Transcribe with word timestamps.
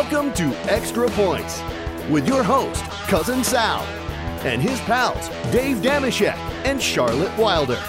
Welcome 0.00 0.32
to 0.34 0.44
Extra 0.72 1.08
Points 1.10 1.60
with 2.08 2.28
your 2.28 2.44
host, 2.44 2.84
Cousin 3.08 3.42
Sal, 3.42 3.80
and 4.46 4.62
his 4.62 4.78
pals, 4.82 5.28
Dave 5.50 5.78
Dameshek 5.78 6.36
and 6.64 6.80
Charlotte 6.80 7.36
Wilder. 7.36 7.82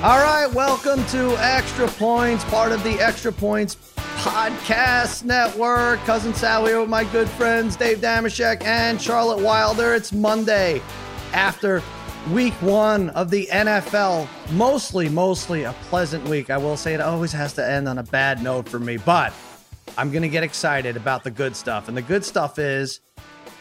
All 0.00 0.22
right, 0.22 0.46
welcome 0.54 1.04
to 1.06 1.36
Extra 1.40 1.88
Points, 1.88 2.44
part 2.44 2.70
of 2.70 2.84
the 2.84 3.00
Extra 3.00 3.32
Points 3.32 3.74
Podcast 3.96 5.24
Network. 5.24 5.98
Cousin 6.04 6.32
Sal 6.34 6.64
here 6.66 6.78
with 6.78 6.88
my 6.88 7.02
good 7.10 7.28
friends, 7.30 7.74
Dave 7.74 7.98
Dameshek 7.98 8.62
and 8.62 9.02
Charlotte 9.02 9.42
Wilder. 9.42 9.94
It's 9.94 10.12
Monday 10.12 10.80
after 11.32 11.82
week 12.30 12.54
one 12.62 13.10
of 13.10 13.30
the 13.30 13.46
NFL. 13.46 14.28
Mostly, 14.52 15.08
mostly 15.08 15.64
a 15.64 15.72
pleasant 15.90 16.28
week. 16.28 16.48
I 16.48 16.58
will 16.58 16.76
say 16.76 16.94
it 16.94 17.00
always 17.00 17.32
has 17.32 17.54
to 17.54 17.68
end 17.68 17.88
on 17.88 17.98
a 17.98 18.04
bad 18.04 18.40
note 18.40 18.68
for 18.68 18.78
me, 18.78 18.98
but 18.98 19.32
I'm 19.96 20.10
going 20.10 20.22
to 20.22 20.28
get 20.28 20.42
excited 20.42 20.96
about 20.96 21.24
the 21.24 21.30
good 21.30 21.56
stuff. 21.56 21.88
And 21.88 21.96
the 21.96 22.02
good 22.02 22.24
stuff 22.24 22.58
is 22.58 23.00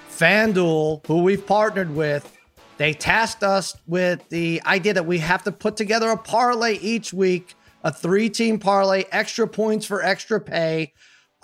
FanDuel, 0.09 1.05
who 1.05 1.23
we've 1.23 1.45
partnered 1.45 1.93
with, 1.95 2.37
they 2.77 2.93
tasked 2.93 3.43
us 3.43 3.75
with 3.87 4.27
the 4.29 4.61
idea 4.65 4.93
that 4.93 5.05
we 5.05 5.17
have 5.19 5.43
to 5.43 5.51
put 5.51 5.77
together 5.77 6.09
a 6.09 6.17
parlay 6.17 6.77
each 6.77 7.11
week, 7.11 7.55
a 7.83 7.91
three 7.91 8.29
team 8.29 8.59
parlay, 8.59 9.05
extra 9.11 9.47
points 9.47 9.85
for 9.85 10.03
extra 10.03 10.39
pay. 10.39 10.93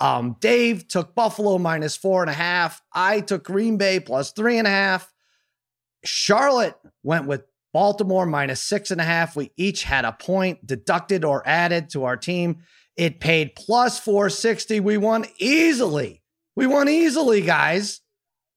Um, 0.00 0.36
Dave 0.40 0.86
took 0.88 1.14
Buffalo 1.14 1.58
minus 1.58 1.96
four 1.96 2.22
and 2.22 2.30
a 2.30 2.34
half. 2.34 2.82
I 2.92 3.20
took 3.20 3.44
Green 3.44 3.76
Bay 3.76 4.00
plus 4.00 4.32
three 4.32 4.58
and 4.58 4.66
a 4.66 4.70
half. 4.70 5.12
Charlotte 6.04 6.76
went 7.02 7.26
with 7.26 7.42
Baltimore 7.72 8.26
minus 8.26 8.60
six 8.60 8.90
and 8.90 9.00
a 9.00 9.04
half. 9.04 9.34
We 9.34 9.50
each 9.56 9.82
had 9.82 10.04
a 10.04 10.12
point 10.12 10.64
deducted 10.64 11.24
or 11.24 11.42
added 11.46 11.90
to 11.90 12.04
our 12.04 12.16
team. 12.16 12.58
It 12.96 13.20
paid 13.20 13.54
plus 13.56 13.98
460. 13.98 14.80
We 14.80 14.96
won 14.96 15.26
easily. 15.38 16.22
We 16.56 16.66
won 16.66 16.88
easily, 16.88 17.42
guys. 17.42 18.00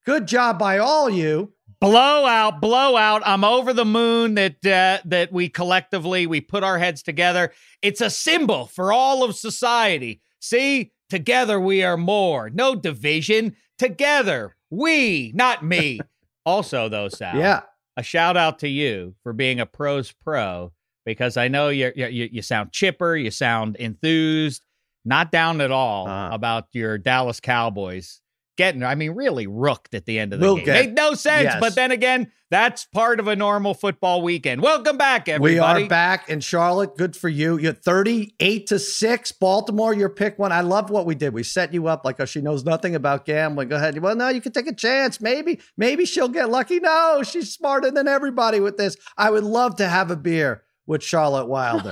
Good 0.06 0.28
job 0.28 0.60
by 0.60 0.78
all 0.78 1.10
you. 1.10 1.54
Blowout, 1.80 2.60
blowout. 2.60 3.22
I'm 3.26 3.44
over 3.44 3.72
the 3.72 3.86
moon 3.86 4.36
that 4.36 4.66
uh, 4.66 5.00
that 5.06 5.32
we 5.32 5.48
collectively 5.48 6.26
we 6.26 6.42
put 6.42 6.64
our 6.64 6.80
heads 6.80 7.04
together. 7.04 7.54
It's 7.82 8.02
a 8.02 8.10
symbol 8.10 8.66
for 8.66 8.92
all 8.92 9.24
of 9.24 9.36
society. 9.36 10.22
See, 10.40 10.92
together 11.10 11.60
we 11.60 11.84
are 11.84 11.98
more. 11.98 12.50
No 12.50 12.74
division. 12.74 13.56
Together, 13.78 14.56
we, 14.72 15.32
not 15.36 15.64
me. 15.64 16.00
also, 16.46 16.90
though, 16.90 17.10
Sal. 17.10 17.38
Yeah. 17.38 17.62
A 17.96 18.02
shout 18.02 18.38
out 18.38 18.60
to 18.60 18.68
you 18.68 19.16
for 19.22 19.34
being 19.34 19.60
a 19.60 19.66
pros 19.66 20.12
pro 20.12 20.72
because 21.08 21.38
I 21.38 21.48
know 21.48 21.70
you 21.70 21.92
you 21.96 22.30
you 22.32 22.42
sound 22.44 22.72
chipper, 22.74 23.16
you 23.16 23.32
sound 23.32 23.78
enthused, 23.78 24.62
not 25.06 25.32
down 25.32 25.62
at 25.62 25.72
all 25.72 26.08
Uh. 26.08 26.30
about 26.32 26.66
your 26.74 26.98
Dallas 26.98 27.40
Cowboys 27.40 28.22
getting. 28.58 28.84
I 28.84 28.96
mean, 28.96 29.12
really 29.12 29.48
rooked 29.48 29.94
at 29.94 30.06
the 30.06 30.18
end 30.20 30.34
of 30.34 30.40
the 30.40 30.46
We'll 30.46 30.56
game. 30.58 30.66
get- 30.66 30.86
Made 30.88 30.96
no 30.96 31.14
sense, 31.14 31.44
Yes. 31.44 31.58
but 31.60 31.76
then 31.76 31.92
again, 31.92 32.32
that's 32.50 32.86
part 32.86 33.20
of 33.20 33.28
a 33.28 33.36
normal 33.36 33.76
football 33.76 34.22
weekend. 34.24 34.62
Welcome 34.64 34.98
back, 34.98 35.30
everybody. 35.30 35.54
We 35.82 35.84
are 35.86 35.88
back 35.88 36.28
in 36.28 36.40
Charlotte. 36.40 36.98
Good 36.98 37.16
for 37.16 37.30
you. 37.30 37.58
You're 37.60 37.74
38 37.74 38.66
to 38.68 38.80
6. 38.80 39.32
Baltimore, 39.34 39.94
your 39.94 40.10
pick 40.10 40.40
one. 40.40 40.52
I 40.52 40.62
love 40.62 40.90
what 40.90 41.06
we 41.06 41.14
did. 41.14 41.34
We 41.36 41.44
set 41.44 41.72
you 41.72 41.88
up 41.88 42.04
like, 42.04 42.20
oh, 42.20 42.26
she 42.26 42.42
knows 42.42 42.66
nothing 42.66 42.96
about 42.96 43.26
gambling. 43.26 43.68
Go 43.70 43.76
ahead. 43.76 43.98
Well, 44.00 44.16
no, 44.16 44.30
you 44.30 44.42
can 44.42 44.54
take 44.54 44.68
a 44.68 44.74
chance. 44.74 45.22
Maybe, 45.22 45.60
maybe 45.78 46.06
she'll 46.06 46.28
get 46.30 46.50
lucky. 46.50 46.80
No, 46.80 47.22
she's 47.24 47.54
smarter 47.54 47.92
than 47.92 48.08
everybody 48.08 48.60
with 48.60 48.78
this. 48.78 48.98
I 49.18 49.30
would 49.30 49.44
love 49.44 49.76
to 49.76 49.88
have 49.88 50.10
a 50.10 50.16
beer 50.16 50.64
with 50.88 51.04
Charlotte 51.04 51.46
Wilder. 51.46 51.92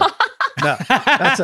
no, 0.64 0.78
that's 0.88 1.40
a 1.42 1.44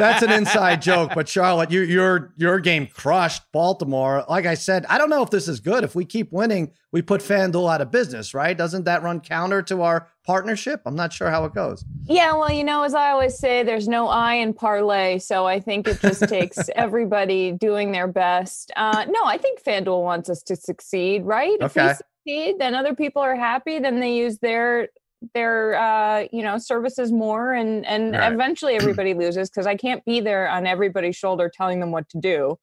that's 0.00 0.22
an 0.22 0.32
inside 0.32 0.80
joke. 0.80 1.12
But 1.14 1.28
Charlotte, 1.28 1.70
you, 1.70 1.82
your 1.82 2.32
your 2.36 2.58
game 2.60 2.86
crushed 2.86 3.42
Baltimore. 3.52 4.24
Like 4.28 4.46
I 4.46 4.54
said, 4.54 4.86
I 4.86 4.96
don't 4.96 5.10
know 5.10 5.22
if 5.22 5.28
this 5.28 5.48
is 5.48 5.60
good. 5.60 5.84
If 5.84 5.94
we 5.94 6.06
keep 6.06 6.32
winning, 6.32 6.72
we 6.90 7.02
put 7.02 7.20
FanDuel 7.20 7.70
out 7.72 7.82
of 7.82 7.90
business, 7.90 8.32
right? 8.32 8.56
Doesn't 8.56 8.84
that 8.84 9.02
run 9.02 9.20
counter 9.20 9.60
to 9.64 9.82
our 9.82 10.08
partnership? 10.24 10.80
I'm 10.86 10.96
not 10.96 11.12
sure 11.12 11.30
how 11.30 11.44
it 11.44 11.52
goes. 11.54 11.84
Yeah, 12.06 12.32
well, 12.38 12.50
you 12.50 12.64
know, 12.64 12.84
as 12.84 12.94
I 12.94 13.10
always 13.10 13.38
say, 13.38 13.62
there's 13.64 13.86
no 13.86 14.08
I 14.08 14.34
in 14.36 14.54
parlay, 14.54 15.18
so 15.18 15.44
I 15.46 15.60
think 15.60 15.86
it 15.86 16.00
just 16.00 16.26
takes 16.26 16.58
everybody 16.74 17.52
doing 17.52 17.92
their 17.92 18.08
best. 18.08 18.72
Uh, 18.76 19.04
no, 19.10 19.24
I 19.26 19.36
think 19.36 19.62
FanDuel 19.62 20.02
wants 20.02 20.30
us 20.30 20.42
to 20.44 20.56
succeed, 20.56 21.26
right? 21.26 21.58
If 21.60 21.74
we 21.76 21.82
Okay. 21.82 21.94
succeed, 22.24 22.58
then 22.58 22.74
other 22.74 22.94
people 22.94 23.20
are 23.20 23.36
happy. 23.36 23.78
Then 23.78 24.00
they 24.00 24.14
use 24.14 24.38
their 24.38 24.88
their 25.34 25.74
uh, 25.76 26.26
you 26.32 26.42
know 26.42 26.58
services 26.58 27.10
more, 27.12 27.52
and 27.52 27.84
and 27.86 28.12
Right. 28.14 28.32
eventually 28.32 28.74
everybody 28.80 29.14
loses 29.14 29.50
because 29.50 29.66
I 29.66 29.74
can't 29.76 30.04
be 30.04 30.20
there 30.20 30.48
on 30.48 30.66
everybody's 30.66 31.16
shoulder 31.16 31.50
telling 31.52 31.80
them 31.80 31.90
what 31.92 32.08
to 32.10 32.18
do 32.18 32.56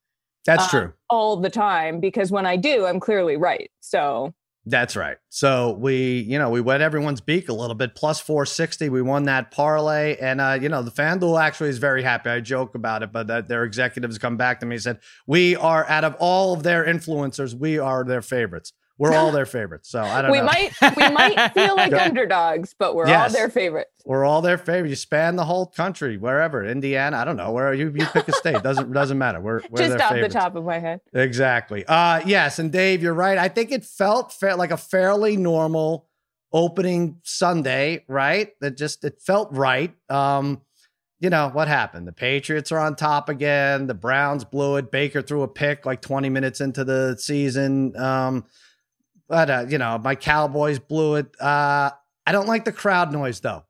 That's 0.45 0.66
Uh, 0.66 0.69
true. 0.69 0.93
all 1.09 1.38
the 1.38 1.49
time. 1.49 1.99
Because 1.99 2.31
when 2.31 2.45
I 2.45 2.55
do, 2.55 2.85
I'm 2.85 2.99
clearly 2.99 3.35
right. 3.38 3.69
So 3.81 4.33
That's 4.67 4.95
right. 4.95 5.17
So 5.29 5.73
we, 5.79 6.21
you 6.21 6.39
know, 6.39 6.49
we 6.49 6.59
wet 6.59 6.81
everyone's 6.81 7.21
beak 7.21 7.49
a 7.49 7.53
little 7.53 7.75
bit. 7.75 7.93
Plus 7.93 8.19
460. 8.19 8.89
We 8.89 9.01
won 9.03 9.23
that 9.25 9.51
parlay. 9.51 10.17
And, 10.19 10.41
uh, 10.41 10.57
you 10.59 10.69
know, 10.69 10.81
the 10.81 10.89
FanDuel 10.89 11.39
actually 11.39 11.69
is 11.69 11.77
very 11.77 12.01
happy. 12.01 12.31
I 12.31 12.39
joke 12.39 12.73
about 12.73 13.03
it, 13.03 13.11
but 13.11 13.27
that 13.27 13.47
their 13.47 13.63
executives 13.63 14.17
come 14.17 14.37
back 14.37 14.59
to 14.61 14.66
me 14.66 14.75
and 14.77 14.81
said, 14.81 14.99
we 15.27 15.55
are 15.55 15.85
out 15.87 16.03
of 16.03 16.16
all 16.19 16.53
of 16.53 16.63
their 16.63 16.83
influencers, 16.83 17.53
we 17.53 17.77
are 17.77 18.03
their 18.03 18.23
favorites. 18.23 18.73
We're 18.97 19.13
all 19.13 19.31
their 19.31 19.45
favorites. 19.57 19.89
So 19.89 20.01
I 20.01 20.22
don't 20.22 20.31
we 20.31 20.38
know. 20.39 20.45
might 20.45 20.72
we 20.95 21.09
might 21.09 21.51
feel 21.53 21.75
like 21.75 21.91
underdogs, 22.01 22.73
but 22.78 22.95
we're 22.95 23.07
all 23.07 23.29
their 23.29 23.50
favorites. 23.50 23.91
We're 24.06 24.23
all 24.23 24.41
their 24.41 24.57
favorite. 24.57 24.89
You 24.89 24.95
span 24.95 25.35
the 25.35 25.45
whole 25.45 25.66
country, 25.66 26.17
wherever, 26.17 26.63
Indiana. 26.63 27.17
I 27.17 27.25
don't 27.25 27.38
know 27.38 27.51
where 27.51 27.73
you, 27.73 27.91
you 27.95 28.05
pick 28.05 28.28
a 28.28 28.31
state. 28.34 28.61
Doesn't 28.63 28.91
doesn't 28.94 29.17
matter. 29.17 29.41
We're, 29.41 29.61
we're 29.69 29.79
Just 29.88 30.00
off 30.00 30.11
favorites. 30.11 30.34
the 30.34 30.39
top 30.39 30.55
of 30.55 30.63
my 30.63 30.79
head. 30.79 31.01
Exactly. 31.13 31.85
Uh 31.88 32.22
yes, 32.25 32.59
and 32.59 32.72
Dave, 32.72 33.01
you're 33.03 33.13
right. 33.13 33.38
I 33.38 33.50
think 33.50 33.72
it 33.72 33.84
felt 33.84 34.31
fa- 34.31 34.55
like 34.57 34.72
a 34.72 34.78
fairly 34.78 35.35
normal 35.38 36.07
opening 36.53 37.19
Sunday, 37.23 38.05
right? 38.07 38.51
That 38.61 38.78
just 38.78 39.03
it 39.03 39.22
felt 39.22 39.51
right. 39.51 39.94
Um 40.09 40.61
you 41.19 41.29
know 41.29 41.50
what 41.50 41.67
happened? 41.67 42.07
The 42.07 42.11
Patriots 42.13 42.72
are 42.72 42.79
on 42.79 42.95
top 42.95 43.29
again. 43.29 43.88
The 43.88 43.94
Browns 43.94 44.44
blew 44.44 44.75
it. 44.75 44.91
Baker 44.91 45.22
threw 45.22 45.41
a 45.44 45.47
pick 45.47 45.85
like 45.85 46.01
20 46.01 46.29
minutes 46.29 46.61
into 46.61 46.84
the 46.84 47.16
season. 47.17 47.95
Um 47.97 48.45
but 49.28 49.50
uh, 49.50 49.66
you 49.68 49.78
know, 49.78 49.97
my 49.97 50.16
Cowboys 50.16 50.80
blew 50.80 51.16
it. 51.16 51.28
Uh 51.40 51.91
I 52.28 52.31
don't 52.31 52.47
like 52.47 52.66
the 52.66 52.72
crowd 52.72 53.12
noise 53.12 53.40
though. 53.40 53.63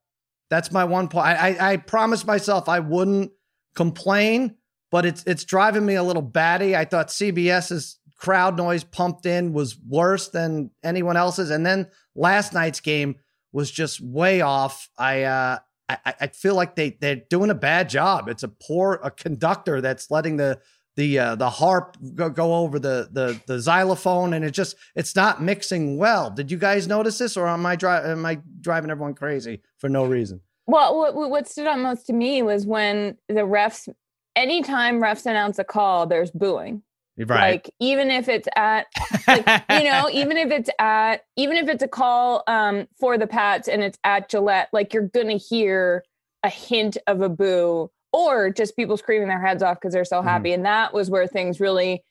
That's 0.49 0.71
my 0.71 0.85
one 0.85 1.07
point. 1.07 1.25
I, 1.25 1.49
I, 1.49 1.71
I 1.71 1.77
promised 1.77 2.25
myself 2.25 2.69
I 2.69 2.79
wouldn't 2.79 3.31
complain, 3.75 4.55
but 4.91 5.05
it's 5.05 5.23
it's 5.25 5.43
driving 5.43 5.85
me 5.85 5.95
a 5.95 6.03
little 6.03 6.21
batty. 6.21 6.75
I 6.75 6.85
thought 6.85 7.09
CBS's 7.09 7.99
crowd 8.17 8.55
noise 8.57 8.83
pumped 8.83 9.25
in 9.25 9.53
was 9.53 9.77
worse 9.77 10.29
than 10.29 10.71
anyone 10.83 11.17
else's, 11.17 11.49
and 11.49 11.65
then 11.65 11.87
last 12.15 12.53
night's 12.53 12.79
game 12.79 13.15
was 13.51 13.71
just 13.71 13.99
way 14.01 14.41
off. 14.41 14.89
I 14.97 15.23
uh, 15.23 15.59
I, 15.89 16.13
I 16.21 16.27
feel 16.27 16.55
like 16.55 16.75
they 16.75 16.97
they're 17.01 17.21
doing 17.29 17.49
a 17.49 17.55
bad 17.55 17.89
job. 17.89 18.27
It's 18.29 18.43
a 18.43 18.47
poor 18.47 18.99
a 19.03 19.11
conductor 19.11 19.81
that's 19.81 20.09
letting 20.09 20.37
the 20.37 20.59
the 20.95 21.19
uh, 21.19 21.35
the 21.35 21.49
harp 21.49 21.97
go, 22.15 22.29
go 22.29 22.55
over 22.55 22.79
the 22.79 23.09
the 23.11 23.39
the 23.47 23.59
xylophone, 23.59 24.33
and 24.33 24.45
it 24.45 24.51
just 24.51 24.75
it's 24.95 25.15
not 25.15 25.41
mixing 25.41 25.97
well. 25.97 26.29
Did 26.29 26.49
you 26.49 26.57
guys 26.57 26.87
notice 26.87 27.17
this, 27.17 27.35
or 27.35 27.47
am 27.47 27.65
I 27.65 27.75
dri- 27.75 27.89
am 27.89 28.25
I 28.25 28.39
driving 28.61 28.89
everyone 28.89 29.13
crazy 29.13 29.61
for 29.77 29.89
no 29.89 30.05
reason? 30.05 30.41
Well, 30.67 30.97
what, 30.97 31.15
what 31.15 31.29
what 31.29 31.47
stood 31.47 31.67
out 31.67 31.79
most 31.79 32.07
to 32.07 32.13
me 32.13 32.41
was 32.41 32.65
when 32.65 33.17
the 33.27 33.41
refs, 33.41 33.89
anytime 34.35 34.99
refs 34.99 35.25
announce 35.25 35.59
a 35.59 35.63
call, 35.63 36.07
there's 36.07 36.31
booing. 36.31 36.81
Right. 37.17 37.51
Like 37.51 37.69
even 37.79 38.11
if 38.11 38.27
it's 38.27 38.47
at, 38.57 38.87
like, 39.25 39.47
you 39.69 39.89
know, 39.89 40.09
even 40.13 40.35
if 40.35 40.51
it's 40.51 40.69
at, 40.79 41.23
even 41.37 41.55
if 41.55 41.69
it's 41.69 41.83
a 41.83 41.87
call 41.87 42.43
um, 42.47 42.87
for 42.99 43.17
the 43.17 43.27
Pats 43.27 43.69
and 43.69 43.81
it's 43.81 43.97
at 44.03 44.29
Gillette, 44.29 44.69
like 44.73 44.93
you're 44.93 45.07
gonna 45.07 45.37
hear 45.37 46.03
a 46.43 46.49
hint 46.49 46.97
of 47.07 47.21
a 47.21 47.29
boo 47.29 47.89
or 48.15 48.49
just 48.49 48.75
people 48.75 48.97
screaming 48.97 49.27
their 49.27 49.41
heads 49.41 49.61
off 49.63 49.77
because 49.79 49.93
they're 49.93 50.05
so 50.05 50.19
Mm-hmm. 50.19 50.27
happy. 50.27 50.53
And 50.53 50.65
that 50.65 50.93
was 50.93 51.09
where 51.09 51.27
things 51.27 51.59
really 51.59 52.03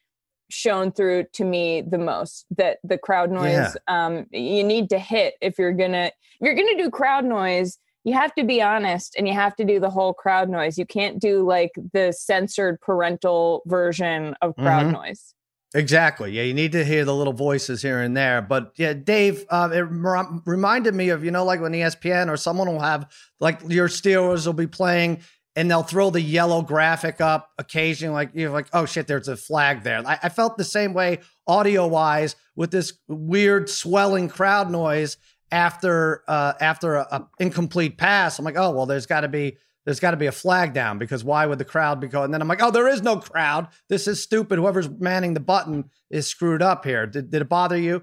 shone 0.50 0.92
through 0.92 1.24
to 1.34 1.44
me 1.44 1.80
the 1.82 1.98
most. 1.98 2.46
That 2.56 2.78
the 2.84 2.98
crowd 2.98 3.30
noise, 3.30 3.52
Yeah. 3.52 3.72
um, 3.88 4.26
you 4.30 4.62
need 4.62 4.90
to 4.90 4.98
hit 4.98 5.34
if 5.40 5.58
you're 5.58 5.72
gonna 5.72 6.10
if 6.40 6.40
you're 6.42 6.54
gonna 6.54 6.76
do 6.76 6.90
crowd 6.90 7.24
noise. 7.24 7.78
You 8.06 8.12
have 8.12 8.34
to 8.34 8.44
be 8.44 8.60
honest 8.60 9.14
and 9.16 9.26
you 9.26 9.32
have 9.32 9.56
to 9.56 9.64
do 9.64 9.80
the 9.80 9.88
whole 9.88 10.12
crowd 10.12 10.50
noise. 10.50 10.76
You 10.76 10.84
can't 10.84 11.18
do 11.18 11.42
like 11.46 11.70
the 11.94 12.12
censored 12.12 12.78
parental 12.82 13.62
version 13.64 14.34
of 14.42 14.54
crowd 14.56 14.86
Mhm. 14.88 14.92
noise. 14.92 15.34
Exactly. 15.74 16.30
Yeah, 16.32 16.42
you 16.42 16.52
need 16.54 16.70
to 16.72 16.84
hear 16.84 17.04
the 17.06 17.14
little 17.14 17.32
voices 17.32 17.80
here 17.82 18.00
and 18.00 18.14
there. 18.14 18.42
But 18.42 18.72
yeah, 18.76 18.92
Dave, 18.92 19.44
uh, 19.48 19.70
it 19.72 19.80
rem- 19.80 20.42
reminded 20.44 20.94
me 20.94 21.08
of 21.08 21.24
you 21.24 21.30
know 21.30 21.44
like 21.46 21.60
when 21.62 21.72
ESPN 21.72 22.28
or 22.30 22.36
someone 22.36 22.68
will 22.68 22.80
have 22.80 23.10
like 23.40 23.60
your 23.68 23.88
Steelers 23.88 24.44
will 24.46 24.52
be 24.52 24.66
playing 24.66 25.20
and 25.56 25.70
they'll 25.70 25.82
throw 25.82 26.10
the 26.10 26.20
yellow 26.20 26.62
graphic 26.62 27.20
up 27.20 27.50
occasionally, 27.58 28.14
like 28.14 28.30
you're 28.34 28.50
like, 28.50 28.66
oh 28.72 28.86
shit, 28.86 29.06
there's 29.06 29.28
a 29.28 29.36
flag 29.36 29.82
there. 29.82 30.06
I, 30.06 30.18
I 30.24 30.28
felt 30.28 30.56
the 30.56 30.64
same 30.64 30.94
way 30.94 31.20
audio 31.46 31.86
wise 31.86 32.36
with 32.56 32.70
this 32.70 32.94
weird 33.08 33.68
swelling 33.68 34.28
crowd 34.28 34.70
noise 34.70 35.16
after 35.52 36.22
uh, 36.26 36.54
after 36.60 36.96
a, 36.96 37.06
a 37.10 37.28
incomplete 37.38 37.96
pass. 37.96 38.38
I'm 38.38 38.44
like, 38.44 38.56
oh 38.56 38.70
well, 38.70 38.86
there's 38.86 39.06
got 39.06 39.20
to 39.20 39.28
be 39.28 39.56
there's 39.84 40.00
got 40.00 40.12
to 40.12 40.16
be 40.16 40.26
a 40.26 40.32
flag 40.32 40.72
down 40.72 40.98
because 40.98 41.22
why 41.22 41.46
would 41.46 41.58
the 41.58 41.64
crowd 41.64 42.00
be 42.00 42.08
going? 42.08 42.26
And 42.26 42.34
then 42.34 42.42
I'm 42.42 42.48
like, 42.48 42.62
oh, 42.62 42.70
there 42.70 42.88
is 42.88 43.02
no 43.02 43.18
crowd. 43.18 43.68
This 43.88 44.08
is 44.08 44.22
stupid. 44.22 44.58
Whoever's 44.58 44.88
manning 44.88 45.34
the 45.34 45.40
button 45.40 45.90
is 46.10 46.26
screwed 46.26 46.62
up 46.62 46.84
here. 46.84 47.06
Did, 47.06 47.30
did 47.30 47.42
it 47.42 47.48
bother 47.48 47.76
you? 47.76 48.02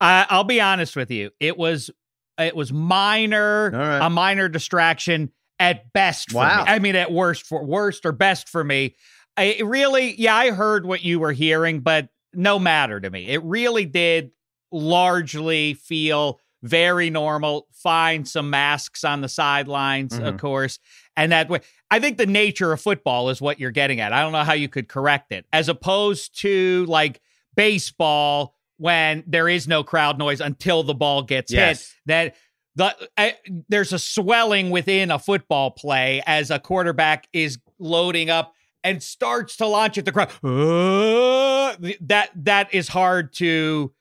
Uh, 0.00 0.24
I'll 0.28 0.44
be 0.44 0.60
honest 0.60 0.96
with 0.96 1.10
you. 1.10 1.30
It 1.40 1.56
was 1.56 1.90
it 2.38 2.56
was 2.56 2.72
minor, 2.72 3.70
right. 3.70 4.06
a 4.06 4.10
minor 4.10 4.48
distraction 4.48 5.30
at 5.58 5.92
best 5.92 6.30
for 6.30 6.38
Wow. 6.38 6.64
me. 6.64 6.70
I 6.70 6.78
mean, 6.78 6.96
at 6.96 7.12
worst 7.12 7.46
for 7.46 7.64
worst 7.64 8.04
or 8.04 8.12
best 8.12 8.48
for 8.48 8.64
me. 8.64 8.94
I 9.36 9.44
it 9.44 9.66
really, 9.66 10.14
yeah, 10.20 10.34
I 10.36 10.50
heard 10.50 10.86
what 10.86 11.02
you 11.04 11.18
were 11.20 11.32
hearing, 11.32 11.80
but 11.80 12.08
no 12.32 12.58
matter 12.58 13.00
to 13.00 13.10
me. 13.10 13.26
It 13.28 13.42
really 13.42 13.84
did 13.86 14.30
largely 14.72 15.74
feel 15.74 16.40
very 16.62 17.10
normal. 17.10 17.66
Find 17.72 18.26
some 18.26 18.50
masks 18.50 19.04
on 19.04 19.20
the 19.20 19.28
sidelines, 19.28 20.14
of 20.18 20.34
Mhm. 20.34 20.38
course, 20.38 20.78
and 21.16 21.30
that 21.32 21.48
way. 21.48 21.60
I 21.90 22.00
think 22.00 22.16
the 22.18 22.26
nature 22.26 22.72
of 22.72 22.80
football 22.80 23.28
is 23.30 23.40
what 23.40 23.60
you're 23.60 23.70
getting 23.70 24.00
at. 24.00 24.12
I 24.12 24.22
don't 24.22 24.32
know 24.32 24.42
how 24.42 24.54
you 24.54 24.68
could 24.68 24.88
correct 24.88 25.30
it, 25.30 25.46
as 25.52 25.68
opposed 25.68 26.40
to 26.40 26.86
like 26.88 27.20
baseball 27.54 28.54
when 28.78 29.22
there 29.26 29.48
is 29.48 29.68
no 29.68 29.84
crowd 29.84 30.18
noise 30.18 30.40
until 30.40 30.82
the 30.82 30.94
ball 30.94 31.22
gets 31.22 31.52
hit. 31.52 31.86
That 32.06 32.36
the 32.76 32.94
uh, 33.16 33.30
there's 33.68 33.92
a 33.92 33.98
swelling 33.98 34.70
within 34.70 35.10
a 35.10 35.18
football 35.18 35.70
play 35.70 36.22
as 36.26 36.50
a 36.50 36.58
quarterback 36.58 37.28
is 37.32 37.58
loading 37.78 38.30
up 38.30 38.54
and 38.82 39.02
starts 39.02 39.56
to 39.58 39.66
launch 39.66 39.96
at 39.98 40.04
the 40.04 40.12
crowd. 40.12 40.30
Uh, 40.42 41.74
that 42.02 42.30
that 42.36 42.72
is 42.74 42.88
hard 42.88 43.32
to. 43.34 43.92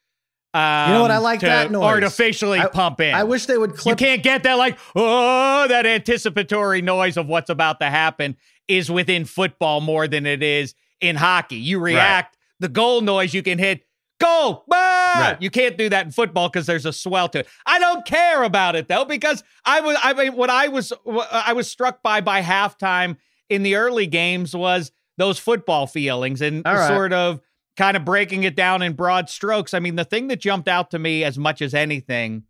Um, 0.56 0.88
You 0.90 0.94
know 0.96 1.02
what? 1.02 1.12
I 1.12 1.18
like 1.18 1.40
that 1.40 1.72
noise. 1.72 1.84
Artificially 1.84 2.60
I- 2.60 2.68
pump 2.68 3.02
in. 3.02 3.14
I 3.16 3.24
wish 3.24 3.48
they 3.48 3.58
would 3.58 3.75
clip. 3.75 4.00
you 4.00 4.06
can't 4.08 4.22
get 4.24 4.44
that 4.44 4.54
like 4.56 4.78
oh 4.96 5.68
that 5.68 5.86
anticipatory 5.86 6.81
noise 6.81 7.18
of 7.18 7.28
what's 7.28 7.50
about 7.50 7.80
to 7.80 7.90
happen 7.90 8.38
is 8.68 8.90
within 8.92 9.26
football 9.26 9.81
more 9.81 10.08
than 10.08 10.26
it 10.26 10.44
is 10.44 10.76
in 11.02 11.16
hockey. 11.16 11.56
You 11.58 11.80
react 11.80 12.38
the 12.60 12.69
goal 12.69 13.02
noise 13.02 13.34
you 13.34 13.42
can 13.44 13.58
hit 13.58 13.84
goal. 14.24 14.64
Ah! 14.72 15.16
Right. 15.20 15.42
You 15.42 15.50
can't 15.50 15.78
do 15.78 15.90
that 15.90 16.06
in 16.06 16.12
football 16.12 16.50
because 16.50 16.66
there's 16.66 16.86
a 16.86 16.94
swell 16.94 17.30
to 17.30 17.40
it. 17.40 17.48
I 17.66 17.80
don't 17.80 18.06
care 18.06 18.44
about 18.44 18.75
it 18.75 18.88
though 18.88 19.06
because 19.06 19.44
I 19.66 19.81
was 19.81 19.98
I 20.02 20.14
mean 20.14 20.36
what 20.36 20.50
I 20.50 20.68
was 20.68 20.94
what 21.04 21.28
I 21.31 21.54
was 21.54 21.70
struck 21.70 22.02
by 22.02 22.22
by 22.22 22.42
halftime 22.42 23.18
in 23.50 23.64
the 23.64 23.75
early 23.75 24.08
games 24.08 24.56
was 24.56 24.92
those 25.18 25.38
football 25.38 25.88
feelings 25.88 26.42
and 26.42 26.64
right. 26.66 26.88
sort 26.88 27.14
of 27.14 27.42
kind 27.78 27.98
of 27.98 28.06
breaking 28.06 28.44
it 28.44 28.56
down 28.56 28.81
in 28.81 28.94
broad 28.94 29.30
strokes. 29.30 29.74
I 29.74 29.80
mean 29.80 29.96
the 29.96 30.06
thing 30.06 30.28
that 30.30 30.40
jumped 30.40 30.68
out 30.68 30.92
to 30.92 31.00
me 31.00 31.24
as 31.24 31.38
much 31.38 31.62
as 31.62 31.74
anything 31.74 32.44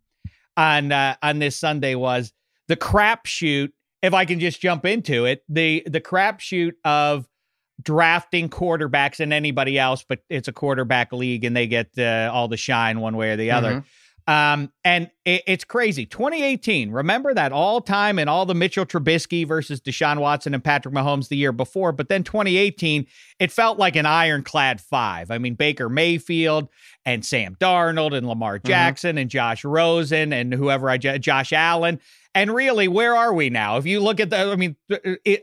on 0.56 0.92
uh, 0.92 1.16
on 1.22 1.38
this 1.38 1.56
Sunday 1.56 1.94
was 1.94 2.32
the 2.68 2.76
crapshoot. 2.76 3.70
If 4.02 4.12
I 4.12 4.26
can 4.26 4.38
just 4.38 4.60
jump 4.60 4.84
into 4.84 5.24
it, 5.24 5.42
the 5.48 5.82
the 5.86 6.00
crapshoot 6.00 6.72
of 6.84 7.26
drafting 7.84 8.48
quarterbacks 8.48 9.20
and 9.20 9.32
anybody 9.32 9.78
else, 9.78 10.04
but 10.06 10.20
it's 10.28 10.48
a 10.48 10.52
quarterback 10.52 11.12
league 11.12 11.44
and 11.44 11.56
they 11.56 11.66
get 11.66 11.90
uh, 11.98 12.30
all 12.32 12.48
the 12.48 12.56
shine 12.56 13.00
one 13.00 13.16
way 13.16 13.30
or 13.30 13.36
the 13.36 13.50
other. 13.50 13.84
Um, 14.26 14.72
and 14.84 15.10
it, 15.26 15.42
it's 15.46 15.64
crazy. 15.64 16.06
2018, 16.06 16.90
remember 16.90 17.34
that 17.34 17.52
all 17.52 17.82
time 17.82 18.18
and 18.18 18.30
all 18.30 18.46
the 18.46 18.54
Mitchell 18.54 18.86
Trubisky 18.86 19.46
versus 19.46 19.80
Deshaun 19.82 20.18
Watson 20.18 20.54
and 20.54 20.64
Patrick 20.64 20.94
Mahomes 20.94 21.28
the 21.28 21.36
year 21.36 21.52
before. 21.52 21.92
But 21.92 22.08
then 22.08 22.24
2018, 22.24 23.06
it 23.38 23.52
felt 23.52 23.78
like 23.78 23.96
an 23.96 24.06
ironclad 24.06 24.80
five. 24.80 25.30
I 25.30 25.36
mean, 25.36 25.54
Baker 25.54 25.90
Mayfield 25.90 26.68
and 27.04 27.24
Sam 27.24 27.54
Darnold 27.56 28.16
and 28.16 28.26
Lamar 28.26 28.58
Jackson 28.58 29.18
and 29.18 29.28
Josh 29.28 29.62
Rosen 29.62 30.32
and 30.32 30.54
whoever 30.54 30.88
I, 30.88 30.96
Josh 30.96 31.52
Allen. 31.52 32.00
And 32.34 32.52
really, 32.52 32.88
where 32.88 33.14
are 33.14 33.32
we 33.32 33.50
now? 33.50 33.76
If 33.76 33.86
you 33.86 34.00
look 34.00 34.18
at 34.18 34.30
the, 34.30 34.38
I 34.38 34.56
mean, 34.56 34.76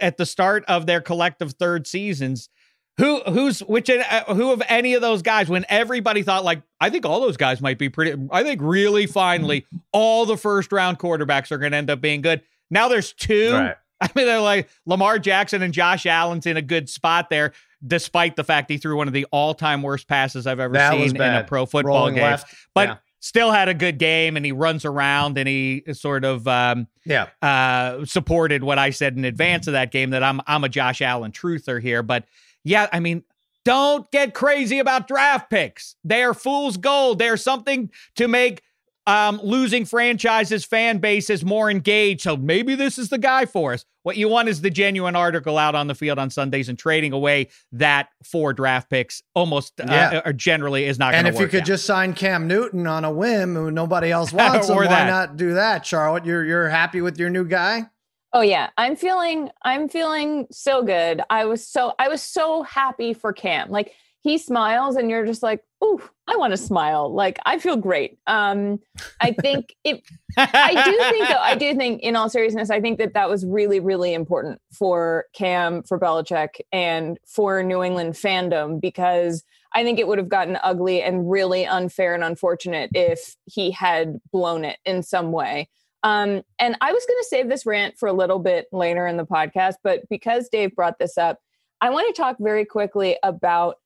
at 0.01 0.17
the 0.17 0.25
start 0.25 0.65
of 0.67 0.85
their 0.85 0.99
collective 1.01 1.53
third 1.53 1.87
seasons, 1.87 2.49
who 2.97 3.21
who's 3.21 3.61
which 3.61 3.89
uh, 3.89 4.23
who 4.25 4.51
of 4.51 4.61
any 4.67 4.93
of 4.93 5.01
those 5.01 5.21
guys 5.21 5.47
when 5.49 5.65
everybody 5.69 6.23
thought 6.23 6.43
like 6.43 6.61
I 6.79 6.89
think 6.89 7.05
all 7.05 7.21
those 7.21 7.37
guys 7.37 7.61
might 7.61 7.79
be 7.79 7.89
pretty 7.89 8.21
I 8.31 8.43
think 8.43 8.61
really 8.61 9.07
finally 9.07 9.65
all 9.93 10.25
the 10.25 10.37
first 10.37 10.71
round 10.71 10.99
quarterbacks 10.99 11.51
are 11.51 11.57
going 11.57 11.71
to 11.71 11.77
end 11.77 11.89
up 11.89 12.01
being 12.01 12.21
good. 12.21 12.41
Now 12.69 12.89
there's 12.89 13.13
two. 13.13 13.53
Right. 13.53 13.75
I 14.01 14.09
mean 14.15 14.25
they're 14.25 14.41
like 14.41 14.69
Lamar 14.85 15.19
Jackson 15.19 15.61
and 15.61 15.73
Josh 15.73 16.05
Allen's 16.05 16.45
in 16.45 16.57
a 16.57 16.61
good 16.61 16.89
spot 16.89 17.29
there 17.29 17.53
despite 17.85 18.35
the 18.35 18.43
fact 18.43 18.69
he 18.69 18.77
threw 18.77 18.97
one 18.97 19.07
of 19.07 19.13
the 19.13 19.25
all-time 19.31 19.81
worst 19.81 20.07
passes 20.07 20.45
I've 20.45 20.59
ever 20.59 20.73
That 20.73 20.93
seen 20.93 21.15
in 21.15 21.21
a 21.21 21.43
pro 21.43 21.65
football 21.65 21.97
Rolling 21.97 22.15
game. 22.15 22.23
left. 22.23 22.53
But 22.75 22.89
yeah. 22.89 22.95
Still 23.21 23.51
had 23.51 23.69
a 23.69 23.73
good 23.73 23.97
game 23.97 24.35
and 24.35 24.45
he 24.45 24.51
runs 24.51 24.83
around 24.83 25.37
and 25.37 25.47
he 25.47 25.83
sort 25.93 26.25
of 26.25 26.47
um 26.47 26.87
yeah. 27.05 27.27
uh, 27.41 28.03
supported 28.03 28.63
what 28.63 28.77
I 28.77 28.89
said 28.89 29.15
in 29.15 29.23
advance 29.23 29.67
of 29.67 29.73
that 29.73 29.91
game 29.91 30.09
that 30.09 30.23
I'm 30.23 30.41
I'm 30.47 30.65
a 30.65 30.69
Josh 30.69 31.01
Allen 31.01 31.31
truther 31.31 31.81
here, 31.81 32.03
but 32.03 32.25
yeah, 32.63 32.87
I 32.91 32.99
mean, 32.99 33.23
don't 33.63 34.09
get 34.11 34.33
crazy 34.33 34.79
about 34.79 35.07
draft 35.07 35.49
picks. 35.49 35.95
They 36.03 36.23
are 36.23 36.33
fool's 36.33 36.77
gold. 36.77 37.19
They're 37.19 37.37
something 37.37 37.91
to 38.15 38.27
make 38.27 38.63
um, 39.07 39.39
losing 39.43 39.85
franchises, 39.85 40.63
fan 40.63 40.99
bases 40.99 41.43
more 41.43 41.71
engaged. 41.71 42.21
So 42.21 42.37
maybe 42.37 42.75
this 42.75 42.97
is 42.97 43.09
the 43.09 43.17
guy 43.17 43.45
for 43.45 43.73
us. 43.73 43.83
What 44.03 44.17
you 44.17 44.27
want 44.29 44.47
is 44.49 44.61
the 44.61 44.69
genuine 44.69 45.15
article 45.15 45.57
out 45.57 45.75
on 45.75 45.87
the 45.87 45.95
field 45.95 46.17
on 46.19 46.29
Sundays 46.29 46.69
and 46.69 46.77
trading 46.77 47.11
away 47.13 47.49
that 47.71 48.09
four 48.23 48.53
draft 48.53 48.89
picks 48.89 49.21
almost 49.35 49.79
uh, 49.79 49.85
Yeah. 49.87 50.21
or 50.25 50.33
generally 50.33 50.85
is 50.85 50.97
not 50.99 51.13
going 51.13 51.25
to 51.25 51.27
work. 51.27 51.27
And 51.27 51.35
if 51.35 51.39
work. 51.39 51.41
you 51.53 51.57
could 51.59 51.63
out. 51.63 51.67
just 51.67 51.85
sign 51.85 52.13
Cam 52.13 52.47
Newton 52.47 52.87
on 52.87 53.03
a 53.05 53.11
whim 53.11 53.55
who 53.55 53.71
nobody 53.71 54.11
else 54.11 54.31
wants, 54.33 54.69
him, 54.69 54.75
Or 54.77 54.85
why 54.85 55.05
not 55.07 55.35
do 55.37 55.53
that, 55.55 55.85
Charlotte? 55.85 56.25
You're 56.25 56.45
you're 56.45 56.69
happy 56.69 57.01
with 57.01 57.17
your 57.19 57.29
new 57.29 57.45
guy? 57.45 57.87
Oh 58.33 58.41
yeah, 58.41 58.69
I'm 58.77 58.95
feeling 58.95 59.49
I'm 59.63 59.89
feeling 59.89 60.47
so 60.51 60.83
good. 60.83 61.21
I 61.29 61.45
was 61.45 61.67
so 61.67 61.93
I 61.99 62.07
was 62.07 62.21
so 62.21 62.63
happy 62.63 63.13
for 63.13 63.33
Cam. 63.33 63.69
Like 63.69 63.93
he 64.21 64.37
smiles 64.37 64.95
and 64.95 65.09
you're 65.09 65.25
just 65.25 65.43
like, 65.43 65.63
"Ooh, 65.83 66.01
I 66.27 66.37
want 66.37 66.51
to 66.51 66.57
smile." 66.57 67.13
Like 67.13 67.39
I 67.45 67.59
feel 67.59 67.75
great. 67.75 68.17
Um 68.27 68.79
I 69.19 69.33
think 69.33 69.75
it 69.83 70.01
I 70.37 70.83
do 70.85 70.97
think 71.11 71.27
though, 71.27 71.35
I 71.35 71.55
do 71.55 71.75
think 71.75 72.01
in 72.01 72.15
all 72.15 72.29
seriousness, 72.29 72.69
I 72.69 72.79
think 72.79 72.99
that 72.99 73.13
that 73.13 73.29
was 73.29 73.45
really 73.45 73.79
really 73.79 74.13
important 74.13 74.61
for 74.71 75.25
Cam, 75.33 75.83
for 75.83 75.99
Belichick 75.99 76.61
and 76.71 77.17
for 77.25 77.63
New 77.63 77.83
England 77.83 78.13
fandom 78.13 78.79
because 78.79 79.43
I 79.73 79.83
think 79.83 79.99
it 79.99 80.07
would 80.07 80.17
have 80.17 80.29
gotten 80.29 80.57
ugly 80.63 81.01
and 81.01 81.29
really 81.29 81.65
unfair 81.65 82.13
and 82.13 82.23
unfortunate 82.23 82.91
if 82.93 83.35
he 83.45 83.71
had 83.71 84.19
blown 84.31 84.65
it 84.65 84.79
in 84.85 85.01
some 85.01 85.31
way. 85.31 85.69
Um, 86.03 86.41
and 86.59 86.75
I 86.81 86.91
was 86.91 87.05
going 87.07 87.19
to 87.21 87.27
save 87.29 87.47
this 87.47 87.65
rant 87.65 87.97
for 87.97 88.07
a 88.07 88.13
little 88.13 88.39
bit 88.39 88.67
later 88.71 89.05
in 89.07 89.17
the 89.17 89.25
podcast, 89.25 89.75
but 89.83 90.01
because 90.09 90.49
Dave 90.49 90.75
brought 90.75 90.99
this 90.99 91.17
up, 91.17 91.39
I 91.79 91.89
want 91.89 92.13
to 92.13 92.21
talk 92.21 92.37
very 92.39 92.65
quickly 92.65 93.17
about 93.23 93.77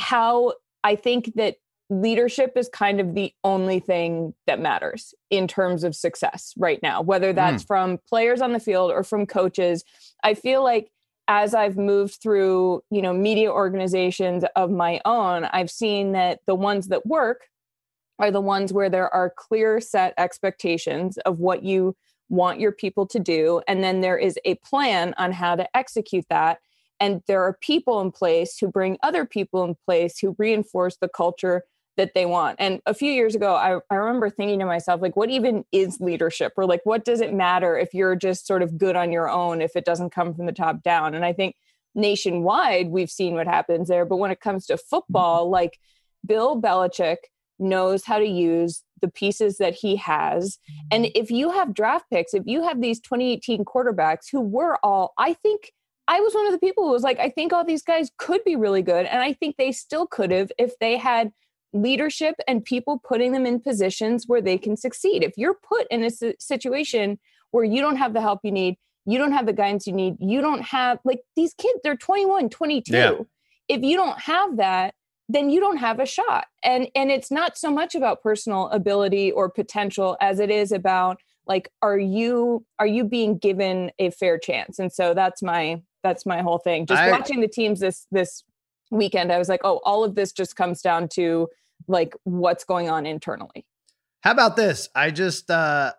how 0.00 0.54
I 0.82 0.96
think 0.96 1.34
that 1.36 1.56
leadership 1.90 2.52
is 2.56 2.68
kind 2.68 3.00
of 3.00 3.14
the 3.14 3.32
only 3.44 3.80
thing 3.80 4.32
that 4.46 4.60
matters 4.60 5.12
in 5.28 5.46
terms 5.46 5.84
of 5.84 5.94
success 5.94 6.54
right 6.56 6.80
now, 6.82 7.02
whether 7.02 7.30
hmm. 7.30 7.36
that's 7.36 7.64
from 7.64 7.98
players 8.08 8.40
on 8.40 8.52
the 8.52 8.60
field 8.60 8.90
or 8.90 9.04
from 9.04 9.26
coaches. 9.26 9.84
I 10.24 10.34
feel 10.34 10.62
like 10.62 10.90
as 11.28 11.54
I've 11.54 11.76
moved 11.76 12.18
through, 12.22 12.82
you 12.90 13.02
know, 13.02 13.12
media 13.12 13.50
organizations 13.50 14.44
of 14.56 14.70
my 14.70 15.00
own, 15.04 15.44
I've 15.44 15.70
seen 15.70 16.12
that 16.12 16.40
the 16.46 16.54
ones 16.54 16.88
that 16.88 17.06
work 17.06 17.42
are 18.18 18.30
the 18.30 18.40
ones 18.40 18.72
where 18.72 18.90
there 18.90 19.12
are 19.12 19.32
clear 19.36 19.80
set 19.80 20.14
expectations 20.18 21.18
of 21.18 21.38
what 21.38 21.62
you 21.62 21.96
want 22.28 22.60
your 22.60 22.72
people 22.72 23.06
to 23.08 23.18
do 23.18 23.60
and 23.66 23.82
then 23.82 24.00
there 24.00 24.16
is 24.16 24.38
a 24.44 24.54
plan 24.56 25.14
on 25.18 25.32
how 25.32 25.56
to 25.56 25.76
execute 25.76 26.24
that 26.30 26.60
and 27.00 27.22
there 27.26 27.42
are 27.42 27.56
people 27.60 28.00
in 28.00 28.12
place 28.12 28.58
who 28.58 28.68
bring 28.68 28.98
other 29.02 29.24
people 29.24 29.64
in 29.64 29.74
place 29.86 30.18
who 30.18 30.36
reinforce 30.38 30.96
the 31.00 31.08
culture 31.08 31.64
that 31.96 32.14
they 32.14 32.24
want. 32.24 32.56
And 32.58 32.80
a 32.86 32.94
few 32.94 33.10
years 33.10 33.34
ago 33.34 33.54
I, 33.54 33.78
I 33.90 33.96
remember 33.96 34.30
thinking 34.30 34.58
to 34.60 34.66
myself 34.66 35.02
like 35.02 35.16
what 35.16 35.30
even 35.30 35.64
is 35.72 36.00
leadership? 36.00 36.52
Or 36.56 36.66
like 36.66 36.80
what 36.84 37.04
does 37.04 37.20
it 37.20 37.34
matter 37.34 37.76
if 37.76 37.92
you're 37.92 38.16
just 38.16 38.46
sort 38.46 38.62
of 38.62 38.78
good 38.78 38.96
on 38.96 39.12
your 39.12 39.28
own 39.28 39.60
if 39.60 39.76
it 39.76 39.84
doesn't 39.84 40.10
come 40.10 40.34
from 40.34 40.46
the 40.46 40.52
top 40.52 40.82
down? 40.82 41.14
And 41.14 41.24
i 41.24 41.32
think 41.32 41.56
nationwide 41.94 42.88
we've 42.88 43.10
seen 43.10 43.34
what 43.34 43.48
happens 43.48 43.88
there. 43.88 44.04
But 44.04 44.16
when 44.16 44.30
it 44.30 44.40
comes 44.40 44.66
to 44.66 44.78
football 44.78 45.44
mm-hmm. 45.44 45.52
like 45.52 45.78
bill 46.24 46.60
belichick 46.60 47.16
knows 47.58 48.04
how 48.04 48.18
to 48.18 48.26
use 48.26 48.82
the 49.00 49.08
pieces 49.08 49.58
that 49.58 49.74
he 49.74 49.96
has. 49.96 50.58
And 50.90 51.04
mm-hmm. 51.04 51.20
if 51.20 51.30
you 51.30 51.50
have 51.50 51.74
draft 51.74 52.06
picks, 52.10 52.34
if 52.34 52.44
you 52.46 52.62
have 52.62 52.80
these 52.80 53.00
2018 53.00 53.64
quarterbacks 53.64 54.26
who 54.30 54.40
were 54.40 54.78
all, 54.82 55.12
I 55.18 55.34
think 55.34 55.72
I 56.10 56.18
was 56.18 56.34
one 56.34 56.46
of 56.46 56.52
the 56.52 56.58
people 56.58 56.84
who 56.84 56.90
was 56.90 57.04
like, 57.04 57.20
I 57.20 57.28
think 57.28 57.52
all 57.52 57.64
these 57.64 57.84
guys 57.84 58.10
could 58.18 58.42
be 58.42 58.56
really 58.56 58.82
good. 58.82 59.06
And 59.06 59.22
I 59.22 59.32
think 59.32 59.56
they 59.56 59.70
still 59.70 60.08
could 60.08 60.32
have 60.32 60.50
if 60.58 60.76
they 60.80 60.96
had 60.96 61.30
leadership 61.72 62.34
and 62.48 62.64
people 62.64 63.00
putting 63.06 63.30
them 63.30 63.46
in 63.46 63.60
positions 63.60 64.24
where 64.26 64.42
they 64.42 64.58
can 64.58 64.76
succeed. 64.76 65.22
If 65.22 65.34
you're 65.36 65.54
put 65.54 65.86
in 65.88 66.02
a 66.02 66.10
situation 66.40 67.20
where 67.52 67.62
you 67.62 67.80
don't 67.80 67.94
have 67.94 68.12
the 68.12 68.20
help 68.20 68.40
you 68.42 68.50
need, 68.50 68.76
you 69.06 69.18
don't 69.18 69.30
have 69.30 69.46
the 69.46 69.52
guidance 69.52 69.86
you 69.86 69.92
need, 69.92 70.16
you 70.18 70.40
don't 70.40 70.62
have 70.62 70.98
like 71.04 71.20
these 71.36 71.54
kids, 71.54 71.78
they're 71.84 71.96
21, 71.96 72.50
22. 72.50 72.92
Yeah. 72.92 73.12
If 73.68 73.82
you 73.82 73.96
don't 73.96 74.18
have 74.18 74.56
that, 74.56 74.94
then 75.28 75.48
you 75.48 75.60
don't 75.60 75.76
have 75.76 76.00
a 76.00 76.06
shot. 76.06 76.48
And 76.64 76.88
and 76.96 77.12
it's 77.12 77.30
not 77.30 77.56
so 77.56 77.70
much 77.70 77.94
about 77.94 78.20
personal 78.20 78.68
ability 78.70 79.30
or 79.30 79.48
potential 79.48 80.16
as 80.20 80.40
it 80.40 80.50
is 80.50 80.72
about 80.72 81.20
like 81.46 81.70
are 81.82 81.98
you 81.98 82.66
are 82.80 82.86
you 82.86 83.04
being 83.04 83.38
given 83.38 83.92
a 84.00 84.10
fair 84.10 84.38
chance 84.38 84.78
and 84.78 84.92
so 84.92 85.14
that's 85.14 85.42
my 85.42 85.80
that's 86.02 86.26
my 86.26 86.42
whole 86.42 86.58
thing. 86.58 86.86
Just 86.86 87.00
I, 87.00 87.10
watching 87.10 87.40
the 87.40 87.48
teams 87.48 87.80
this 87.80 88.06
this 88.10 88.44
weekend 88.92 89.30
i 89.30 89.38
was 89.38 89.48
like 89.48 89.60
oh 89.62 89.80
all 89.84 90.02
of 90.02 90.16
this 90.16 90.32
just 90.32 90.56
comes 90.56 90.82
down 90.82 91.06
to 91.06 91.48
like 91.88 92.14
what's 92.24 92.64
going 92.64 92.88
on 92.88 93.06
internally. 93.06 93.66
How 94.22 94.32
about 94.32 94.56
this? 94.56 94.88
I 94.94 95.10
just 95.10 95.50
uh 95.50 95.92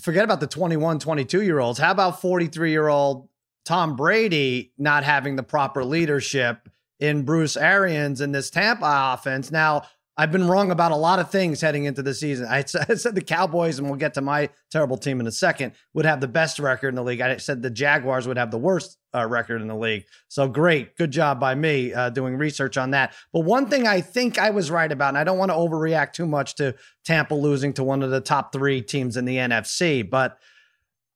forget 0.00 0.24
about 0.24 0.40
the 0.40 0.46
21 0.46 0.98
22 0.98 1.42
year 1.42 1.58
olds. 1.58 1.78
How 1.78 1.90
about 1.90 2.20
43 2.20 2.70
year 2.70 2.88
old 2.88 3.28
tom 3.64 3.96
brady 3.96 4.72
not 4.78 5.04
having 5.04 5.36
the 5.36 5.42
proper 5.42 5.84
leadership 5.84 6.68
in 6.98 7.24
bruce 7.24 7.56
arians 7.56 8.20
in 8.20 8.32
this 8.32 8.50
tampa 8.50 9.14
offense? 9.14 9.50
Now 9.50 9.82
I've 10.16 10.30
been 10.30 10.46
wrong 10.46 10.70
about 10.70 10.92
a 10.92 10.96
lot 10.96 11.20
of 11.20 11.30
things 11.30 11.62
heading 11.62 11.84
into 11.84 12.02
the 12.02 12.12
season. 12.12 12.46
I 12.50 12.64
said 12.64 13.14
the 13.14 13.22
Cowboys, 13.22 13.78
and 13.78 13.88
we'll 13.88 13.98
get 13.98 14.14
to 14.14 14.20
my 14.20 14.50
terrible 14.70 14.98
team 14.98 15.20
in 15.20 15.26
a 15.26 15.32
second, 15.32 15.72
would 15.94 16.04
have 16.04 16.20
the 16.20 16.28
best 16.28 16.58
record 16.58 16.88
in 16.88 16.94
the 16.96 17.02
league. 17.02 17.20
I 17.20 17.36
said 17.38 17.62
the 17.62 17.70
Jaguars 17.70 18.28
would 18.28 18.36
have 18.36 18.50
the 18.50 18.58
worst 18.58 18.98
uh, 19.14 19.26
record 19.26 19.62
in 19.62 19.68
the 19.68 19.76
league. 19.76 20.04
So 20.28 20.48
great. 20.48 20.96
Good 20.96 21.10
job 21.10 21.40
by 21.40 21.54
me 21.54 21.94
uh, 21.94 22.10
doing 22.10 22.36
research 22.36 22.76
on 22.76 22.90
that. 22.90 23.14
But 23.32 23.40
one 23.40 23.68
thing 23.68 23.86
I 23.86 24.00
think 24.00 24.38
I 24.38 24.50
was 24.50 24.70
right 24.70 24.90
about, 24.90 25.08
and 25.08 25.18
I 25.18 25.24
don't 25.24 25.38
want 25.38 25.50
to 25.50 25.56
overreact 25.56 26.12
too 26.12 26.26
much 26.26 26.56
to 26.56 26.74
Tampa 27.04 27.34
losing 27.34 27.72
to 27.74 27.84
one 27.84 28.02
of 28.02 28.10
the 28.10 28.20
top 28.20 28.52
three 28.52 28.82
teams 28.82 29.16
in 29.16 29.24
the 29.24 29.36
NFC, 29.36 30.08
but 30.08 30.38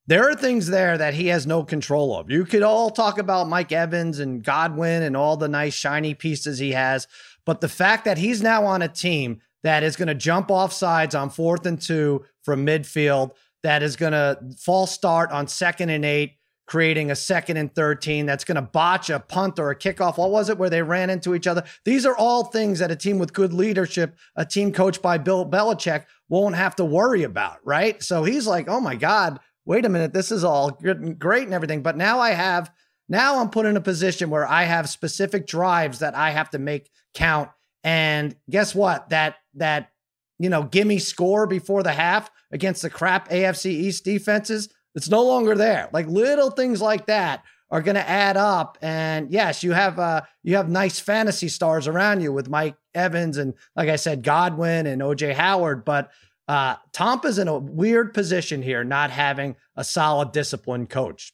there 0.07 0.29
are 0.29 0.35
things 0.35 0.67
there 0.67 0.97
that 0.97 1.13
he 1.13 1.27
has 1.27 1.45
no 1.45 1.63
control 1.63 2.17
of. 2.17 2.31
You 2.31 2.45
could 2.45 2.63
all 2.63 2.89
talk 2.89 3.17
about 3.17 3.49
Mike 3.49 3.73
Evans 3.73 4.19
and 4.19 4.41
Godwin 4.41 5.03
and 5.03 5.17
all 5.17 5.35
the 5.35 5.49
nice 5.49 5.73
shiny 5.73 6.13
pieces 6.13 6.59
he 6.59 6.71
has, 6.71 7.07
but 7.47 7.61
the 7.61 7.69
fact 7.69 8.03
that 8.03 8.17
he's 8.17 8.43
now 8.43 8.65
on 8.65 8.81
a 8.81 8.89
team 8.89 9.39
that 9.63 9.81
is 9.81 9.95
going 9.95 10.09
to 10.09 10.13
jump 10.13 10.51
off 10.51 10.73
sides 10.73 11.15
on 11.15 11.29
fourth 11.29 11.65
and 11.65 11.81
two 11.81 12.25
from 12.43 12.65
midfield, 12.65 13.31
that 13.63 13.81
is 13.81 13.95
going 13.95 14.11
to 14.11 14.37
false 14.57 14.91
start 14.91 15.31
on 15.31 15.47
second 15.47 15.89
and 15.89 16.03
eight, 16.03 16.33
creating 16.65 17.09
a 17.09 17.15
second 17.15 17.55
and 17.55 17.73
13, 17.73 18.25
that's 18.25 18.43
going 18.43 18.57
to 18.57 18.61
botch 18.61 19.09
a 19.09 19.21
punt 19.21 19.59
or 19.59 19.71
a 19.71 19.75
kickoff. 19.77 20.17
What 20.17 20.29
was 20.29 20.49
it 20.49 20.57
where 20.57 20.69
they 20.69 20.83
ran 20.83 21.09
into 21.09 21.33
each 21.33 21.47
other? 21.47 21.63
These 21.85 22.05
are 22.05 22.17
all 22.17 22.43
things 22.43 22.79
that 22.79 22.91
a 22.91 22.97
team 22.97 23.17
with 23.17 23.31
good 23.31 23.53
leadership, 23.53 24.17
a 24.35 24.45
team 24.45 24.73
coached 24.73 25.01
by 25.01 25.17
Bill 25.17 25.49
Belichick, 25.49 26.03
won't 26.27 26.55
have 26.55 26.75
to 26.75 26.85
worry 26.85 27.23
about, 27.23 27.59
right? 27.63 28.03
So 28.03 28.25
he's 28.25 28.45
like, 28.45 28.67
oh 28.67 28.81
my 28.81 28.95
God, 28.95 29.39
wait 29.65 29.85
a 29.85 29.89
minute, 29.89 30.11
this 30.11 30.33
is 30.33 30.43
all 30.43 30.71
good 30.71 30.99
and 30.99 31.17
great 31.17 31.45
and 31.45 31.53
everything. 31.53 31.81
But 31.81 31.95
now 31.95 32.19
I 32.19 32.31
have, 32.31 32.69
now 33.09 33.39
I'm 33.39 33.49
put 33.49 33.65
in 33.65 33.77
a 33.77 33.81
position 33.81 34.29
where 34.29 34.47
I 34.47 34.63
have 34.63 34.89
specific 34.89 35.47
drives 35.47 35.99
that 35.99 36.15
I 36.15 36.31
have 36.31 36.49
to 36.51 36.59
make 36.59 36.89
count. 37.13 37.49
And 37.83 38.35
guess 38.49 38.75
what? 38.75 39.09
That 39.09 39.35
that 39.55 39.91
you 40.39 40.49
know, 40.49 40.63
gimme 40.63 40.99
score 40.99 41.47
before 41.47 41.83
the 41.83 41.93
half 41.93 42.29
against 42.51 42.81
the 42.81 42.89
crap 42.89 43.29
AFC 43.29 43.67
East 43.71 44.05
defenses, 44.05 44.69
it's 44.95 45.09
no 45.09 45.23
longer 45.23 45.55
there. 45.55 45.89
Like 45.91 46.07
little 46.07 46.51
things 46.51 46.81
like 46.81 47.07
that 47.07 47.43
are 47.69 47.81
going 47.81 47.95
to 47.95 48.09
add 48.09 48.37
up. 48.37 48.77
And 48.81 49.31
yes, 49.31 49.63
you 49.63 49.73
have 49.73 49.99
uh 49.99 50.21
you 50.43 50.55
have 50.55 50.69
nice 50.69 50.99
fantasy 50.99 51.49
stars 51.49 51.87
around 51.87 52.21
you 52.21 52.31
with 52.31 52.49
Mike 52.49 52.75
Evans 52.93 53.37
and 53.37 53.53
like 53.75 53.89
I 53.89 53.95
said, 53.95 54.23
Godwin 54.23 54.87
and 54.87 55.01
OJ 55.01 55.33
Howard, 55.33 55.85
but 55.85 56.11
uh 56.47 56.75
Tampa's 56.93 57.39
in 57.39 57.47
a 57.47 57.57
weird 57.57 58.13
position 58.13 58.61
here, 58.61 58.83
not 58.83 59.11
having 59.11 59.55
a 59.75 59.83
solid 59.83 60.31
disciplined 60.31 60.89
coach. 60.89 61.33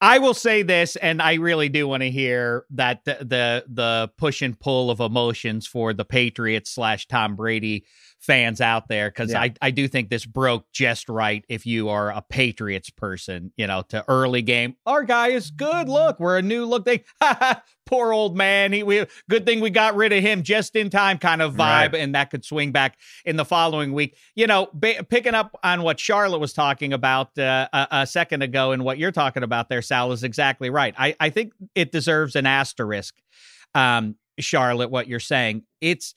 I 0.00 0.18
will 0.18 0.34
say 0.34 0.62
this, 0.62 0.96
and 0.96 1.22
I 1.22 1.34
really 1.34 1.68
do 1.68 1.88
want 1.88 2.02
to 2.02 2.10
hear 2.10 2.64
that 2.70 3.04
the, 3.04 3.18
the, 3.20 3.64
the 3.68 4.10
push 4.18 4.42
and 4.42 4.58
pull 4.58 4.90
of 4.90 5.00
emotions 5.00 5.66
for 5.66 5.92
the 5.92 6.04
Patriots 6.04 6.70
slash 6.70 7.06
Tom 7.08 7.34
Brady 7.36 7.86
fans 8.26 8.60
out 8.60 8.88
there 8.88 9.08
because 9.08 9.30
yeah. 9.30 9.42
I, 9.42 9.54
I 9.62 9.70
do 9.70 9.86
think 9.86 10.10
this 10.10 10.26
broke 10.26 10.70
just 10.72 11.08
right 11.08 11.44
if 11.48 11.64
you 11.64 11.88
are 11.88 12.10
a 12.10 12.20
Patriots 12.20 12.90
person, 12.90 13.52
you 13.56 13.66
know, 13.66 13.82
to 13.88 14.04
early 14.08 14.42
game. 14.42 14.74
Our 14.84 15.04
guy 15.04 15.28
is 15.28 15.50
good. 15.50 15.88
Look, 15.88 16.18
we're 16.18 16.36
a 16.36 16.42
new 16.42 16.66
look. 16.66 16.84
They 16.84 17.04
poor 17.86 18.12
old 18.12 18.36
man. 18.36 18.72
He 18.72 18.82
we 18.82 19.06
good 19.30 19.46
thing 19.46 19.60
we 19.60 19.70
got 19.70 19.94
rid 19.94 20.12
of 20.12 20.22
him 20.22 20.42
just 20.42 20.74
in 20.76 20.90
time 20.90 21.18
kind 21.18 21.40
of 21.40 21.54
vibe, 21.54 21.92
right. 21.92 21.94
and 21.94 22.14
that 22.14 22.30
could 22.30 22.44
swing 22.44 22.72
back 22.72 22.98
in 23.24 23.36
the 23.36 23.44
following 23.44 23.92
week. 23.92 24.16
You 24.34 24.48
know, 24.48 24.68
ba- 24.74 25.04
picking 25.08 25.34
up 25.34 25.58
on 25.62 25.82
what 25.82 26.00
Charlotte 26.00 26.40
was 26.40 26.52
talking 26.52 26.92
about 26.92 27.38
uh, 27.38 27.68
a, 27.72 27.88
a, 27.92 28.06
second 28.06 28.42
ago, 28.42 28.72
and 28.72 28.84
what 28.84 28.98
you're 28.98 29.12
talking 29.12 29.44
about 29.44 29.68
there, 29.68 29.82
Sal, 29.82 30.12
is 30.12 30.24
exactly 30.24 30.68
right. 30.68 30.94
I, 30.98 31.14
I 31.20 31.30
think 31.30 31.52
it 31.74 31.92
deserves 31.92 32.36
an 32.36 32.46
asterisk. 32.46 33.14
Um, 33.74 34.16
Charlotte, 34.38 34.90
what 34.90 35.06
you're 35.06 35.20
saying, 35.20 35.62
it's 35.80 36.14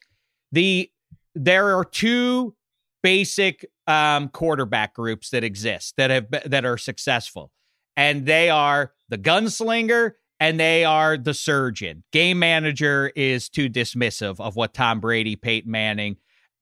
the 0.52 0.90
there 1.36 1.78
are 1.78 1.86
two 1.86 2.56
basic 3.02 3.66
um, 3.88 4.30
quarterback 4.30 4.94
groups 4.94 5.30
that 5.30 5.44
exist 5.44 5.96
that 5.98 6.10
have 6.10 6.28
that 6.46 6.66
are 6.66 6.78
successful, 6.78 7.52
and 7.96 8.26
they 8.26 8.50
are 8.50 8.94
the 9.10 9.18
gunslinger 9.18 10.14
and 10.40 10.60
they 10.60 10.86
are 10.86 11.18
the 11.18 11.34
surgeon. 11.34 12.04
Game 12.12 12.40
manager 12.40 13.12
is 13.16 13.50
too 13.50 13.70
dismissive 13.70 14.40
of 14.40 14.56
what 14.56 14.74
Tom 14.74 15.00
Brady, 15.00 15.36
Peyton 15.36 15.70
Manning, 15.70 16.18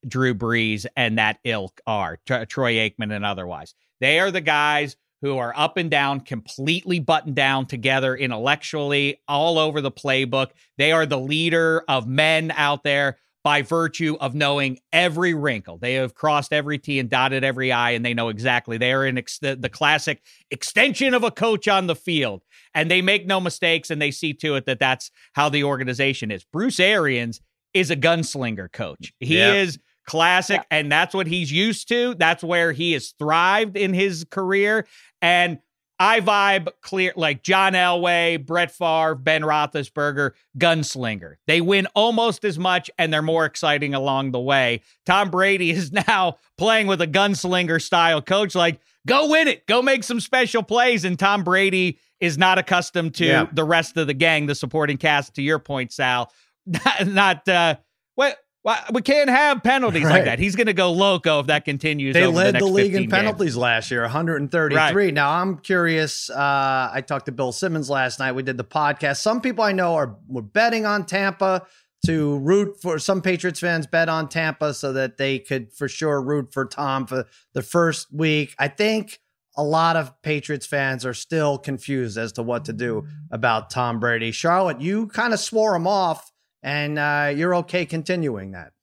Drew 0.07 0.33
Brees, 0.33 0.85
and 0.95 1.17
that 1.17 1.37
ilk 1.43 1.79
are. 1.85 2.17
Troy 2.25 2.73
Aikman 2.75 3.13
and 3.13 3.25
otherwise. 3.25 3.75
They 3.99 4.19
are 4.19 4.31
the 4.31 4.41
guys 4.41 4.95
who 5.21 5.37
are 5.37 5.53
up 5.55 5.77
and 5.77 5.89
down, 5.89 6.21
completely 6.21 6.99
buttoned 6.99 7.35
down 7.35 7.65
together 7.65 8.15
intellectually, 8.15 9.19
all 9.27 9.57
over 9.57 9.81
the 9.81 9.91
playbook. 9.91 10.51
They 10.77 10.91
are 10.91 11.05
the 11.05 11.19
leader 11.19 11.83
of 11.87 12.07
men 12.07 12.51
out 12.55 12.83
there 12.83 13.17
by 13.43 13.61
virtue 13.61 14.17
of 14.19 14.35
knowing 14.35 14.79
every 14.91 15.33
wrinkle. 15.33 15.77
They 15.77 15.93
have 15.93 16.13
crossed 16.13 16.51
every 16.51 16.77
T 16.77 16.99
and 16.99 17.09
dotted 17.09 17.43
every 17.43 17.71
I, 17.71 17.91
and 17.91 18.05
they 18.05 18.13
know 18.13 18.29
exactly. 18.29 18.77
They 18.77 18.91
are 18.91 19.05
in 19.05 19.17
ex- 19.17 19.39
the, 19.39 19.55
the 19.55 19.69
classic 19.69 20.21
extension 20.51 21.13
of 21.13 21.23
a 21.23 21.31
coach 21.31 21.67
on 21.67 21.87
the 21.87 21.95
field, 21.95 22.43
and 22.73 22.91
they 22.91 23.01
make 23.01 23.25
no 23.25 23.39
mistakes, 23.39 23.89
and 23.89 24.01
they 24.01 24.11
see 24.11 24.33
to 24.33 24.55
it 24.55 24.65
that 24.65 24.79
that's 24.79 25.11
how 25.33 25.49
the 25.49 25.63
organization 25.63 26.31
is. 26.31 26.43
Bruce 26.43 26.79
Arians 26.79 27.39
is 27.73 27.91
a 27.91 27.95
gunslinger 27.95 28.71
coach. 28.71 29.13
He 29.19 29.37
yeah. 29.37 29.53
is 29.53 29.79
classic, 30.05 30.61
yeah. 30.71 30.79
and 30.79 30.91
that's 30.91 31.13
what 31.13 31.27
he's 31.27 31.51
used 31.51 31.87
to. 31.89 32.15
That's 32.15 32.43
where 32.43 32.71
he 32.71 32.93
has 32.93 33.13
thrived 33.19 33.77
in 33.77 33.93
his 33.93 34.25
career. 34.29 34.87
And 35.21 35.59
I 35.99 36.21
vibe 36.21 36.69
clear 36.81 37.11
like 37.15 37.43
John 37.43 37.73
Elway, 37.73 38.45
Brett 38.45 38.71
Favre, 38.71 39.15
Ben 39.15 39.41
Roethlisberger, 39.41 40.31
gunslinger. 40.57 41.35
They 41.47 41.61
win 41.61 41.87
almost 41.95 42.45
as 42.45 42.59
much 42.59 42.91
and 42.97 43.11
they're 43.11 43.21
more 43.21 43.45
exciting 43.45 43.93
along 43.93 44.31
the 44.31 44.39
way. 44.39 44.81
Tom 45.05 45.31
Brady 45.31 45.71
is 45.71 45.91
now 45.91 46.37
playing 46.57 46.87
with 46.87 47.01
a 47.01 47.07
gunslinger 47.07 47.81
style 47.81 48.21
coach. 48.21 48.53
Like, 48.53 48.79
go 49.07 49.29
win 49.29 49.47
it, 49.47 49.65
go 49.65 49.81
make 49.81 50.03
some 50.03 50.19
special 50.19 50.61
plays. 50.61 51.03
And 51.03 51.17
Tom 51.17 51.43
Brady 51.43 51.99
is 52.19 52.37
not 52.37 52.59
accustomed 52.59 53.15
to 53.15 53.25
yeah. 53.25 53.47
the 53.51 53.63
rest 53.63 53.97
of 53.97 54.07
the 54.07 54.13
gang, 54.13 54.45
the 54.45 54.55
supporting 54.55 54.97
cast. 54.97 55.35
To 55.35 55.41
your 55.41 55.59
point, 55.59 55.91
Sal, 55.91 56.31
not, 56.65 57.07
not 57.07 57.49
uh, 57.49 57.75
what 58.15 58.37
well, 58.67 58.83
we 58.91 59.01
can't 59.01 59.29
have 59.29 59.63
penalties 59.63 60.03
right. 60.03 60.11
like 60.11 60.25
that. 60.25 60.39
He's 60.39 60.57
going 60.57 60.67
to 60.67 60.73
go 60.73 60.91
loco 60.91 61.39
if 61.39 61.47
that 61.47 61.63
continues. 61.63 62.13
They 62.13 62.27
led 62.27 62.55
the, 62.55 62.59
the 62.59 62.65
league 62.65 62.95
in 62.95 63.09
penalties 63.09 63.53
games. 63.53 63.57
last 63.57 63.91
year, 63.91 64.01
133. 64.01 64.77
Right. 64.77 65.13
Now 65.13 65.31
I'm 65.31 65.59
curious. 65.59 66.29
Uh, 66.29 66.89
I 66.91 66.99
talked 66.99 67.27
to 67.27 67.31
Bill 67.31 67.53
Simmons 67.53 67.89
last 67.89 68.19
night. 68.19 68.33
We 68.33 68.43
did 68.43 68.57
the 68.57 68.65
podcast. 68.65 69.21
Some 69.21 69.39
people 69.39 69.63
I 69.63 69.71
know 69.71 69.95
are 69.95 70.17
were 70.27 70.41
betting 70.41 70.85
on 70.85 71.05
Tampa 71.05 71.65
to 72.07 72.39
root 72.39 72.75
for. 72.81 72.99
Some 72.99 73.21
Patriots 73.21 73.61
fans 73.61 73.87
bet 73.87 74.09
on 74.09 74.27
Tampa 74.27 74.73
so 74.73 74.91
that 74.91 75.15
they 75.15 75.39
could 75.39 75.71
for 75.71 75.87
sure 75.87 76.21
root 76.21 76.51
for 76.51 76.65
Tom 76.65 77.07
for 77.07 77.23
the 77.53 77.61
first 77.61 78.13
week. 78.13 78.53
I 78.59 78.67
think 78.67 79.21
a 79.55 79.63
lot 79.63 79.95
of 79.95 80.21
Patriots 80.23 80.67
fans 80.67 81.05
are 81.05 81.13
still 81.13 81.57
confused 81.57 82.17
as 82.17 82.33
to 82.33 82.43
what 82.43 82.65
to 82.65 82.73
do 82.73 83.07
about 83.31 83.69
Tom 83.69 84.01
Brady. 84.01 84.33
Charlotte, 84.33 84.81
you 84.81 85.07
kind 85.07 85.33
of 85.33 85.39
swore 85.39 85.73
him 85.73 85.87
off 85.87 86.33
and 86.67 86.99
uh, 86.99 87.31
you're 87.33 87.55
okay 87.55 87.85
continuing 87.85 88.51
that. 88.51 88.73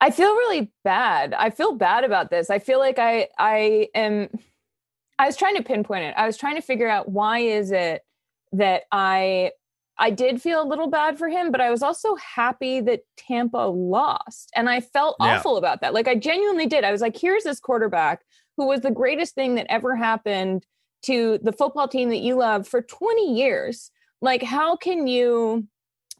I 0.00 0.10
feel 0.10 0.34
really 0.34 0.72
bad. 0.82 1.34
I 1.34 1.50
feel 1.50 1.74
bad 1.74 2.02
about 2.02 2.30
this. 2.30 2.48
I 2.48 2.58
feel 2.58 2.78
like 2.78 2.98
I 2.98 3.28
I 3.38 3.88
am. 3.94 4.30
I 5.18 5.26
was 5.26 5.36
trying 5.36 5.56
to 5.56 5.62
pinpoint 5.62 6.04
it. 6.04 6.14
I 6.16 6.26
was 6.26 6.38
trying 6.38 6.56
to 6.56 6.62
figure 6.62 6.88
out 6.88 7.10
why 7.10 7.40
is 7.40 7.72
it 7.72 8.00
that 8.52 8.84
I 8.90 9.52
I 9.98 10.08
did 10.08 10.40
feel 10.40 10.62
a 10.62 10.66
little 10.66 10.88
bad 10.88 11.18
for 11.18 11.28
him, 11.28 11.52
but 11.52 11.60
I 11.60 11.70
was 11.70 11.82
also 11.82 12.14
happy 12.14 12.80
that 12.80 13.02
Tampa 13.18 13.58
lost. 13.58 14.50
And 14.56 14.70
I 14.70 14.80
felt 14.80 15.16
yeah. 15.20 15.36
awful 15.36 15.58
about 15.58 15.82
that. 15.82 15.92
Like 15.92 16.08
I 16.08 16.14
genuinely 16.14 16.66
did. 16.66 16.84
I 16.84 16.90
was 16.90 17.02
like, 17.02 17.18
here's 17.18 17.44
this 17.44 17.60
quarterback 17.60 18.22
who 18.56 18.66
was 18.66 18.80
the 18.80 18.90
greatest 18.90 19.34
thing 19.34 19.56
that 19.56 19.66
ever 19.68 19.94
happened 19.94 20.64
to 21.02 21.38
the 21.42 21.52
football 21.52 21.86
team 21.86 22.08
that 22.08 22.22
you 22.22 22.34
love 22.34 22.66
for 22.66 22.80
20 22.80 23.34
years. 23.34 23.90
Like, 24.22 24.42
how 24.42 24.76
can 24.76 25.06
you 25.06 25.66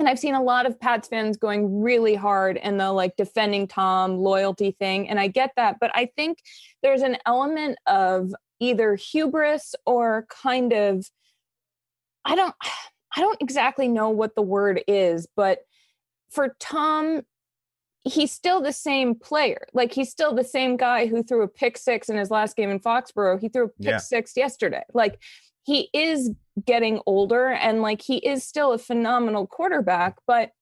and 0.02 0.09
I've 0.09 0.18
seen 0.18 0.35
a 0.35 0.42
lot 0.42 0.66
of 0.66 0.80
Pats 0.80 1.06
fans 1.06 1.37
going 1.37 1.80
really 1.80 2.16
hard 2.16 2.56
in 2.56 2.76
the 2.76 2.90
like 2.90 3.14
defending 3.16 3.68
Tom 3.68 4.16
loyalty 4.18 4.75
thing. 4.80 5.09
And 5.09 5.21
I 5.21 5.28
get 5.28 5.52
that. 5.54 5.76
But 5.80 5.92
I 5.94 6.11
think 6.16 6.38
there's 6.82 7.02
an 7.02 7.18
element 7.25 7.78
of 7.87 8.32
either 8.59 8.97
hubris 8.97 9.76
or 9.87 10.26
kind 10.28 10.73
of, 10.73 11.06
I 12.25 12.35
don't, 12.35 12.52
I 13.16 13.21
don't 13.21 13.40
exactly 13.40 13.87
know 13.87 14.11
what 14.11 14.35
the 14.35 14.42
word 14.42 14.82
is, 14.88 15.28
but 15.37 15.61
for 16.30 16.56
Tom 16.59 17.21
he's 18.02 18.32
still 18.32 18.61
the 18.61 18.73
same 18.73 19.14
player. 19.14 19.64
Like 19.73 19.92
he's 19.92 20.11
still 20.11 20.35
the 20.35 20.42
same 20.42 20.76
guy 20.76 21.06
who 21.06 21.23
threw 21.23 21.42
a 21.42 21.49
pick 21.49 21.78
six 21.78 22.09
in 22.09 22.16
his 22.16 22.32
last 22.32 22.56
game 22.56 22.71
in 22.71 22.80
Foxborough. 22.80 23.40
He 23.40 23.49
threw 23.49 23.66
a 23.66 23.68
pick 23.68 23.87
Yeah. 23.90 23.99
six 23.99 24.37
yesterday. 24.37 24.82
Like 24.92 25.21
he 25.64 25.88
is 25.92 26.31
getting 26.66 27.00
older 27.07 27.49
and 27.49 27.83
like 27.83 28.02
he 28.02 28.16
is 28.19 28.45
still 28.45 28.73
a 28.73 28.78
phenomenal 28.78 29.47
quarterback. 29.47 30.16
But 30.26 30.52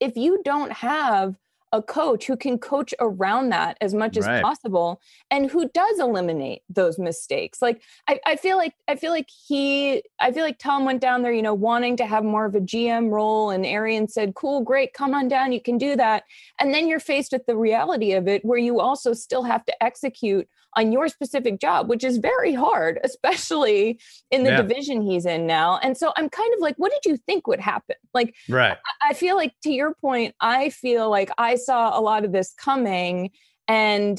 if 0.00 0.16
you 0.16 0.42
don't 0.44 0.72
have 0.72 1.36
a 1.72 1.82
coach 1.82 2.26
who 2.26 2.36
can 2.36 2.58
coach 2.58 2.94
around 3.00 3.50
that 3.50 3.76
as 3.80 3.92
much 3.92 4.16
Right. 4.16 4.36
as 4.36 4.42
possible 4.42 5.00
and 5.30 5.50
who 5.50 5.68
does 5.70 5.98
eliminate 5.98 6.62
those 6.68 6.96
mistakes 6.98 7.60
like 7.60 7.82
I, 8.08 8.20
I 8.24 8.36
feel 8.36 8.56
like 8.56 8.74
i 8.86 8.94
feel 8.94 9.10
like 9.10 9.28
he 9.48 10.02
i 10.20 10.30
feel 10.30 10.44
like 10.44 10.58
tom 10.58 10.84
went 10.84 11.00
down 11.00 11.22
there 11.22 11.32
you 11.32 11.42
know 11.42 11.54
wanting 11.54 11.96
to 11.96 12.06
have 12.06 12.22
more 12.24 12.44
of 12.44 12.54
a 12.54 12.60
gm 12.60 13.10
role 13.10 13.50
and 13.50 13.66
Arians 13.66 14.14
said 14.14 14.36
cool 14.36 14.60
great 14.60 14.94
come 14.94 15.12
on 15.12 15.26
down 15.26 15.52
you 15.52 15.60
can 15.60 15.76
do 15.76 15.96
that 15.96 16.22
and 16.60 16.72
then 16.72 16.86
you're 16.86 17.00
faced 17.00 17.32
with 17.32 17.44
the 17.46 17.56
reality 17.56 18.12
of 18.12 18.28
it 18.28 18.44
where 18.44 18.58
you 18.58 18.78
also 18.80 19.12
still 19.12 19.42
have 19.42 19.64
to 19.66 19.82
execute 19.82 20.48
on 20.76 20.92
your 20.92 21.08
specific 21.08 21.58
job 21.60 21.88
which 21.88 22.04
is 22.04 22.18
very 22.18 22.52
hard 22.54 23.00
especially 23.04 23.98
in 24.30 24.44
the 24.44 24.50
Yeah. 24.50 24.62
division 24.62 25.02
he's 25.02 25.26
in 25.26 25.46
now 25.46 25.78
and 25.82 25.96
so 25.96 26.12
i'm 26.16 26.28
kind 26.28 26.52
of 26.54 26.60
like 26.60 26.74
what 26.76 26.92
did 26.92 27.10
you 27.10 27.16
think 27.16 27.46
would 27.46 27.60
happen 27.60 27.96
like 28.14 28.34
Right. 28.48 28.76
I 29.08 29.12
feel 29.14 29.36
like 29.36 29.52
to 29.64 29.70
your 29.70 29.94
point, 29.94 30.34
I 30.40 30.70
feel 30.70 31.10
like 31.10 31.30
I 31.38 31.56
saw 31.56 31.98
a 31.98 32.00
lot 32.00 32.24
of 32.24 32.32
this 32.32 32.52
coming 32.54 33.30
and 33.68 34.18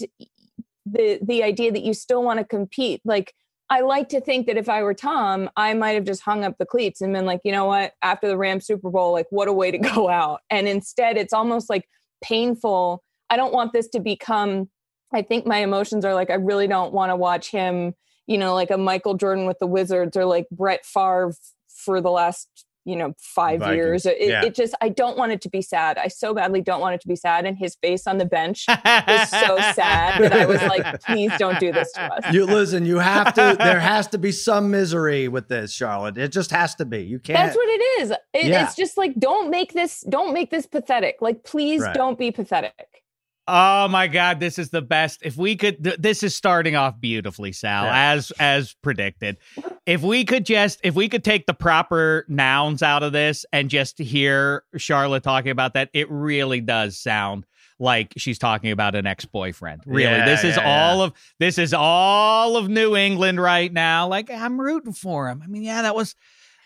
the 0.86 1.20
the 1.22 1.44
idea 1.44 1.72
that 1.72 1.82
you 1.84 1.94
still 1.94 2.24
want 2.24 2.40
to 2.40 2.46
compete. 2.46 3.02
Like 3.04 3.34
I 3.70 3.82
like 3.82 4.08
to 4.10 4.22
think 4.22 4.48
that 4.48 4.56
if 4.58 4.70
I 4.70 4.82
were 4.84 4.94
Tom, 4.94 5.50
I 5.58 5.74
might 5.74 5.92
have 5.94 6.06
just 6.06 6.22
hung 6.22 6.46
up 6.46 6.56
the 6.58 6.66
cleats 6.66 7.02
and 7.02 7.14
been 7.14 7.26
like, 7.26 7.42
you 7.44 7.52
know 7.52 7.66
what, 7.66 7.94
after 8.02 8.28
the 8.28 8.38
Rams 8.38 8.66
Super 8.66 8.90
Bowl, 8.90 9.12
like 9.12 9.28
what 9.30 9.48
a 9.48 9.54
way 9.54 9.72
to 9.72 9.78
go 9.96 10.10
out. 10.10 10.42
And 10.50 10.68
instead 10.68 11.18
it's 11.18 11.34
almost 11.34 11.70
like 11.70 11.88
painful. 12.24 13.04
I 13.30 13.36
don't 13.36 13.54
want 13.54 13.74
this 13.74 13.88
to 13.90 14.00
become 14.00 14.70
I 15.14 15.22
think 15.22 15.46
my 15.46 15.58
emotions 15.60 16.06
are 16.06 16.14
like 16.14 16.30
I 16.30 16.36
really 16.36 16.68
don't 16.68 16.94
want 16.94 17.12
to 17.12 17.16
watch 17.16 17.50
him, 17.52 17.94
you 18.26 18.38
know, 18.38 18.54
like 18.54 18.72
a 18.72 18.78
Michael 18.78 19.16
Jordan 19.16 19.46
with 19.46 19.60
the 19.60 19.68
Wizards 19.68 20.18
or 20.18 20.26
like 20.26 20.48
Brett 20.52 20.86
Favre 20.86 21.34
for 21.68 22.02
the 22.02 22.12
last 22.12 22.48
you 22.88 22.96
know 22.96 23.14
five 23.20 23.60
Vikings, 23.60 23.76
years 23.76 24.06
it, 24.06 24.16
yeah. 24.22 24.46
it 24.46 24.56
just 24.56 24.74
i 24.80 24.88
don't 24.88 25.18
want 25.18 25.34
it 25.34 25.42
to 25.42 25.50
be 25.50 25.62
sad 25.62 25.98
i 25.98 26.08
so 26.08 26.34
badly 26.34 26.62
don't 26.62 26.80
want 26.80 26.96
it 26.96 27.02
to 27.02 27.08
be 27.10 27.18
sad 27.18 27.46
and 27.46 27.58
his 27.58 27.76
face 27.82 28.08
on 28.08 28.18
the 28.18 28.26
bench 28.26 28.64
was 28.86 29.30
so 29.30 29.58
sad 29.74 30.22
that 30.22 30.32
i 30.32 30.46
was 30.46 30.62
like 30.64 31.02
please 31.02 31.30
don't 31.38 31.60
do 31.60 31.74
this 31.74 31.92
to 31.92 32.02
us 32.02 32.34
You 32.34 32.46
listen, 32.46 32.86
you 32.86 33.00
have 33.00 33.34
to 33.34 33.58
there 33.60 33.82
has 33.82 34.08
to 34.08 34.18
be 34.18 34.32
some 34.32 34.72
misery 34.72 35.28
with 35.28 35.50
this, 35.50 35.74
Charlotte. 35.74 36.18
It 36.18 36.32
just 36.32 36.52
has 36.52 36.76
to 36.76 36.86
be. 36.86 37.04
You 37.04 37.20
can't 37.20 37.38
that's 37.38 37.58
what 37.58 37.68
it 37.68 38.02
is 38.02 38.12
it, 38.12 38.46
Yeah. 38.46 38.64
it's 38.66 38.76
just 38.76 38.98
like 38.98 39.20
don't 39.20 39.50
make 39.50 39.74
this 39.74 40.06
don't 40.08 40.34
make 40.34 40.50
this 40.50 40.66
pathetic 40.66 41.18
like 41.20 41.44
please 41.44 41.82
Right. 41.82 41.94
don't 41.94 42.18
be 42.18 42.32
pathetic 42.32 43.04
Oh 43.48 43.88
my 43.88 44.08
God, 44.08 44.40
this 44.42 44.60
is 44.60 44.70
the 44.72 44.82
best. 44.82 45.22
If 45.24 45.38
we 45.38 45.56
could, 45.56 45.82
th- 45.84 45.98
this 46.00 46.22
is 46.22 46.36
starting 46.36 46.76
off 46.76 47.00
beautifully, 47.00 47.54
Sal, 47.54 47.86
Yeah. 47.86 48.12
as 48.14 48.32
as 48.40 48.76
predicted. 48.84 49.38
If 49.86 50.02
we 50.02 50.26
could 50.26 50.46
just, 50.46 50.82
if 50.84 50.96
we 50.96 51.08
could 51.08 51.24
take 51.24 51.46
the 51.46 51.54
proper 51.54 52.26
nouns 52.28 52.84
out 52.84 53.04
of 53.04 53.14
this 53.14 53.46
and 53.54 53.70
just 53.70 54.00
hear 54.00 54.64
Charlotte 54.76 55.24
talking 55.24 55.52
about 55.52 55.76
that, 55.76 55.90
it 55.94 56.12
really 56.12 56.60
does 56.60 56.98
sound 56.98 57.46
like 57.80 58.12
she's 58.18 58.40
talking 58.40 58.72
about 58.72 58.96
an 58.96 59.06
ex-boyfriend. 59.08 59.82
Really, 59.86 60.04
Yeah, 60.12 60.26
this 60.26 60.44
is 60.44 60.58
yeah, 60.58 60.66
all 60.68 61.02
of 61.02 61.14
this 61.40 61.58
is 61.58 61.74
all 61.74 62.58
of 62.58 62.68
New 62.68 62.98
England 62.98 63.40
right 63.40 63.72
now. 63.72 64.08
Like 64.08 64.30
I'm 64.30 64.60
rooting 64.60 64.94
for 64.94 65.30
him. 65.30 65.42
I 65.44 65.48
mean, 65.48 65.62
yeah, 65.64 65.84
that 65.84 65.96
was, 65.96 66.16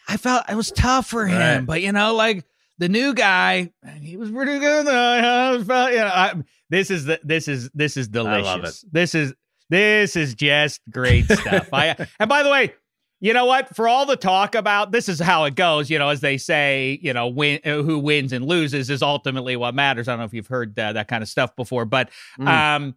I 0.08 0.18
felt 0.18 0.50
it 0.50 0.56
was 0.56 0.72
tough 0.72 1.06
for 1.08 1.28
him, 1.28 1.38
Right. 1.38 1.66
but 1.66 1.82
you 1.84 1.92
know, 1.92 2.16
like 2.16 2.44
the 2.82 2.90
new 2.90 3.14
guy, 3.14 3.72
he 4.02 4.18
was 4.18 4.32
pretty 4.32 4.58
good. 4.60 4.88
I 4.88 5.64
felt, 5.64 5.92
you 5.92 5.98
know, 6.00 6.08
I, 6.08 6.34
this 6.70 6.90
is 6.92 7.06
the 7.06 7.20
this 7.24 7.48
is 7.48 7.70
this 7.74 7.96
is 7.96 8.08
delicious. 8.08 8.46
love 8.46 8.64
it. 8.66 8.76
This 8.92 9.16
is 9.16 9.34
this 9.70 10.16
is 10.16 10.34
just 10.36 10.82
great 10.90 11.26
stuff. 11.32 11.70
I 11.72 11.96
and 12.20 12.28
by 12.28 12.42
the 12.44 12.50
way, 12.50 12.74
you 13.20 13.34
know 13.34 13.46
what? 13.46 13.76
For 13.76 13.88
all 13.88 14.06
the 14.08 14.16
talk 14.18 14.56
about 14.56 14.92
this 14.92 15.08
is 15.08 15.20
how 15.20 15.44
it 15.46 15.54
goes. 15.56 15.90
You 15.92 16.00
know, 16.00 16.10
as 16.10 16.22
they 16.22 16.38
say, 16.38 17.00
you 17.04 17.14
know, 17.14 17.28
win 17.28 17.60
uh, 17.64 17.84
who 17.84 18.00
wins 18.00 18.34
and 18.34 18.46
loses 18.46 18.90
is 18.90 19.04
ultimately 19.04 19.56
what 19.56 19.76
matters. 19.76 20.08
I 20.08 20.14
don't 20.14 20.20
know 20.20 20.26
if 20.26 20.34
you've 20.34 20.48
heard 20.48 20.78
uh, 20.80 20.94
that 20.94 21.08
kind 21.08 21.22
of 21.22 21.30
stuff 21.30 21.56
before, 21.56 21.86
but 21.86 22.10
Mm. 22.40 22.48
um, 22.48 22.96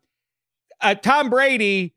uh, 0.81 0.95
Tom 0.95 1.29
Brady 1.31 1.95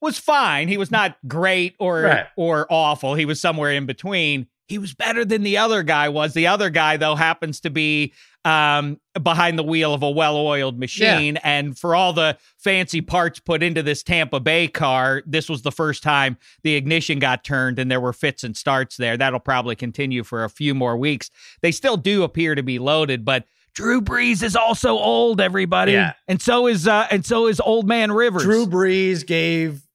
was 0.00 0.18
fine. 0.18 0.68
He 0.68 0.78
was 0.78 0.90
not 0.90 1.16
great 1.28 1.74
or 1.78 2.00
Right. 2.02 2.26
or 2.36 2.66
awful. 2.70 3.14
He 3.14 3.24
was 3.26 3.40
somewhere 3.40 3.72
in 3.72 3.84
between. 3.86 4.46
He 4.68 4.78
was 4.78 4.94
better 4.94 5.24
than 5.24 5.42
the 5.42 5.58
other 5.58 5.82
guy 5.82 6.08
was. 6.08 6.34
The 6.34 6.46
other 6.48 6.70
guy, 6.70 6.96
though, 6.96 7.14
happens 7.14 7.60
to 7.60 7.70
be 7.70 8.12
um, 8.44 9.00
behind 9.20 9.58
the 9.58 9.62
wheel 9.62 9.92
of 9.94 10.02
a 10.02 10.10
well-oiled 10.10 10.78
machine. 10.78 11.36
And 11.38 11.78
for 11.78 11.94
all 11.94 12.12
the 12.12 12.36
fancy 12.58 13.00
parts 13.00 13.38
put 13.40 13.62
into 13.62 13.82
this 13.82 14.02
Tampa 14.02 14.40
Bay 14.40 14.68
car, 14.68 15.22
this 15.26 15.48
was 15.48 15.62
the 15.62 15.72
first 15.72 16.02
time 16.02 16.36
the 16.62 16.74
ignition 16.74 17.18
got 17.18 17.44
turned, 17.44 17.78
and 17.78 17.90
there 17.90 18.00
were 18.00 18.12
fits 18.12 18.44
and 18.44 18.56
starts 18.56 18.96
there. 18.96 19.16
That'll 19.16 19.40
probably 19.40 19.76
continue 19.76 20.24
for 20.24 20.44
a 20.44 20.50
few 20.50 20.74
more 20.74 20.96
weeks. 20.96 21.30
They 21.62 21.72
still 21.72 21.96
do 21.96 22.22
appear 22.24 22.54
to 22.54 22.62
be 22.62 22.78
loaded, 22.78 23.24
but. 23.24 23.44
Drew 23.74 24.00
Brees 24.00 24.42
is 24.42 24.56
also 24.56 24.96
old, 24.96 25.38
everybody, 25.38 25.92
Yeah. 25.92 26.14
and 26.26 26.40
so 26.40 26.66
is 26.66 26.88
uh, 26.88 27.08
and 27.10 27.26
so 27.26 27.46
is 27.46 27.60
Old 27.60 27.86
Man 27.86 28.10
Rivers. 28.10 28.42
Drew 28.42 28.66
Brees 28.66 29.26
gave 29.26 29.85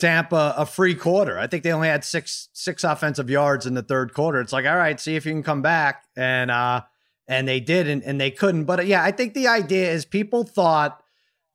Tampa 0.00 0.54
a 0.56 0.66
free 0.66 0.94
quarter. 0.94 1.38
I 1.38 1.46
think 1.46 1.62
they 1.62 1.72
only 1.72 1.88
had 1.88 2.04
six 2.04 2.48
six 2.52 2.82
offensive 2.84 3.30
yards 3.30 3.66
in 3.66 3.74
the 3.74 3.82
third 3.82 4.14
quarter. 4.14 4.40
It's 4.40 4.52
like, 4.52 4.66
all 4.66 4.76
right, 4.76 4.98
see 4.98 5.16
if 5.16 5.24
you 5.26 5.32
can 5.32 5.42
come 5.42 5.62
back. 5.62 6.04
And 6.16 6.50
uh 6.50 6.82
and 7.28 7.46
they 7.46 7.60
did 7.60 7.88
and, 7.88 8.02
and 8.02 8.20
they 8.20 8.30
couldn't. 8.32 8.64
But 8.64 8.80
uh, 8.80 8.82
yeah, 8.82 9.04
I 9.04 9.12
think 9.12 9.34
the 9.34 9.46
idea 9.46 9.90
is 9.92 10.04
people 10.04 10.42
thought 10.44 11.02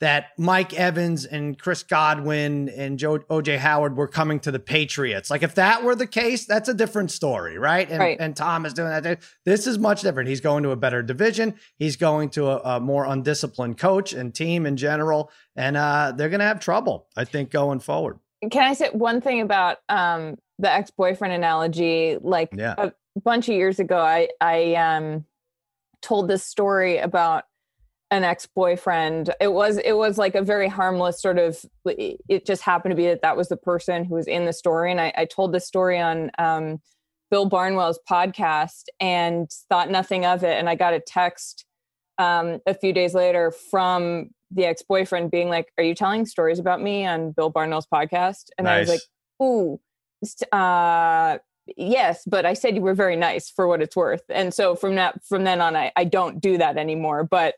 that 0.02 0.28
Mike 0.38 0.74
Evans 0.74 1.24
and 1.26 1.58
Chris 1.58 1.82
Godwin 1.82 2.68
and 2.70 3.00
Joe 3.00 3.20
OJ 3.20 3.58
Howard 3.58 3.96
were 3.96 4.08
coming 4.10 4.40
to 4.42 4.52
the 4.52 4.60
Patriots. 4.60 5.30
Like 5.30 5.42
if 5.42 5.56
that 5.56 5.84
were 5.84 5.96
the 5.96 6.06
case, 6.08 6.46
that's 6.46 6.68
a 6.68 6.74
different 6.74 7.12
story, 7.12 7.58
right? 7.58 7.90
And 7.90 8.00
Right. 8.00 8.18
and 8.20 8.36
Tom 8.36 8.66
is 8.66 8.74
doing 8.74 8.90
that. 8.90 9.22
This 9.46 9.68
is 9.68 9.80
much 9.80 10.02
different. 10.02 10.28
He's 10.30 10.42
going 10.42 10.64
to 10.64 10.72
a 10.72 10.76
better 10.76 11.02
division. 11.02 11.56
He's 11.78 11.96
going 11.96 12.30
to 12.32 12.48
a, 12.48 12.76
a 12.76 12.80
more 12.80 13.06
undisciplined 13.06 13.78
coach 13.78 14.12
and 14.12 14.36
team 14.36 14.66
in 14.66 14.76
general, 14.76 15.32
and 15.56 15.78
uh, 15.78 16.14
they're 16.16 16.30
going 16.30 16.42
to 16.42 16.46
have 16.46 16.60
trouble, 16.60 17.08
I 17.16 17.24
think, 17.24 17.50
going 17.50 17.80
forward. 17.80 18.20
Can 18.52 18.64
i 18.64 18.74
say 18.74 18.90
one 18.92 19.22
thing 19.22 19.42
about 19.42 19.78
um 19.90 20.36
the 20.60 20.72
ex-boyfriend 20.72 21.34
analogy 21.34 22.18
like 22.22 22.50
Yeah. 22.54 22.76
a 22.78 22.92
bunch 23.22 23.50
of 23.50 23.56
years 23.56 23.80
ago 23.80 23.98
i 24.00 24.30
i 24.42 24.76
um 24.76 25.26
told 26.02 26.28
this 26.28 26.44
story 26.44 26.98
about 26.98 27.46
an 28.12 28.24
ex-boyfriend 28.24 29.34
it 29.42 29.52
was 29.52 29.78
it 29.78 29.94
was 29.94 30.18
like 30.18 30.36
a 30.36 30.42
very 30.42 30.68
harmless 30.68 31.22
sort 31.22 31.40
of 31.40 31.58
it 31.86 32.46
just 32.46 32.62
happened 32.62 32.92
to 32.92 32.96
be 32.96 33.08
that 33.08 33.22
that 33.24 33.36
was 33.36 33.50
the 33.50 33.58
person 33.58 34.06
who 34.06 34.16
was 34.16 34.28
in 34.28 34.46
the 34.46 34.54
story 34.54 34.92
and 34.92 35.02
i, 35.02 35.12
I 35.18 35.26
told 35.26 35.52
this 35.52 35.66
story 35.66 36.00
on 36.00 36.30
um, 36.38 36.80
bill 37.32 37.46
barnwell's 37.48 38.00
podcast 38.10 38.84
and 39.00 39.50
thought 39.70 39.90
nothing 39.90 40.26
of 40.26 40.44
it 40.44 40.58
and 40.60 40.70
i 40.70 40.76
got 40.76 40.94
a 40.94 41.00
text 41.00 41.66
um, 42.18 42.60
a 42.66 42.74
few 42.74 42.94
days 42.94 43.14
later 43.14 43.52
from 43.52 44.30
the 44.56 44.66
ex-boyfriend 44.66 45.30
being 45.30 45.50
like 45.50 45.72
are 45.78 45.84
you 45.84 45.94
telling 45.94 46.26
stories 46.26 46.60
about 46.60 46.82
me 46.82 47.06
on 47.06 47.32
bill 47.32 47.52
Barnwell's 47.52 47.88
podcast? 47.88 48.46
And 48.58 48.68
i 48.68 48.80
was 48.80 48.90
like 48.90 49.02
ooh 49.42 49.80
uh 50.52 51.38
yes 51.78 52.24
but 52.26 52.46
i 52.46 52.54
said 52.54 52.76
you 52.76 52.82
were 52.82 52.94
very 52.94 53.16
nice 53.16 53.50
for 53.50 53.68
what 53.68 53.82
it's 53.82 53.96
worth. 53.96 54.24
And 54.30 54.54
so 54.54 54.76
from 54.76 54.96
that 54.96 55.24
from 55.26 55.44
then 55.44 55.62
on 55.62 55.76
i, 55.76 55.92
I 55.96 56.06
don't 56.06 56.42
do 56.42 56.58
that 56.58 56.78
anymore. 56.78 57.24
But 57.24 57.56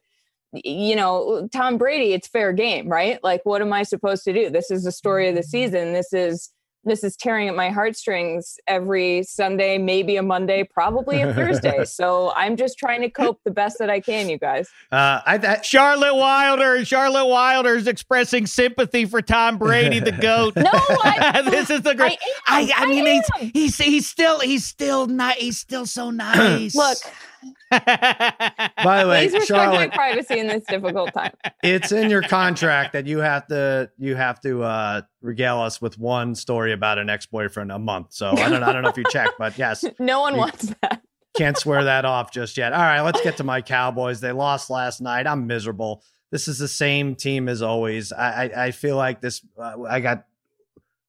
you 0.54 0.96
know 0.96 1.48
tom 1.52 1.78
brady 1.78 2.14
it's 2.14 2.28
fair 2.28 2.54
game 2.54 2.90
right? 2.90 3.24
Like 3.24 3.42
what 3.44 3.62
am 3.62 3.74
i 3.74 3.84
supposed 3.84 4.24
to 4.26 4.34
do? 4.34 4.50
This 4.50 4.72
is 4.72 4.84
the 4.84 4.92
story 4.92 5.30
of 5.30 5.36
the 5.36 5.44
season. 5.44 5.94
This 5.94 6.14
is 6.14 6.52
this 6.88 7.04
is 7.04 7.16
tearing 7.16 7.48
at 7.48 7.56
my 7.56 7.70
heartstrings 7.70 8.58
every 8.68 9.24
sunday 9.24 9.78
maybe 9.78 10.18
a 10.18 10.24
monday 10.24 10.64
probably 10.64 11.22
a 11.22 11.34
thursday 11.34 11.84
so 11.86 12.34
i'm 12.36 12.56
just 12.56 12.78
trying 12.78 13.02
to 13.02 13.10
cope 13.10 13.40
the 13.44 13.52
best 13.52 13.78
that 13.80 13.90
i 13.90 14.00
can 14.00 14.30
you 14.30 14.38
guys 14.38 14.70
uh, 14.92 15.22
I, 15.26 15.36
I 15.36 15.62
Charlotte 15.62 16.16
Wilder. 16.16 16.86
Charlotte 16.86 17.26
Wilder 17.26 17.76
is 17.76 17.88
expressing 17.88 18.46
sympathy 18.46 19.06
for 19.06 19.22
Tom 19.22 19.58
Brady, 19.58 20.00
the 20.00 20.12
goat. 20.14 20.56
no 20.56 20.72
I, 20.72 21.42
this 21.50 21.70
is 21.70 21.82
the 21.82 21.94
great. 21.94 22.18
I, 22.48 22.72
I, 22.76 22.86
mean, 22.86 23.06
he's 23.06 23.52
he's 23.54 23.78
he's 23.78 24.08
still 24.08 24.40
he's 24.40 24.66
still 24.66 25.08
not 25.08 25.36
he's 25.36 25.58
still 25.58 25.86
so 25.86 26.10
nice. 26.12 26.76
look 26.76 26.98
by 27.72 29.04
the 29.04 29.10
way, 29.10 29.28
please 29.28 29.34
respect 29.34 29.50
my 29.50 29.66
Charlotte, 29.66 29.92
privacy 29.92 30.40
in 30.40 30.48
this 30.48 30.64
difficult 30.66 31.14
time 31.14 31.32
it's 31.64 31.92
in 31.92 32.10
your 32.10 32.22
contract 32.22 32.94
that 32.94 33.06
you 33.08 33.20
have 33.20 33.48
to 33.48 33.90
you 33.98 34.16
have 34.16 34.40
to 34.42 34.64
uh, 34.64 35.02
regale 35.22 35.60
us 35.60 35.82
with 35.82 35.98
one 35.98 36.36
story 36.36 36.74
about 36.74 36.98
an 36.98 37.10
ex 37.10 37.26
boyfriend 37.26 37.72
a 37.72 37.80
month. 37.80 38.08
So 38.14 38.30
I 38.30 38.50
don't 38.50 38.64
I 38.64 38.72
don't 38.74 38.84
know 38.84 38.90
if 38.90 38.98
you 38.98 39.06
checked, 39.10 39.34
but 39.38 39.58
yes, 39.58 39.84
no 40.00 40.22
one 40.22 40.34
You- 40.34 40.40
wants 40.40 40.74
that 40.82 41.02
can't 41.38 41.58
swear 41.58 41.84
that 41.84 42.04
off 42.04 42.32
just 42.32 42.58
yet. 42.58 42.74
All 42.74 42.82
right, 42.82 43.02
let's 43.02 43.22
get 43.22 43.38
to 43.38 43.44
my 43.44 43.62
Cowboys. 43.62 44.20
They 44.20 44.32
lost 44.32 44.70
last 44.70 45.02
night. 45.02 45.28
I'm 45.28 45.46
miserable. 45.46 46.04
This 46.32 46.48
is 46.48 46.58
the 46.58 46.68
same 46.68 47.16
team 47.16 47.48
as 47.48 47.62
always. 47.62 48.12
I 48.12 48.46
I, 48.46 48.66
I 48.66 48.72
feel 48.72 48.96
like 48.98 49.22
this. 49.22 49.46
Uh, 49.58 49.84
I 49.84 50.00
got 50.00 50.26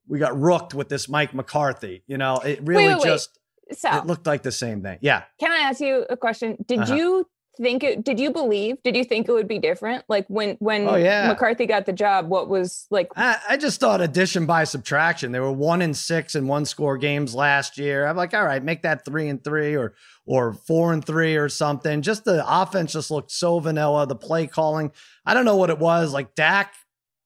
we 0.07 0.19
got 0.19 0.39
rooked 0.39 0.75
with 0.75 0.89
this 0.89 1.09
Mike 1.09 1.35
McCarthy. 1.35 2.03
You 2.07 2.19
know, 2.19 2.39
it 2.39 2.61
really 2.63 2.89
wait, 2.89 2.97
wait. 2.99 3.05
just 3.05 3.39
Sal, 3.73 3.99
it 4.01 4.07
looked 4.07 4.27
like 4.27 4.43
the 4.43 4.53
same 4.53 4.83
thing. 4.83 4.99
Yeah. 5.01 5.25
can 5.41 5.51
I 5.53 5.59
ask 5.59 5.81
you 5.81 6.07
a 6.11 6.17
question? 6.17 6.57
Did 6.67 6.81
Uh-huh. 6.81 6.95
you 6.95 7.27
think 7.61 7.83
it? 7.83 8.05
Did 8.05 8.21
you 8.21 8.31
believe? 8.31 8.77
Did 8.85 8.95
you 8.97 9.03
think 9.05 9.29
it 9.29 9.33
would 9.33 9.49
be 9.49 9.59
different? 9.59 10.05
Like 10.09 10.27
when 10.29 10.57
when 10.61 10.89
Oh, 10.89 10.95
yeah. 10.95 11.27
McCarthy 11.27 11.67
got 11.67 11.87
the 11.87 11.93
job, 11.93 12.29
what 12.29 12.49
was 12.49 12.87
like? 12.91 13.09
I, 13.17 13.37
I 13.49 13.57
just 13.57 13.81
thought 13.81 14.01
addition 14.01 14.47
by 14.47 14.63
subtraction. 14.65 15.33
They 15.33 15.41
were 15.41 15.51
one 15.53 15.83
and 15.83 15.97
six 15.97 16.35
in 16.37 16.47
one 16.47 16.65
score 16.67 16.97
games 16.97 17.35
last 17.35 17.77
year. 17.77 18.07
I'm 18.07 18.17
like, 18.17 18.33
all 18.33 18.45
right, 18.45 18.63
make 18.63 18.83
that 18.83 19.05
three 19.05 19.29
and 19.29 19.43
three 19.43 19.75
or 19.77 19.95
or 20.25 20.53
four 20.53 20.93
and 20.93 21.05
three 21.05 21.37
or 21.37 21.49
something. 21.49 22.01
Just 22.03 22.25
the 22.25 22.45
offense 22.47 22.93
just 22.93 23.11
looked 23.11 23.33
so 23.33 23.59
vanilla. 23.59 24.07
The 24.07 24.15
play 24.17 24.47
calling, 24.47 24.93
I 25.27 25.35
don't 25.35 25.45
know 25.45 25.57
what 25.57 25.71
it 25.71 25.79
was. 25.81 26.13
Like 26.13 26.37
Dak, 26.37 26.75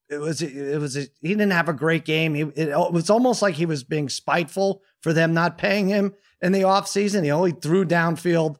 it 0.08 0.16
was 0.18 0.40
it 0.40 0.80
was 0.80 0.94
he 0.94 1.08
didn't 1.28 1.50
have 1.50 1.68
a 1.68 1.74
great 1.74 2.06
game. 2.06 2.34
He 2.34 2.42
it, 2.42 2.68
it 2.70 2.92
was 2.92 3.10
almost 3.10 3.42
like 3.42 3.56
he 3.56 3.66
was 3.66 3.84
being 3.84 4.08
spiteful 4.08 4.82
for 5.02 5.12
them 5.12 5.34
not 5.34 5.58
paying 5.58 5.88
him 5.88 6.14
in 6.42 6.52
the 6.52 6.62
offseason. 6.62 7.24
He 7.24 7.30
only 7.30 7.52
threw 7.52 7.84
downfield 7.84 8.56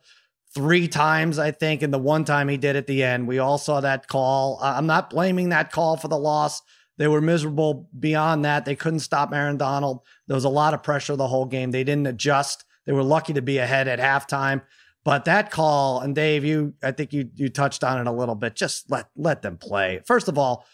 three 0.54 0.88
times, 0.88 1.38
I 1.38 1.50
think, 1.50 1.82
and 1.82 1.92
the 1.92 1.98
one 1.98 2.24
time 2.24 2.48
he 2.48 2.56
did 2.56 2.76
at 2.76 2.86
the 2.86 3.02
end. 3.02 3.26
We 3.26 3.38
all 3.38 3.58
saw 3.58 3.80
that 3.80 4.06
call. 4.06 4.58
I'm 4.62 4.86
not 4.86 5.10
blaming 5.10 5.48
that 5.48 5.72
call 5.72 5.96
for 5.96 6.08
the 6.08 6.18
loss. 6.18 6.62
They 6.98 7.08
were 7.08 7.20
miserable 7.20 7.88
beyond 7.98 8.44
that. 8.44 8.64
They 8.64 8.76
couldn't 8.76 9.00
stop 9.00 9.32
Aaron 9.32 9.56
Donald. 9.56 10.00
There 10.28 10.34
was 10.34 10.44
a 10.44 10.50
lot 10.50 10.74
of 10.74 10.82
pressure 10.82 11.16
the 11.16 11.26
whole 11.26 11.46
game. 11.46 11.70
They 11.70 11.84
didn't 11.84 12.06
adjust. 12.06 12.64
They 12.86 12.92
were 12.92 13.02
lucky 13.02 13.32
to 13.32 13.42
be 13.42 13.58
ahead 13.58 13.88
at 13.88 13.98
halftime. 13.98 14.62
But 15.04 15.24
that 15.24 15.50
call, 15.50 16.00
and 16.00 16.14
Dave, 16.14 16.44
you 16.44 16.74
I 16.82 16.92
think 16.92 17.12
you 17.12 17.28
you 17.34 17.48
touched 17.48 17.82
on 17.82 17.98
it 17.98 18.06
a 18.06 18.12
little 18.12 18.36
bit. 18.36 18.54
Just 18.54 18.88
let 18.90 19.08
let 19.16 19.42
them 19.42 19.56
play. 19.56 20.00
First 20.06 20.28
of 20.28 20.38
all, 20.38 20.64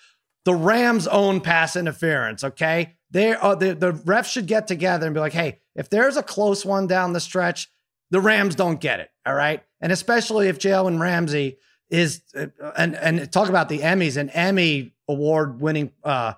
the 0.45 0.55
Rams 0.55 1.07
own 1.07 1.41
pass 1.41 1.77
interference. 1.77 2.45
Okay, 2.45 2.98
they 3.11 3.35
are 3.35 3.57
the 3.57 3.75
the 3.75 3.93
refs 3.93 4.33
should 4.33 4.47
get 4.47 4.67
together 4.67 5.07
and 5.07 5.15
be 5.15 5.21
like, 5.21 5.33
hey, 5.33 5.61
if 5.75 5.89
there's 5.89 6.17
a 6.17 6.23
close 6.23 6.65
one 6.65 6.87
down 6.87 7.13
the 7.13 7.21
stretch, 7.21 7.69
the 8.11 8.21
Rams 8.21 8.55
don't 8.55 8.81
get 8.81 9.01
it. 9.01 9.11
All 9.25 9.35
right, 9.35 9.63
and 9.81 9.93
especially 9.93 10.49
if 10.49 10.59
Jalen 10.59 11.01
Ramsey 11.01 11.59
is 11.91 12.23
uh, 12.37 12.47
and 12.77 12.97
and 12.97 13.31
talk 13.33 13.49
about 13.49 13.69
the 13.69 13.81
Emmys, 13.81 14.17
an 14.17 14.31
Emmy 14.31 14.95
award 15.09 15.61
winning 15.61 15.91
uh 16.05 16.35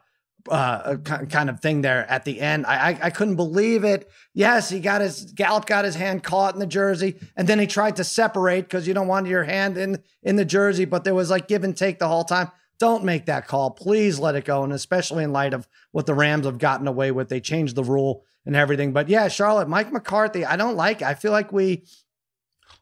uh 0.48 0.96
kind 0.96 1.50
of 1.50 1.60
thing 1.60 1.82
there 1.82 2.08
at 2.10 2.24
the 2.24 2.40
end. 2.40 2.66
I, 2.66 2.90
I 2.90 2.98
I 3.04 3.10
couldn't 3.10 3.36
believe 3.36 3.84
it. 3.84 4.08
Yes, 4.32 4.70
he 4.70 4.80
got 4.80 5.00
his 5.00 5.32
Gallup 5.32 5.66
got 5.66 5.84
his 5.84 5.96
hand 5.96 6.22
caught 6.22 6.54
in 6.54 6.60
the 6.60 6.66
jersey, 6.66 7.16
and 7.36 7.48
then 7.48 7.58
he 7.58 7.66
tried 7.66 7.96
to 7.96 8.04
separate 8.04 8.62
because 8.62 8.86
you 8.86 8.94
don't 8.94 9.08
want 9.08 9.26
your 9.26 9.44
hand 9.44 9.76
in 9.76 10.02
in 10.22 10.36
the 10.36 10.44
jersey, 10.44 10.84
but 10.84 11.04
there 11.04 11.14
was 11.14 11.30
like 11.30 11.48
give 11.48 11.64
and 11.64 11.76
take 11.76 11.98
the 11.98 12.08
whole 12.08 12.24
time. 12.24 12.50
Don't 12.80 13.04
make 13.04 13.26
that 13.26 13.46
call. 13.46 13.70
Please 13.70 14.18
let 14.18 14.34
it 14.34 14.46
go. 14.46 14.64
And 14.64 14.72
especially 14.72 15.22
in 15.22 15.32
light 15.32 15.54
of 15.54 15.68
what 15.92 16.06
the 16.06 16.14
Rams 16.14 16.46
have 16.46 16.58
gotten 16.58 16.88
away 16.88 17.12
with. 17.12 17.28
They 17.28 17.40
changed 17.40 17.76
the 17.76 17.84
rule 17.84 18.24
and 18.46 18.56
everything. 18.56 18.92
But 18.92 19.08
yeah, 19.08 19.28
Charlotte, 19.28 19.68
Mike 19.68 19.92
McCarthy, 19.92 20.46
I 20.46 20.56
don't 20.56 20.76
like 20.76 21.02
it. 21.02 21.06
I 21.06 21.14
feel 21.14 21.30
like 21.30 21.52
we 21.52 21.84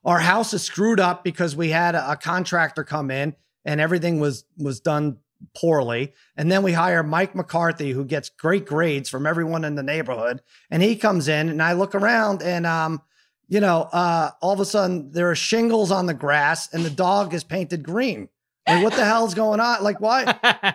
our 0.04 0.20
house 0.20 0.54
is 0.54 0.62
screwed 0.62 1.00
up 1.00 1.24
because 1.24 1.56
we 1.56 1.70
had 1.70 1.96
a, 1.96 2.12
a 2.12 2.16
contractor 2.16 2.84
come 2.84 3.10
in 3.10 3.34
and 3.64 3.80
everything 3.80 4.20
was 4.20 4.44
was 4.56 4.80
done 4.80 5.18
poorly. 5.56 6.12
And 6.36 6.50
then 6.50 6.62
we 6.62 6.72
hire 6.72 7.02
Mike 7.02 7.34
McCarthy, 7.34 7.90
who 7.90 8.04
gets 8.04 8.28
great 8.28 8.66
grades 8.66 9.08
from 9.08 9.26
everyone 9.26 9.64
in 9.64 9.74
the 9.74 9.82
neighborhood. 9.82 10.42
And 10.70 10.82
he 10.82 10.96
comes 10.96 11.28
in 11.28 11.48
and 11.48 11.62
I 11.62 11.72
look 11.72 11.94
around 11.94 12.42
and 12.42 12.66
um, 12.66 13.02
you 13.48 13.60
know, 13.60 13.88
uh, 13.92 14.30
all 14.40 14.52
of 14.52 14.60
a 14.60 14.64
sudden 14.64 15.10
there 15.10 15.30
are 15.30 15.34
shingles 15.34 15.90
on 15.90 16.06
the 16.06 16.14
grass 16.14 16.72
and 16.72 16.84
the 16.84 16.90
dog 16.90 17.34
is 17.34 17.42
painted 17.42 17.82
green. 17.82 18.28
Like, 18.68 18.84
what 18.84 18.94
the 18.94 19.04
hell's 19.04 19.34
going 19.34 19.60
on? 19.60 19.82
Like, 19.82 20.00
why? 20.00 20.24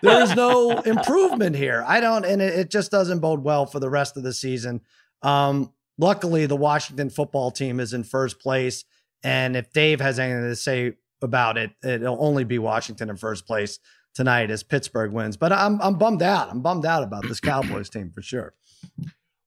There 0.02 0.22
is 0.22 0.36
no 0.36 0.80
improvement 0.86 1.56
here. 1.56 1.84
I 1.88 2.00
don't, 2.00 2.26
and 2.26 2.42
it, 2.42 2.54
it 2.60 2.72
just 2.72 2.92
doesn't 2.92 3.20
bode 3.20 3.44
well 3.44 3.66
for 3.66 3.80
the 3.80 3.90
rest 3.90 4.18
of 4.18 4.24
the 4.24 4.34
season. 4.34 4.82
Um, 5.22 5.72
luckily, 5.98 6.46
the 6.46 6.56
Washington 6.56 7.10
football 7.10 7.52
team 7.52 7.80
is 7.80 7.94
in 7.94 8.04
first 8.04 8.40
place. 8.40 8.84
And 9.24 9.56
if 9.56 9.72
Dave 9.72 10.02
has 10.02 10.20
anything 10.20 10.44
to 10.44 10.56
say 10.56 10.94
about 11.22 11.58
it, 11.58 11.72
it'll 11.84 12.24
only 12.24 12.44
be 12.44 12.60
Washington 12.60 13.10
in 13.10 13.16
first 13.16 13.48
place 13.48 13.80
tonight 14.14 14.52
as 14.52 14.64
Pittsburgh 14.64 15.12
wins. 15.12 15.38
But 15.38 15.52
I'm 15.52 15.82
I'm 15.82 15.98
bummed 15.98 16.22
out. 16.22 16.50
I'm 16.50 16.62
bummed 16.62 16.86
out 16.86 17.04
about 17.04 17.28
this 17.28 17.40
Cowboys 17.40 17.90
team 17.90 18.12
for 18.14 18.22
sure. 18.22 18.54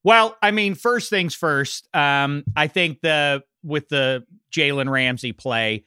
Well, 0.03 0.37
I 0.41 0.51
mean, 0.51 0.75
first 0.75 1.11
things 1.11 1.35
first. 1.35 1.89
Um, 1.95 2.45
I 2.57 2.69
think 2.69 3.01
the 3.01 3.43
with 3.63 3.89
the 3.89 4.25
Jalen 4.55 4.89
Ramsey 4.89 5.33
play, 5.33 5.85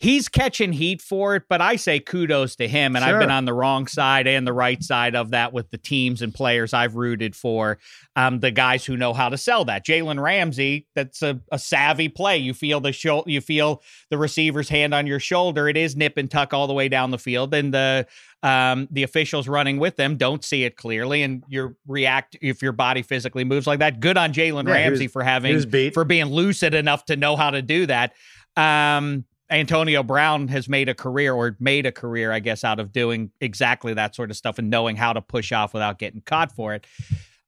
he's 0.00 0.28
catching 0.28 0.72
heat 0.72 1.02
for 1.02 1.34
it, 1.34 1.42
but 1.48 1.60
I 1.60 1.76
say 1.76 1.98
kudos 1.98 2.56
to 2.56 2.68
him. 2.68 2.94
And 2.94 3.04
I've 3.04 3.18
been 3.18 3.30
on 3.30 3.44
the 3.44 3.52
wrong 3.52 3.88
side 3.88 4.26
and 4.28 4.46
the 4.46 4.52
right 4.52 4.82
side 4.82 5.16
of 5.16 5.30
that 5.30 5.52
with 5.52 5.70
the 5.70 5.78
teams 5.78 6.22
and 6.22 6.32
players 6.32 6.72
I've 6.72 6.94
rooted 6.94 7.34
for. 7.34 7.78
Um, 8.14 8.40
the 8.40 8.50
guys 8.50 8.84
who 8.84 8.96
know 8.96 9.12
how 9.12 9.28
to 9.28 9.36
sell 9.36 9.64
that. 9.66 9.84
Jalen 9.84 10.22
Ramsey, 10.22 10.86
that's 10.94 11.22
a, 11.22 11.40
a 11.50 11.58
savvy 11.58 12.08
play. 12.08 12.38
You 12.38 12.54
feel 12.54 12.80
the 12.80 12.92
show, 12.92 13.24
you 13.26 13.40
feel 13.40 13.82
the 14.10 14.18
receiver's 14.18 14.68
hand 14.68 14.94
on 14.94 15.06
your 15.06 15.20
shoulder. 15.20 15.68
It 15.68 15.76
is 15.76 15.96
nip 15.96 16.16
and 16.16 16.30
tuck 16.30 16.54
all 16.54 16.66
the 16.66 16.74
way 16.74 16.88
down 16.88 17.10
the 17.10 17.18
field, 17.18 17.52
and 17.54 17.74
the 17.74 18.06
um, 18.42 18.86
the 18.92 19.02
officials 19.02 19.48
running 19.48 19.78
with 19.78 19.96
them 19.96 20.16
don't 20.16 20.44
see 20.44 20.62
it 20.62 20.76
clearly, 20.76 21.22
and 21.22 21.42
you 21.48 21.76
react 21.88 22.36
if 22.40 22.62
your 22.62 22.70
body 22.70 23.02
physically 23.02 23.42
moves 23.42 23.66
like 23.66 23.80
that. 23.80 23.98
Good 23.98 24.16
on 24.16 24.32
Jalen 24.32 24.68
Yeah, 24.68 24.74
Ramsey 24.74 25.08
for 25.08 25.24
having 25.24 25.54
for 25.90 26.04
being 26.04 26.26
lucid 26.26 26.74
enough 26.74 27.04
to 27.06 27.16
know 27.16 27.34
how 27.34 27.50
to 27.50 27.62
do 27.62 27.86
that. 27.86 28.12
Um, 28.56 29.24
Antonio 29.50 30.02
Brown 30.02 30.48
has 30.48 30.68
made 30.68 30.88
a 30.88 30.94
career 30.94 31.32
or 31.32 31.56
made 31.58 31.86
a 31.86 31.92
career, 31.92 32.32
I 32.32 32.40
guess, 32.40 32.64
out 32.64 32.78
of 32.78 32.92
doing 32.92 33.30
exactly 33.40 33.94
that 33.94 34.14
sort 34.14 34.30
of 34.30 34.36
stuff 34.36 34.58
and 34.58 34.70
knowing 34.70 34.96
how 34.96 35.12
to 35.12 35.22
push 35.22 35.52
off 35.52 35.72
without 35.72 35.98
getting 35.98 36.20
caught 36.20 36.52
for 36.52 36.74
it. 36.74 36.86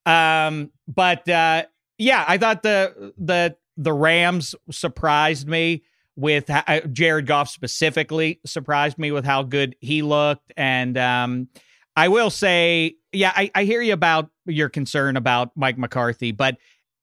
Um, 0.07 0.71
but 0.89 1.29
uh, 1.29 1.65
yeah, 1.99 2.25
I 2.27 2.39
thought 2.39 2.63
the 2.63 3.13
the 3.19 3.57
the 3.77 3.93
Rams 3.93 4.55
surprised 4.71 5.47
me 5.47 5.83
with 6.17 6.51
uh, 6.51 6.81
Jared 6.93 7.27
Goff 7.27 7.49
specifically 7.49 8.41
surprised 8.45 8.99
me 8.99 9.11
with 9.13 9.25
how 9.25 9.43
good 9.43 9.77
he 9.81 10.03
looked, 10.03 10.53
and 10.57 10.97
um, 10.97 11.49
I 11.97 12.09
will 12.09 12.31
say, 12.31 12.95
yeah, 13.13 13.33
I, 13.35 13.51
I 13.55 13.65
hear 13.65 13.83
you 13.83 13.93
about 13.93 14.31
your 14.47 14.69
concern 14.69 15.17
about 15.17 15.51
Mike 15.57 15.77
McCarthy, 15.79 16.33
but 16.33 16.57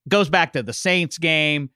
goes 0.08 0.30
back 0.30 0.54
to 0.54 0.64
the 0.64 0.74
Saints 0.74 1.18
game. 1.18 1.70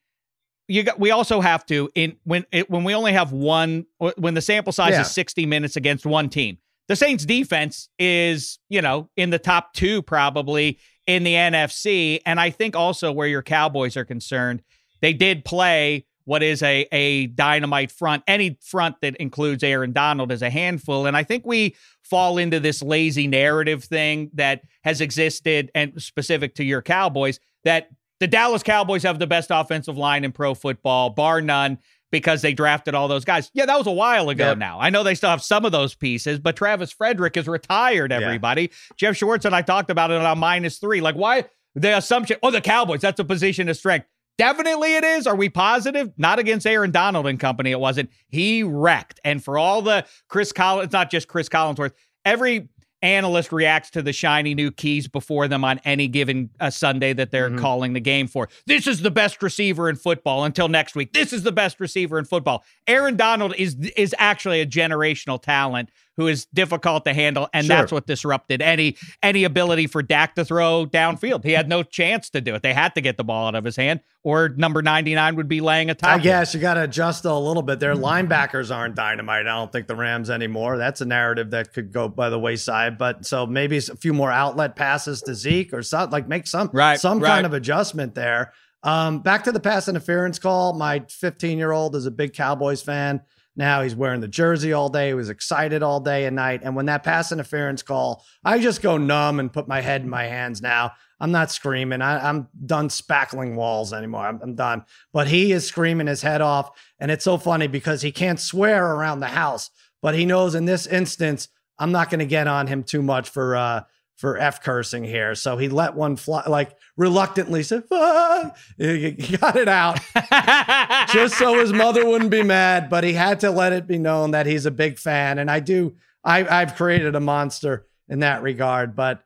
You 0.71 0.83
got. 0.83 0.99
We 0.99 1.11
also 1.11 1.41
have 1.41 1.65
to 1.65 1.89
in 1.95 2.15
when 2.23 2.45
it, 2.51 2.69
when 2.69 2.83
we 2.85 2.95
only 2.95 3.11
have 3.11 3.31
one 3.33 3.85
uh, 3.99 4.11
when 4.17 4.33
the 4.35 4.41
sample 4.41 4.71
size 4.71 4.91
Yeah. 4.91 5.01
is 5.01 5.11
sixty 5.11 5.45
minutes 5.45 5.75
against 5.75 6.05
one 6.05 6.29
team. 6.29 6.57
The 6.87 6.95
Saints 6.95 7.25
defense 7.25 7.89
is 7.99 8.57
you 8.69 8.81
know 8.81 9.09
in 9.17 9.31
the 9.31 9.39
top 9.39 9.73
two 9.73 10.01
probably 10.01 10.79
in 11.07 11.23
the 11.23 11.33
NFC, 11.33 12.21
and 12.25 12.39
I 12.39 12.51
think 12.51 12.75
also 12.75 13.11
where 13.11 13.27
your 13.27 13.41
Cowboys 13.41 13.97
are 13.97 14.05
concerned, 14.05 14.61
they 15.01 15.11
did 15.13 15.43
play 15.43 16.05
what 16.23 16.41
is 16.41 16.63
a 16.63 16.87
a 16.93 17.27
dynamite 17.27 17.91
front. 17.91 18.23
Any 18.25 18.57
front 18.61 18.95
that 19.01 19.15
includes 19.17 19.63
Aaron 19.63 19.91
Donald 19.91 20.31
is 20.31 20.41
a 20.41 20.49
handful, 20.49 21.05
and 21.05 21.17
I 21.17 21.23
think 21.23 21.45
we 21.45 21.75
fall 22.03 22.37
into 22.37 22.59
this 22.61 22.81
lazy 22.81 23.27
narrative 23.27 23.83
thing 23.83 24.29
that 24.35 24.61
has 24.83 25.01
existed 25.01 25.69
and 25.75 26.01
specific 26.01 26.55
to 26.55 26.63
your 26.63 26.81
Cowboys 26.81 27.39
that 27.65 27.89
the 28.21 28.27
Dallas 28.27 28.63
Cowboys 28.63 29.03
have 29.03 29.19
the 29.19 29.27
best 29.27 29.49
offensive 29.51 29.97
line 29.97 30.23
in 30.23 30.31
pro 30.31 30.53
football, 30.53 31.09
bar 31.09 31.41
none, 31.41 31.79
because 32.11 32.41
they 32.43 32.53
drafted 32.53 32.93
all 32.93 33.07
those 33.07 33.25
guys. 33.25 33.49
Yeah, 33.53 33.65
that 33.65 33.77
was 33.77 33.87
a 33.87 33.91
while 33.91 34.29
ago 34.29 34.49
Yep. 34.49 34.57
now. 34.59 34.79
I 34.79 34.91
know 34.91 35.01
they 35.03 35.15
still 35.15 35.31
have 35.31 35.41
some 35.41 35.65
of 35.65 35.71
those 35.71 35.95
pieces, 35.95 36.37
but 36.39 36.55
Travis 36.55 36.91
Frederick 36.91 37.35
is 37.35 37.47
retired, 37.47 38.11
everybody. 38.11 38.69
Jeff 38.95 39.17
Schwartz 39.17 39.43
and 39.45 39.55
I 39.55 39.63
talked 39.63 39.89
about 39.89 40.11
it 40.11 40.21
on 40.21 40.37
minus 40.37 40.77
three. 40.77 41.01
Like, 41.01 41.15
why 41.15 41.45
the 41.73 41.97
assumption, 41.97 42.37
oh, 42.43 42.51
the 42.51 42.61
Cowboys, 42.61 43.01
that's 43.01 43.19
a 43.19 43.23
position 43.25 43.67
of 43.69 43.75
strength. 43.77 44.05
Definitely 44.37 44.95
it 44.95 45.03
is. 45.03 45.25
Are 45.25 45.35
we 45.35 45.49
positive? 45.49 46.11
Not 46.17 46.37
against 46.37 46.67
Aaron 46.67 46.91
Donald 46.91 47.27
and 47.27 47.39
company. 47.39 47.71
It 47.71 47.79
wasn't. 47.79 48.09
He 48.27 48.61
wrecked. 48.63 49.19
And 49.23 49.43
for 49.43 49.57
all 49.57 49.81
the 49.81 50.05
Chris 50.29 50.51
Collins, 50.51 50.85
it's 50.85 50.93
not 50.93 51.09
just 51.11 51.27
Chris 51.27 51.49
Collinsworth, 51.49 51.93
every 52.25 52.69
analyst 53.01 53.51
reacts 53.51 53.89
to 53.91 54.01
the 54.01 54.13
shiny 54.13 54.53
new 54.53 54.71
keys 54.71 55.07
before 55.07 55.47
them 55.47 55.63
on 55.63 55.79
any 55.85 56.07
given 56.07 56.49
uh, 56.59 56.69
Sunday 56.69 57.13
that 57.13 57.31
they're 57.31 57.49
Mhm. 57.49 57.59
calling 57.59 57.93
the 57.93 57.99
game 57.99 58.27
for. 58.27 58.47
This 58.67 58.87
is 58.87 59.01
the 59.01 59.11
best 59.11 59.41
receiver 59.41 59.89
in 59.89 59.95
football 59.95 60.43
until 60.43 60.67
next 60.67 60.95
week. 60.95 61.13
This 61.13 61.33
is 61.33 61.43
the 61.43 61.51
best 61.51 61.79
receiver 61.79 62.19
in 62.19 62.25
football. 62.25 62.63
Aaron 62.87 63.15
Donald 63.15 63.53
is 63.57 63.75
is 63.95 64.15
actually 64.19 64.61
a 64.61 64.65
generational 64.65 65.41
talent 65.41 65.89
who 66.17 66.27
is 66.27 66.45
difficult 66.47 67.05
to 67.05 67.13
handle, 67.13 67.47
and 67.53 67.65
Sure. 67.65 67.75
that's 67.77 67.91
what 67.91 68.05
disrupted 68.05 68.61
any 68.61 68.97
any 69.23 69.43
ability 69.43 69.87
for 69.87 70.03
Dak 70.03 70.35
to 70.35 70.45
throw 70.45 70.85
downfield. 70.85 71.43
He 71.43 71.51
had 71.53 71.69
no 71.69 71.83
chance 71.83 72.29
to 72.31 72.41
do 72.41 72.53
it. 72.55 72.61
They 72.63 72.73
had 72.73 72.93
to 72.95 73.01
get 73.01 73.17
the 73.17 73.23
ball 73.23 73.47
out 73.47 73.55
of 73.55 73.63
his 73.63 73.75
hand, 73.75 74.01
or 74.23 74.49
number 74.49 74.81
ninety 74.81 75.15
nine 75.15 75.35
would 75.37 75.47
be 75.47 75.61
laying 75.61 75.89
a 75.89 75.95
top. 75.95 76.09
I 76.11 76.19
guess 76.19 76.53
you 76.53 76.59
got 76.59 76.73
to 76.75 76.83
adjust 76.83 77.25
a 77.25 77.33
little 77.33 77.63
bit. 77.63 77.79
Their 77.79 77.95
linebackers 77.95 78.75
aren't 78.75 78.95
dynamite. 78.95 79.47
I 79.47 79.55
don't 79.55 79.71
think 79.71 79.87
the 79.87 79.95
Rams 79.95 80.29
anymore. 80.29 80.77
That's 80.77 81.01
a 81.01 81.05
narrative 81.05 81.51
that 81.51 81.73
could 81.73 81.91
go 81.91 82.07
by 82.07 82.29
the 82.29 82.39
wayside. 82.39 82.97
But 82.97 83.25
so 83.25 83.45
maybe 83.45 83.77
a 83.77 83.81
few 83.81 84.13
more 84.13 84.31
outlet 84.31 84.75
passes 84.75 85.21
to 85.23 85.33
Zeke 85.35 85.73
or 85.73 85.81
something 85.83 86.11
like 86.11 86.27
make 86.27 86.45
some 86.47 86.69
Right, 86.73 86.99
some 86.99 87.19
right. 87.19 87.29
kind 87.29 87.45
of 87.45 87.53
adjustment 87.53 88.15
there. 88.15 88.51
Um, 88.83 89.19
back 89.19 89.43
to 89.43 89.51
the 89.51 89.59
pass 89.59 89.87
interference 89.87 90.39
call. 90.39 90.73
My 90.73 91.03
15 91.07 91.57
year 91.57 91.71
old 91.71 91.95
is 91.95 92.05
a 92.05 92.11
big 92.11 92.33
Cowboys 92.33 92.81
fan. 92.81 93.21
Now 93.55 93.81
he's 93.81 93.95
wearing 93.95 94.21
the 94.21 94.27
jersey 94.27 94.73
all 94.73 94.89
day. 94.89 95.09
He 95.09 95.13
was 95.13 95.29
excited 95.29 95.83
all 95.83 95.99
day 95.99 96.25
and 96.25 96.35
night. 96.35 96.61
And 96.63 96.75
when 96.75 96.85
that 96.85 97.03
pass 97.03 97.31
interference 97.31 97.81
call, 97.81 98.23
I 98.43 98.59
just 98.59 98.81
go 98.81 98.97
numb 98.97 99.39
and 99.39 99.51
put 99.51 99.67
my 99.67 99.81
head 99.81 100.01
in 100.01 100.09
my 100.09 100.23
hands 100.23 100.61
now. 100.61 100.93
I'm 101.19 101.31
not 101.31 101.51
screaming. 101.51 102.01
I, 102.01 102.29
am 102.29 102.47
done 102.65 102.89
spackling 102.89 103.55
walls 103.55 103.93
anymore. 103.93 104.25
I'm, 104.25 104.39
I'm 104.41 104.55
done. 104.55 104.85
But 105.13 105.27
he 105.27 105.51
is 105.51 105.67
screaming 105.67 106.07
his 106.07 106.21
head 106.21 106.41
off. 106.41 106.71
And 106.99 107.11
it's 107.11 107.23
so 107.23 107.37
funny 107.37 107.67
because 107.67 108.01
he 108.01 108.11
can't 108.11 108.39
swear 108.39 108.95
around 108.95 109.19
the 109.19 109.27
house, 109.27 109.69
but 110.01 110.15
he 110.15 110.25
knows 110.25 110.55
in 110.55 110.65
this 110.65 110.87
instance, 110.87 111.47
I'm 111.77 111.91
not 111.91 112.09
going 112.09 112.19
to 112.19 112.25
get 112.25 112.47
on 112.47 112.67
him 112.67 112.83
too 112.83 113.03
much 113.03 113.29
for 113.29 113.55
uh, 113.55 113.83
for 114.17 114.37
F 114.37 114.61
cursing 114.61 115.03
here. 115.03 115.33
So 115.35 115.57
he 115.57 115.67
let 115.67 115.95
one 115.95 116.15
fly, 116.15 116.43
like 116.47 116.77
reluctantly 116.95 117.63
said, 117.63 117.85
Fuck! 117.85 118.57
he 118.77 119.11
got 119.37 119.55
it 119.55 119.67
out 119.67 119.99
just 121.13 121.37
so 121.37 121.59
his 121.59 121.73
mother 121.73 122.05
wouldn't 122.05 122.31
be 122.31 122.43
mad. 122.43 122.89
But 122.89 123.03
he 123.03 123.13
had 123.13 123.39
to 123.41 123.51
let 123.51 123.73
it 123.73 123.87
be 123.87 123.97
known 123.97 124.31
that 124.31 124.45
he's 124.45 124.65
a 124.65 124.71
big 124.71 124.99
fan. 124.99 125.39
And 125.39 125.49
I 125.49 125.59
do, 125.59 125.95
I, 126.23 126.45
I've 126.45 126.75
created 126.75 127.15
a 127.15 127.19
monster 127.19 127.87
in 128.07 128.19
that 128.19 128.43
regard. 128.43 128.95
But 128.95 129.23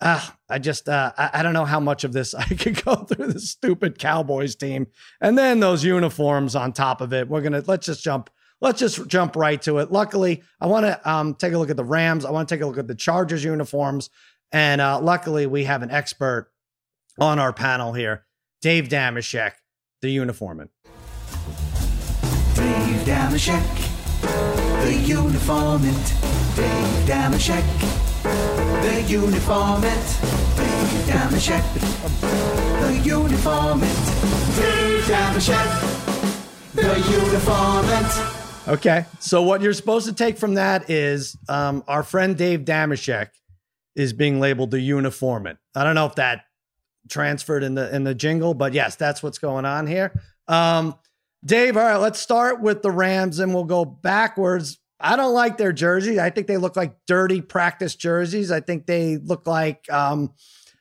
uh, 0.00 0.24
I 0.48 0.58
just, 0.58 0.88
uh, 0.88 1.12
I, 1.16 1.30
I 1.34 1.42
don't 1.42 1.54
know 1.54 1.64
how 1.64 1.80
much 1.80 2.04
of 2.04 2.12
this 2.12 2.34
I 2.34 2.44
could 2.44 2.84
go 2.84 2.94
through 2.94 3.32
this 3.32 3.50
stupid 3.50 3.98
Cowboys 3.98 4.54
team. 4.54 4.86
And 5.20 5.36
then 5.36 5.60
those 5.60 5.84
uniforms 5.84 6.54
on 6.54 6.72
top 6.72 7.00
of 7.00 7.12
it. 7.12 7.28
We're 7.28 7.40
going 7.40 7.52
to, 7.52 7.64
let's 7.66 7.86
just 7.86 8.04
jump 8.04 8.30
let's 8.60 8.78
just 8.78 9.06
jump 9.08 9.36
right 9.36 9.60
to 9.62 9.78
it. 9.78 9.92
Luckily, 9.92 10.42
I 10.60 10.66
want 10.66 10.86
to 10.86 11.10
um, 11.10 11.34
take 11.34 11.52
a 11.52 11.58
look 11.58 11.70
at 11.70 11.76
the 11.76 11.84
Rams. 11.84 12.24
I 12.24 12.30
want 12.30 12.48
to 12.48 12.54
take 12.54 12.62
a 12.62 12.66
look 12.66 12.78
at 12.78 12.86
the 12.86 12.94
Chargers 12.94 13.44
uniforms. 13.44 14.10
And 14.52 14.80
uh, 14.80 15.00
luckily, 15.00 15.46
we 15.46 15.64
have 15.64 15.82
an 15.82 15.90
expert 15.90 16.50
on 17.18 17.38
our 17.38 17.52
panel 17.52 17.92
here, 17.92 18.24
Dave 18.60 18.88
Dameshek, 18.88 19.52
the 20.02 20.14
uniformant. 20.14 20.68
Dave 22.54 23.00
Dameshek, 23.04 23.64
the 24.84 24.92
uniformant. 25.12 26.56
Dave 26.56 27.06
Dameshek, 27.06 27.64
the 28.82 29.02
uniformant. 29.12 30.06
Dave 30.56 31.04
Dameshek, 31.06 31.64
the 32.80 33.08
uniformant. 33.08 33.96
Dave 34.56 35.04
Dameshek, 35.04 35.70
the 36.74 36.94
uniformant. 37.00 38.45
Okay, 38.68 39.04
so 39.20 39.42
what 39.42 39.60
you're 39.60 39.72
supposed 39.72 40.08
to 40.08 40.12
take 40.12 40.36
from 40.36 40.54
that 40.54 40.90
is 40.90 41.36
um, 41.48 41.84
our 41.86 42.02
friend 42.02 42.36
Dave 42.36 42.60
Dameshek 42.64 43.28
is 43.94 44.12
being 44.12 44.40
labeled 44.40 44.72
the 44.72 44.78
uniformant. 44.78 45.58
I 45.76 45.84
don't 45.84 45.94
know 45.94 46.06
if 46.06 46.16
that 46.16 46.46
transferred 47.08 47.62
in 47.62 47.76
the 47.76 47.94
in 47.94 48.02
the 48.02 48.14
jingle, 48.14 48.54
but 48.54 48.72
yes, 48.72 48.96
that's 48.96 49.22
what's 49.22 49.38
going 49.38 49.64
on 49.64 49.86
here. 49.86 50.20
Um, 50.48 50.96
Dave, 51.44 51.76
all 51.76 51.84
right, 51.84 51.96
let's 51.96 52.18
start 52.18 52.60
with 52.60 52.82
the 52.82 52.90
Rams 52.90 53.38
and 53.38 53.54
we'll 53.54 53.64
go 53.64 53.84
backwards. 53.84 54.78
I 54.98 55.14
don't 55.14 55.34
like 55.34 55.58
their 55.58 55.72
jerseys. 55.72 56.18
I 56.18 56.30
think 56.30 56.48
they 56.48 56.56
look 56.56 56.74
like 56.74 56.96
dirty 57.06 57.40
practice 57.40 57.94
jerseys. 57.94 58.50
I 58.50 58.58
think 58.58 58.86
they 58.86 59.18
look 59.18 59.46
like 59.46 59.88
um, 59.92 60.32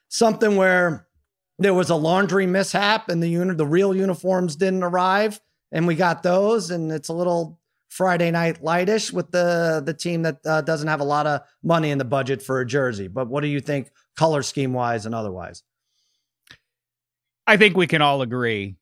something 0.08 0.56
where 0.56 1.06
there 1.60 1.76
was 1.76 1.92
a 1.92 1.96
laundry 1.96 2.48
mishap 2.48 3.10
and 3.10 3.22
the 3.22 3.30
unit, 3.30 3.58
the 3.58 3.68
real 3.68 3.96
uniforms 3.96 4.56
didn't 4.56 4.82
arrive, 4.82 5.40
and 5.72 5.86
we 5.86 5.94
got 5.94 6.24
those, 6.24 6.72
and 6.72 6.92
it's 6.92 7.10
a 7.10 7.14
little 7.14 7.60
Friday 7.96 8.30
night 8.30 8.62
lightish 8.62 9.14
with 9.14 9.32
the 9.32 9.82
the 9.84 9.94
team 9.94 10.24
that 10.24 10.40
uh, 10.46 10.60
doesn't 10.60 10.90
have 10.90 11.00
a 11.00 11.06
lot 11.06 11.26
of 11.26 11.42
money 11.64 11.92
in 11.92 11.98
the 11.98 12.04
budget 12.04 12.44
for 12.44 12.60
a 12.60 12.68
jersey. 12.68 13.08
But 13.08 13.30
what 13.30 13.40
do 13.40 13.48
you 13.48 13.62
think, 13.62 13.90
color 14.18 14.42
scheme 14.42 14.74
wise 14.74 15.06
and 15.06 15.16
otherwise? 15.16 15.64
I 17.48 17.56
think 17.56 17.78
we 17.78 17.88
can 17.88 18.02
all 18.02 18.22
agree 18.22 18.76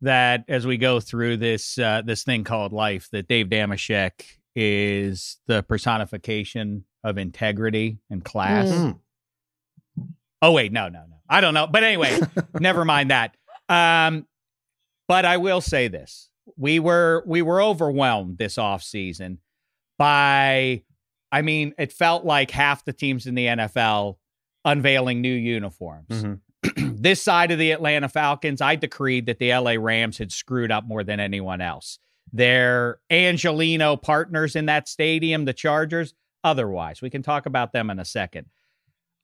that 0.00 0.44
as 0.48 0.66
we 0.66 0.78
go 0.78 0.98
through 0.98 1.36
this 1.36 1.76
uh, 1.76 2.00
this 2.06 2.24
thing 2.24 2.42
called 2.42 2.72
life, 2.72 3.10
that 3.12 3.28
Dave 3.28 3.48
Dameshek 3.48 4.12
is 4.56 5.36
the 5.46 5.62
personification 5.62 6.86
of 7.04 7.18
integrity 7.18 7.98
and 8.08 8.24
class. 8.24 8.70
Mm. 8.70 8.98
Oh 10.40 10.52
wait, 10.52 10.72
no, 10.72 10.88
no, 10.88 11.00
no. 11.00 11.16
I 11.28 11.42
don't 11.42 11.52
know. 11.52 11.66
But 11.66 11.82
anyway, 11.84 12.18
never 12.58 12.86
mind 12.86 13.10
that. 13.10 13.36
Um, 13.68 14.26
but 15.06 15.26
I 15.26 15.36
will 15.36 15.60
say 15.60 15.88
this 15.88 16.27
we 16.58 16.80
were 16.80 17.22
we 17.26 17.40
were 17.40 17.62
overwhelmed 17.62 18.36
this 18.36 18.56
offseason 18.56 19.38
by 19.96 20.82
I 21.30 21.42
mean, 21.42 21.74
it 21.78 21.92
felt 21.92 22.24
like 22.24 22.50
half 22.50 22.84
the 22.84 22.92
teams 22.92 23.26
in 23.26 23.34
the 23.34 23.46
NFL 23.46 24.16
unveiling 24.64 25.20
new 25.20 25.34
uniforms. 25.34 26.08
Mm-hmm. 26.08 26.96
this 27.00 27.22
side 27.22 27.50
of 27.50 27.58
the 27.58 27.70
Atlanta 27.70 28.08
Falcons, 28.08 28.60
I 28.60 28.76
decreed 28.76 29.26
that 29.26 29.38
the 29.38 29.54
LA 29.54 29.74
Rams 29.78 30.18
had 30.18 30.32
screwed 30.32 30.72
up 30.72 30.84
more 30.84 31.04
than 31.04 31.20
anyone 31.20 31.60
else. 31.60 31.98
Their 32.32 32.98
Angelino 33.10 33.96
partners 33.96 34.56
in 34.56 34.66
that 34.66 34.88
stadium, 34.88 35.44
the 35.44 35.52
Chargers, 35.52 36.14
otherwise. 36.42 37.00
We 37.00 37.10
can 37.10 37.22
talk 37.22 37.46
about 37.46 37.72
them 37.72 37.90
in 37.90 37.98
a 37.98 38.04
second. 38.04 38.46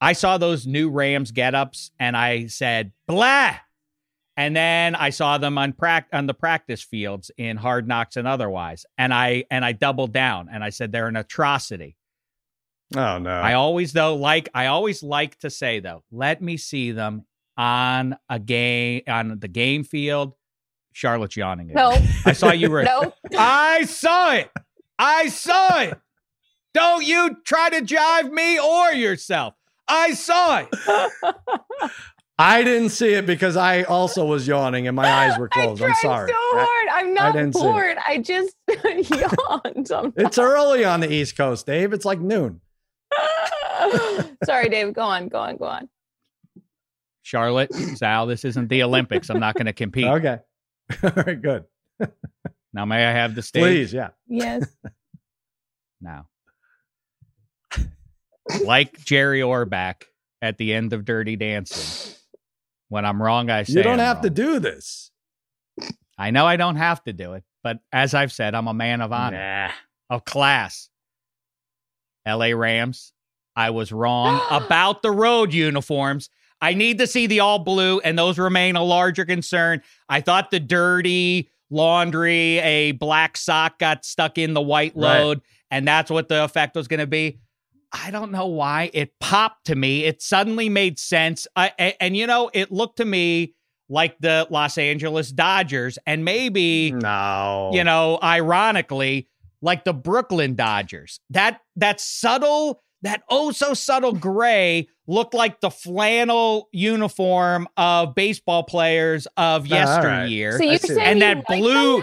I 0.00 0.12
saw 0.12 0.38
those 0.38 0.66
new 0.66 0.90
Rams 0.90 1.30
get 1.30 1.54
ups 1.54 1.90
and 1.98 2.16
I 2.16 2.46
said, 2.46 2.92
blah, 3.06 3.56
and 4.36 4.56
then 4.56 4.94
I 4.94 5.10
saw 5.10 5.38
them 5.38 5.58
on 5.58 5.72
prac- 5.72 6.08
on 6.12 6.26
the 6.26 6.34
practice 6.34 6.82
fields 6.82 7.30
in 7.36 7.56
Hard 7.56 7.86
Knocks 7.86 8.16
and 8.16 8.26
otherwise, 8.26 8.84
and 8.98 9.14
I 9.14 9.44
and 9.50 9.64
I 9.64 9.72
doubled 9.72 10.12
down 10.12 10.48
and 10.52 10.64
I 10.64 10.70
said 10.70 10.92
they're 10.92 11.08
an 11.08 11.16
atrocity. 11.16 11.96
Oh 12.96 13.18
no! 13.18 13.30
I 13.30 13.54
always 13.54 13.92
though 13.92 14.16
like 14.16 14.48
I 14.54 14.66
always 14.66 15.02
like 15.02 15.38
to 15.40 15.50
say 15.50 15.80
though, 15.80 16.02
let 16.10 16.42
me 16.42 16.56
see 16.56 16.92
them 16.92 17.24
on 17.56 18.16
a 18.28 18.38
game 18.38 19.02
on 19.06 19.38
the 19.38 19.48
game 19.48 19.84
field. 19.84 20.34
Charlotte's 20.92 21.36
yawning. 21.36 21.72
No, 21.74 21.96
I 22.24 22.32
saw 22.32 22.52
you 22.52 22.70
were. 22.70 22.82
no, 22.84 23.12
I 23.36 23.84
saw 23.84 24.32
it. 24.32 24.50
I 24.98 25.28
saw 25.28 25.80
it. 25.80 25.98
Don't 26.72 27.04
you 27.04 27.36
try 27.44 27.70
to 27.70 27.82
jive 27.82 28.30
me 28.30 28.58
or 28.58 28.92
yourself. 28.92 29.54
I 29.86 30.14
saw 30.14 30.60
it. 30.60 31.90
I 32.38 32.64
didn't 32.64 32.88
see 32.88 33.14
it 33.14 33.26
because 33.26 33.56
I 33.56 33.82
also 33.84 34.24
was 34.24 34.46
yawning 34.46 34.88
and 34.88 34.96
my 34.96 35.08
eyes 35.08 35.38
were 35.38 35.48
closed. 35.48 35.82
I'm 35.82 35.94
sorry. 35.94 36.28
so 36.30 36.34
hard. 36.36 36.88
I'm 36.92 37.14
not 37.14 37.52
bored. 37.52 37.96
I 38.06 38.18
just 38.18 38.56
yawned. 38.84 40.14
It's 40.16 40.38
early 40.38 40.84
on 40.84 41.00
the 41.00 41.12
East 41.12 41.36
Coast, 41.36 41.66
Dave. 41.66 41.92
It's 41.92 42.04
like 42.04 42.20
noon. 42.20 42.60
sorry, 44.44 44.68
Dave. 44.68 44.92
Go 44.94 45.02
on. 45.02 45.28
Go 45.28 45.38
on. 45.38 45.56
Go 45.56 45.66
on. 45.66 45.88
Charlotte, 47.22 47.72
Sal, 47.72 48.26
this 48.26 48.44
isn't 48.44 48.68
the 48.68 48.82
Olympics. 48.82 49.30
I'm 49.30 49.40
not 49.40 49.54
going 49.54 49.64
to 49.66 49.72
compete. 49.72 50.04
Okay. 50.04 50.40
All 51.02 51.10
right. 51.16 51.40
Good. 51.40 51.64
now, 52.74 52.84
may 52.84 53.06
I 53.06 53.12
have 53.12 53.34
the 53.34 53.40
stage? 53.40 53.62
Please. 53.62 53.94
Yeah. 53.94 54.10
Yes. 54.28 54.66
now, 56.02 56.26
like 58.62 59.02
Jerry 59.04 59.40
Orbach 59.40 60.02
at 60.42 60.58
the 60.58 60.74
end 60.74 60.92
of 60.92 61.06
Dirty 61.06 61.36
Dancing 61.36 62.14
when 62.94 63.04
I'm 63.04 63.20
wrong, 63.20 63.50
I 63.50 63.64
say 63.64 63.72
you 63.72 63.82
don't 63.82 63.94
I'm 63.94 64.06
have 64.06 64.16
wrong. 64.18 64.22
to 64.22 64.30
do 64.30 64.60
this. 64.60 65.10
I 66.16 66.30
know 66.30 66.46
I 66.46 66.54
don't 66.54 66.76
have 66.76 67.02
to 67.02 67.12
do 67.12 67.32
it, 67.32 67.42
but 67.64 67.80
as 67.92 68.14
I've 68.14 68.30
said, 68.30 68.54
I'm 68.54 68.68
a 68.68 68.72
man 68.72 69.00
of 69.00 69.12
honor, 69.12 69.36
nah. 69.36 70.14
of 70.14 70.24
class. 70.24 70.88
L.A. 72.24 72.54
Rams. 72.54 73.12
I 73.56 73.70
was 73.70 73.90
wrong 73.90 74.40
about 74.50 75.02
the 75.02 75.10
road 75.10 75.52
uniforms. 75.52 76.30
I 76.60 76.74
need 76.74 76.98
to 76.98 77.08
see 77.08 77.26
the 77.26 77.40
all 77.40 77.58
blue, 77.58 77.98
and 77.98 78.16
those 78.16 78.38
remain 78.38 78.76
a 78.76 78.84
larger 78.84 79.24
concern. 79.24 79.82
I 80.08 80.20
thought 80.20 80.52
the 80.52 80.60
dirty 80.60 81.50
laundry, 81.70 82.58
a 82.58 82.92
black 82.92 83.36
sock 83.36 83.80
got 83.80 84.04
stuck 84.04 84.38
in 84.38 84.54
the 84.54 84.62
white 84.62 84.96
load, 84.96 85.38
right. 85.38 85.46
and 85.72 85.88
that's 85.88 86.12
what 86.12 86.28
the 86.28 86.44
effect 86.44 86.76
was 86.76 86.86
going 86.86 87.00
to 87.00 87.08
be. 87.08 87.40
I 87.94 88.10
don't 88.10 88.32
know 88.32 88.46
why 88.46 88.90
it 88.92 89.12
popped 89.20 89.66
to 89.66 89.76
me. 89.76 90.04
It 90.04 90.20
suddenly 90.20 90.68
made 90.68 90.98
sense. 90.98 91.46
I, 91.54 91.72
and, 91.78 91.94
and, 92.00 92.16
you 92.16 92.26
know, 92.26 92.50
it 92.52 92.72
looked 92.72 92.96
to 92.96 93.04
me 93.04 93.54
like 93.88 94.18
the 94.18 94.48
Los 94.50 94.76
Angeles 94.78 95.30
Dodgers 95.30 95.96
and 96.04 96.24
maybe 96.24 96.90
no. 96.90 97.70
You 97.72 97.84
know, 97.84 98.18
ironically, 98.22 99.28
like 99.62 99.84
the 99.84 99.92
Brooklyn 99.92 100.56
Dodgers. 100.56 101.20
That 101.30 101.60
that 101.76 102.00
subtle, 102.00 102.82
that 103.02 103.22
oh 103.30 103.52
so 103.52 103.74
subtle 103.74 104.12
gray 104.12 104.88
looked 105.06 105.34
like 105.34 105.60
the 105.60 105.70
flannel 105.70 106.68
uniform 106.72 107.68
of 107.76 108.14
baseball 108.14 108.64
players 108.64 109.28
of 109.36 109.66
yesteryear. 109.66 110.52
Right. 110.52 110.58
So 110.58 110.64
you're 110.64 110.78
saying 110.78 111.00
and 111.00 111.22
that 111.22 111.46
blue 111.46 112.02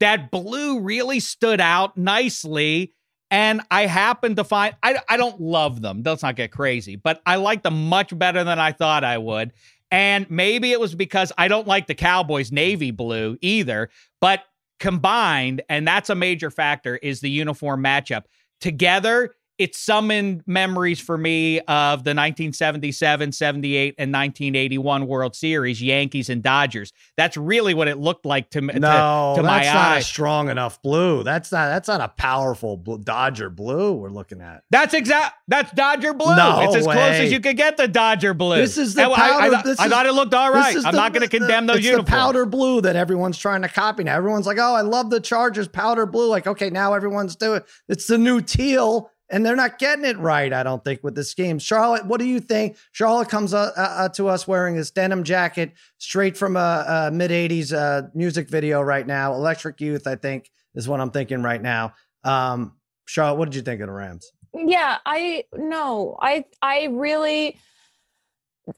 that 0.00 0.30
blue 0.30 0.80
really 0.80 1.20
stood 1.20 1.60
out 1.60 1.96
nicely 1.96 2.92
and 3.32 3.62
I 3.70 3.86
happen 3.86 4.36
to 4.36 4.44
find 4.44 4.76
I 4.82 5.00
I 5.08 5.16
don't 5.16 5.40
love 5.40 5.80
them. 5.80 6.02
Let's 6.04 6.22
not 6.22 6.36
get 6.36 6.52
crazy, 6.52 6.94
but 6.94 7.20
I 7.26 7.36
like 7.36 7.62
them 7.62 7.88
much 7.88 8.16
better 8.16 8.44
than 8.44 8.60
I 8.60 8.70
thought 8.70 9.02
I 9.02 9.18
would. 9.18 9.52
And 9.90 10.30
maybe 10.30 10.70
it 10.70 10.78
was 10.78 10.94
because 10.94 11.32
I 11.36 11.48
don't 11.48 11.66
like 11.66 11.86
the 11.86 11.94
Cowboys 11.94 12.52
navy 12.52 12.92
blue 12.92 13.36
either, 13.40 13.90
but 14.20 14.44
combined, 14.78 15.62
and 15.68 15.88
that's 15.88 16.10
a 16.10 16.14
major 16.14 16.50
factor, 16.50 16.96
is 16.96 17.20
the 17.20 17.30
uniform 17.30 17.82
matchup. 17.82 18.24
Together, 18.60 19.34
it 19.62 19.74
summoned 19.76 20.42
memories 20.46 20.98
for 21.00 21.16
me 21.16 21.58
of 21.60 22.04
the 22.04 22.14
1977, 22.14 23.32
78, 23.32 23.94
and 23.98 24.12
1981 24.12 25.06
World 25.06 25.34
Series, 25.36 25.82
Yankees 25.82 26.28
and 26.28 26.42
Dodgers. 26.42 26.92
That's 27.16 27.36
really 27.36 27.74
what 27.74 27.88
it 27.88 27.98
looked 27.98 28.26
like 28.26 28.50
to, 28.50 28.62
me- 28.62 28.74
to, 28.74 28.80
No, 28.80 29.34
to 29.36 29.42
my 29.42 29.60
that's 29.62 29.74
not 29.74 29.88
eye. 29.92 29.98
a 29.98 30.02
strong 30.02 30.48
enough 30.48 30.80
blue. 30.82 31.22
That's 31.22 31.52
not 31.52 31.68
that's 31.68 31.88
not 31.88 32.00
a 32.00 32.08
powerful 32.08 32.76
blue, 32.76 32.98
Dodger 32.98 33.50
blue 33.50 33.92
we're 33.94 34.10
looking 34.10 34.40
at. 34.40 34.62
That's 34.70 34.94
exact. 34.94 35.34
That's 35.48 35.70
Dodger 35.72 36.14
blue. 36.14 36.34
No 36.36 36.60
it's 36.62 36.76
as 36.76 36.84
close 36.84 36.96
as 36.98 37.32
you 37.32 37.40
could 37.40 37.56
get 37.56 37.76
to 37.76 37.88
Dodger 37.88 38.34
blue. 38.34 38.56
This 38.56 38.78
is 38.78 38.94
the 38.94 39.02
I- 39.02 39.10
I, 39.12 39.16
powder- 39.16 39.50
thought- 39.56 39.64
this 39.64 39.80
I 39.80 39.84
is- 39.86 39.90
thought 39.92 40.06
it 40.06 40.12
looked 40.14 40.34
all 40.34 40.52
right. 40.52 40.74
I'm 40.76 40.82
the- 40.82 40.92
not 40.92 41.12
going 41.12 41.22
to 41.22 41.28
the- 41.28 41.38
condemn 41.38 41.66
those 41.66 41.76
it's 41.78 41.86
uniforms. 41.86 42.06
the 42.08 42.16
powder 42.16 42.46
blue 42.46 42.80
that 42.82 42.96
everyone's 42.96 43.38
trying 43.38 43.62
to 43.62 43.68
copy 43.68 44.04
now. 44.04 44.16
Everyone's 44.16 44.46
like, 44.46 44.58
"Oh, 44.58 44.74
I 44.74 44.80
love 44.82 45.10
the 45.10 45.20
Chargers 45.20 45.68
powder 45.68 46.06
blue." 46.06 46.28
Like, 46.28 46.46
okay, 46.46 46.70
now 46.70 46.94
everyone's 46.94 47.36
doing 47.36 47.60
it's 47.88 48.06
the 48.06 48.18
new 48.18 48.40
teal, 48.40 49.10
and 49.32 49.44
they're 49.44 49.56
not 49.56 49.78
getting 49.78 50.04
it 50.04 50.18
right. 50.18 50.52
I 50.52 50.62
don't 50.62 50.84
think 50.84 51.02
with 51.02 51.16
the 51.16 51.24
scheme. 51.24 51.58
Charlotte, 51.58 52.06
what 52.06 52.20
do 52.20 52.26
you 52.26 52.38
think? 52.38 52.76
Charlotte 52.92 53.28
comes 53.28 53.52
uh, 53.52 53.72
uh, 53.76 53.80
uh, 53.80 54.08
to 54.10 54.28
us 54.28 54.46
wearing 54.46 54.76
this 54.76 54.90
denim 54.90 55.24
jacket 55.24 55.72
straight 55.98 56.36
from 56.36 56.56
a, 56.56 56.84
a 56.86 57.10
mid 57.10 57.30
'80s 57.30 57.72
uh, 57.76 58.08
music 58.14 58.48
video 58.48 58.80
right 58.80 59.06
now. 59.06 59.34
Electric 59.34 59.80
Youth, 59.80 60.06
I 60.06 60.14
think, 60.14 60.50
is 60.74 60.86
what 60.86 61.00
I'm 61.00 61.10
thinking 61.10 61.42
right 61.42 61.60
now. 61.60 61.94
Um, 62.22 62.74
Charlotte, 63.06 63.38
what 63.38 63.46
did 63.46 63.56
you 63.56 63.62
think 63.62 63.80
of 63.80 63.88
the 63.88 63.92
Rams? 63.92 64.30
yeah 64.54 64.98
i 65.06 65.44
no 65.56 66.16
i 66.20 66.44
i 66.60 66.84
really 66.90 67.56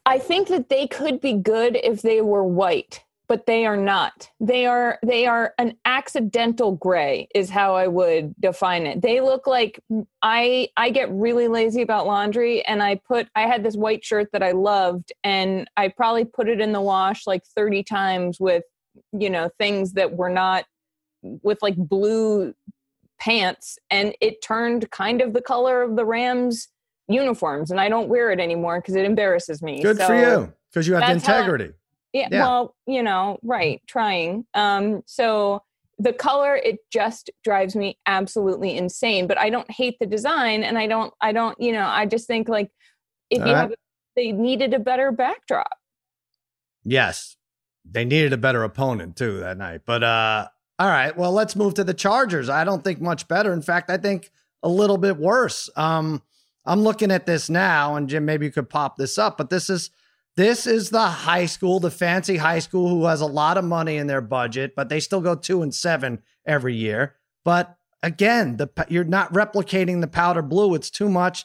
i 0.07 0.19
think 0.19 0.49
that 0.49 0.69
they 0.69 0.87
could 0.87 1.21
be 1.21 1.33
good 1.33 1.77
if 1.83 2.03
they 2.03 2.21
were 2.21 2.45
white 2.45 3.04
but 3.29 3.47
they 3.47 3.65
are 3.67 3.77
not 3.77 4.31
they 4.41 4.67
are 4.67 4.99
they 5.03 5.27
are 5.27 5.55
an 5.59 5.77
accidental 5.85 6.73
gray 6.73 7.27
is 7.35 7.51
how 7.51 7.75
i 7.75 7.87
would 7.87 8.35
define 8.41 8.87
it 8.87 9.01
they 9.03 9.21
look 9.21 9.47
like 9.47 9.81
mm, 9.91 10.07
i 10.23 10.69
i 10.77 10.91
get 10.91 11.11
really 11.11 11.49
lazy 11.49 11.83
about 11.83 12.07
laundry 12.07 12.65
and 12.67 12.83
i 12.83 12.95
put 13.07 13.29
i 13.35 13.43
had 13.43 13.65
this 13.65 13.77
white 13.77 14.05
shirt 14.05 14.29
that 14.33 14.43
i 14.43 14.53
loved 14.53 15.13
and 15.23 15.69
i 15.77 15.89
probably 15.89 16.25
put 16.25 16.49
it 16.49 16.61
in 16.61 16.73
the 16.73 16.81
wash 16.81 17.27
like 17.27 17.43
30 17.57 17.83
times 17.83 18.39
with 18.39 18.65
you 19.13 19.31
know 19.31 19.51
things 19.59 19.93
that 19.93 20.17
were 20.17 20.31
not 20.31 20.65
with 21.43 21.59
like 21.63 21.77
blue 21.77 22.55
pants 23.19 23.79
and 23.91 24.15
it 24.21 24.43
turned 24.43 24.91
kind 24.91 25.23
of 25.23 25.33
the 25.33 25.41
color 25.41 25.83
of 25.83 25.97
the 25.97 26.05
Rams 26.05 26.69
uniforms 27.09 27.71
and 27.71 27.81
I 27.81 27.89
don't 27.89 28.09
wear 28.09 28.31
it 28.31 28.41
anymore 28.41 28.81
because 28.81 28.95
it 28.95 29.05
embarrasses 29.05 29.63
me. 29.63 29.83
Good 29.83 29.99
for 29.99 30.15
you 30.15 30.53
because 30.71 30.87
you 30.87 30.95
have 30.95 31.11
integrity. 31.11 31.73
Yeah, 32.15 32.29
Yeah. 32.31 32.43
well, 32.45 32.75
you 32.87 33.03
know, 33.03 33.39
right, 33.43 33.83
trying. 33.87 34.47
Um 34.55 35.03
so 35.05 35.63
the 35.99 36.13
color 36.13 36.57
it 36.57 36.79
just 36.91 37.31
drives 37.45 37.77
me 37.77 37.99
absolutely 38.07 38.77
insane, 38.77 39.27
but 39.27 39.39
I 39.39 39.51
don't 39.51 39.71
hate 39.71 39.97
the 40.01 40.07
design 40.07 40.63
and 40.65 40.79
I 40.79 40.87
don't 40.87 41.13
I 41.21 41.33
don't, 41.33 41.61
you 41.61 41.73
know, 41.73 41.87
I 41.87 42.07
just 42.07 42.27
think 42.27 42.49
like 42.49 42.71
if 43.31 43.43
All 43.43 43.49
you 43.49 43.53
right. 43.53 43.61
have 43.63 43.75
they 44.17 44.33
needed 44.33 44.73
a 44.75 44.79
better 44.79 45.11
backdrop. 45.13 45.77
Yes. 46.85 47.37
They 47.85 48.05
needed 48.05 48.33
a 48.33 48.37
better 48.39 48.63
opponent 48.65 49.17
too 49.17 49.41
that 49.41 49.59
night. 49.59 49.83
But 49.85 50.03
uh 50.03 50.49
all 50.79 50.89
right, 50.89 51.17
well 51.17 51.33
let's 51.33 51.55
move 51.57 51.75
to 51.75 51.85
the 51.85 51.95
Chargers. 51.95 52.49
I 52.49 52.65
don't 52.65 52.83
think 52.83 53.01
much 53.01 53.29
better. 53.29 53.53
In 53.53 53.63
fact, 53.63 53.91
I 53.91 53.97
think 53.97 54.31
a 54.63 54.69
little 54.69 54.99
bit 54.99 55.17
worse. 55.17 55.69
Um 55.77 56.23
I'm 56.67 56.81
looking 56.81 57.11
at 57.11 57.27
this 57.27 57.51
now 57.51 57.97
and 57.97 58.09
Jim 58.09 58.25
maybe 58.25 58.47
you 58.47 58.53
could 58.53 58.71
pop 58.71 58.97
this 58.97 59.19
up, 59.19 59.37
but 59.37 59.51
this 59.51 59.69
is 59.69 59.91
this 60.37 60.67
is 60.67 60.91
the 60.91 61.07
high 61.07 61.47
school, 61.47 61.81
the 61.81 61.91
fancy 61.91 62.37
high 62.37 62.59
school 62.59 62.89
who 62.89 63.07
has 63.07 63.21
a 63.21 63.27
lot 63.27 63.57
of 63.57 63.65
money 63.65 63.97
in 63.97 64.07
their 64.07 64.21
budget, 64.21 64.75
but 64.75 64.89
they 64.89 65.01
still 65.01 65.21
go 65.21 65.35
2 65.35 65.63
and 65.63 65.75
7 65.75 66.23
every 66.47 66.75
year. 66.75 67.15
But 67.45 67.77
again, 68.03 68.57
the 68.57 68.69
you're 68.89 69.05
not 69.05 69.33
replicating 69.33 70.01
the 70.01 70.07
powder 70.07 70.43
blue. 70.43 70.75
It's 70.75 70.91
too 70.91 71.09
much 71.09 71.45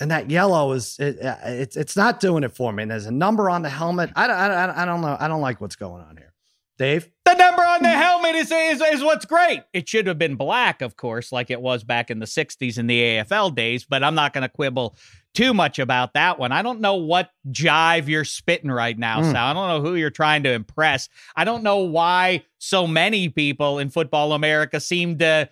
and 0.00 0.10
that 0.10 0.30
yellow 0.30 0.72
is 0.72 0.98
it, 0.98 1.22
uh, 1.24 1.36
it's 1.44 1.76
it's 1.76 1.96
not 1.96 2.20
doing 2.20 2.44
it 2.44 2.54
for 2.54 2.72
me. 2.72 2.82
And 2.82 2.90
there's 2.90 3.06
a 3.06 3.12
number 3.12 3.48
on 3.48 3.62
the 3.62 3.70
helmet. 3.70 4.10
I 4.16 4.26
don't, 4.26 4.36
I 4.36 4.66
don't 4.66 4.76
I 4.76 4.84
don't 4.84 5.00
know. 5.00 5.16
I 5.18 5.28
don't 5.28 5.40
like 5.40 5.60
what's 5.60 5.76
going 5.76 6.02
on 6.02 6.16
here. 6.16 6.32
Dave, 6.76 7.08
The 7.24 7.34
number 7.34 7.62
on 7.62 7.84
the 7.84 7.88
helmet 7.88 8.34
is, 8.34 8.50
is 8.50 8.80
is 8.80 9.04
what's 9.04 9.24
great. 9.24 9.62
It 9.72 9.88
should 9.88 10.08
have 10.08 10.18
been 10.18 10.34
black, 10.34 10.82
of 10.82 10.96
course, 10.96 11.30
like 11.30 11.50
it 11.50 11.60
was 11.60 11.84
back 11.84 12.10
in 12.10 12.18
the 12.18 12.26
'60s 12.26 12.78
in 12.78 12.88
the 12.88 13.00
AFL 13.00 13.54
days. 13.54 13.84
But 13.84 14.02
I'm 14.02 14.16
not 14.16 14.32
going 14.32 14.42
to 14.42 14.48
quibble 14.48 14.96
too 15.34 15.52
much 15.52 15.78
about 15.78 16.14
that 16.14 16.38
one. 16.38 16.52
I 16.52 16.62
don't 16.62 16.80
know 16.80 16.94
what 16.94 17.30
jive 17.50 18.06
you're 18.06 18.24
spitting 18.24 18.70
right 18.70 18.96
now, 18.98 19.20
Mm. 19.20 19.32
Sal. 19.32 19.46
I 19.48 19.52
don't 19.52 19.68
know 19.68 19.80
who 19.90 19.96
you're 19.96 20.10
trying 20.10 20.44
to 20.44 20.52
impress. 20.52 21.08
I 21.36 21.44
don't 21.44 21.62
know 21.62 21.78
why 21.78 22.44
so 22.58 22.86
many 22.86 23.28
people 23.28 23.78
in 23.78 23.90
football 23.90 24.32
America 24.32 24.78
seem 24.80 25.18
to 25.18 25.48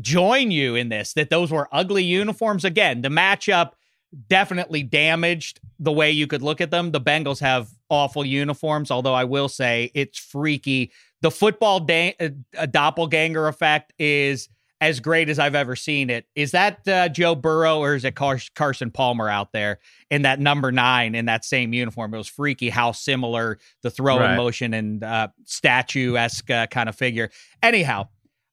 join 0.00 0.50
you 0.50 0.74
in 0.76 0.88
this. 0.88 1.12
That 1.14 1.30
those 1.30 1.50
were 1.50 1.68
ugly 1.72 2.04
uniforms. 2.04 2.64
Again, 2.64 3.02
the 3.02 3.08
matchup 3.08 3.72
definitely 4.28 4.82
damaged 4.82 5.60
the 5.78 5.92
way 5.92 6.10
you 6.10 6.26
could 6.26 6.42
look 6.42 6.60
at 6.60 6.70
them. 6.70 6.92
The 6.92 7.00
Bengals 7.00 7.40
have 7.40 7.68
awful 7.90 8.24
uniforms, 8.24 8.90
although 8.90 9.14
I 9.14 9.24
will 9.24 9.48
say 9.48 9.90
it's 9.94 10.18
freaky. 10.18 10.92
The 11.22 11.30
football 11.30 11.80
da- 11.80 12.14
uh, 12.20 12.66
doppelganger 12.66 13.48
effect 13.48 13.92
is 13.98 14.48
as 14.80 15.00
great 15.00 15.28
as 15.28 15.38
I've 15.38 15.54
ever 15.54 15.74
seen 15.74 16.10
it. 16.10 16.26
Is 16.34 16.50
that 16.50 16.86
uh, 16.86 17.08
Joe 17.08 17.34
Burrow 17.34 17.78
or 17.78 17.94
is 17.94 18.04
it 18.04 18.14
Car- 18.14 18.38
Carson 18.54 18.90
Palmer 18.90 19.28
out 19.28 19.52
there 19.52 19.78
in 20.10 20.22
that 20.22 20.38
number 20.38 20.70
nine 20.70 21.14
in 21.14 21.24
that 21.26 21.44
same 21.44 21.72
uniform? 21.72 22.12
It 22.12 22.18
was 22.18 22.28
freaky 22.28 22.68
how 22.68 22.92
similar 22.92 23.58
the 23.82 23.90
throwing 23.90 24.20
Right. 24.22 24.36
motion 24.36 24.74
and 24.74 25.02
uh, 25.02 25.28
statue 25.46 26.16
esque 26.16 26.50
uh, 26.50 26.66
kind 26.66 26.88
of 26.90 26.96
figure. 26.96 27.30
Anyhow, 27.62 28.08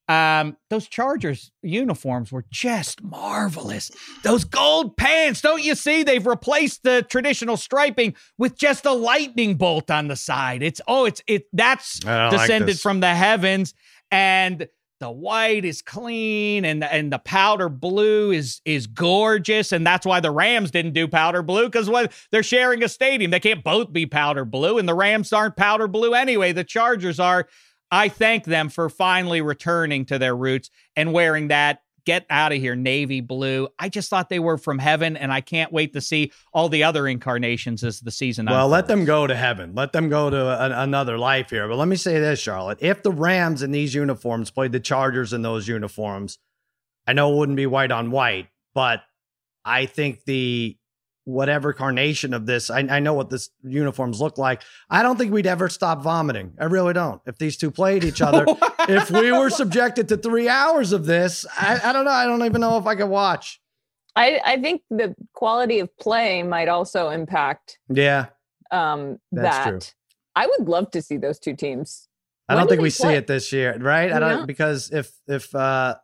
um, 0.09 0.57
those 0.69 0.87
Chargers 0.87 1.51
uniforms 1.61 2.31
were 2.31 2.45
just 2.51 3.01
marvelous. 3.01 3.89
Those 4.23 4.43
gold 4.43 4.97
pants, 4.97 5.39
don't 5.41 5.63
you 5.63 5.75
see? 5.75 6.03
They've 6.03 6.25
replaced 6.25 6.83
the 6.83 7.05
traditional 7.09 7.55
striping 7.57 8.15
with 8.37 8.57
just 8.57 8.85
a 8.85 8.91
lightning 8.91 9.55
bolt 9.55 9.89
on 9.89 10.09
the 10.09 10.15
side. 10.17 10.61
It's 10.61 10.81
oh, 10.87 11.05
it's 11.05 11.21
it 11.27 11.47
that's 11.53 11.99
don't 11.99 12.31
like 12.33 12.41
descended 12.41 12.79
from 12.81 12.99
the 12.99 13.13
heavens, 13.15 13.73
and 14.11 14.67
the 15.03 15.11
white 15.11 15.65
is 15.65 15.81
clean, 15.81 16.63
and 16.63 16.81
and 16.81 17.11
the 17.11 17.19
powder 17.19 17.67
blue 17.67 18.31
is 18.31 18.61
is 18.63 18.87
gorgeous, 18.87 19.73
and 19.73 19.85
that's 19.85 20.05
why 20.05 20.21
the 20.21 20.31
Rams 20.31 20.71
didn't 20.71 20.93
do 20.93 21.09
powder 21.09 21.41
blue 21.41 21.65
because 21.65 21.89
what 21.89 22.13
they're 22.31 22.41
sharing 22.41 22.81
a 22.83 22.87
stadium, 22.87 23.29
they 23.29 23.41
can't 23.41 23.65
both 23.65 23.91
be 23.91 24.05
powder 24.05 24.45
blue, 24.45 24.77
and 24.77 24.87
the 24.87 24.93
Rams 24.93 25.33
aren't 25.33 25.57
powder 25.57 25.89
blue 25.89 26.13
anyway. 26.13 26.53
The 26.53 26.63
Chargers 26.63 27.19
are. 27.19 27.49
I 27.91 28.07
thank 28.07 28.45
them 28.45 28.69
for 28.69 28.89
finally 28.89 29.41
returning 29.41 30.05
to 30.05 30.17
their 30.17 30.35
roots 30.35 30.69
and 30.95 31.11
wearing 31.11 31.49
that. 31.49 31.81
Get 32.05 32.25
out 32.29 32.51
of 32.51 32.57
here, 32.59 32.75
navy 32.75 33.21
blue. 33.21 33.69
I 33.79 33.87
just 33.87 34.09
thought 34.09 34.27
they 34.27 34.39
were 34.39 34.57
from 34.57 34.77
heaven, 34.77 35.15
and 35.15 35.31
I 35.31 35.39
can't 35.39 35.71
wait 35.71 35.93
to 35.93 36.01
see 36.01 36.31
all 36.53 36.67
the 36.67 36.83
other 36.83 37.07
incarnations 37.07 37.83
as 37.83 38.01
the 38.01 38.11
season. 38.11 38.47
well, 38.47 38.67
let 38.67 38.87
them 38.87 39.05
go 39.05 39.25
to 39.25 39.35
heaven. 39.35 39.73
Let 39.73 39.93
them 39.93 40.09
go 40.09 40.29
to 40.29 40.37
a, 40.37 40.83
another 40.83 41.17
life 41.17 41.49
here. 41.49 41.67
But 41.67 41.77
let 41.77 41.87
me 41.87 41.95
say 41.95 42.19
this, 42.19 42.39
Charlotte: 42.39 42.79
if 42.81 43.03
the 43.03 43.11
Rams 43.11 43.63
in 43.63 43.71
these 43.71 43.93
uniforms 43.95 44.51
played 44.51 44.73
the 44.73 44.81
Chargers 44.81 45.31
in 45.31 45.43
those 45.43 45.67
uniforms, 45.67 46.39
I 47.07 47.13
know 47.13 47.33
it 47.33 47.37
wouldn't 47.37 47.55
be 47.55 47.67
white 47.67 47.91
on 47.91 48.11
white, 48.11 48.47
but 48.73 49.01
I 49.63 49.85
think 49.85 50.25
the 50.25 50.77
whatever 51.25 51.71
carnation 51.73 52.33
of 52.33 52.45
this, 52.45 52.69
I, 52.69 52.79
I 52.79 52.99
know 52.99 53.13
what 53.13 53.29
this 53.29 53.49
uniforms 53.63 54.19
look 54.19 54.37
like. 54.37 54.61
I 54.89 55.01
don't 55.03 55.17
think 55.17 55.31
we'd 55.31 55.47
ever 55.47 55.69
stop 55.69 56.03
vomiting. 56.03 56.53
I 56.59 56.65
really 56.65 56.93
don't. 56.93 57.21
If 57.25 57.37
these 57.37 57.57
two 57.57 57.71
played 57.71 58.03
each 58.03 58.21
other, 58.29 58.45
if 58.89 59.09
we 59.09 59.31
were 59.31 59.49
subjected 59.49 60.09
to 60.09 60.17
three 60.17 60.49
hours 60.49 60.91
of 60.91 61.05
this, 61.05 61.45
I, 61.57 61.79
I 61.83 61.93
don't 61.93 62.05
know. 62.05 62.11
I 62.11 62.25
don't 62.25 62.43
even 62.43 62.61
know 62.61 62.77
if 62.77 62.85
I 62.85 62.95
could 62.95 63.09
watch. 63.09 63.61
I, 64.15 64.39
I 64.45 64.61
think 64.61 64.81
the 64.89 65.15
quality 65.33 65.79
of 65.79 65.95
play 65.97 66.43
might 66.43 66.67
also 66.67 67.09
impact 67.09 67.79
Yeah, 67.89 68.27
um, 68.69 69.17
That's 69.31 69.57
that. 69.57 69.69
true. 69.69 69.79
I 70.35 70.47
would 70.47 70.67
love 70.67 70.91
to 70.91 71.01
see 71.01 71.17
those 71.17 71.39
two 71.39 71.55
teams. 71.55 72.07
I 72.49 72.53
When 72.53 72.61
don't 72.61 72.65
do 72.67 72.69
think 72.71 72.79
they 72.79 72.83
we 72.83 72.89
see 72.89 73.07
it 73.13 73.27
this 73.27 73.51
year, 73.53 73.77
right? 73.79 74.11
I 74.11 74.19
don't 74.19 74.41
No. 74.41 74.45
because 74.45 74.91
if 74.91 75.11
if 75.27 75.53
uh 75.55 75.95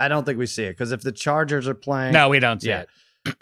I 0.00 0.08
don't 0.08 0.24
think 0.24 0.38
we 0.38 0.46
see 0.46 0.64
it 0.64 0.70
because 0.72 0.90
if 0.90 1.02
the 1.02 1.12
Chargers 1.12 1.68
are 1.68 1.74
playing, 1.74 2.12
No, 2.12 2.28
we 2.28 2.40
don't 2.40 2.60
see 2.62 2.68
Yeah. 2.70 2.80
it. 2.82 2.88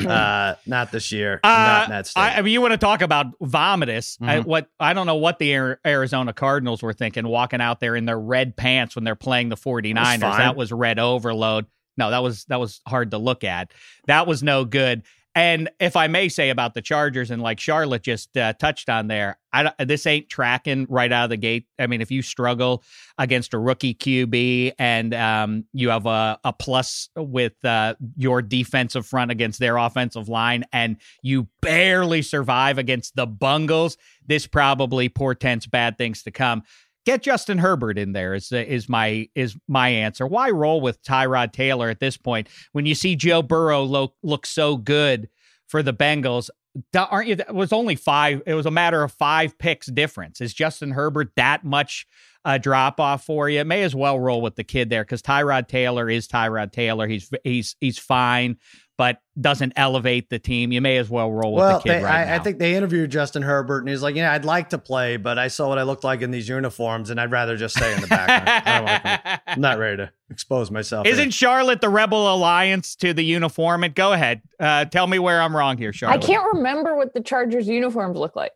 Uh, 0.06 0.54
not 0.66 0.92
this 0.92 1.12
year, 1.12 1.40
Uh, 1.42 1.48
not 1.48 1.84
in 1.84 1.90
that 1.90 2.12
I. 2.16 2.34
I 2.36 2.42
mean, 2.42 2.52
you 2.52 2.60
want 2.60 2.72
to 2.72 2.78
talk 2.78 3.02
about 3.02 3.26
vomitous? 3.40 4.16
I, 4.20 4.36
Mhm. 4.38 4.44
what 4.44 4.68
I 4.78 4.92
don't 4.92 5.06
know 5.06 5.16
what 5.16 5.38
the 5.38 5.52
Arizona 5.86 6.32
Cardinals 6.32 6.82
were 6.82 6.92
thinking, 6.92 7.26
walking 7.26 7.60
out 7.60 7.80
there 7.80 7.96
in 7.96 8.04
their 8.04 8.18
red 8.18 8.56
pants 8.56 8.94
when 8.94 9.04
they're 9.04 9.14
playing 9.14 9.48
the 9.48 9.56
49ers. 9.56 10.20
fine. 10.20 10.38
that 10.38 10.56
was 10.56 10.72
red 10.72 10.98
overload. 10.98 11.66
No, 11.96 12.10
that 12.10 12.22
was 12.22 12.44
that 12.46 12.60
was 12.60 12.80
hard 12.86 13.10
to 13.12 13.18
look 13.18 13.44
at. 13.44 13.72
That 14.06 14.26
was 14.26 14.42
no 14.42 14.64
good. 14.64 15.02
And 15.34 15.70
if 15.78 15.94
I 15.94 16.08
may 16.08 16.28
say 16.28 16.50
about 16.50 16.74
the 16.74 16.82
Chargers 16.82 17.30
and 17.30 17.40
like 17.40 17.60
Charlotte 17.60 18.02
just 18.02 18.36
uh, 18.36 18.52
touched 18.54 18.88
on 18.88 19.06
there, 19.06 19.38
I 19.52 19.72
this 19.84 20.04
ain't 20.06 20.28
tracking 20.28 20.86
right 20.88 21.10
out 21.10 21.24
of 21.24 21.30
the 21.30 21.36
gate. 21.36 21.66
I 21.78 21.86
mean, 21.86 22.00
if 22.00 22.10
you 22.10 22.20
struggle 22.20 22.82
against 23.16 23.55
a 23.55 23.59
rookie 23.59 23.94
QB 23.94 24.72
and 24.78 25.14
um, 25.14 25.64
you 25.72 25.90
have 25.90 26.07
a, 26.07 26.38
a 26.42 26.52
plus 26.52 27.11
with 27.16 27.64
uh, 27.64 27.94
your 28.16 28.42
defensive 28.42 29.07
front 29.07 29.30
against 29.30 29.61
their 29.61 29.76
offensive 29.76 30.28
line, 30.28 30.64
and 30.72 30.96
you 31.22 31.46
barely 31.61 32.22
survive 32.22 32.78
against 32.78 33.14
the 33.14 33.26
Bungles, 33.26 33.96
this 34.26 34.48
probably 34.48 35.09
portends 35.09 35.66
bad 35.66 35.96
things 35.96 36.24
to 36.24 36.32
come. 36.32 36.62
Get 37.07 37.22
Justin 37.22 37.59
Herbert 37.59 37.98
in 37.98 38.12
there 38.12 38.34
is 38.34 38.53
is 38.53 38.88
my 38.88 39.28
is 39.34 39.57
my 39.68 39.88
answer. 39.88 40.26
Why 40.26 40.51
roll 40.51 40.80
with 40.80 41.03
Tyrod 41.03 41.53
Taylor 41.53 41.88
at 41.88 42.01
this 42.01 42.16
point 42.16 42.48
when 42.72 42.86
you 42.86 42.94
see 42.94 43.16
Joe 43.16 43.42
Burrow 43.42 43.84
look 43.84 44.14
look 44.22 44.46
so 44.46 44.76
good 44.76 45.28
for 45.66 45.82
the 45.82 45.94
Bengals? 45.94 46.51
Aren't 46.94 47.28
you? 47.28 47.34
It 47.34 47.55
was 47.55 47.72
only 47.72 47.96
five. 47.96 48.42
It 48.46 48.55
was 48.55 48.66
a 48.66 48.70
matter 48.70 49.03
of 49.03 49.12
five 49.12 49.59
picks 49.59 49.88
difference. 49.88 50.40
Is 50.40 50.55
Justin 50.55 50.92
Herbert 50.92 51.32
that 51.36 51.64
much 51.64 52.07
a 52.44 52.59
drop 52.59 53.01
off 53.01 53.24
for 53.24 53.48
you? 53.48 53.64
May 53.64 53.82
as 53.82 53.94
well 53.94 54.20
roll 54.20 54.40
with 54.40 54.55
the 54.55 54.64
kid 54.64 54.88
there 54.88 55.03
because 55.03 55.22
Tyrod 55.22 55.66
Taylor 55.66 56.09
is 56.09 56.28
Tyrod 56.28 56.70
Taylor. 56.70 57.09
He's 57.09 57.30
he's 57.42 57.74
he's 57.80 57.98
fine 57.98 58.57
but 59.01 59.22
doesn't 59.40 59.72
elevate 59.76 60.28
the 60.28 60.38
team. 60.38 60.72
You 60.72 60.82
may 60.82 60.98
as 60.98 61.09
well 61.09 61.32
roll 61.32 61.55
with 61.55 61.64
the 61.64 61.78
kid 61.78 61.88
they, 61.88 62.05
right 62.05 62.20
I, 62.20 62.24
now. 62.26 62.34
I 62.34 62.38
think 62.40 62.59
they 62.59 62.74
interviewed 62.74 63.11
Justin 63.11 63.40
Herbert, 63.40 63.78
and 63.78 63.88
he's 63.88 64.03
like, 64.03 64.14
"Yeah, 64.14 64.30
I'd 64.30 64.44
like 64.44 64.68
to 64.68 64.78
play, 64.78 65.16
but 65.16 65.38
I 65.38 65.48
saw 65.48 65.68
what 65.70 65.78
I 65.78 65.84
looked 65.84 66.05
like 66.05 66.20
in 66.20 66.30
these 66.30 66.51
uniforms, 66.51 67.09
and 67.09 67.18
I'd 67.18 67.30
rather 67.30 67.57
just 67.57 67.78
stay 67.78 67.94
in 67.94 68.03
the 68.03 68.09
background. 68.09 68.46
I 68.46 68.78
don't 68.78 68.84
wanna- 68.84 69.42
I'm 69.46 69.61
not 69.62 69.78
ready 69.78 69.96
to 69.96 70.12
expose 70.28 70.70
myself." 70.70 71.07
Isn't 71.07 71.30
Charlotte 71.30 71.80
the 71.80 71.88
Rebel 71.88 72.30
Alliance 72.30 72.94
to 72.96 73.14
the 73.14 73.24
uniform? 73.24 73.84
And 73.84 73.94
go 73.94 74.12
ahead, 74.12 74.42
uh, 74.59 74.84
tell 74.84 75.07
me 75.07 75.18
where 75.18 75.40
I'm 75.40 75.57
wrong 75.57 75.78
here, 75.78 75.94
Charlotte. 75.94 76.22
I 76.22 76.26
can't 76.26 76.53
remember 76.53 76.94
what 76.94 77.14
the 77.14 77.22
Chargers 77.22 77.66
uniforms 77.68 78.18
look 78.18 78.36
like. 78.36 78.53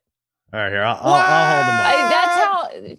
All 0.52 0.60
right, 0.60 0.70
here 0.70 0.82
I'll, 0.82 0.98
I'll, 1.00 1.14
I'll 1.14 1.54
hold 1.54 1.68
them 1.68 1.80
up. 1.80 1.86
I, 1.86 2.08
that's 2.10 2.90
how. 2.90 2.96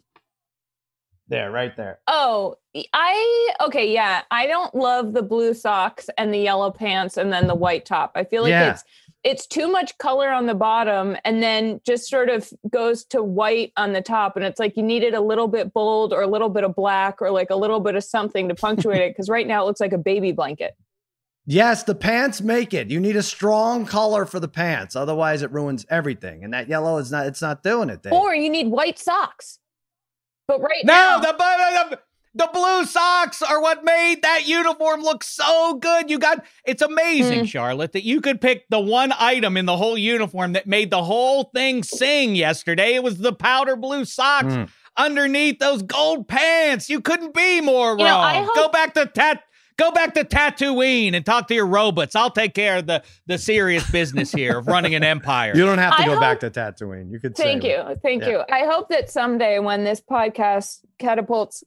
There, 1.28 1.50
right 1.52 1.76
there. 1.76 2.00
Oh, 2.08 2.56
I 2.94 3.54
okay, 3.62 3.92
yeah. 3.92 4.22
I 4.30 4.46
don't 4.46 4.76
love 4.76 5.14
the 5.14 5.24
blue 5.24 5.54
socks 5.56 6.08
and 6.18 6.32
the 6.34 6.38
yellow 6.38 6.70
pants 6.70 7.18
and 7.18 7.34
then 7.34 7.48
the 7.48 7.56
white 7.56 7.86
top. 7.86 8.12
I 8.16 8.24
feel 8.24 8.44
like 8.44 8.52
Yeah. 8.52 8.72
it's 8.72 8.84
it's 9.24 9.48
too 9.48 9.68
much 9.68 9.98
color 9.98 10.30
on 10.30 10.46
the 10.46 10.54
bottom 10.54 11.18
and 11.26 11.42
then 11.42 11.82
just 11.84 12.08
sort 12.08 12.30
of 12.30 12.48
goes 12.70 13.04
to 13.06 13.24
white 13.24 13.74
on 13.76 13.92
the 13.94 14.02
top 14.02 14.36
and 14.36 14.46
it's 14.46 14.60
like 14.60 14.78
you 14.78 14.84
needed 14.84 15.16
a 15.16 15.22
little 15.22 15.48
bit 15.48 15.74
bold 15.74 16.14
or 16.14 16.22
a 16.22 16.28
little 16.28 16.50
bit 16.50 16.64
of 16.64 16.76
black 16.76 17.20
or 17.24 17.32
like 17.32 17.50
a 17.50 17.56
little 17.56 17.80
bit 17.80 17.96
of 17.96 18.04
something 18.04 18.48
to 18.50 18.54
punctuate 18.54 19.02
it 19.02 19.10
because 19.10 19.28
right 19.28 19.48
now 19.48 19.64
it 19.64 19.66
looks 19.66 19.80
like 19.82 19.94
a 19.94 19.98
baby 19.98 20.32
blanket. 20.32 20.76
Yes, 21.48 21.82
the 21.84 21.96
pants 21.96 22.42
make 22.42 22.72
it. 22.74 22.92
You 22.92 23.00
need 23.00 23.16
a 23.16 23.24
strong 23.24 23.88
color 23.88 24.28
for 24.28 24.40
the 24.40 24.48
pants, 24.48 24.96
otherwise 24.96 25.42
it 25.42 25.52
ruins 25.52 25.88
everything. 25.90 26.44
And 26.44 26.54
that 26.54 26.68
yellow 26.68 26.98
is 26.98 27.12
not. 27.12 27.26
It's 27.28 27.42
not 27.42 27.64
doing 27.64 27.90
it. 27.90 28.04
Dave. 28.04 28.14
Or 28.14 28.36
you 28.36 28.50
need 28.50 28.68
white 28.68 29.00
socks. 29.00 29.58
But 30.48 30.62
right 30.62 30.84
no, 30.86 30.93
now 30.93 31.20
the, 31.20 31.32
the 31.34 32.00
the 32.38 32.50
blue 32.52 32.84
socks 32.86 33.41
are 33.41 33.62
what 33.62 33.86
made 33.86 34.22
that 34.24 34.46
uniform 34.46 35.02
look 35.02 35.24
so 35.24 35.76
good. 35.76 36.10
You 36.10 36.20
got 36.20 36.43
it's 36.66 36.82
amazing, 36.82 37.43
Mm. 37.46 37.48
Charlotte, 37.48 37.93
that 37.93 38.04
you 38.04 38.20
could 38.20 38.41
pick 38.41 38.66
the 38.70 38.80
one 38.80 39.14
item 39.18 39.56
in 39.56 39.66
the 39.66 39.78
whole 39.78 39.98
uniform 39.98 40.52
that 40.54 40.68
made 40.68 40.91
the 40.91 41.04
whole 41.04 41.46
thing 41.56 41.82
sing 41.82 42.36
yesterday. 42.36 42.93
It 42.96 43.04
was 43.04 43.20
the 43.20 43.32
powder 43.34 43.78
blue 43.78 44.04
socks 44.04 44.54
Mm. 44.54 44.70
underneath 44.98 45.60
those 45.60 45.82
gold 45.82 46.28
pants. 46.28 46.89
You 46.89 47.00
couldn't 47.00 47.34
be 47.34 47.62
more 47.62 47.91
wrong. 47.91 48.00
Know, 48.00 48.18
I 48.18 48.46
Go 48.54 48.68
back 48.68 48.93
to 48.96 49.06
tat. 49.06 49.41
Go 49.78 49.92
back 49.92 50.14
to 50.14 50.24
Tatooine 50.24 51.14
and 51.16 51.26
talk 51.26 51.48
to 51.50 51.54
your 51.54 51.66
robots. 51.66 52.16
I'll 52.16 52.30
take 52.32 52.54
care 52.54 52.78
of 52.78 52.88
the 52.88 53.04
the 53.26 53.38
serious 53.38 53.90
business 53.92 54.32
here 54.32 54.60
of 54.60 54.68
running 54.68 54.96
an 54.96 55.04
empire. 55.16 55.52
You 55.56 55.66
don't 55.66 55.80
have 55.80 55.98
to 55.98 56.04
I 56.04 56.06
go 56.06 56.20
back 56.20 56.40
to 56.42 56.50
Tatooine. 56.50 57.12
You 57.12 57.20
could. 57.20 57.36
Thank 57.36 57.64
say 57.64 57.72
you. 57.72 57.96
Thank 58.02 58.24
Yeah. 58.24 58.30
you. 58.30 58.44
I 58.52 58.66
hope 58.66 58.90
that 58.90 59.10
someday 59.10 59.60
when 59.60 59.84
this 59.84 60.02
podcast 60.02 60.80
catapults 60.98 61.64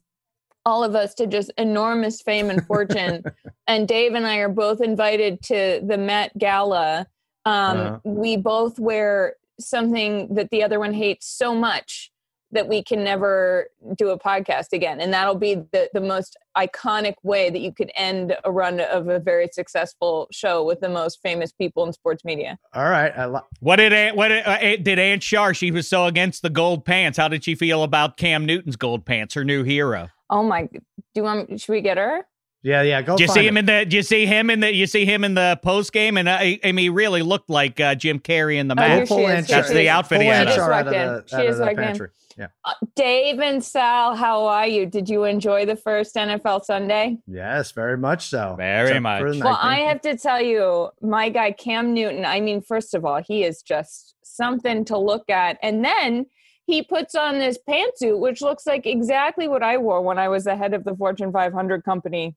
all 0.65 0.83
of 0.83 0.95
us 0.95 1.13
to 1.15 1.27
just 1.27 1.51
enormous 1.57 2.21
fame 2.21 2.49
and 2.49 2.65
fortune, 2.65 3.23
and 3.67 3.87
Dave 3.87 4.13
and 4.13 4.25
I 4.25 4.37
are 4.37 4.49
both 4.49 4.81
invited 4.81 5.41
to 5.43 5.81
the 5.85 5.97
Met 5.97 6.37
Gala, 6.37 7.05
um, 7.45 7.77
Uh-huh. 7.77 7.99
we 8.03 8.37
both 8.37 8.77
wear 8.79 9.35
something 9.59 10.33
that 10.35 10.49
the 10.51 10.63
other 10.63 10.79
one 10.79 10.93
hates 10.93 11.27
so 11.27 11.53
much 11.55 12.11
that 12.51 12.67
we 12.67 12.81
can 12.83 13.03
never 13.03 13.67
do 13.95 14.09
a 14.09 14.17
podcast 14.17 14.73
again. 14.73 14.99
And 15.01 15.13
that'll 15.13 15.35
be 15.35 15.55
the, 15.71 15.89
the 15.93 16.01
most 16.01 16.35
iconic 16.57 17.13
way 17.21 17.49
that 17.51 17.59
you 17.59 17.71
could 17.71 17.91
end 17.95 18.35
a 18.43 18.51
run 18.51 18.79
of 18.79 19.07
a 19.07 19.19
very 19.19 19.47
successful 19.53 20.27
show 20.31 20.63
with 20.63 20.79
the 20.79 20.89
most 20.89 21.19
famous 21.21 21.51
people 21.51 21.85
in 21.85 21.93
sports 21.93 22.25
media. 22.25 22.57
All 22.73 22.89
right. 22.89 23.11
I 23.15 23.27
li- 23.27 23.39
What 23.59 23.75
did 23.75 23.93
Aunt, 23.93 24.15
what 24.15 24.29
did, 24.29 24.45
uh, 24.47 24.57
did 24.77 24.97
Aunt 24.97 25.21
Shar? 25.21 25.53
She 25.53 25.69
was 25.69 25.87
so 25.87 26.05
against 26.05 26.41
the 26.41 26.49
gold 26.49 26.85
pants. 26.85 27.17
How 27.19 27.27
did 27.27 27.43
she 27.43 27.53
feel 27.53 27.83
about 27.83 28.17
Cam 28.17 28.45
Newton's 28.45 28.75
gold 28.75 29.05
pants? 29.05 29.35
Her 29.35 29.43
new 29.45 29.63
hero. 29.63 30.09
Oh 30.31 30.43
my, 30.43 30.63
do 30.63 30.79
you 31.15 31.23
want, 31.23 31.59
should 31.61 31.71
we 31.73 31.81
get 31.81 31.97
her? 31.97 32.25
yeah, 32.61 32.81
yeah. 32.81 33.01
Go. 33.01 33.15
Do 33.15 33.23
you 33.23 33.27
find 33.27 33.35
see 33.35 33.45
it. 33.45 33.49
him 33.49 33.57
in 33.57 33.65
the? 33.65 33.85
Do 33.85 33.95
you 33.95 34.03
see 34.03 34.25
him 34.25 34.49
in 34.49 34.59
the? 34.59 34.73
You 34.75 34.85
see 34.85 35.05
him 35.05 35.23
in 35.23 35.33
the 35.33 35.57
post 35.63 35.93
game, 35.93 36.17
and 36.17 36.27
uh, 36.27 36.37
I, 36.39 36.59
I 36.63 36.71
mean, 36.73 36.83
he 36.83 36.89
really 36.89 37.21
looked 37.21 37.49
like 37.49 37.79
uh, 37.79 37.95
Jim 37.95 38.19
Carrey 38.19 38.57
in 38.57 38.67
the 38.67 38.75
Oh, 38.77 38.83
here 38.85 38.97
match. 38.99 39.07
she 39.07 39.13
is. 39.15 39.21
Aunt 39.29 39.47
Here 39.47 39.55
That's 39.55 39.67
she 39.69 39.73
the 39.75 39.81
is. 39.83 39.87
outfit 39.87 40.21
he 40.21 40.27
had 40.27 40.47
Aunt 40.47 40.49
on. 40.49 40.55
Char 40.57 40.73
out 40.73 40.87
of 40.87 40.93
She 40.93 40.97
just 40.97 40.99
the, 40.99 40.99
walked 40.99 40.99
in. 40.99 41.09
out 41.09 41.29
She 41.29 41.35
of 41.35 41.47
just 41.47 41.57
the 41.57 41.65
walked 41.65 41.79
in. 42.01 42.09
Pantry. 42.39 42.53
Yeah. 42.65 42.71
Uh, 42.71 42.85
Dave 42.95 43.39
and 43.39 43.63
Sal, 43.63 44.15
how 44.15 44.45
are 44.45 44.67
you? 44.67 44.85
Did 44.85 45.09
you 45.09 45.23
enjoy 45.25 45.65
the 45.65 45.75
first 45.75 46.15
NFL 46.15 46.63
Sunday? 46.65 47.17
Yes, 47.27 47.71
very 47.71 47.97
much 47.97 48.27
so. 48.29 48.55
Very 48.57 48.87
Except 48.89 49.01
much. 49.03 49.19
for 49.21 49.39
Well, 49.45 49.57
I 49.61 49.77
game. 49.77 49.87
have 49.87 50.01
to 50.01 50.17
tell 50.17 50.41
you, 50.41 50.89
my 51.01 51.29
guy 51.29 51.51
Cam 51.51 51.93
Newton, 51.93 52.25
I 52.25 52.39
mean, 52.39 52.61
first 52.61 52.93
of 52.93 53.05
all, 53.05 53.21
he 53.21 53.43
is 53.43 53.61
just 53.61 54.15
something 54.23 54.85
to 54.85 54.97
look 54.97 55.29
at. 55.29 55.57
And 55.61 55.83
then 55.83 56.25
he 56.65 56.83
puts 56.83 57.15
on 57.15 57.39
this 57.39 57.57
pantsuit, 57.67 58.19
which 58.19 58.41
looks 58.41 58.65
like 58.67 58.85
exactly 58.85 59.47
what 59.47 59.63
I 59.63 59.77
wore 59.77 60.01
when 60.01 60.19
I 60.19 60.29
was 60.29 60.43
the 60.43 60.55
head 60.55 60.73
of 60.73 60.83
the 60.83 60.95
Fortune 60.95 61.31
500 61.31 61.83
company, 61.83 62.35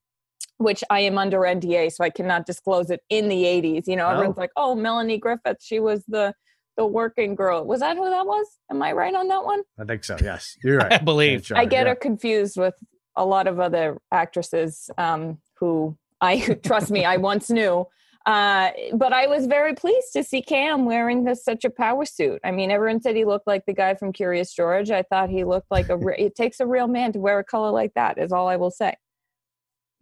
which 0.57 0.83
I 0.91 1.01
am 1.01 1.19
under 1.19 1.41
NDA, 1.41 1.93
so 1.93 2.03
I 2.03 2.09
cannot 2.11 2.47
disclose 2.47 2.91
it 2.91 3.01
in 3.11 3.29
the 3.29 3.45
80s. 3.45 3.87
You 3.87 3.97
know, 3.97 4.07
Oh. 4.07 4.11
everyone's 4.13 4.39
like, 4.39 4.51
oh, 4.57 4.75
Melanie 4.75 5.19
Griffith, 5.19 5.59
she 5.61 5.81
was 5.81 6.03
the 6.09 6.35
the 6.77 6.87
working 6.87 7.35
girl. 7.35 7.65
Was 7.65 7.81
that 7.81 7.97
who 7.97 8.09
that 8.09 8.27
was? 8.27 8.47
Am 8.71 8.83
I 8.83 8.93
right 8.93 9.15
on 9.15 9.29
that 9.29 9.45
one? 9.45 9.63
I 9.79 9.85
think 9.85 10.05
so. 10.05 10.17
Yes, 10.23 10.57
you're 10.63 10.79
right. 10.79 10.93
I 10.93 10.99
believe. 10.99 11.51
I 11.55 11.65
get 11.65 11.85
yeah. 11.85 11.91
her 11.91 11.95
confused 11.95 12.57
with 12.57 12.75
a 13.17 13.25
lot 13.25 13.47
of 13.47 13.61
other 13.61 13.99
actresses 14.11 14.91
um, 14.99 15.39
who 15.59 15.97
I 16.21 16.55
trust 16.65 16.91
me, 16.91 17.05
I 17.05 17.17
once 17.17 17.51
knew. 17.51 17.87
Uh, 18.25 18.71
but 18.95 19.13
I 19.13 19.27
was 19.27 19.47
very 19.47 19.75
pleased 19.75 20.13
to 20.13 20.23
see 20.23 20.43
Cam 20.43 20.85
wearing 20.85 21.25
this 21.25 21.43
such 21.45 21.65
a 21.65 21.71
power 21.71 22.05
suit. 22.05 22.41
I 22.45 22.53
mean, 22.53 22.71
everyone 22.71 23.03
said 23.03 23.17
he 23.17 23.25
looked 23.25 23.49
like 23.49 23.67
the 23.67 23.73
guy 23.73 23.95
from 23.95 24.13
Curious 24.13 24.55
George. 24.55 24.93
I 24.93 25.03
thought 25.03 25.29
he 25.29 25.45
looked 25.45 25.71
like 25.71 25.89
a. 25.89 25.97
Re- 26.03 26.17
it 26.19 26.37
takes 26.37 26.61
a 26.61 26.67
real 26.67 26.87
man 26.87 27.13
to 27.13 27.19
wear 27.19 27.41
a 27.41 27.45
color 27.45 27.71
like 27.71 27.93
that. 27.95 28.19
Is 28.19 28.33
all 28.33 28.49
I 28.49 28.57
will 28.57 28.71
say. 28.71 28.95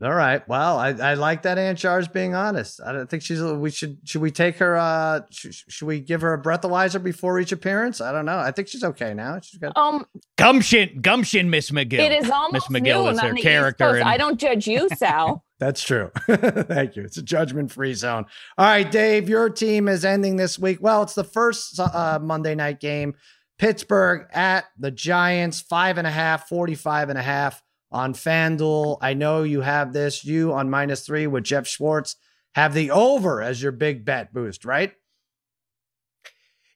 All 0.03 0.15
right. 0.15 0.47
Well, 0.49 0.79
I, 0.79 0.89
I 0.93 1.15
like 1.15 1.43
that 1.43 1.59
Aunt 1.59 1.77
Char's 1.79 2.09
being 2.09 2.35
honest. 2.35 2.81
I 2.85 2.93
don't 2.93 3.09
think 3.09 3.23
she's. 3.23 3.43
We 3.43 3.71
should. 3.71 3.99
Should 4.05 4.23
we 4.23 4.31
take 4.31 4.57
her? 4.57 4.77
Uh, 4.77 5.21
should, 5.31 5.55
should 5.55 5.87
we 5.87 6.01
give 6.01 6.23
her 6.23 6.33
a 6.33 6.43
breathalyzer 6.43 7.03
before 7.03 7.39
each 7.39 7.53
appearance? 7.53 8.01
I 8.01 8.11
don't 8.11 8.25
know. 8.25 8.39
I 8.39 8.51
think 8.51 8.69
she's 8.69 8.83
okay 8.83 9.13
now. 9.13 9.39
She's 9.41 9.59
got. 9.61 9.77
Um, 9.77 10.07
Gumption, 10.39 11.01
gumption, 11.03 11.51
Miss 11.51 11.71
McGill. 11.71 11.99
it 12.01 12.13
is 12.13 12.31
almost 12.31 12.71
Miss 12.71 12.81
McGill 12.83 13.05
noon 13.05 13.13
is 13.13 13.19
on 13.19 13.27
her 13.29 13.35
character. 13.35 13.85
East 13.85 13.93
Coast. 13.93 14.01
in- 14.01 14.07
I 14.07 14.17
don't 14.17 14.41
judge 14.41 14.67
you, 14.67 14.89
Sal. 14.97 15.45
That's 15.59 15.83
true. 15.83 16.11
Thank 16.27 16.97
you. 16.97 17.03
It's 17.05 17.19
a 17.19 17.23
judgment 17.23 17.71
free 17.71 17.93
zone. 17.93 18.25
All 18.57 18.65
right, 18.65 18.91
Dave, 18.91 19.29
your 19.29 19.51
team 19.51 19.89
is 19.89 20.07
ending 20.07 20.37
this 20.37 20.59
week. 20.59 20.79
Well, 20.81 21.03
it's 21.03 21.13
the 21.15 21.25
first 21.25 21.79
uh, 21.79 22.19
Monday 22.23 22.55
night 22.55 22.81
game. 22.81 23.15
Pittsburgh 23.59 24.27
at 24.33 24.65
the 24.79 24.91
Giants, 24.91 25.61
five 25.61 25.99
and 25.99 26.07
a 26.07 26.11
half, 26.11 26.49
45 26.49 27.11
and 27.11 27.19
a 27.19 27.23
half 27.23 27.63
on 27.93 28.15
FanDuel. 28.15 28.99
I 29.01 29.15
know 29.15 29.43
you 29.43 29.61
have 29.63 29.93
this. 29.93 30.25
You 30.25 30.53
on 30.53 30.71
minus 30.71 31.05
three 31.07 31.27
with 31.27 31.45
Jeff 31.45 31.67
Schwartz 31.67 32.17
have 32.55 32.75
the 32.75 32.91
over 32.91 33.43
as 33.43 33.63
your 33.63 33.73
big 33.73 34.05
bet 34.05 34.33
boost, 34.33 34.65
right? 34.65 34.93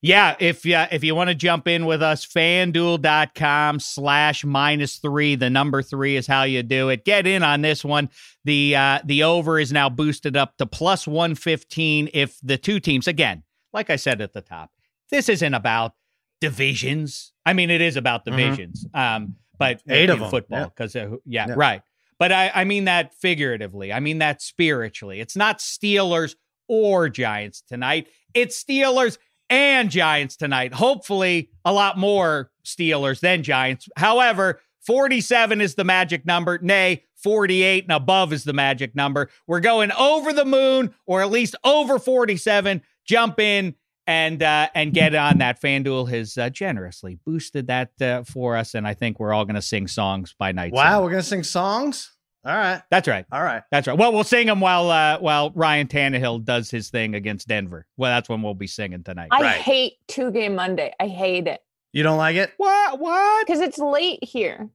Yeah, 0.03 0.37
if 0.39 0.67
uh, 0.71 0.87
if 0.93 1.03
you 1.03 1.15
want 1.15 1.29
to 1.31 1.35
jump 1.35 1.67
in 1.67 1.87
with 1.87 2.03
us, 2.03 2.27
fanduel.com 2.27 3.81
slash 3.81 4.45
minus 4.45 4.97
three. 4.97 5.35
The 5.35 5.49
number 5.49 5.83
three 5.83 6.17
is 6.17 6.27
how 6.27 6.43
you 6.43 6.63
do 6.63 6.91
it. 6.91 7.07
Get 7.07 7.27
in 7.27 7.43
on 7.43 7.63
this 7.63 7.83
one. 7.83 8.11
The 8.45 8.77
uh, 8.77 8.99
the 9.03 9.23
over 9.23 9.59
is 9.59 9.73
now 9.73 9.89
boosted 9.89 10.37
up 10.37 10.59
to 10.59 10.67
plus 10.67 11.07
115 11.07 12.11
if 12.13 12.37
the 12.43 12.59
two 12.59 12.81
teams, 12.81 13.09
again, 13.09 13.45
like 13.73 13.89
I 13.89 13.97
said 13.97 14.21
at 14.21 14.35
the 14.35 14.43
top, 14.43 14.71
this 15.11 15.31
isn't 15.31 15.55
about 15.55 15.95
divisions. 16.39 17.33
I 17.47 17.55
mean, 17.55 17.71
it 17.71 17.81
is 17.81 17.97
about 17.97 18.27
Mhm. 18.27 18.37
divisions. 18.37 18.87
Um, 18.93 19.37
but 19.59 19.83
Eight 19.89 20.11
of 20.11 20.21
'em, 20.23 20.31
football, 20.31 20.65
because 20.67 20.95
uh, 20.97 21.17
yeah, 21.25 21.47
Yeah. 21.49 21.55
right. 21.57 21.83
But 22.19 22.33
I, 22.33 22.51
I 22.55 22.65
mean 22.65 22.85
that 22.85 23.15
figuratively. 23.15 23.93
I 23.93 24.01
mean 24.01 24.19
that 24.19 24.41
spiritually. 24.41 25.21
It's 25.21 25.37
not 25.37 25.59
Steelers 25.59 26.37
or 26.69 27.09
Giants 27.09 27.63
tonight. 27.63 28.09
It's 28.35 28.63
Steelers 28.63 29.19
and 29.51 29.91
Giants 29.91 30.37
tonight. 30.37 30.73
Hopefully, 30.75 31.51
a 31.65 31.73
lot 31.73 31.99
more 31.99 32.51
Steelers 32.65 33.21
than 33.21 33.43
Giants. 33.43 33.89
However, 33.97 34.61
47 34.87 35.61
is 35.61 35.75
the 35.75 35.85
magic 35.85 36.25
number. 36.25 36.59
Nay, 36.63 37.05
48 37.17 37.85
and 37.85 37.93
above 37.93 38.33
is 38.33 38.45
the 38.45 38.53
magic 38.53 38.95
number. 38.95 39.29
We're 39.47 39.61
going 39.61 39.91
over 39.93 40.33
the 40.33 40.45
moon 40.45 40.95
or 41.07 41.21
at 41.23 41.31
least 41.31 41.57
over 41.65 41.99
47. 41.99 42.83
Jump 43.07 43.41
in 43.41 43.75
and 44.07 44.43
uh, 44.43 44.69
and 44.75 44.93
get 44.93 45.15
on 45.15 45.39
that. 45.39 45.61
FanDuel 45.61 46.11
has 46.11 46.37
uh, 46.39 46.51
generously 46.51 47.19
boosted 47.25 47.67
that 47.69 47.91
uh, 48.01 48.23
for 48.25 48.57
us, 48.57 48.75
and 48.75 48.87
I 48.87 48.95
think 48.95 49.19
we're 49.19 49.33
all 49.33 49.45
going 49.45 49.55
to 49.55 49.63
sing 49.63 49.87
songs 49.89 50.35
by 50.39 50.53
night. 50.53 50.73
Wow, 50.73 50.97
soon. 50.99 51.05
we're 51.05 51.11
gonna 51.11 51.23
sing 51.23 51.43
songs. 51.43 52.11
All 52.47 52.55
right, 52.55 52.83
that's 52.91 53.09
right. 53.09 53.25
all 53.33 53.43
right. 53.43 53.63
That's 53.71 53.87
right. 53.87 53.97
Well, 53.97 54.13
we'll 54.13 54.23
sing 54.23 54.47
them 54.47 54.61
while 54.61 54.91
uh, 54.91 55.19
while 55.19 55.51
Ryan 55.55 55.87
Tannehill 55.89 56.45
does 56.45 56.71
his 56.71 56.91
thing 56.91 57.15
against 57.15 57.49
Denver. 57.49 57.87
Well, 57.97 58.11
that's 58.11 58.29
when 58.29 58.43
we'll 58.43 58.53
be 58.53 58.67
singing 58.67 59.03
tonight. 59.03 59.29
I 59.31 59.41
Right. 59.41 59.57
hate 59.61 59.95
two 60.09 60.31
game 60.31 60.55
Monday. 60.55 60.93
I 61.01 61.07
hate 61.09 61.47
it. 61.47 61.61
You 61.95 62.03
don't 62.03 62.19
like 62.19 62.37
it? 62.37 62.53
What? 62.59 62.99
What? 63.01 63.47
because 63.47 63.61
it's 63.63 63.79
late 63.79 64.23
here. 64.23 64.69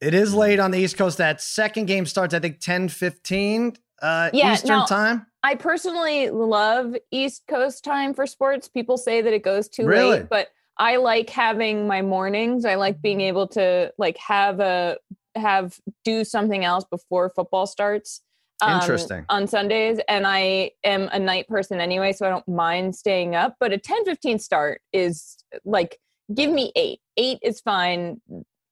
It 0.00 0.14
is 0.14 0.34
late 0.34 0.58
on 0.58 0.72
the 0.72 0.78
East 0.80 0.96
Coast. 0.98 1.18
That 1.18 1.40
second 1.40 1.86
game 1.86 2.06
starts, 2.06 2.34
I 2.34 2.40
think, 2.40 2.58
10 2.58 2.88
15 2.88 3.74
uh, 4.00 4.30
Yeah, 4.32 4.54
Eastern 4.54 4.68
now- 4.68 4.86
time. 4.86 5.26
I 5.42 5.54
personally 5.56 6.30
love 6.30 6.94
East 7.10 7.42
Coast 7.48 7.84
time 7.84 8.14
for 8.14 8.26
sports. 8.26 8.68
People 8.68 8.96
say 8.96 9.20
that 9.22 9.32
it 9.32 9.42
goes 9.42 9.68
too 9.68 9.86
Really? 9.86 10.20
late, 10.20 10.28
but 10.28 10.48
I 10.78 10.96
like 10.96 11.28
having 11.30 11.86
my 11.86 12.00
mornings. 12.02 12.64
I 12.64 12.76
like 12.76 13.02
being 13.02 13.20
able 13.20 13.46
to 13.48 13.92
like 13.98 14.16
have 14.18 14.60
a 14.60 14.98
have 15.34 15.78
do 16.04 16.24
something 16.24 16.64
else 16.64 16.84
before 16.90 17.30
football 17.30 17.66
starts. 17.66 18.20
um, 18.60 18.80
Interesting. 18.80 19.24
on 19.28 19.46
Sundays, 19.48 19.98
and 20.08 20.24
I 20.26 20.70
am 20.84 21.08
a 21.12 21.18
night 21.18 21.48
person 21.48 21.80
anyway, 21.80 22.12
so 22.12 22.26
I 22.26 22.30
don't 22.30 22.46
mind 22.46 22.94
staying 22.94 23.34
up. 23.34 23.56
But 23.58 23.72
a 23.72 23.78
ten 23.78 24.04
fifteen 24.04 24.38
start 24.38 24.80
is 24.92 25.36
like 25.64 25.98
give 26.32 26.50
me 26.50 26.70
eight. 26.76 27.00
Eight 27.16 27.38
is 27.42 27.60
fine. 27.60 28.20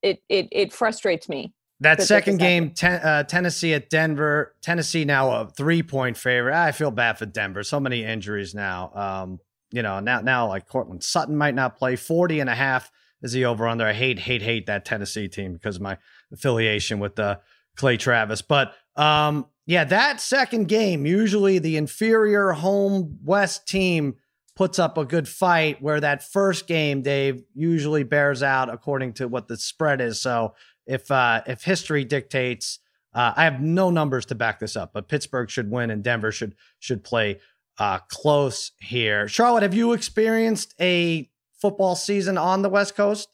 It 0.02 0.20
it 0.28 0.48
it 0.52 0.72
frustrates 0.72 1.28
me. 1.28 1.52
That 1.80 2.02
second 2.02 2.38
game, 2.38 2.72
ten, 2.72 3.00
uh, 3.00 3.22
Tennessee 3.24 3.72
at 3.72 3.88
Denver. 3.88 4.54
Tennessee 4.60 5.04
now 5.04 5.30
a 5.30 5.48
three 5.48 5.82
point 5.82 6.16
favorite. 6.16 6.54
I 6.54 6.72
feel 6.72 6.90
bad 6.90 7.18
for 7.18 7.26
Denver. 7.26 7.62
So 7.62 7.80
many 7.80 8.04
injuries 8.04 8.54
now. 8.54 8.92
Um, 8.94 9.40
you 9.72 9.82
know, 9.82 10.00
now 10.00 10.20
now 10.20 10.48
like 10.48 10.66
Courtland 10.66 11.02
Sutton 11.02 11.36
might 11.36 11.54
not 11.54 11.76
play. 11.76 11.96
40 11.96 12.40
and 12.40 12.50
a 12.50 12.54
half 12.54 12.90
is 13.22 13.32
the 13.32 13.46
over 13.46 13.66
under. 13.66 13.86
I 13.86 13.92
hate, 13.92 14.18
hate, 14.18 14.42
hate 14.42 14.66
that 14.66 14.84
Tennessee 14.84 15.28
team 15.28 15.54
because 15.54 15.76
of 15.76 15.82
my 15.82 15.96
affiliation 16.32 16.98
with 16.98 17.18
uh, 17.18 17.38
Clay 17.76 17.96
Travis. 17.96 18.42
But 18.42 18.74
um, 18.96 19.46
yeah, 19.66 19.84
that 19.84 20.20
second 20.20 20.68
game, 20.68 21.06
usually 21.06 21.58
the 21.58 21.76
inferior 21.76 22.52
home 22.52 23.18
West 23.24 23.66
team 23.66 24.16
puts 24.56 24.78
up 24.78 24.98
a 24.98 25.06
good 25.06 25.26
fight, 25.28 25.80
where 25.80 26.00
that 26.00 26.22
first 26.22 26.66
game, 26.66 27.00
Dave, 27.00 27.42
usually 27.54 28.02
bears 28.02 28.42
out 28.42 28.68
according 28.68 29.14
to 29.14 29.26
what 29.28 29.48
the 29.48 29.56
spread 29.56 30.02
is. 30.02 30.20
So 30.20 30.54
if 30.90 31.10
uh, 31.10 31.42
if 31.46 31.62
history 31.64 32.04
dictates, 32.04 32.80
uh, 33.14 33.32
I 33.36 33.44
have 33.44 33.60
no 33.60 33.90
numbers 33.90 34.26
to 34.26 34.34
back 34.34 34.58
this 34.58 34.76
up, 34.76 34.92
but 34.92 35.08
Pittsburgh 35.08 35.48
should 35.48 35.70
win 35.70 35.90
and 35.90 36.02
Denver 36.02 36.32
should 36.32 36.54
should 36.78 37.02
play 37.04 37.40
uh, 37.78 37.98
close 38.08 38.72
here. 38.80 39.28
Charlotte, 39.28 39.62
have 39.62 39.74
you 39.74 39.92
experienced 39.92 40.74
a 40.80 41.30
football 41.60 41.94
season 41.94 42.36
on 42.36 42.62
the 42.62 42.68
West 42.68 42.94
Coast? 42.94 43.28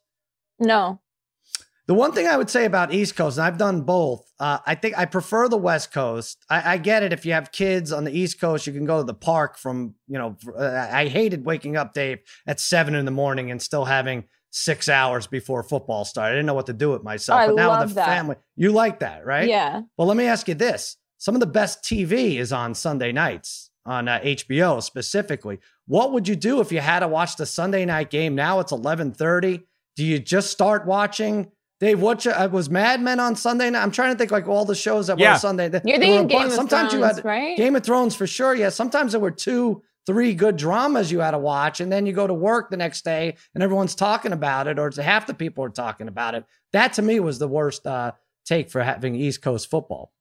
No, 0.59 1.01
The 1.87 1.95
one 1.95 2.13
thing 2.13 2.27
I 2.27 2.37
would 2.37 2.51
say 2.51 2.65
about 2.65 2.93
East 2.93 3.15
Coast, 3.15 3.39
and 3.39 3.47
I've 3.47 3.59
done 3.59 3.83
both, 3.83 4.33
uh, 4.41 4.59
I 4.67 4.75
think 4.75 4.99
I 4.99 5.05
prefer 5.05 5.49
the 5.49 5.57
West 5.57 5.93
Coast. 5.93 6.45
I, 6.51 6.75
I 6.75 6.77
get 6.79 7.03
it. 7.05 7.13
If 7.13 7.25
you 7.25 7.33
have 7.33 7.53
kids 7.53 7.93
on 7.93 8.05
the 8.05 8.11
East 8.11 8.41
Coast, 8.41 8.67
you 8.67 8.73
can 8.73 8.87
go 8.87 8.99
to 8.99 9.05
the 9.05 9.15
park 9.15 9.57
from, 9.57 9.95
you 10.09 10.19
know, 10.19 10.37
uh, 10.59 10.89
I 10.93 11.07
hated 11.07 11.45
waking 11.45 11.77
up, 11.77 11.95
Dave, 11.95 12.19
at 12.47 12.59
seven 12.59 12.95
in 12.97 13.05
the 13.05 13.11
morning 13.13 13.51
and 13.51 13.63
still 13.63 13.85
having 13.85 14.25
six 14.57 14.89
hours 14.89 15.27
before 15.27 15.63
football 15.63 16.05
started. 16.05 16.33
I 16.33 16.35
didn't 16.37 16.47
know 16.47 16.55
what 16.55 16.67
to 16.67 16.73
do 16.73 16.91
with 16.91 17.03
myself. 17.03 17.39
I 17.41 17.47
but 17.49 17.57
now 17.57 17.71
with 17.71 17.81
love 17.81 17.89
the 17.91 17.95
that. 17.97 18.07
family, 18.07 18.37
you 18.57 18.73
like 18.73 19.01
that, 19.01 19.27
right? 19.27 19.49
yeah. 19.49 19.83
Well, 19.99 20.09
let 20.09 20.17
me 20.17 20.25
ask 20.25 20.49
you 20.49 20.55
this. 20.55 20.97
Some 21.19 21.35
of 21.35 21.41
the 21.41 21.47
best 21.47 21.83
TV 21.83 22.37
is 22.37 22.53
on 22.53 22.75
Sunday 22.75 23.13
nights 23.13 23.71
on 23.85 24.09
uh, 24.09 24.19
HBO 24.21 24.83
specifically. 24.83 25.59
What 25.87 26.13
would 26.13 26.27
you 26.27 26.37
do 26.37 26.61
if 26.61 26.73
you 26.73 26.81
had 26.81 27.01
to 27.01 27.09
watch 27.09 27.37
the 27.37 27.47
Sunday 27.47 27.85
night 27.85 28.11
game? 28.11 28.35
Now 28.35 28.61
it's 28.61 28.73
11:30. 28.73 29.63
Do 29.95 30.05
you 30.05 30.19
just 30.19 30.51
start 30.51 30.87
watching? 30.87 31.51
Dave, 31.79 32.01
what 32.01 32.25
you, 32.25 32.31
uh, 32.31 32.49
was 32.51 32.71
Mad 32.71 33.03
Men 33.03 33.21
on 33.21 33.37
Sunday 33.37 33.69
night? 33.69 33.83
I'm 33.83 33.91
trying 33.91 34.15
to 34.15 34.19
think 34.19 34.31
like 34.31 34.49
all 34.49 34.65
the 34.65 34.75
shows 34.75 35.09
that 35.09 35.19
were 35.19 35.29
on 35.29 35.39
Sunday. 35.39 35.69
There 35.69 35.83
You're 35.85 35.99
were 35.99 36.01
thinking 36.01 36.25
a 36.25 36.27
Game 36.27 36.47
of 36.47 36.53
sometimes 36.53 36.93
you 36.95 37.01
Thrones, 37.01 37.17
had 37.17 37.25
right? 37.27 37.57
Game 37.57 37.77
of 37.77 37.85
Thrones 37.85 38.15
for 38.15 38.27
sure. 38.27 38.55
Yeah, 38.55 38.71
sometimes 38.71 39.13
there 39.13 39.21
were 39.21 39.31
two, 39.31 39.83
three 40.07 40.35
good 40.35 40.57
dramas 40.57 41.11
you 41.11 41.21
had 41.21 41.33
to 41.33 41.39
watch, 41.39 41.81
and 41.81 41.91
then 41.91 42.07
you 42.07 42.13
go 42.13 42.27
to 42.27 42.35
work 42.35 42.71
the 42.71 42.77
next 42.77 43.05
day 43.05 43.37
and 43.55 43.63
everyone's 43.63 43.95
talking 43.95 44.33
about 44.33 44.69
it, 44.69 44.79
or 44.79 44.87
it's 44.89 44.97
half 44.97 45.27
the 45.27 45.35
people 45.35 45.65
are 45.65 45.69
talking 45.69 46.09
about 46.09 46.35
it. 46.35 46.45
That 46.73 46.95
to 46.95 47.03
me 47.03 47.21
was 47.21 47.39
the 47.39 47.49
worst 47.49 47.87
uh, 47.87 48.13
take 48.45 48.71
for 48.71 48.83
having 48.83 49.15
East 49.15 49.43
Coast 49.43 49.69
football. 49.69 50.13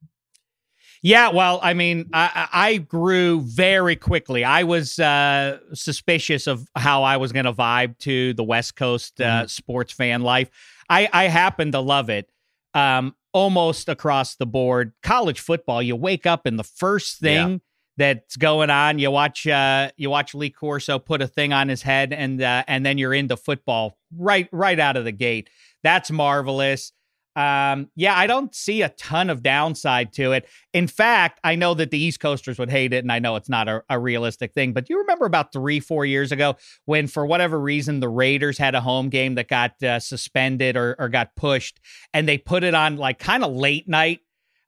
Yeah, 1.01 1.29
well, 1.29 1.59
I 1.61 1.75
mean, 1.75 2.09
I, 2.13 2.47
I 2.51 2.77
grew 2.77 3.41
very 3.41 3.95
quickly. 3.95 4.43
I 4.43 4.63
was 4.63 4.97
uh, 4.97 5.59
suspicious 5.73 6.47
of 6.47 6.67
how 6.75 7.03
I 7.03 7.17
was 7.17 7.31
going 7.31 7.45
to 7.45 7.53
vibe 7.53 7.99
to 7.99 8.33
the 8.33 8.43
West 8.43 8.75
Coast 8.75 9.21
uh, 9.21 9.45
sports 9.45 9.93
fan 9.93 10.21
life. 10.21 10.49
I, 10.89 11.07
I 11.13 11.25
happen 11.25 11.73
to 11.73 11.79
love 11.79 12.09
it 12.09 12.31
um, 12.73 13.15
almost 13.33 13.87
across 13.87 14.35
the 14.35 14.47
board. 14.47 14.93
College 15.03 15.39
football, 15.39 15.79
you 15.79 15.95
wake 15.95 16.25
up 16.25 16.47
and 16.47 16.57
the 16.57 16.63
first 16.63 17.19
thing 17.19 17.61
that's 17.97 18.35
going 18.35 18.69
on, 18.69 18.99
you 18.99 19.11
watch 19.11 19.47
uh, 19.47 19.91
you 19.97 20.09
watch 20.09 20.33
Lee 20.33 20.49
Corso 20.49 20.99
put 20.99 21.21
a 21.21 21.27
thing 21.27 21.53
on 21.53 21.69
his 21.69 21.81
head, 21.81 22.13
and 22.13 22.41
uh, 22.41 22.63
and 22.67 22.85
then 22.85 22.97
you're 22.97 23.13
into 23.13 23.37
football 23.37 23.97
right 24.17 24.49
right 24.51 24.79
out 24.79 24.97
of 24.97 25.05
the 25.05 25.11
gate. 25.11 25.49
That's 25.83 26.11
marvelous. 26.11 26.91
Um, 27.35 27.89
yeah, 27.97 28.17
I 28.17 28.27
don't 28.27 28.55
see 28.55 28.81
a 28.81 28.89
ton 28.89 29.29
of 29.29 29.43
downside 29.43 30.13
to 30.13 30.31
it. 30.31 30.47
In 30.73 30.87
fact, 30.87 31.41
I 31.43 31.55
know 31.55 31.73
that 31.73 31.91
the 31.91 31.97
East 31.97 32.21
Coasters 32.21 32.57
would 32.57 32.69
hate 32.69 32.93
it, 32.93 33.03
and 33.03 33.11
I 33.11 33.19
know 33.19 33.35
it's 33.35 33.49
not 33.49 33.67
a, 33.67 33.83
a 33.89 33.99
realistic 33.99 34.53
thing. 34.53 34.71
But 34.71 34.85
do 34.85 34.93
you 34.93 34.99
remember 34.99 35.25
about 35.25 35.51
three, 35.51 35.81
four 35.81 36.05
years 36.05 36.31
ago 36.31 36.55
when, 36.85 37.07
for 37.07 37.25
whatever 37.25 37.59
reason, 37.59 37.99
the 37.99 38.07
Raiders 38.07 38.57
had 38.57 38.73
a 38.73 38.79
home 38.79 39.09
game 39.09 39.35
that 39.35 39.49
got 39.49 39.81
uh, 39.83 39.99
suspended 39.99 40.77
or, 40.77 40.95
or 40.97 41.09
got 41.09 41.35
pushed, 41.35 41.81
and 42.13 42.27
they 42.27 42.37
put 42.37 42.63
it 42.63 42.73
on 42.73 42.95
like 42.95 43.19
kind 43.19 43.43
of 43.43 43.53
late 43.53 43.87
night? 43.87 44.21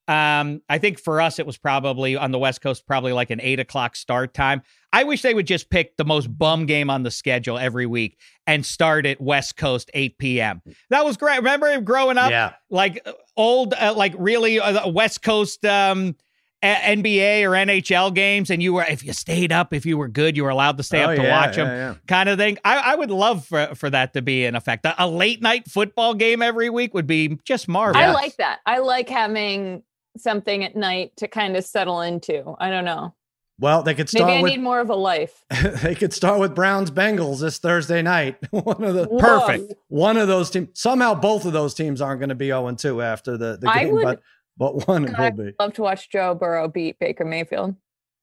Um, 0.07 0.61
I 0.69 0.77
think 0.77 0.99
for 0.99 1.19
us, 1.21 1.37
it 1.39 1.45
was 1.45 1.57
probably 1.57 2.15
on 2.15 2.31
the 2.31 2.39
West 2.39 2.61
Coast, 2.61 2.85
probably 2.87 3.11
like 3.13 3.29
an 3.29 3.41
eight 3.41 3.59
o'clock 3.59 3.95
start 3.95 4.33
time. 4.33 4.61
I 4.93 5.03
wish 5.03 5.21
they 5.21 5.33
would 5.33 5.47
just 5.47 5.69
pick 5.69 5.97
the 5.97 6.05
most 6.05 6.27
bum 6.37 6.65
game 6.65 6.89
on 6.89 7.03
the 7.03 7.11
schedule 7.11 7.57
every 7.57 7.85
week 7.85 8.17
and 8.47 8.65
start 8.65 9.05
at 9.05 9.19
West 9.19 9.57
Coast 9.57 9.91
8 9.93 10.17
p.m. 10.17 10.61
That 10.89 11.03
was 11.03 11.17
great. 11.17 11.35
Remember 11.37 11.81
growing 11.81 12.17
up? 12.17 12.31
Yeah. 12.31 12.53
like 12.69 13.01
uh, 13.05 13.11
old, 13.35 13.73
uh, 13.73 13.93
like 13.97 14.13
really 14.17 14.59
uh, 14.61 14.87
West 14.87 15.21
Coast 15.21 15.65
um, 15.65 16.15
a- 16.63 16.95
NBA 16.95 17.43
or 17.43 17.49
NHL 17.51 18.13
games, 18.15 18.49
and 18.49 18.63
you 18.63 18.71
were 18.73 18.83
if 18.85 19.03
you 19.03 19.11
stayed 19.11 19.51
up, 19.51 19.73
if 19.73 19.85
you 19.85 19.97
were 19.97 20.07
good, 20.07 20.37
you 20.37 20.43
were 20.45 20.49
allowed 20.49 20.77
to 20.77 20.83
stay 20.83 21.03
Oh, 21.03 21.09
up 21.11 21.17
to 21.17 21.21
yeah, 21.21 21.31
watch 21.45 21.55
them, 21.57 21.67
yeah, 21.67 21.75
yeah. 21.75 21.95
kind 22.07 22.29
of 22.29 22.39
thing. 22.39 22.57
I, 22.63 22.93
I 22.93 22.95
would 22.95 23.11
love 23.11 23.45
for 23.45 23.75
for 23.75 23.89
that 23.89 24.13
to 24.13 24.21
be 24.21 24.45
in 24.45 24.55
effect. 24.55 24.85
A, 24.85 25.03
a 25.03 25.05
late 25.07 25.41
night 25.41 25.67
football 25.69 26.13
game 26.13 26.41
every 26.41 26.69
week 26.69 26.93
would 26.93 27.05
be 27.07 27.37
just 27.43 27.67
marvelous. 27.67 28.03
I 28.07 28.11
like 28.13 28.37
that. 28.37 28.59
I 28.65 28.79
like 28.79 29.09
having 29.09 29.83
something 30.19 30.63
at 30.63 30.75
night 30.75 31.11
to 31.17 31.27
kind 31.27 31.55
of 31.55 31.65
settle 31.65 32.01
into. 32.01 32.55
I 32.59 32.69
don't 32.69 32.85
know. 32.85 33.13
Well, 33.59 33.81
they 33.81 33.95
could 33.95 34.07
start. 34.07 34.27
Maybe 34.27 34.39
I 34.39 34.41
with 34.43 34.51
need 34.51 34.61
more 34.61 34.79
of 34.79 34.89
a 34.89 34.95
life. 34.95 35.43
they 35.81 35.95
could 35.95 36.13
start 36.13 36.39
with 36.39 36.53
Browns 36.53 36.91
Bengals 36.91 37.39
this 37.39 37.57
Thursday 37.57 38.01
night. 38.03 38.37
one 38.51 38.83
of 38.83 38.93
the 38.93 39.07
Perfect. 39.07 39.73
one 39.87 40.17
of 40.17 40.27
those 40.27 40.51
teams. 40.51 40.69
Somehow 40.73 41.15
both 41.15 41.43
of 41.45 41.53
those 41.53 41.73
teams 41.73 41.99
aren't 41.99 42.19
going 42.19 42.29
to 42.29 42.35
be 42.35 42.47
0 42.47 42.71
2 42.75 43.01
after 43.01 43.35
the, 43.37 43.57
the 43.59 43.71
game, 43.71 43.93
would- 43.93 44.03
but 44.03 44.21
but 44.57 44.87
one 44.87 45.13
I 45.15 45.29
will 45.29 45.45
be. 45.45 45.53
love 45.59 45.73
to 45.73 45.81
watch 45.83 46.09
Joe 46.09 46.35
Burrow 46.35 46.67
beat 46.67 46.99
Baker 46.99 47.25
Mayfield. 47.25 47.75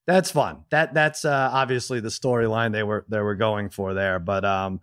That's 0.07 0.30
fun. 0.30 0.64
That 0.70 0.95
that's 0.95 1.24
uh, 1.24 1.51
obviously 1.53 2.01
the 2.01 2.11
storyline 2.11 2.72
they 2.72 2.82
were 2.82 3.05
they 3.09 3.20
were 3.20 3.34
going 3.34 3.70
for 3.70 3.95
there. 3.95 4.18
But 4.18 4.45
um, 4.45 4.80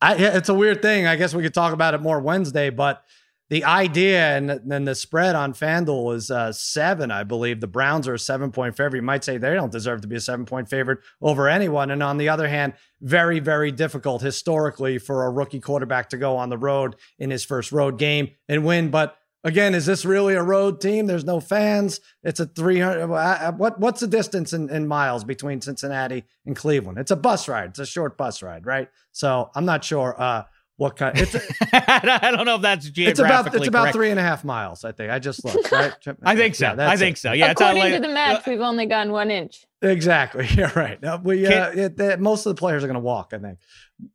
I, 0.00 0.14
yeah, 0.16 0.36
it's 0.36 0.48
a 0.48 0.54
weird 0.54 0.80
thing. 0.80 1.06
I 1.06 1.16
guess 1.16 1.34
we 1.34 1.42
could 1.42 1.54
talk 1.54 1.72
about 1.72 1.94
it 1.94 2.00
more 2.00 2.20
Wednesday. 2.20 2.70
But 2.70 3.02
the 3.50 3.64
idea 3.64 4.36
and 4.36 4.60
then 4.64 4.84
the 4.84 4.94
spread 4.94 5.34
on 5.34 5.52
FanDuel 5.52 6.04
was 6.04 6.30
uh, 6.30 6.52
seven, 6.52 7.10
I 7.10 7.24
believe. 7.24 7.60
The 7.60 7.66
Browns 7.66 8.06
are 8.08 8.14
a 8.14 8.18
seven 8.18 8.52
point 8.52 8.76
favorite. 8.76 9.00
You 9.00 9.02
might 9.02 9.24
say 9.24 9.36
they 9.38 9.54
don't 9.54 9.72
deserve 9.72 10.00
to 10.02 10.08
be 10.08 10.16
a 10.16 10.20
seven 10.20 10.46
point 10.46 10.70
favorite 10.70 11.00
over 11.20 11.48
anyone. 11.48 11.90
And 11.90 12.02
on 12.02 12.16
the 12.16 12.28
other 12.28 12.48
hand, 12.48 12.74
very 13.00 13.40
very 13.40 13.72
difficult 13.72 14.22
historically 14.22 14.98
for 14.98 15.24
a 15.26 15.30
rookie 15.30 15.60
quarterback 15.60 16.08
to 16.10 16.16
go 16.16 16.36
on 16.36 16.48
the 16.48 16.58
road 16.58 16.96
in 17.18 17.30
his 17.30 17.44
first 17.44 17.72
road 17.72 17.98
game 17.98 18.30
and 18.48 18.64
win. 18.64 18.90
But 18.90 19.16
Again, 19.42 19.74
is 19.74 19.86
this 19.86 20.04
really 20.04 20.34
a 20.34 20.42
road 20.42 20.82
team? 20.82 21.06
There's 21.06 21.24
no 21.24 21.40
fans. 21.40 21.98
It's 22.22 22.40
a 22.40 22.44
300. 22.46 23.10
uh, 23.10 23.52
What 23.52 23.80
what's 23.80 24.00
the 24.00 24.06
distance 24.06 24.52
in, 24.52 24.68
in 24.68 24.86
miles 24.86 25.24
between 25.24 25.62
Cincinnati 25.62 26.24
and 26.44 26.54
Cleveland? 26.54 26.98
It's 26.98 27.10
a 27.10 27.16
bus 27.16 27.48
ride. 27.48 27.70
It's 27.70 27.78
a 27.78 27.86
short 27.86 28.18
bus 28.18 28.42
ride, 28.42 28.66
right? 28.66 28.88
So 29.12 29.50
I'm 29.54 29.64
not 29.64 29.82
sure 29.82 30.14
uh, 30.20 30.42
what 30.80 30.96
kind. 30.96 31.12
It's 31.18 31.34
I 31.74 32.32
don't 32.34 32.46
know 32.46 32.54
if 32.56 32.62
that's 32.62 32.86
it's 32.86 32.94
geographically 32.94 33.28
about 33.28 33.54
it's 33.58 33.68
about 33.68 33.82
correct. 33.82 33.94
three 33.96 34.10
and 34.10 34.18
a 34.18 34.22
half 34.22 34.44
miles. 34.44 34.82
I 34.82 34.92
think 34.92 35.10
I 35.10 35.18
just 35.18 35.44
looked. 35.44 35.70
Right? 35.70 35.92
I 36.22 36.34
think 36.36 36.54
so. 36.54 36.74
Yeah, 36.74 36.88
I 36.88 36.96
think 36.96 37.16
it. 37.18 37.20
so. 37.20 37.32
Yeah, 37.32 37.50
it's 37.50 37.60
not 37.60 37.72
According 37.76 37.92
like- 37.92 38.02
to 38.02 38.08
the 38.08 38.14
match, 38.14 38.46
we've 38.46 38.60
only 38.62 38.86
gone 38.86 39.12
one 39.12 39.30
inch. 39.30 39.66
Exactly. 39.82 40.46
Yeah. 40.56 40.72
Right. 40.74 41.02
Uh, 41.04 41.18
we 41.22 41.46
uh, 41.46 41.50
Can- 41.72 41.78
it, 41.78 42.00
uh, 42.00 42.16
most 42.18 42.46
of 42.46 42.56
the 42.56 42.58
players 42.58 42.82
are 42.82 42.86
going 42.86 42.94
to 42.94 43.00
walk. 43.00 43.32
I 43.34 43.38
think. 43.38 43.58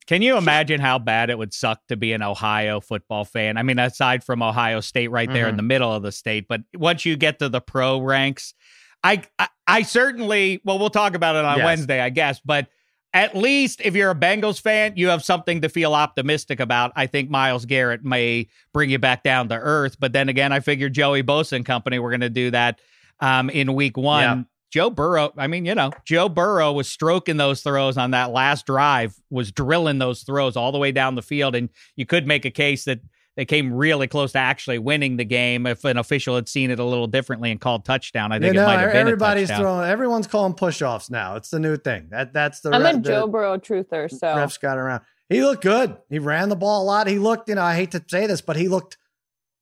Can 0.07 0.23
you 0.23 0.37
imagine 0.37 0.81
how 0.81 0.97
bad 0.97 1.29
it 1.29 1.37
would 1.37 1.53
suck 1.53 1.79
to 1.89 1.95
be 1.95 2.13
an 2.13 2.23
Ohio 2.23 2.79
football 2.79 3.25
fan? 3.25 3.57
I 3.57 3.61
mean, 3.63 3.77
aside 3.77 4.23
from 4.23 4.41
Ohio 4.41 4.81
State 4.81 5.09
right 5.11 5.31
there 5.31 5.47
in 5.47 5.53
Mhm. 5.53 5.57
the 5.57 5.63
middle 5.63 5.93
of 5.93 6.01
the 6.01 6.11
state, 6.11 6.47
but 6.49 6.61
once 6.73 7.05
you 7.05 7.15
get 7.15 7.37
to 7.39 7.49
the 7.49 7.61
pro 7.61 7.99
ranks, 7.99 8.55
I 9.03 9.21
I, 9.37 9.47
I 9.67 9.81
certainly 9.83 10.61
well, 10.63 10.79
we'll 10.79 10.89
talk 10.89 11.13
about 11.13 11.35
it 11.35 11.45
on 11.45 11.57
Yes. 11.59 11.65
Wednesday, 11.65 11.99
I 12.01 12.09
guess, 12.09 12.41
but 12.43 12.67
at 13.15 13.33
least 13.33 13.81
if 13.81 13.95
you're 13.95 14.11
a 14.11 14.15
Bengals 14.15 14.59
fan, 14.59 14.93
you 14.97 15.07
have 15.07 15.23
something 15.23 15.61
to 15.61 15.69
feel 15.69 15.93
optimistic 15.93 16.59
about. 16.59 16.91
I 16.97 17.07
think 17.07 17.29
Myles 17.29 17.65
Garrett 17.65 18.03
may 18.03 18.49
bring 18.73 18.89
you 18.89 18.99
back 18.99 19.23
down 19.23 19.47
to 19.49 19.55
earth, 19.55 19.95
but 19.97 20.11
then 20.11 20.27
again, 20.27 20.51
I 20.51 20.59
figure 20.59 20.89
Joey 20.89 21.23
Bosa 21.23 21.53
and 21.53 21.65
company 21.65 21.97
were 21.97 22.09
going 22.09 22.19
to 22.19 22.29
do 22.29 22.51
that 22.51 22.81
um, 23.21 23.49
in 23.49 23.73
week 23.73 23.95
one. 23.95 24.21
Yeah. 24.21 24.43
Joe 24.69 24.89
Burrow, 24.89 25.31
I 25.37 25.47
mean, 25.47 25.63
you 25.63 25.73
know, 25.73 25.91
Joe 26.03 26.27
Burrow 26.27 26.73
was 26.73 26.89
stroking 26.89 27.37
those 27.37 27.61
throws 27.61 27.97
on 27.97 28.11
that 28.11 28.31
last 28.31 28.65
drive, 28.65 29.15
was 29.29 29.49
drilling 29.49 29.99
those 29.99 30.23
throws 30.23 30.57
all 30.57 30.73
the 30.73 30.77
way 30.77 30.91
down 30.91 31.15
the 31.15 31.21
field. 31.21 31.55
And 31.55 31.69
you 31.95 32.05
could 32.05 32.27
make 32.27 32.43
a 32.43 32.51
case 32.51 32.83
that 32.83 32.99
they 33.35 33.45
came 33.45 33.73
really 33.73 34.07
close 34.07 34.31
to 34.31 34.39
actually 34.39 34.79
winning 34.79 35.17
the 35.17 35.25
game 35.25 35.65
if 35.65 35.83
an 35.83 35.97
official 35.97 36.35
had 36.35 36.47
seen 36.47 36.71
it 36.71 36.79
a 36.79 36.83
little 36.83 37.07
differently 37.07 37.51
and 37.51 37.59
called 37.59 37.83
touchdown. 37.83 38.31
I 38.31 38.39
think 38.39 38.53
you 38.53 38.59
know, 38.59 38.63
it 38.63 38.67
might 38.67 38.79
have 38.79 38.91
been 38.91 39.01
everybody's 39.01 39.49
a 39.49 39.53
touchdown. 39.53 39.61
throwing. 39.61 39.89
Everyone's 39.89 40.27
calling 40.27 40.53
push-offs 40.53 41.09
now. 41.09 41.35
It's 41.35 41.49
the 41.49 41.59
new 41.59 41.75
thing. 41.77 42.07
That 42.11 42.33
that's 42.33 42.61
the. 42.61 42.71
I'm 42.71 42.81
re- 42.81 42.91
a 42.91 42.93
the 42.93 42.99
Joe 42.99 43.27
Burrow 43.27 43.57
truther, 43.57 44.09
so 44.09 44.27
refs 44.27 44.59
got 44.59 44.77
around. 44.77 45.01
He 45.29 45.43
looked 45.43 45.63
good. 45.63 45.97
He 46.09 46.19
ran 46.19 46.49
the 46.49 46.55
ball 46.55 46.83
a 46.83 46.85
lot. 46.85 47.07
He 47.07 47.19
looked. 47.19 47.49
You 47.49 47.55
know, 47.55 47.63
I 47.63 47.75
hate 47.75 47.91
to 47.91 48.03
say 48.07 48.27
this, 48.27 48.41
but 48.41 48.55
he 48.55 48.67
looked 48.67 48.97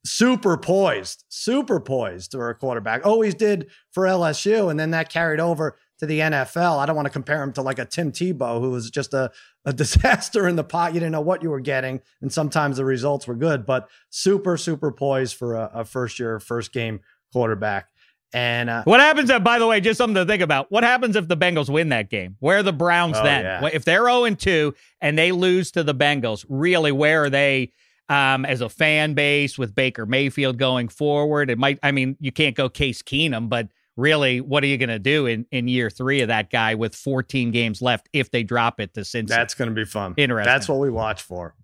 super 0.06 0.58
poised, 0.58 1.24
super 1.30 1.80
poised 1.80 2.34
for 2.34 2.50
a 2.50 2.56
quarterback. 2.56 3.02
Oh, 3.04 3.14
Always 3.14 3.36
did 3.36 3.70
for 3.92 4.04
LSU, 4.04 4.70
and 4.70 4.80
then 4.80 4.92
that 4.92 5.10
carried 5.10 5.40
over 5.40 5.78
to 6.00 6.06
the 6.06 6.20
NFL. 6.20 6.80
I 6.80 6.86
don't 6.86 6.96
want 6.96 7.06
to 7.06 7.12
compare 7.12 7.42
him 7.42 7.54
to 7.54 7.62
like 7.62 7.80
a 7.80 7.86
Tim 7.86 8.12
Tebow, 8.12 8.60
who 8.60 8.72
was 8.72 8.90
just 8.90 9.14
a, 9.14 9.32
a 9.66 9.74
disaster 9.74 10.48
in 10.48 10.56
the 10.56 10.64
pot. 10.64 10.94
You 10.94 11.00
didn't 11.00 11.14
know 11.14 11.22
what 11.22 11.42
you 11.44 11.50
were 11.50 11.60
getting, 11.60 12.02
and 12.22 12.32
sometimes 12.32 12.78
the 12.78 12.86
results 12.86 13.28
were 13.28 13.36
good, 13.36 13.66
but 13.66 13.90
super, 14.10 14.58
super 14.58 14.92
poised 14.92 15.36
for 15.36 15.56
a, 15.56 15.72
a 15.74 15.86
first 15.86 16.20
year, 16.20 16.40
first 16.40 16.74
game 16.74 17.00
quarterback. 17.32 17.88
And 18.36 18.68
uh, 18.70 18.82
What 18.86 19.00
happens 19.00 19.30
if, 19.30 19.44
by 19.44 19.60
the 19.60 19.68
way, 19.68 19.80
just 19.80 20.00
something 20.00 20.16
to 20.16 20.26
think 20.26 20.42
about. 20.42 20.72
What 20.72 20.84
happens 20.84 21.16
if 21.16 21.28
the 21.28 21.38
Bengals 21.38 21.70
win 21.70 21.90
that 21.90 22.10
game? 22.10 22.36
Where 22.40 22.58
are 22.58 22.64
the 22.64 22.74
Browns 22.74 23.16
Oh, 23.18 23.24
then? 23.24 23.44
yeah. 23.44 23.70
If 23.72 23.86
they're 23.86 24.06
0 24.08 24.28
2 24.34 24.74
and 25.02 25.16
they 25.18 25.32
lose 25.32 25.72
to 25.74 25.84
the 25.84 25.94
Bengals, 25.94 26.44
really, 26.50 26.92
where 26.92 27.26
are 27.26 27.30
they 27.30 27.72
um, 28.10 28.44
as 28.46 28.62
a 28.62 28.70
fan 28.70 29.14
base 29.14 29.58
with 29.60 29.76
Baker 29.76 30.08
Mayfield 30.08 30.58
going 30.58 30.88
forward? 30.88 31.52
It 31.52 31.60
might, 31.60 31.78
I 31.84 31.92
mean, 31.92 32.18
you 32.20 32.32
can't 32.32 32.56
go 32.56 32.70
Case 32.70 33.04
Keenum, 33.04 33.50
but 33.50 33.68
really, 33.96 34.42
what 34.42 34.64
are 34.64 34.68
you 34.68 34.78
going 34.78 34.90
to 34.90 35.00
do 35.00 35.26
in, 35.26 35.46
in 35.52 35.68
year 35.68 35.90
three 35.90 36.22
of 36.22 36.28
that 36.30 36.50
guy 36.50 36.76
with 36.76 36.96
14 36.96 37.52
games 37.52 37.82
left 37.82 38.10
if 38.14 38.32
they 38.32 38.44
drop 38.44 38.80
it 38.80 38.94
to 38.96 39.02
Cincy? 39.02 39.28
that's 39.28 39.54
going 39.54 39.70
to 39.70 39.76
be 39.76 39.86
fun. 39.86 40.14
Interesting. 40.18 40.52
That's 40.52 40.68
what 40.68 40.80
we 40.80 40.90
watch 40.90 41.22
for. 41.22 41.56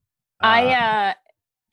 I 0.41 0.65
Uh, 0.65 0.69
uh 0.69 1.13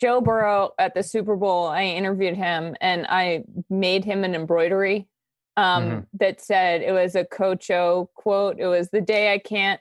Joe 0.00 0.20
Burrow 0.20 0.72
at 0.78 0.94
the 0.94 1.02
Super 1.02 1.36
Bowl, 1.36 1.66
I 1.66 1.84
interviewed 1.84 2.36
him 2.36 2.76
and 2.82 3.07
I 3.09 3.44
made 3.70 4.04
him 4.04 4.24
an 4.24 4.34
embroidery 4.34 5.09
um 5.57 5.84
Mhm. 5.84 6.07
that 6.20 6.40
said 6.42 6.82
it 6.82 6.92
was 6.92 7.14
a 7.14 7.24
Coach 7.24 7.70
O 7.70 8.11
quote. 8.14 8.59
It 8.59 8.66
was 8.66 8.90
the 8.90 9.00
day 9.00 9.32
I 9.32 9.38
can't 9.38 9.80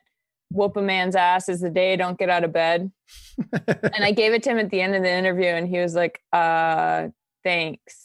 whoop 0.51 0.78
a 0.78 0.82
man's 0.82 1.15
ass 1.17 1.49
is 1.49 1.59
the 1.59 1.69
day 1.69 1.93
I 1.93 1.95
don't 1.97 2.17
get 2.17 2.30
out 2.30 2.43
of 2.45 2.53
bed. 2.53 2.91
and 3.67 4.03
I 4.05 4.11
gave 4.11 4.34
it 4.34 4.43
to 4.43 4.51
him 4.51 4.59
at 4.59 4.69
the 4.69 4.80
end 4.80 4.95
of 4.95 5.03
the 5.03 5.11
interview 5.11 5.47
and 5.47 5.67
he 5.67 5.80
was 5.80 5.95
like, 5.95 6.21
uh, 6.32 7.09
thanks. 7.43 8.05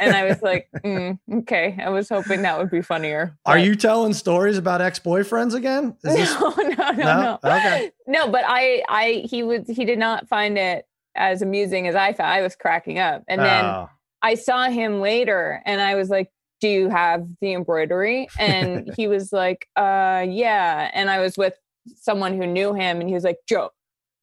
And 0.00 0.14
I 0.14 0.24
was 0.24 0.42
like, 0.42 0.68
mm, 0.84 1.18
okay. 1.38 1.76
I 1.82 1.88
was 1.88 2.08
hoping 2.08 2.42
that 2.42 2.58
would 2.58 2.70
be 2.70 2.82
funnier. 2.82 3.36
Are 3.46 3.58
you 3.58 3.74
telling 3.74 4.12
stories 4.12 4.58
about 4.58 4.80
ex 4.82 4.98
boyfriends 4.98 5.54
again? 5.54 5.96
Is 6.04 6.14
this 6.16 6.40
no, 6.40 6.50
no, 6.50 6.68
no, 6.68 6.92
No? 6.92 7.38
no. 7.42 7.50
Okay. 7.56 7.90
No, 8.06 8.28
but 8.30 8.44
I, 8.46 8.82
I, 8.88 9.24
he 9.28 9.42
was, 9.42 9.66
he 9.66 9.84
did 9.86 9.98
not 9.98 10.28
find 10.28 10.58
it 10.58 10.86
as 11.14 11.40
amusing 11.42 11.88
as 11.88 11.94
I 11.94 12.12
found. 12.12 12.30
I 12.30 12.42
was 12.42 12.54
cracking 12.54 12.98
up, 12.98 13.24
and 13.26 13.40
then 13.40 13.64
Oh. 13.64 13.88
I 14.22 14.34
saw 14.34 14.68
him 14.68 15.00
later, 15.00 15.62
and 15.64 15.80
I 15.80 15.94
was 15.94 16.10
like, 16.10 16.30
"Do 16.60 16.68
you 16.68 16.90
have 16.90 17.26
the 17.40 17.54
embroidery?" 17.54 18.28
And 18.38 18.92
he 18.98 19.08
was 19.08 19.32
like, 19.32 19.66
"Uh, 19.76 20.26
yeah." 20.28 20.90
And 20.92 21.08
I 21.08 21.20
was 21.20 21.38
with 21.38 21.54
someone 21.96 22.36
who 22.36 22.46
knew 22.46 22.74
him, 22.74 23.00
and 23.00 23.08
he 23.08 23.14
was 23.14 23.24
like, 23.24 23.38
"Joe, 23.48 23.70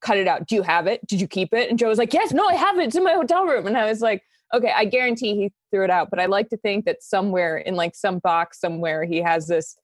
cut 0.02 0.18
it 0.18 0.28
out. 0.28 0.46
Do 0.48 0.54
you 0.54 0.62
have 0.62 0.86
it? 0.86 1.06
Did 1.08 1.20
you 1.20 1.28
keep 1.28 1.52
it?" 1.54 1.70
And 1.72 1.80
Joe 1.80 1.88
was 1.90 1.98
like, 1.98 2.14
"Yes, 2.14 2.32
no, 2.32 2.46
I 2.48 2.54
have 2.54 2.78
it. 2.78 2.84
It's 2.84 2.96
in 2.96 3.04
my 3.04 3.14
hotel 3.14 3.46
room." 3.46 3.66
And 3.68 3.76
I 3.78 3.86
was 3.90 4.02
like. 4.02 4.22
Okay, 4.54 4.72
I 4.76 4.86
guarantee 4.86 5.36
he 5.36 5.52
threw 5.72 5.84
it 5.84 5.90
out, 5.90 6.10
but 6.10 6.20
I 6.20 6.28
like 6.28 6.50
to 6.50 6.58
think 6.58 6.86
that 6.86 7.02
somewhere 7.02 7.58
in 7.58 7.76
like 7.76 7.96
some 7.96 8.20
box 8.20 8.60
somewhere 8.60 9.04
he 9.04 9.18
has 9.22 9.48
this 9.48 9.76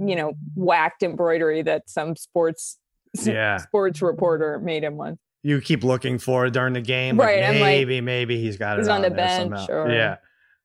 you 0.00 0.14
know, 0.14 0.32
whacked 0.54 1.02
embroidery 1.02 1.60
that 1.62 1.90
some 1.90 2.14
sports 2.14 2.78
Yeah. 3.20 3.56
sports 3.56 4.00
reporter 4.00 4.60
made 4.60 4.84
him 4.84 4.96
once. 4.96 5.18
you 5.42 5.60
keep 5.60 5.82
looking 5.84 6.18
for 6.18 6.46
it 6.46 6.52
during 6.52 6.72
the 6.74 6.80
game. 6.80 7.18
Right, 7.18 7.42
like, 7.42 7.52
maybe, 7.60 8.00
maybe 8.00 8.40
he's 8.40 8.56
got 8.56 8.78
it. 8.78 8.82
he's 8.82 8.88
on 8.88 9.02
the 9.02 9.10
bench 9.10 9.68
or- 9.68 9.88
Yeah. 9.90 10.16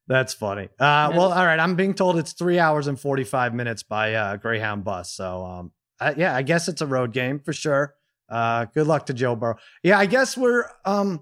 That's 0.08 0.34
funny. 0.34 0.66
Uh, 0.80 1.12
well, 1.16 1.32
all 1.32 1.46
right. 1.46 1.60
I'm 1.60 1.76
being 1.76 1.94
told 1.94 2.18
it's 2.18 2.34
three 2.34 2.60
hours 2.60 2.88
and 2.88 3.00
45 3.00 3.54
minutes 3.54 3.84
by 3.84 4.14
uh, 4.16 4.36
Greyhound 4.38 4.84
bus. 4.84 5.14
So, 5.14 5.46
um, 5.46 5.72
uh, 6.00 6.14
yeah, 6.18 6.36
I 6.36 6.41
guess 6.41 6.68
it's 6.68 6.82
a 6.82 6.88
road 6.88 7.14
game 7.14 7.39
for 7.39 7.54
sure. 7.54 7.96
Uh, 8.30 8.66
good 8.66 8.86
luck 8.88 9.06
to 9.08 9.14
Joe 9.14 9.36
Burrow. 9.36 9.56
Yeah, 9.82 9.98
I 9.98 10.06
guess 10.08 10.36
we're 10.38 10.66
um, 10.86 11.22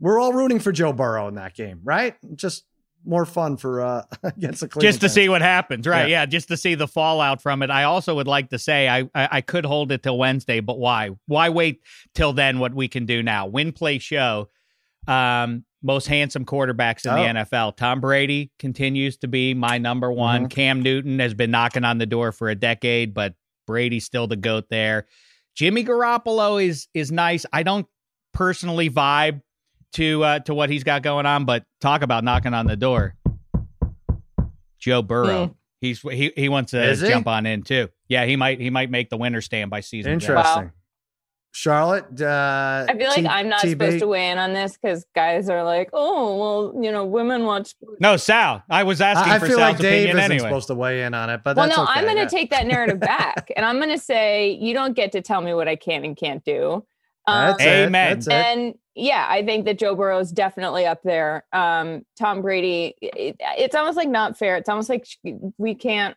we're 0.00 0.18
all 0.20 0.32
rooting 0.32 0.58
for 0.58 0.72
Joe 0.72 0.92
Burrow 0.92 1.28
in 1.28 1.34
that 1.36 1.54
game, 1.54 1.80
right? 1.84 2.16
Just 2.34 2.64
more 3.04 3.24
fun 3.24 3.56
for 3.56 3.80
uh, 3.82 4.02
against 4.22 4.60
the 4.60 4.68
Cleveland. 4.68 4.88
just 4.92 5.00
to 5.00 5.06
Browns. 5.06 5.12
see 5.14 5.28
what 5.28 5.42
happens, 5.42 5.86
right? 5.86 6.08
Yeah. 6.08 6.20
Yeah. 6.22 6.26
just 6.26 6.48
to 6.48 6.56
see 6.56 6.74
the 6.74 6.88
fallout 6.88 7.40
from 7.42 7.62
it. 7.62 7.70
I 7.70 7.84
also 7.84 8.14
would 8.16 8.26
like 8.26 8.50
to 8.50 8.58
say 8.58 8.88
I, 8.88 9.00
I 9.14 9.28
I 9.32 9.40
could 9.40 9.64
hold 9.64 9.92
it 9.92 10.02
till 10.02 10.18
Wednesday, 10.18 10.60
but 10.60 10.78
why? 10.78 11.10
Why 11.26 11.48
wait 11.48 11.80
till 12.14 12.32
then? 12.32 12.58
What 12.58 12.74
we 12.74 12.88
can 12.88 13.06
do 13.06 13.22
now? 13.22 13.46
Win, 13.46 13.72
play, 13.72 13.98
show. 13.98 14.48
Um, 15.06 15.64
most 15.82 16.08
handsome 16.08 16.44
quarterbacks 16.44 17.06
in 17.06 17.12
Oh. 17.12 17.16
the 17.16 17.40
NFL. 17.40 17.76
Tom 17.76 18.00
Brady 18.02 18.50
continues 18.58 19.16
to 19.18 19.28
be 19.28 19.54
my 19.54 19.78
number 19.78 20.12
one. 20.12 20.42
Mm-hmm. 20.42 20.48
Cam 20.48 20.82
Newton 20.82 21.18
has 21.20 21.32
been 21.32 21.50
knocking 21.50 21.84
on 21.84 21.96
the 21.96 22.04
door 22.06 22.32
for 22.32 22.50
a 22.50 22.54
decade, 22.54 23.14
but 23.14 23.34
Brady's 23.66 24.04
still 24.04 24.26
the 24.26 24.36
goat 24.36 24.66
there. 24.68 25.06
Jimmy 25.56 25.84
Garoppolo 25.84 26.62
is 26.62 26.86
is 26.92 27.10
nice. 27.10 27.46
I 27.52 27.62
don't 27.62 27.86
personally 28.34 28.90
vibe 28.90 29.40
to 29.94 30.22
uh, 30.24 30.38
to 30.40 30.54
what 30.54 30.70
he's 30.70 30.84
got 30.84 31.02
going 31.02 31.26
on, 31.26 31.44
but 31.44 31.64
talk 31.80 32.02
about 32.02 32.24
knocking 32.24 32.54
on 32.54 32.66
the 32.66 32.76
door. 32.76 33.14
Joe 34.78 35.02
Burrow. 35.02 35.46
Mm. 35.48 35.54
He's 35.80 36.00
he 36.00 36.32
he 36.36 36.48
wants 36.48 36.72
to 36.72 36.82
Is 36.82 37.00
he? 37.00 37.08
jump 37.08 37.26
on 37.26 37.46
in 37.46 37.62
too. 37.62 37.88
Yeah, 38.08 38.26
he 38.26 38.36
might 38.36 38.60
he 38.60 38.70
might 38.70 38.90
make 38.90 39.08
the 39.10 39.16
winner 39.16 39.40
stand 39.40 39.70
by 39.70 39.80
season. 39.80 40.12
end. 40.12 40.22
Interesting. 40.22 40.72
Charlotte, 41.52 42.04
uh, 42.22 42.86
I 42.88 42.94
feel 42.96 43.08
like 43.08 43.16
T- 43.16 43.26
I'm 43.26 43.48
not 43.48 43.62
TB? 43.62 43.70
supposed 43.70 43.98
to 43.98 44.06
weigh 44.06 44.30
in 44.30 44.38
on 44.38 44.52
this 44.52 44.78
because 44.80 45.04
guys 45.16 45.48
are 45.50 45.64
like, 45.64 45.90
oh, 45.92 46.36
well, 46.72 46.84
you 46.84 46.92
know, 46.92 47.04
women 47.04 47.44
watch. 47.44 47.74
No, 47.98 48.16
Sal. 48.16 48.62
I 48.70 48.84
was 48.84 49.00
asking 49.00 49.32
I, 49.32 49.36
I 49.36 49.38
for 49.40 49.46
feel 49.46 49.56
Sal's 49.56 49.72
like 49.72 49.78
Dave 49.82 50.04
opinion 50.04 50.18
isn't 50.18 50.30
anyway. 50.32 50.48
supposed 50.48 50.68
to 50.68 50.74
weigh 50.76 51.02
in 51.02 51.12
on 51.12 51.28
it, 51.28 51.40
but 51.42 51.56
Well, 51.56 51.66
no, 51.66 51.82
okay. 51.82 51.92
I'm 51.92 52.04
going 52.04 52.16
to 52.18 52.22
Yeah. 52.22 52.28
take 52.28 52.50
that 52.50 52.68
narrative 52.68 53.00
back 53.00 53.50
and 53.56 53.66
I'm 53.66 53.78
going 53.78 53.88
to 53.88 53.98
say, 53.98 54.52
you 54.60 54.72
don't 54.74 54.94
get 54.94 55.10
to 55.12 55.22
tell 55.22 55.40
me 55.40 55.52
what 55.52 55.66
I 55.66 55.74
can 55.74 56.04
and 56.04 56.16
can't 56.16 56.44
do. 56.44 56.84
Um, 57.26 57.46
That's 57.48 57.62
it. 57.64 57.66
Amen. 57.66 58.12
That's 58.20 58.26
it. 58.28 58.32
and 58.32 58.74
yeah, 59.00 59.26
I 59.28 59.44
think 59.44 59.64
that 59.64 59.78
Joe 59.78 59.94
Burrow 59.94 60.18
is 60.18 60.30
definitely 60.32 60.86
up 60.86 61.02
there. 61.02 61.44
Um, 61.52 62.04
Tom 62.18 62.42
Brady, 62.42 62.94
it, 63.00 63.36
it's 63.40 63.74
almost 63.74 63.96
like 63.96 64.08
not 64.08 64.38
fair. 64.38 64.56
It's 64.56 64.68
almost 64.68 64.88
like 64.88 65.06
we 65.58 65.74
can't, 65.74 66.16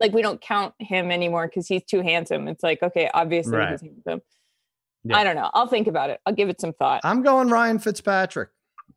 like, 0.00 0.12
we 0.12 0.20
don't 0.22 0.40
count 0.40 0.74
him 0.78 1.10
anymore 1.10 1.46
because 1.46 1.66
he's 1.68 1.84
too 1.84 2.02
handsome. 2.02 2.48
It's 2.48 2.62
like, 2.62 2.82
okay, 2.82 3.10
obviously 3.14 3.56
Right. 3.56 3.70
he's 3.72 3.80
handsome. 3.82 4.20
Yeah. 5.04 5.16
I 5.18 5.24
don't 5.24 5.36
know. 5.36 5.50
I'll 5.54 5.68
think 5.68 5.86
about 5.86 6.10
it. 6.10 6.20
I'll 6.26 6.34
give 6.34 6.48
it 6.48 6.60
some 6.60 6.72
thought. 6.72 7.00
I'm 7.04 7.22
going 7.22 7.48
Ryan 7.48 7.78
Fitzpatrick. 7.78 8.48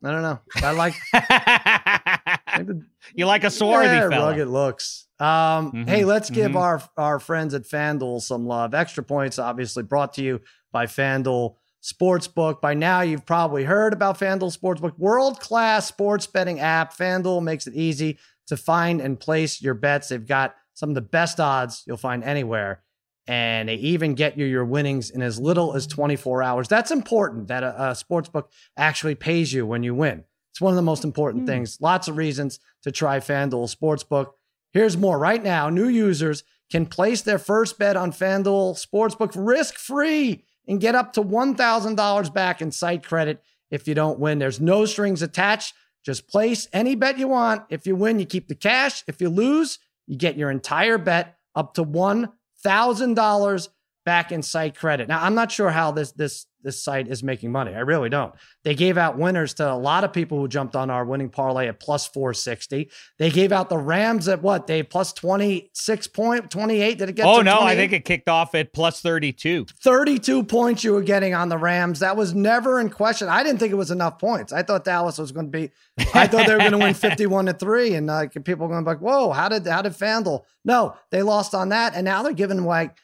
I 0.04 0.12
don't 0.12 0.22
know. 0.22 0.40
I 0.56 0.72
like 0.72 0.94
you 3.16 3.26
like 3.26 3.44
a 3.44 3.50
swarthy 3.52 3.88
yeah, 3.88 4.10
fella. 4.10 4.32
rugged 4.32 4.48
looks. 4.48 5.08
Um, 5.20 5.72
Mhm, 5.74 5.90
Hey, 5.90 6.06
let's 6.06 6.30
give 6.30 6.52
mhm. 6.52 6.60
our 6.62 6.82
our 6.98 7.20
friends 7.20 7.54
at 7.54 7.64
FanDuel 7.64 8.22
some 8.22 8.46
love. 8.46 8.74
Extra 8.74 9.04
points, 9.04 9.40
obviously, 9.40 9.84
brought 9.84 10.14
to 10.14 10.22
you 10.24 10.42
by 10.72 10.86
FanDuel 10.86 11.56
Sportsbook. 11.82 12.61
By 12.61 12.73
now, 12.73 13.01
you've 13.01 13.25
probably 13.25 13.63
heard 13.63 13.93
about 13.93 14.19
FanDuel 14.19 14.57
Sportsbook, 14.57 14.97
world 14.97 15.39
class 15.39 15.88
sports 15.88 16.27
betting 16.27 16.59
app. 16.59 16.95
FanDuel 16.95 17.41
makes 17.41 17.67
it 17.67 17.73
easy 17.73 18.17
to 18.47 18.57
find 18.57 18.99
and 18.99 19.19
place 19.19 19.61
your 19.61 19.73
bets. 19.73 20.09
They've 20.09 20.25
got 20.25 20.55
some 20.73 20.89
of 20.89 20.95
the 20.95 21.01
best 21.01 21.39
odds 21.39 21.84
you'll 21.86 21.97
find 21.97 22.23
anywhere. 22.23 22.82
And 23.27 23.69
they 23.69 23.75
even 23.75 24.15
get 24.15 24.38
you 24.38 24.45
your 24.45 24.65
winnings 24.65 25.11
in 25.11 25.21
as 25.21 25.39
little 25.39 25.75
as 25.75 25.86
24 25.86 26.41
hours. 26.41 26.67
That's 26.67 26.89
important 26.89 27.47
that 27.49 27.63
a, 27.63 27.89
a 27.89 27.95
sports 27.95 28.27
book 28.27 28.51
actually 28.75 29.15
pays 29.15 29.53
you 29.53 29.65
when 29.65 29.84
you 29.84 29.93
win. 29.93 30.23
It's 30.51 30.59
one 30.59 30.71
of 30.71 30.75
the 30.75 30.82
most 30.82 31.03
important 31.03 31.43
hmm. 31.43 31.47
things. 31.47 31.77
Lots 31.80 32.07
of 32.07 32.17
reasons 32.17 32.59
to 32.84 32.91
try 32.91 33.19
FanDuel 33.19 33.73
Sportsbook. 33.73 34.32
Here's 34.73 34.97
more. 34.97 35.19
Right 35.19 35.43
now, 35.43 35.69
new 35.69 35.88
users 35.88 36.43
can 36.71 36.86
place 36.86 37.21
their 37.21 37.39
first 37.39 37.77
bet 37.80 37.95
on 37.95 38.11
FanDuel 38.11 38.84
Sportsbook 38.84 39.34
risk 39.36 39.75
free 39.75 40.43
and 40.70 40.80
get 40.80 40.95
up 40.95 41.11
to 41.13 41.24
$1,000 41.24 42.34
back 42.34 42.61
in 42.61 42.72
site 42.72 43.03
credit 43.03 43.43
if 43.72 43.88
you 43.88 43.95
don't 43.95 44.20
win. 44.20 44.39
There's 44.39 44.61
no 44.61 44.86
strings 44.86 45.22
attached. 45.22 45.74
Just 46.05 46.30
place 46.30 46.67
any 46.72 46.95
bet 46.95 47.17
you 47.17 47.28
want. 47.28 47.63
If 47.70 47.86
you 47.86 47.95
win, 47.95 48.20
you 48.20 48.26
keep 48.26 48.47
the 48.47 48.55
cash. 48.55 49.03
If 49.07 49.20
you 49.20 49.30
lose, 49.30 49.80
you 50.07 50.15
get 50.15 50.38
your 50.38 50.51
entire 50.51 50.97
bet 50.97 51.38
up 51.55 51.74
to 51.74 51.84
$1,000 51.84 53.70
back 54.10 54.32
in 54.32 54.41
site 54.41 54.76
credit. 54.76 55.07
Now, 55.07 55.24
I'm 55.24 55.36
not 55.36 55.51
sure 55.51 55.70
how 55.70 55.91
this 55.91 56.14
this 56.14 56.47
this 56.64 56.84
site 56.84 57.07
is 57.07 57.22
making 57.22 57.51
money. 57.51 57.76
I 57.76 57.82
really 57.82 58.10
don't. 58.10 58.34
They 58.64 58.74
gave 58.74 58.97
out 58.97 59.20
winners 59.20 59.53
to 59.53 59.72
a 59.72 59.78
lot 59.78 60.03
of 60.03 60.12
people 60.12 60.39
who 60.39 60.47
jumped 60.47 60.76
on 60.76 60.89
our 60.89 61.05
winning 61.05 61.30
parlay 61.30 61.68
at 61.68 61.80
plus 61.80 62.07
460. 62.07 62.89
They 63.20 63.30
gave 63.30 63.51
out 63.51 63.70
the 63.70 63.78
Rams 63.78 64.28
at 64.28 64.41
what? 64.41 64.66
They 64.66 64.82
plus 64.82 65.14
26 65.14 66.07
point 66.07 66.49
28. 66.49 66.97
Did 66.97 67.10
it 67.10 67.16
get 67.18 67.28
Oh 67.28 67.41
no, 67.41 67.60
28? 67.60 67.72
I 67.72 67.76
think 67.76 67.93
it 67.93 68.03
kicked 68.03 68.28
off 68.28 68.55
at 68.55 68.74
plus 68.74 68.99
32. 68.99 69.68
32 69.80 70.43
points 70.43 70.84
you 70.84 70.93
were 70.93 71.03
getting 71.03 71.36
on 71.36 71.49
the 71.49 71.57
Rams. 71.60 71.99
That 71.99 72.18
was 72.18 72.34
never 72.34 72.80
in 72.80 72.89
question. 72.89 73.30
I 73.30 73.43
didn't 73.43 73.60
think 73.60 73.72
it 73.72 73.76
was 73.76 73.91
enough 73.91 74.18
points. 74.18 74.51
I 74.51 74.64
thought 74.64 74.86
Dallas 74.86 75.20
was 75.20 75.32
going 75.32 75.45
to 75.45 75.51
be 75.51 75.70
I 76.16 76.26
thought 76.26 76.47
they 76.47 76.53
were 76.53 76.60
going 76.60 76.72
to 76.72 76.80
win 76.80 76.93
51 76.95 77.45
to 77.45 77.53
3 77.53 77.93
and 77.93 78.10
uh, 78.10 78.28
people 78.43 78.68
were 78.68 78.74
going 78.74 78.84
to 78.84 78.89
be 78.89 78.95
like, 78.95 79.01
"Whoa, 79.01 79.32
how 79.34 79.49
did 79.49 79.68
how 79.68 79.84
did 79.84 79.93
FanDuel?" 79.93 80.45
No, 80.66 80.95
they 81.12 81.22
lost 81.22 81.53
on 81.53 81.70
that 81.70 81.93
and 81.93 82.03
now 82.03 82.24
they're 82.24 82.34
giving 82.34 82.66
like 82.66 82.97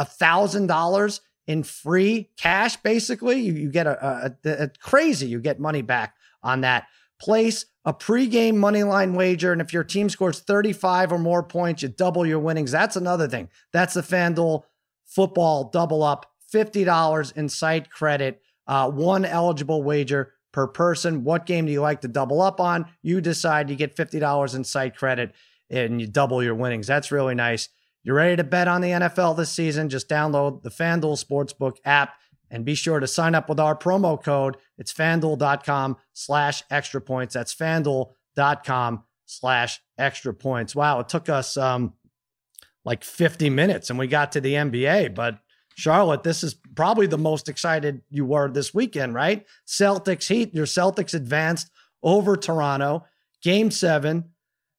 a 0.00 0.04
thousand 0.04 0.66
dollars 0.66 1.20
in 1.46 1.62
free 1.62 2.30
cash. 2.38 2.76
Basically, 2.76 3.38
you, 3.40 3.52
you 3.52 3.70
get 3.70 3.86
a, 3.86 4.34
a, 4.44 4.50
a, 4.64 4.68
crazy. 4.80 5.26
You 5.26 5.40
get 5.40 5.60
money 5.60 5.82
back 5.82 6.16
on 6.42 6.62
that. 6.62 6.86
Place 7.20 7.66
a 7.84 7.92
pregame 7.92 8.56
money 8.56 8.82
line 8.82 9.12
wager, 9.12 9.52
and 9.52 9.60
if 9.60 9.74
your 9.74 9.84
team 9.84 10.08
scores 10.08 10.40
35 10.40 11.12
or 11.12 11.18
more 11.18 11.42
points, 11.42 11.82
you 11.82 11.88
double 11.88 12.24
your 12.24 12.38
winnings. 12.38 12.70
That's 12.70 12.96
another 12.96 13.28
thing. 13.28 13.50
That's 13.72 13.92
the 13.92 14.00
FanDuel 14.00 14.62
football 15.04 15.64
double 15.64 16.02
up. 16.02 16.26
$50 16.52 17.36
in 17.36 17.48
site 17.48 17.90
credit, 17.90 18.40
uh, 18.66 18.90
one 18.90 19.24
eligible 19.24 19.82
wager 19.82 20.32
per 20.52 20.66
person. 20.66 21.24
What 21.24 21.46
game 21.46 21.66
do 21.66 21.72
you 21.72 21.80
like 21.80 22.00
to 22.00 22.08
double 22.08 22.40
up 22.40 22.58
on? 22.58 22.86
You 23.02 23.20
decide. 23.20 23.70
You 23.70 23.76
get 23.76 23.94
$50 23.94 24.56
in 24.56 24.64
site 24.64 24.96
credit 24.96 25.32
and 25.68 26.00
you 26.00 26.08
double 26.08 26.42
your 26.42 26.56
winnings. 26.56 26.86
That's 26.86 27.12
really 27.12 27.36
nice. 27.36 27.68
You're 28.02 28.16
ready 28.16 28.36
to 28.36 28.44
bet 28.44 28.68
on 28.68 28.80
the 28.80 28.90
NFL 28.90 29.36
this 29.36 29.50
season? 29.50 29.88
Just 29.88 30.08
download 30.08 30.62
the 30.62 30.70
FanDuel 30.70 31.22
Sportsbook 31.22 31.76
app 31.84 32.14
and 32.50 32.64
be 32.64 32.74
sure 32.74 32.98
to 32.98 33.06
sign 33.06 33.34
up 33.34 33.48
with 33.48 33.60
our 33.60 33.76
promo 33.76 34.22
code. 34.22 34.56
It's 34.78 34.92
fanduel.com 34.92 35.96
slash 36.12 36.62
extra 36.70 37.00
points. 37.00 37.34
That's 37.34 37.54
fanduel.com 37.54 39.04
slash 39.26 39.80
extra 39.98 40.34
points. 40.34 40.74
Wow, 40.74 41.00
it 41.00 41.08
took 41.08 41.28
us 41.28 41.56
um 41.56 41.94
like 42.84 43.04
50 43.04 43.50
minutes 43.50 43.90
and 43.90 43.98
we 43.98 44.06
got 44.06 44.32
to 44.32 44.40
the 44.40 44.54
NBA, 44.54 45.14
but 45.14 45.38
Charlotte, 45.76 46.22
this 46.22 46.42
is 46.42 46.56
probably 46.74 47.06
the 47.06 47.18
most 47.18 47.48
excited 47.48 48.02
you 48.10 48.24
were 48.24 48.50
this 48.50 48.74
weekend, 48.74 49.14
right? 49.14 49.46
Celtics 49.66 50.28
Heat, 50.28 50.54
your 50.54 50.66
Celtics 50.66 51.14
advanced 51.14 51.70
over 52.02 52.36
Toronto, 52.36 53.04
game 53.42 53.70
seven. 53.70 54.30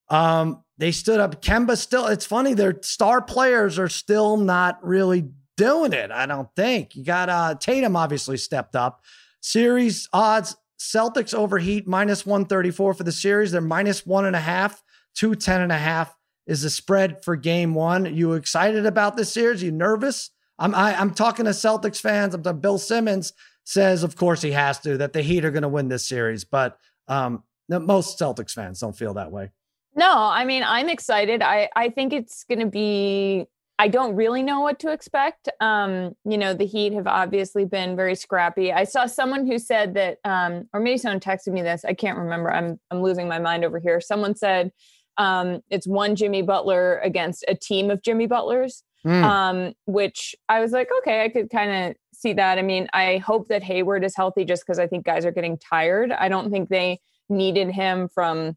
Um, 0.10 0.61
they 0.78 0.92
stood 0.92 1.20
up. 1.20 1.42
Kemba 1.42 1.78
still, 1.78 2.08
it's 2.08 2.26
funny, 2.26 2.54
their 2.54 2.78
star 2.82 3.22
players 3.22 3.78
are 3.78 3.90
still 3.90 4.38
not 4.38 4.84
really 4.84 5.30
doing 5.58 5.94
it, 5.94 6.12
I 6.12 6.26
don't 6.26 6.50
think. 6.56 6.96
You 6.96 7.04
got 7.04 7.30
uh 7.30 7.56
Tatum 7.56 7.96
obviously 7.96 8.38
stepped 8.38 8.76
up. 8.76 9.02
Series 9.42 10.08
odds, 10.14 10.56
Celtics 10.80 11.34
over 11.34 11.58
Heat 11.58 11.88
minus 11.88 12.26
134 12.26 12.94
for 12.94 13.04
the 13.04 13.12
series. 13.12 13.52
They're 13.52 13.62
minus 13.62 14.06
one 14.06 14.26
and 14.26 14.36
a 14.36 14.40
half, 14.40 14.82
210 15.16 15.62
and 15.62 15.72
a 15.72 15.78
half 15.78 16.16
is 16.48 16.64
the 16.64 16.70
spread 16.70 17.24
for 17.24 17.36
game 17.36 17.76
one. 17.76 18.16
You 18.16 18.34
excited 18.34 18.86
about 18.86 19.16
this 19.16 19.32
series? 19.32 19.62
You 19.62 19.72
nervous? 19.72 20.32
I'm 20.58 20.74
I, 20.76 20.92
am 20.92 20.98
i 20.98 21.02
am 21.02 21.14
talking 21.14 21.46
to 21.46 21.52
Celtics 21.52 22.02
fans. 22.02 22.34
I'm 22.34 22.60
Bill 22.60 22.78
Simmons 22.78 23.34
says, 23.64 24.04
of 24.04 24.16
course 24.16 24.42
he 24.42 24.52
has 24.52 24.80
to, 24.80 24.98
that 24.98 25.14
the 25.14 25.22
Heat 25.22 25.46
are 25.46 25.52
going 25.52 25.62
to 25.64 25.70
win 25.70 25.88
this 25.88 26.08
series, 26.08 26.44
but 26.44 26.78
um, 27.08 27.44
most 27.70 28.20
Celtics 28.20 28.52
fans 28.52 28.80
don't 28.80 28.98
feel 28.98 29.14
that 29.16 29.32
way. 29.32 29.52
No, 29.96 30.12
I 30.12 30.46
mean, 30.46 30.64
I'm 30.64 30.90
excited. 30.90 31.42
I, 31.42 31.70
I 31.76 31.90
think 31.90 32.14
it's 32.14 32.44
going 32.46 32.60
to 32.60 32.66
be, 32.66 33.46
I 33.78 33.88
don't 33.88 34.16
really 34.16 34.44
know 34.44 34.62
what 34.62 34.80
to 34.80 34.92
expect. 34.92 35.50
Um, 35.60 36.16
you 36.24 36.38
know, 36.38 36.54
the 36.54 36.66
Heat 36.66 36.94
have 36.94 37.08
obviously 37.08 37.66
been 37.66 37.96
very 37.96 38.16
scrappy. 38.16 38.72
I 38.72 38.84
saw 38.86 39.06
someone 39.06 39.46
who 39.46 39.60
said 39.60 39.96
that, 39.96 40.20
um, 40.24 40.70
or 40.74 40.80
maybe 40.80 40.98
someone 40.98 41.20
texted 41.20 41.52
me 41.52 41.62
this. 41.62 41.84
I 41.84 41.94
can't 41.94 42.18
remember. 42.18 42.52
I'm, 42.52 42.80
I'm 42.90 43.02
losing 43.02 43.28
my 43.28 43.40
mind 43.40 43.66
over 43.66 43.80
here. 43.80 44.00
Someone 44.00 44.36
said 44.36 44.72
um, 45.18 45.62
it's 45.70 45.88
one 45.88 46.16
Jimmy 46.16 46.42
Butler 46.42 47.00
against 47.00 47.44
a 47.48 47.56
team 47.56 47.92
of 47.92 48.02
Jimmy 48.02 48.28
Butlers, 48.28 48.84
mm. 49.06 49.24
um, 49.24 49.74
which 49.88 50.36
I 50.48 50.62
was 50.62 50.72
like, 50.72 50.90
okay, 51.00 51.24
I 51.24 51.30
could 51.30 51.50
kind 51.50 51.90
of 51.90 51.96
see 52.14 52.34
that. 52.34 52.58
I 52.58 52.62
mean, 52.62 52.88
I 52.94 53.18
hope 53.18 53.50
that 53.50 53.64
Hayward 53.64 54.04
is 54.06 54.16
healthy 54.16 54.46
just 54.46 54.64
because 54.66 54.80
I 54.80 54.88
think 54.88 55.06
guys 55.06 55.26
are 55.26 55.32
getting 55.32 55.58
tired. 55.58 56.12
I 56.12 56.30
don't 56.30 56.50
think 56.52 56.70
they 56.70 57.02
needed 57.30 57.72
him 57.72 58.08
from 58.08 58.56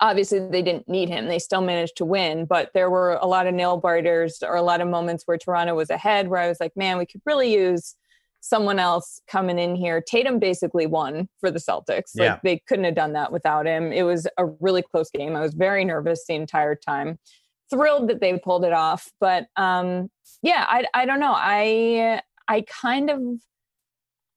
obviously 0.00 0.38
they 0.38 0.62
didn't 0.62 0.88
need 0.88 1.08
him. 1.08 1.26
They 1.26 1.38
still 1.38 1.60
managed 1.62 1.96
to 1.96 2.04
win, 2.04 2.44
but 2.44 2.70
there 2.74 2.90
were 2.90 3.18
a 3.20 3.26
lot 3.26 3.46
of 3.46 3.54
nail 3.54 3.76
biters 3.76 4.42
or 4.42 4.56
a 4.56 4.62
lot 4.62 4.80
of 4.80 4.88
moments 4.88 5.24
where 5.26 5.38
Toronto 5.38 5.74
was 5.74 5.90
ahead 5.90 6.28
where 6.28 6.40
I 6.40 6.48
was 6.48 6.60
like, 6.60 6.76
man, 6.76 6.98
we 6.98 7.06
could 7.06 7.22
really 7.26 7.52
use 7.52 7.96
someone 8.40 8.78
else 8.78 9.20
coming 9.28 9.58
in 9.58 9.74
here. 9.76 10.00
Tatum 10.00 10.38
basically 10.38 10.86
won 10.86 11.28
for 11.40 11.50
the 11.50 11.58
Celtics. 11.58 12.12
Like 12.16 12.26
yeah. 12.26 12.38
they 12.42 12.62
couldn't 12.66 12.86
have 12.86 12.94
done 12.94 13.12
that 13.12 13.32
without 13.32 13.66
him. 13.66 13.92
It 13.92 14.02
was 14.02 14.26
a 14.38 14.46
really 14.46 14.82
close 14.82 15.10
game. 15.10 15.36
I 15.36 15.40
was 15.40 15.54
very 15.54 15.84
nervous 15.84 16.24
the 16.26 16.34
entire 16.34 16.74
time. 16.74 17.18
Thrilled 17.70 18.08
that 18.08 18.20
they 18.20 18.36
pulled 18.38 18.64
it 18.64 18.72
off, 18.72 19.10
but 19.20 19.46
um 19.56 20.10
yeah, 20.42 20.64
I 20.68 20.86
I 20.94 21.04
don't 21.04 21.20
know. 21.20 21.34
I 21.36 22.22
I 22.48 22.62
kind 22.62 23.10
of 23.10 23.20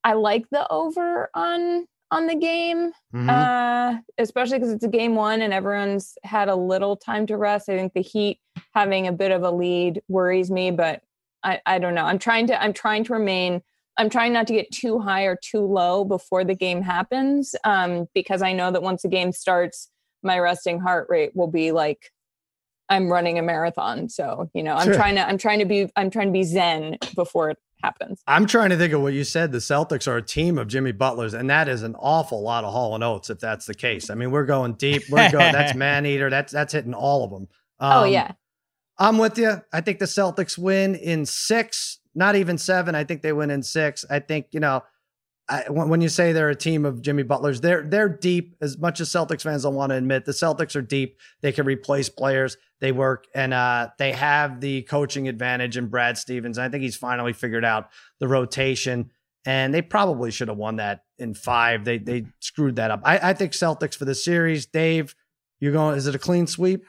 I 0.03 0.13
like 0.13 0.45
the 0.51 0.69
over 0.69 1.29
on 1.33 1.85
on 2.13 2.27
the 2.27 2.35
game, 2.35 2.91
mm-hmm. 3.13 3.29
uh, 3.29 3.99
especially 4.17 4.59
because 4.59 4.71
it's 4.71 4.83
a 4.83 4.89
game 4.89 5.15
one 5.15 5.41
and 5.41 5.53
everyone's 5.53 6.15
had 6.23 6.49
a 6.49 6.55
little 6.55 6.95
time 6.95 7.25
to 7.27 7.37
rest. 7.37 7.69
I 7.69 7.77
think 7.77 7.93
the 7.93 8.01
Heat 8.01 8.39
having 8.73 9.07
a 9.07 9.11
bit 9.11 9.31
of 9.31 9.43
a 9.43 9.51
lead 9.51 10.01
worries 10.07 10.51
me, 10.51 10.71
but 10.71 11.01
I, 11.43 11.59
I 11.65 11.79
don't 11.79 11.95
know. 11.95 12.05
I'm 12.05 12.19
trying 12.19 12.47
to 12.47 12.61
I'm 12.61 12.73
trying 12.73 13.03
to 13.05 13.13
remain. 13.13 13.61
I'm 13.97 14.09
trying 14.09 14.33
not 14.33 14.47
to 14.47 14.53
get 14.53 14.71
too 14.71 14.99
high 14.99 15.23
or 15.23 15.35
too 15.35 15.65
low 15.65 16.03
before 16.03 16.43
the 16.43 16.55
game 16.55 16.81
happens, 16.81 17.53
um, 17.63 18.07
because 18.15 18.41
I 18.41 18.53
know 18.53 18.71
that 18.71 18.81
once 18.81 19.03
the 19.03 19.07
game 19.07 19.31
starts, 19.31 19.89
my 20.23 20.39
resting 20.39 20.79
heart 20.79 21.07
rate 21.09 21.35
will 21.35 21.47
be 21.47 21.71
like 21.71 22.11
I'm 22.89 23.11
running 23.11 23.37
a 23.39 23.41
marathon. 23.41 24.09
So 24.09 24.49
you 24.53 24.63
know, 24.63 24.75
I'm 24.75 24.87
sure. 24.87 24.95
trying 24.95 25.15
to 25.15 25.27
I'm 25.27 25.37
trying 25.37 25.59
to 25.59 25.65
be 25.65 25.89
I'm 25.95 26.09
trying 26.09 26.27
to 26.27 26.33
be 26.33 26.43
zen 26.43 26.97
before 27.15 27.51
it 27.51 27.57
happens. 27.83 28.21
I'm 28.27 28.45
trying 28.45 28.69
to 28.69 28.77
think 28.77 28.93
of 28.93 29.01
what 29.01 29.13
you 29.13 29.23
said. 29.23 29.51
The 29.51 29.59
Celtics 29.59 30.07
are 30.07 30.17
a 30.17 30.21
team 30.21 30.57
of 30.57 30.67
Jimmy 30.67 30.91
Butlers, 30.91 31.33
and 31.33 31.49
that 31.49 31.67
is 31.67 31.83
an 31.83 31.95
awful 31.95 32.41
lot 32.41 32.63
of 32.63 32.71
Hall 32.71 32.95
and 32.95 33.03
Oates 33.03 33.29
if 33.29 33.39
that's 33.39 33.65
the 33.65 33.73
case. 33.73 34.09
I 34.09 34.15
mean, 34.15 34.31
we're 34.31 34.45
going 34.45 34.73
deep. 34.73 35.03
We're 35.09 35.31
going. 35.31 35.51
that's 35.51 35.75
man 35.75 36.05
eater. 36.05 36.29
That's 36.29 36.53
that's 36.53 36.73
hitting 36.73 36.93
all 36.93 37.23
of 37.23 37.31
them. 37.31 37.47
Oh, 37.79 37.87
um, 37.87 38.03
oh 38.03 38.05
yeah. 38.05 38.31
I'm 38.97 39.17
with 39.17 39.37
you. 39.37 39.61
I 39.71 39.81
think 39.81 39.99
the 39.99 40.05
Celtics 40.05 40.57
win 40.57 40.95
in 40.95 41.25
six, 41.25 41.99
not 42.15 42.35
even 42.35 42.57
seven. 42.57 42.95
I 42.95 43.03
think 43.03 43.21
they 43.21 43.33
win 43.33 43.49
in 43.51 43.63
six. 43.63 44.05
I 44.09 44.19
think 44.19 44.47
you 44.51 44.59
know 44.59 44.83
I, 45.49 45.69
when 45.69 45.99
you 45.99 46.09
say 46.09 46.31
they're 46.31 46.49
a 46.49 46.55
team 46.55 46.85
of 46.85 47.01
Jimmy 47.01 47.23
Butlers, 47.23 47.59
they're 47.59 47.83
they're 47.83 48.09
deep. 48.09 48.55
As 48.61 48.77
much 48.77 49.01
as 49.01 49.09
Celtics 49.09 49.41
fans 49.41 49.63
don't 49.63 49.75
want 49.75 49.89
to 49.89 49.97
admit, 49.97 50.25
the 50.25 50.31
Celtics 50.31 50.75
are 50.75 50.81
deep. 50.81 51.17
They 51.41 51.51
can 51.51 51.65
replace 51.65 52.07
players. 52.09 52.57
They 52.83 52.91
work, 52.91 53.27
and 53.33 53.53
uh, 53.53 53.91
they 53.97 54.11
have 54.11 54.59
the 54.59 54.81
coaching 54.81 55.29
advantage 55.29 55.77
in 55.77 55.87
Brad 55.87 56.17
Stevens. 56.17 56.57
I 56.57 56.67
think 56.67 56.83
he's 56.83 56.97
finally 56.97 57.31
figured 57.31 57.63
out 57.63 57.87
the 58.19 58.27
rotation, 58.27 59.09
and 59.45 59.73
they 59.73 59.81
probably 59.81 60.31
should 60.31 60.49
have 60.49 60.57
won 60.57 60.75
that 60.75 61.05
in 61.17 61.33
five. 61.33 61.85
They 61.85 61.97
they 61.97 62.25
screwed 62.41 62.75
that 62.75 62.91
up. 62.91 62.99
I, 63.05 63.29
I 63.29 63.33
think 63.35 63.53
Celtics 63.53 63.95
for 63.95 64.03
the 64.03 64.13
series. 64.13 64.65
Dave, 64.65 65.15
you're 65.61 65.71
going. 65.71 65.95
Is 65.95 66.07
it 66.07 66.15
a 66.15 66.19
clean 66.19 66.45
sweep? 66.45 66.83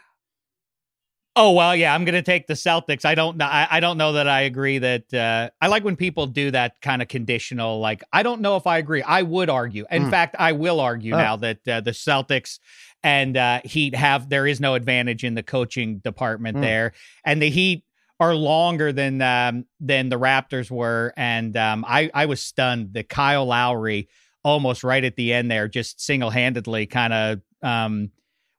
Oh 1.36 1.52
well, 1.52 1.76
yeah, 1.76 1.94
I'm 1.94 2.04
going 2.04 2.14
to 2.14 2.22
take 2.22 2.48
the 2.48 2.54
Celtics. 2.54 3.04
I 3.04 3.14
don't 3.14 3.36
know. 3.36 3.46
I, 3.46 3.68
I, 3.70 3.80
don't 3.80 3.96
know 3.96 4.12
that 4.12 4.28
I 4.28 4.42
agree 4.42 4.78
that 4.78 5.14
uh, 5.14 5.50
I 5.60 5.66
like 5.66 5.84
when 5.84 5.96
people 5.96 6.26
do 6.26 6.50
that 6.52 6.80
kind 6.80 7.02
of 7.02 7.08
conditional. 7.08 7.80
Like, 7.80 8.02
I 8.12 8.22
don't 8.22 8.40
know 8.40 8.56
if 8.56 8.68
I 8.68 8.78
agree. 8.78 9.02
I 9.02 9.22
would 9.22 9.50
argue. 9.50 9.84
In 9.90 10.04
mm. 10.04 10.10
fact, 10.10 10.36
I 10.38 10.52
will 10.52 10.78
argue 10.78 11.12
oh. 11.12 11.18
now 11.18 11.36
that 11.36 11.68
uh, 11.68 11.80
the 11.80 11.90
Celtics 11.90 12.60
and 13.04 13.36
uh, 13.36 13.60
Heat 13.64 13.94
have 13.94 14.28
there 14.30 14.46
is 14.46 14.60
no 14.60 14.74
advantage 14.74 15.22
in 15.22 15.34
the 15.34 15.42
coaching 15.42 15.98
department 15.98 16.56
mm. 16.56 16.62
there, 16.62 16.92
and 17.24 17.40
the 17.40 17.50
Heat 17.50 17.84
are 18.18 18.34
longer 18.34 18.92
than 18.92 19.20
um, 19.22 19.66
than 19.78 20.08
the 20.08 20.18
Raptors 20.18 20.70
were, 20.70 21.12
and 21.16 21.56
um, 21.56 21.84
I 21.86 22.10
I 22.14 22.26
was 22.26 22.40
stunned 22.40 22.94
that 22.94 23.08
Kyle 23.08 23.44
Lowry 23.44 24.08
almost 24.42 24.82
right 24.82 25.04
at 25.04 25.16
the 25.16 25.32
end 25.32 25.50
there 25.50 25.68
just 25.68 26.00
single 26.00 26.30
handedly 26.30 26.86
kind 26.86 27.12
of. 27.12 27.40
Um, 27.62 28.10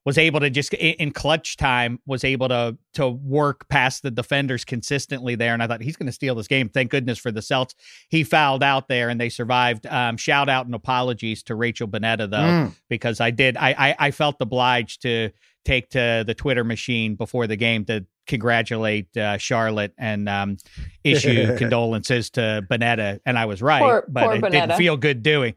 was 0.06 0.16
able 0.16 0.38
to 0.38 0.48
just 0.48 0.72
in 0.72 1.10
clutch 1.10 1.56
time 1.56 1.98
was 2.06 2.24
able 2.24 2.48
to 2.48 2.78
to 2.94 3.08
work 3.08 3.68
past 3.68 4.02
the 4.02 4.10
defenders 4.10 4.64
consistently 4.64 5.34
there. 5.34 5.52
And 5.52 5.62
i 5.62 5.66
thought 5.66 5.82
he's 5.82 5.96
going 5.96 6.06
to 6.06 6.12
steal 6.12 6.34
this 6.36 6.48
game. 6.48 6.70
Thank 6.70 6.90
goodness 6.90 7.18
for 7.18 7.32
the 7.32 7.42
celts 7.42 7.74
he 8.08 8.24
fouled 8.24 8.62
out 8.62 8.88
there 8.88 9.10
and 9.10 9.20
they 9.20 9.28
survived. 9.28 9.84
Um, 9.86 10.16
shout 10.16 10.48
out 10.48 10.64
and 10.64 10.74
apologies 10.74 11.42
to 11.44 11.56
rachel 11.56 11.88
bonnetta 11.88 12.30
though 12.30 12.36
mm. 12.36 12.74
because 12.88 13.20
i 13.20 13.30
did 13.30 13.56
I, 13.56 13.74
I, 13.76 13.96
I 13.98 14.10
felt 14.12 14.36
obliged 14.40 15.02
to 15.02 15.30
take 15.64 15.90
to 15.90 16.22
the 16.24 16.34
twitter 16.34 16.62
machine 16.62 17.16
before 17.16 17.48
the 17.48 17.56
game 17.56 17.84
to 17.86 18.06
congratulate 18.28 19.14
uh, 19.16 19.36
charlotte 19.38 19.92
and 19.98 20.28
um, 20.28 20.56
issue 21.02 21.56
condolences 21.58 22.30
to 22.30 22.64
bonnetta. 22.70 23.18
And 23.26 23.36
i 23.36 23.46
was 23.46 23.60
right 23.60 23.82
poor, 23.82 24.04
but 24.08 24.24
poor 24.24 24.34
it 24.36 24.52
didn't 24.52 24.76
feel 24.76 24.96
good 24.96 25.22
doing 25.24 25.56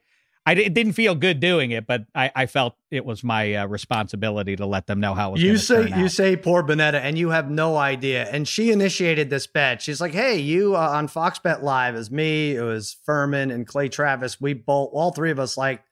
I 0.50 0.54
it 0.54 0.74
didn't 0.74 0.94
feel 0.94 1.14
good 1.14 1.40
doing 1.40 1.70
it, 1.70 1.86
but 1.86 2.06
I, 2.16 2.32
I 2.36 2.46
felt 2.48 2.76
it 2.90 3.06
was 3.06 3.24
my 3.24 3.54
uh, 3.54 3.68
responsibility 3.68 4.56
to 4.56 4.66
let 4.66 4.88
them 4.88 5.00
know 5.00 5.14
how 5.14 5.30
it 5.30 5.32
was. 5.34 5.44
You 5.44 5.58
say 5.58 5.94
you 5.96 6.10
say 6.10 6.36
poor 6.36 6.64
Bonnetta, 6.64 6.96
and 6.96 7.20
you 7.20 7.30
have 7.30 7.52
no 7.52 7.78
idea. 7.78 8.24
And 8.24 8.48
she 8.48 8.72
initiated 8.72 9.30
this 9.30 9.46
bet. 9.46 9.80
She's 9.80 10.02
like, 10.02 10.12
"Hey, 10.12 10.40
you 10.40 10.76
uh, 10.76 10.80
on 10.80 11.08
Fox 11.08 11.38
Bet 11.38 11.64
Live 11.64 11.94
is 11.94 12.10
me. 12.10 12.56
It 12.56 12.64
was 12.64 12.98
Fuhrman 13.08 13.54
and 13.54 13.68
Clay 13.68 13.90
Travis. 13.90 14.42
We 14.42 14.54
both, 14.54 14.90
all 14.92 15.12
three 15.12 15.30
of 15.30 15.40
us, 15.40 15.56
like 15.56 15.84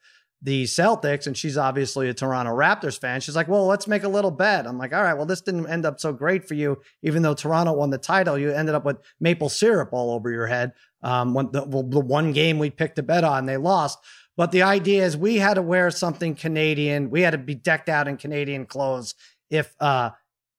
the 0.41 0.63
Celtics, 0.63 1.27
and 1.27 1.37
she's 1.37 1.57
obviously 1.57 2.09
a 2.09 2.15
Toronto 2.15 2.51
Raptors 2.51 2.99
fan. 2.99 3.21
She's 3.21 3.35
like, 3.35 3.47
"Well, 3.47 3.67
let's 3.67 3.85
make 3.85 4.01
a 4.01 4.09
little 4.09 4.31
bet." 4.31 4.65
I'm 4.65 4.79
like, 4.79 4.91
"All 4.91 5.03
right. 5.03 5.15
Well, 5.15 5.27
this 5.27 5.41
didn't 5.41 5.67
end 5.67 5.85
up 5.85 5.99
so 5.99 6.13
great 6.13 6.47
for 6.47 6.55
you, 6.55 6.81
even 7.03 7.21
though 7.21 7.35
Toronto 7.35 7.73
won 7.73 7.91
the 7.91 7.99
title. 7.99 8.39
You 8.39 8.49
ended 8.49 8.73
up 8.73 8.85
with 8.85 8.97
maple 9.19 9.49
syrup 9.49 9.89
all 9.91 10.09
over 10.09 10.31
your 10.31 10.47
head. 10.47 10.73
Um, 11.03 11.35
when 11.35 11.51
the, 11.51 11.63
well, 11.63 11.83
the 11.83 11.99
one 11.99 12.31
game 12.31 12.57
we 12.57 12.71
picked 12.71 12.97
a 12.97 13.03
bet 13.03 13.23
on, 13.23 13.45
they 13.45 13.57
lost." 13.57 13.99
But 14.37 14.51
the 14.51 14.61
idea 14.61 15.03
is 15.03 15.17
we 15.17 15.37
had 15.37 15.55
to 15.55 15.61
wear 15.61 15.91
something 15.91 16.35
Canadian. 16.35 17.09
We 17.09 17.21
had 17.21 17.31
to 17.31 17.37
be 17.37 17.55
decked 17.55 17.89
out 17.89 18.07
in 18.07 18.15
Canadian 18.15 18.65
clothes 18.65 19.15
if 19.49 19.75
uh 19.81 20.11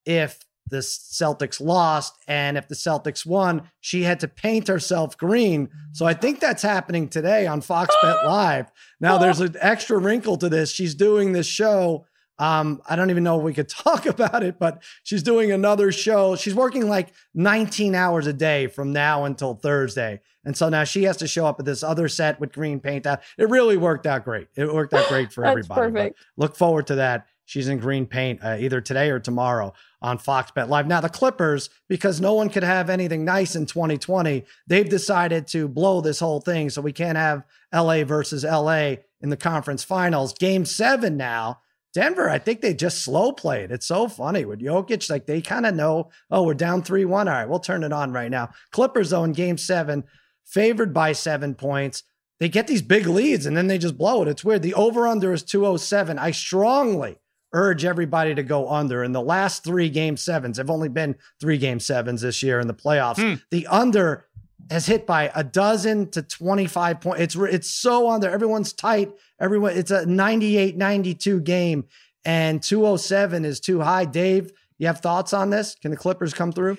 if 0.05 0.39
the 0.69 0.77
Celtics 0.77 1.59
lost 1.59 2.13
and 2.27 2.57
if 2.57 2.67
the 2.67 2.75
Celtics 2.75 3.25
won, 3.25 3.63
she 3.79 4.03
had 4.03 4.19
to 4.19 4.27
paint 4.27 4.67
herself 4.67 5.17
green. 5.17 5.69
So 5.93 6.05
I 6.05 6.13
think 6.13 6.39
that's 6.39 6.61
happening 6.61 7.09
today 7.09 7.47
on 7.47 7.61
Fox 7.61 7.95
Bet 8.03 8.17
Live. 8.25 8.71
Now 8.99 9.17
there's 9.17 9.39
an 9.39 9.55
extra 9.59 9.97
wrinkle 9.97 10.37
to 10.37 10.49
this. 10.49 10.71
She's 10.71 10.93
doing 10.93 11.31
this 11.31 11.47
show. 11.47 12.05
Um, 12.37 12.81
I 12.87 12.95
don't 12.95 13.09
even 13.09 13.23
know 13.23 13.37
if 13.37 13.43
we 13.43 13.53
could 13.53 13.69
talk 13.69 14.05
about 14.05 14.43
it, 14.43 14.59
but 14.59 14.83
she's 15.03 15.23
doing 15.23 15.51
another 15.51 15.91
show. 15.91 16.35
She's 16.35 16.55
working 16.55 16.87
like 16.87 17.13
19 17.33 17.95
hours 17.95 18.27
a 18.27 18.33
day 18.33 18.67
from 18.67 18.93
now 18.93 19.25
until 19.25 19.55
Thursday. 19.55 20.21
And 20.45 20.55
so 20.55 20.69
now 20.69 20.83
she 20.83 21.03
has 21.03 21.17
to 21.17 21.27
show 21.27 21.45
up 21.45 21.59
at 21.59 21.65
this 21.65 21.83
other 21.83 22.07
set 22.07 22.39
with 22.39 22.53
green 22.53 22.79
paint 22.79 23.05
out. 23.05 23.21
It 23.37 23.49
really 23.49 23.77
worked 23.77 24.05
out 24.05 24.23
great. 24.23 24.47
It 24.55 24.73
worked 24.73 24.93
out 24.93 25.07
great 25.07 25.33
for 25.33 25.45
everybody. 25.45 25.67
But 25.67 25.93
perfect. 25.93 26.19
Look 26.37 26.55
forward 26.55 26.87
to 26.87 26.95
that. 26.95 27.27
She's 27.49 27.67
in 27.67 27.79
green 27.79 28.05
paint 28.05 28.43
uh, 28.43 28.57
either 28.59 28.79
today 28.79 29.09
or 29.09 29.19
tomorrow 29.19 29.73
on 30.03 30.19
Fox 30.19 30.51
Bet 30.51 30.69
Live. 30.69 30.85
Now, 30.85 31.01
the 31.01 31.09
Clippers, 31.09 31.71
because 31.87 32.21
no 32.21 32.35
one 32.35 32.49
could 32.49 32.63
have 32.63 32.91
anything 32.91 33.25
nice 33.25 33.55
in 33.55 33.65
2020, 33.65 34.45
they've 34.67 34.87
decided 34.87 35.47
to 35.47 35.67
blow 35.67 35.99
this 35.99 36.19
whole 36.19 36.41
thing. 36.41 36.69
So 36.69 36.79
we 36.81 36.93
can't 36.93 37.17
have 37.17 37.43
LA 37.73 38.03
versus 38.03 38.43
LA 38.43 38.97
in 39.21 39.29
the 39.29 39.37
conference 39.37 39.83
finals. 39.83 40.33
Game 40.33 40.63
seven 40.63 41.17
now. 41.17 41.61
Denver, 41.91 42.29
I 42.29 42.37
think 42.37 42.61
they 42.61 42.75
just 42.75 43.03
slow 43.03 43.31
played. 43.31 43.71
It's 43.71 43.87
so 43.87 44.07
funny 44.07 44.45
with 44.45 44.61
Jokic. 44.61 45.09
Like 45.09 45.25
they 45.25 45.41
kind 45.41 45.65
of 45.65 45.73
know, 45.73 46.11
oh, 46.29 46.43
we're 46.43 46.53
down 46.53 46.83
3 46.83 47.03
1. 47.05 47.27
All 47.27 47.33
right, 47.33 47.49
we'll 47.49 47.59
turn 47.59 47.83
it 47.83 47.91
on 47.91 48.13
right 48.13 48.29
now. 48.29 48.51
Clippers, 48.71 49.09
though, 49.09 49.23
in 49.23 49.33
game 49.33 49.57
seven, 49.57 50.03
favored 50.49 50.93
by 50.93 51.13
seven 51.13 51.55
points. 51.55 52.03
They 52.39 52.49
get 52.49 52.67
these 52.67 52.81
big 52.81 53.05
leads 53.05 53.45
and 53.45 53.55
then 53.55 53.67
they 53.67 53.77
just 53.77 53.97
blow 53.97 54.21
it. 54.21 54.27
It's 54.27 54.43
weird. 54.43 54.61
The 54.61 54.73
over 54.73 55.07
under 55.07 55.33
is 55.33 55.43
207. 55.43 56.17
I 56.17 56.31
strongly 56.31 57.17
urge 57.53 57.83
everybody 57.85 58.35
to 58.35 58.43
go 58.43 58.69
under. 58.69 59.03
In 59.03 59.11
the 59.11 59.21
last 59.21 59.63
three 59.63 59.89
game 59.89 60.17
sevens, 60.17 60.57
have 60.57 60.69
only 60.69 60.89
been 60.89 61.15
three 61.39 61.57
game 61.57 61.79
sevens 61.79 62.21
this 62.21 62.41
year 62.41 62.59
in 62.59 62.67
the 62.67 62.73
playoffs. 62.73 63.21
Hmm. 63.21 63.41
The 63.51 63.67
under 63.67 64.27
has 64.69 64.85
hit 64.85 65.05
by 65.07 65.31
a 65.35 65.43
dozen 65.43 66.09
to 66.11 66.21
25 66.21 67.01
points. 67.01 67.21
It's 67.21 67.35
it's 67.35 67.69
so 67.69 68.09
under. 68.09 68.29
Everyone's 68.29 68.73
tight. 68.73 69.11
Everyone, 69.39 69.75
it's 69.75 69.91
a 69.91 70.05
98 70.05 70.77
92 70.77 71.41
game, 71.41 71.85
and 72.23 72.61
207 72.61 73.45
is 73.45 73.59
too 73.59 73.81
high. 73.81 74.05
Dave, 74.05 74.51
you 74.77 74.87
have 74.87 74.99
thoughts 74.99 75.33
on 75.33 75.49
this? 75.49 75.75
Can 75.75 75.91
the 75.91 75.97
Clippers 75.97 76.33
come 76.33 76.51
through? 76.51 76.77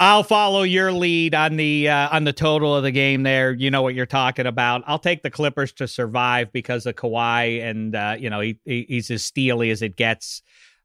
I'll 0.00 0.24
follow 0.24 0.62
your 0.62 0.92
lead 0.92 1.34
on 1.34 1.56
the 1.56 1.88
uh, 1.88 2.08
on 2.10 2.24
the 2.24 2.32
total 2.32 2.74
of 2.74 2.82
the 2.82 2.90
game. 2.90 3.22
There, 3.22 3.52
you 3.52 3.70
know 3.70 3.82
what 3.82 3.94
you're 3.94 4.06
talking 4.06 4.46
about. 4.46 4.82
I'll 4.86 4.98
take 4.98 5.22
the 5.22 5.30
Clippers 5.30 5.72
to 5.74 5.86
survive 5.86 6.52
because 6.52 6.86
of 6.86 6.96
Kawhi, 6.96 7.62
and 7.62 7.94
uh, 7.94 8.16
you 8.18 8.28
know 8.28 8.40
he, 8.40 8.58
he 8.64 8.86
he's 8.88 9.10
as 9.10 9.24
steely 9.24 9.70
as 9.70 9.82
it 9.82 9.96
gets 9.96 10.42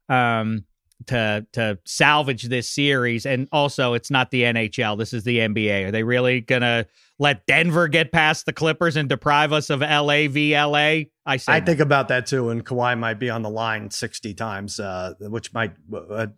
um, 0.08 0.64
to 1.06 1.44
to 1.54 1.78
salvage 1.84 2.44
this 2.44 2.70
series. 2.70 3.26
And 3.26 3.48
also, 3.50 3.94
it's 3.94 4.12
not 4.12 4.30
the 4.30 4.42
NHL. 4.42 4.96
This 4.96 5.12
is 5.12 5.24
the 5.24 5.38
NBA. 5.38 5.88
Are 5.88 5.90
they 5.90 6.04
really 6.04 6.40
gonna 6.40 6.86
let 7.20 7.44
Denver 7.44 7.86
get 7.86 8.12
past 8.12 8.46
the 8.46 8.52
Clippers 8.52 8.96
and 8.96 9.06
deprive 9.06 9.52
us 9.52 9.68
of 9.68 9.80
LA 9.80 10.26
v 10.26 10.56
LA? 10.56 11.02
I 11.26 11.36
say 11.36 11.52
I 11.52 11.60
no. 11.60 11.66
think 11.66 11.80
about 11.80 12.08
that 12.08 12.26
too, 12.26 12.48
and 12.48 12.64
Kawhi 12.64 12.98
might 12.98 13.18
be 13.18 13.28
on 13.28 13.42
the 13.42 13.50
line 13.50 13.90
60 13.90 14.32
times, 14.32 14.80
uh, 14.80 15.12
which 15.20 15.52
might 15.52 15.74
uh, 15.92 16.28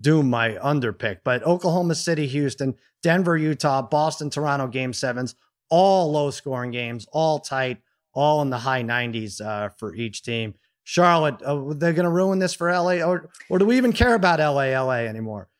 doom 0.00 0.30
my 0.30 0.58
under 0.58 0.94
pick. 0.94 1.22
But 1.22 1.42
Oklahoma 1.42 1.94
City, 1.94 2.26
Houston, 2.26 2.74
Denver, 3.02 3.36
Utah, 3.36 3.82
Boston, 3.82 4.30
Toronto 4.30 4.66
game 4.66 4.94
sevens, 4.94 5.34
all 5.68 6.10
low 6.10 6.30
scoring 6.30 6.70
games, 6.70 7.06
all 7.12 7.38
tight, 7.38 7.76
all 8.14 8.40
in 8.40 8.48
the 8.48 8.58
high 8.58 8.82
90s 8.82 9.42
uh, 9.44 9.68
for 9.76 9.94
each 9.94 10.22
team. 10.22 10.54
Charlotte, 10.84 11.40
uh, 11.42 11.74
they're 11.74 11.92
going 11.92 12.04
to 12.04 12.10
ruin 12.10 12.38
this 12.38 12.54
for 12.54 12.72
LA, 12.72 13.02
or, 13.02 13.28
or 13.50 13.58
do 13.58 13.66
we 13.66 13.76
even 13.76 13.92
care 13.92 14.14
about 14.14 14.40
LA, 14.40 14.70
LA 14.70 15.04
anymore? 15.04 15.50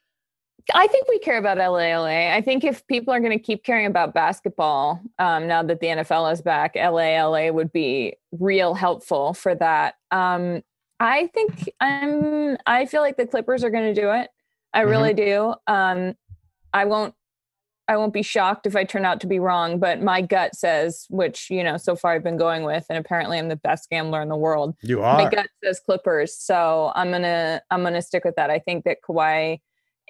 I 0.75 0.87
think 0.87 1.09
we 1.09 1.19
care 1.19 1.39
about 1.39 1.59
LA. 1.59 2.35
I 2.35 2.41
think 2.41 2.65
if 2.65 2.87
people 2.87 3.13
are 3.13 3.21
going 3.21 3.37
to 3.37 3.43
keep 3.43 3.65
caring 3.65 3.87
about 3.87 4.15
basketball 4.15 5.01
um, 5.19 5.47
now 5.47 5.63
that 5.63 5.81
the 5.81 5.87
NFL 5.87 6.33
is 6.33 6.43
back, 6.43 6.75
LA 6.77 7.23
LA 7.23 7.51
would 7.51 7.73
be 7.73 8.15
real 8.33 8.75
helpful 8.75 9.35
for 9.35 9.55
that. 9.55 9.95
Um, 10.11 10.63
I 10.99 11.29
think 11.29 11.71
I'm. 11.81 12.59
I 12.67 12.87
feel 12.87 13.01
like 13.01 13.17
the 13.17 13.27
Clippers 13.27 13.65
are 13.65 13.71
going 13.71 13.95
to 13.95 14.01
do 14.01 14.11
it. 14.11 14.29
I 14.73 14.83
really 14.83 15.15
do. 15.15 15.55
Um, 15.67 16.15
I 16.73 16.85
won't. 16.85 17.15
I 17.89 17.97
won't 17.97 18.13
be 18.13 18.23
shocked 18.23 18.67
if 18.67 18.77
I 18.77 18.85
turn 18.85 19.05
out 19.05 19.21
to 19.23 19.27
be 19.27 19.41
wrong, 19.41 19.81
but 19.81 20.01
my 20.01 20.21
gut 20.21 20.55
says, 20.55 21.07
which 21.11 21.51
you 21.51 21.65
know, 21.65 21.77
so 21.77 21.97
far 21.97 22.13
I've 22.13 22.23
been 22.23 22.37
going 22.37 22.63
with, 22.63 22.85
and 22.89 22.99
apparently 22.99 23.39
I'm 23.39 23.49
the 23.49 23.57
best 23.57 23.89
gambler 23.91 24.23
in 24.23 24.29
the 24.29 24.37
world. 24.37 24.77
You 24.83 25.03
are. 25.03 25.25
My 25.25 25.29
gut 25.29 25.47
says 25.65 25.81
Clippers, 25.81 26.37
so 26.37 26.93
I'm 26.95 27.11
gonna 27.11 27.63
I'm 27.71 27.83
gonna 27.83 28.03
stick 28.03 28.25
with 28.25 28.37
that. 28.37 28.51
I 28.51 28.59
think 28.59 28.85
that 28.85 28.99
Kawhi 29.03 29.61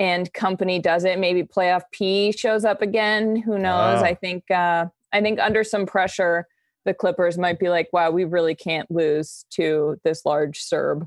and 0.00 0.32
company 0.32 0.78
does 0.78 1.04
it. 1.04 1.18
Maybe 1.18 1.42
playoff 1.44 1.82
P 1.92 2.32
shows 2.32 2.64
up 2.64 2.80
again. 2.80 3.36
Who 3.36 3.58
knows? 3.58 4.00
Oh. 4.00 4.04
I 4.04 4.14
think 4.14 4.50
uh, 4.50 4.86
I 5.12 5.20
think 5.20 5.38
under 5.38 5.62
some 5.62 5.86
pressure, 5.86 6.48
the 6.86 6.94
Clippers 6.94 7.38
might 7.38 7.60
be 7.60 7.68
like, 7.68 7.88
"Wow, 7.92 8.10
we 8.10 8.24
really 8.24 8.54
can't 8.54 8.90
lose 8.90 9.44
to 9.50 10.00
this 10.02 10.24
large 10.24 10.58
Serb." 10.60 11.06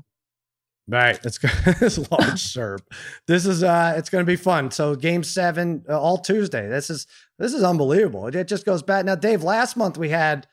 Right. 0.86 1.18
It's 1.24 1.38
this 1.80 2.10
large 2.10 2.40
Serb. 2.52 2.82
This 3.26 3.44
is 3.44 3.62
uh 3.64 3.94
it's 3.96 4.08
gonna 4.08 4.24
be 4.24 4.36
fun. 4.36 4.70
So 4.70 4.94
game 4.94 5.24
seven, 5.24 5.84
uh, 5.88 6.00
all 6.00 6.18
Tuesday. 6.18 6.68
This 6.68 6.88
is 6.88 7.08
this 7.38 7.52
is 7.52 7.64
unbelievable. 7.64 8.28
It, 8.28 8.36
it 8.36 8.48
just 8.48 8.64
goes 8.64 8.82
back. 8.82 9.04
Now, 9.04 9.16
Dave, 9.16 9.42
last 9.42 9.76
month 9.76 9.98
we 9.98 10.10
had 10.10 10.46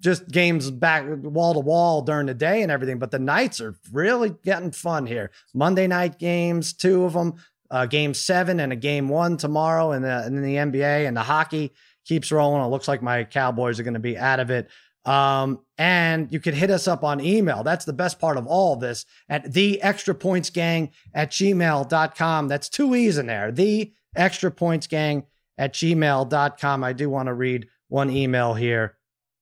just 0.00 0.28
games 0.28 0.70
back 0.70 1.04
wall 1.06 1.54
to 1.54 1.60
wall 1.60 2.02
during 2.02 2.26
the 2.26 2.34
day 2.34 2.62
and 2.62 2.70
everything, 2.70 2.98
but 2.98 3.10
the 3.12 3.18
nights 3.18 3.60
are 3.60 3.76
really 3.92 4.34
getting 4.44 4.72
fun 4.72 5.06
here. 5.06 5.30
Monday 5.54 5.86
night 5.86 6.18
games, 6.18 6.74
two 6.74 7.04
of 7.04 7.14
them, 7.14 7.34
uh, 7.70 7.86
game 7.86 8.14
seven 8.14 8.60
and 8.60 8.72
a 8.72 8.76
game 8.76 9.08
one 9.08 9.36
tomorrow, 9.36 9.92
and 9.92 10.04
the, 10.04 10.22
then 10.24 10.42
the 10.42 10.56
NBA 10.56 11.06
and 11.06 11.16
the 11.16 11.22
hockey 11.22 11.72
keeps 12.04 12.30
rolling. 12.32 12.62
It 12.62 12.68
looks 12.68 12.88
like 12.88 13.02
my 13.02 13.24
Cowboys 13.24 13.80
are 13.80 13.82
going 13.82 13.94
to 13.94 14.00
be 14.00 14.16
out 14.16 14.40
of 14.40 14.50
it. 14.50 14.68
Um, 15.04 15.60
and 15.78 16.32
you 16.32 16.40
could 16.40 16.54
hit 16.54 16.70
us 16.70 16.88
up 16.88 17.04
on 17.04 17.20
email. 17.20 17.62
That's 17.62 17.84
the 17.84 17.92
best 17.92 18.18
part 18.18 18.36
of 18.36 18.46
all 18.46 18.74
of 18.74 18.80
this 18.80 19.06
at 19.28 19.52
the 19.52 19.80
extra 19.80 20.14
points 20.14 20.50
gang 20.50 20.90
at 21.14 21.30
gmail.com. 21.30 22.48
That's 22.48 22.68
two 22.68 22.94
E's 22.94 23.16
in 23.16 23.26
there. 23.26 23.52
The 23.52 23.92
extra 24.16 24.50
points 24.50 24.88
gang 24.88 25.24
at 25.58 25.74
gmail.com. 25.74 26.84
I 26.84 26.92
do 26.92 27.08
want 27.08 27.28
to 27.28 27.34
read 27.34 27.68
one 27.88 28.10
email 28.10 28.54
here. 28.54 28.95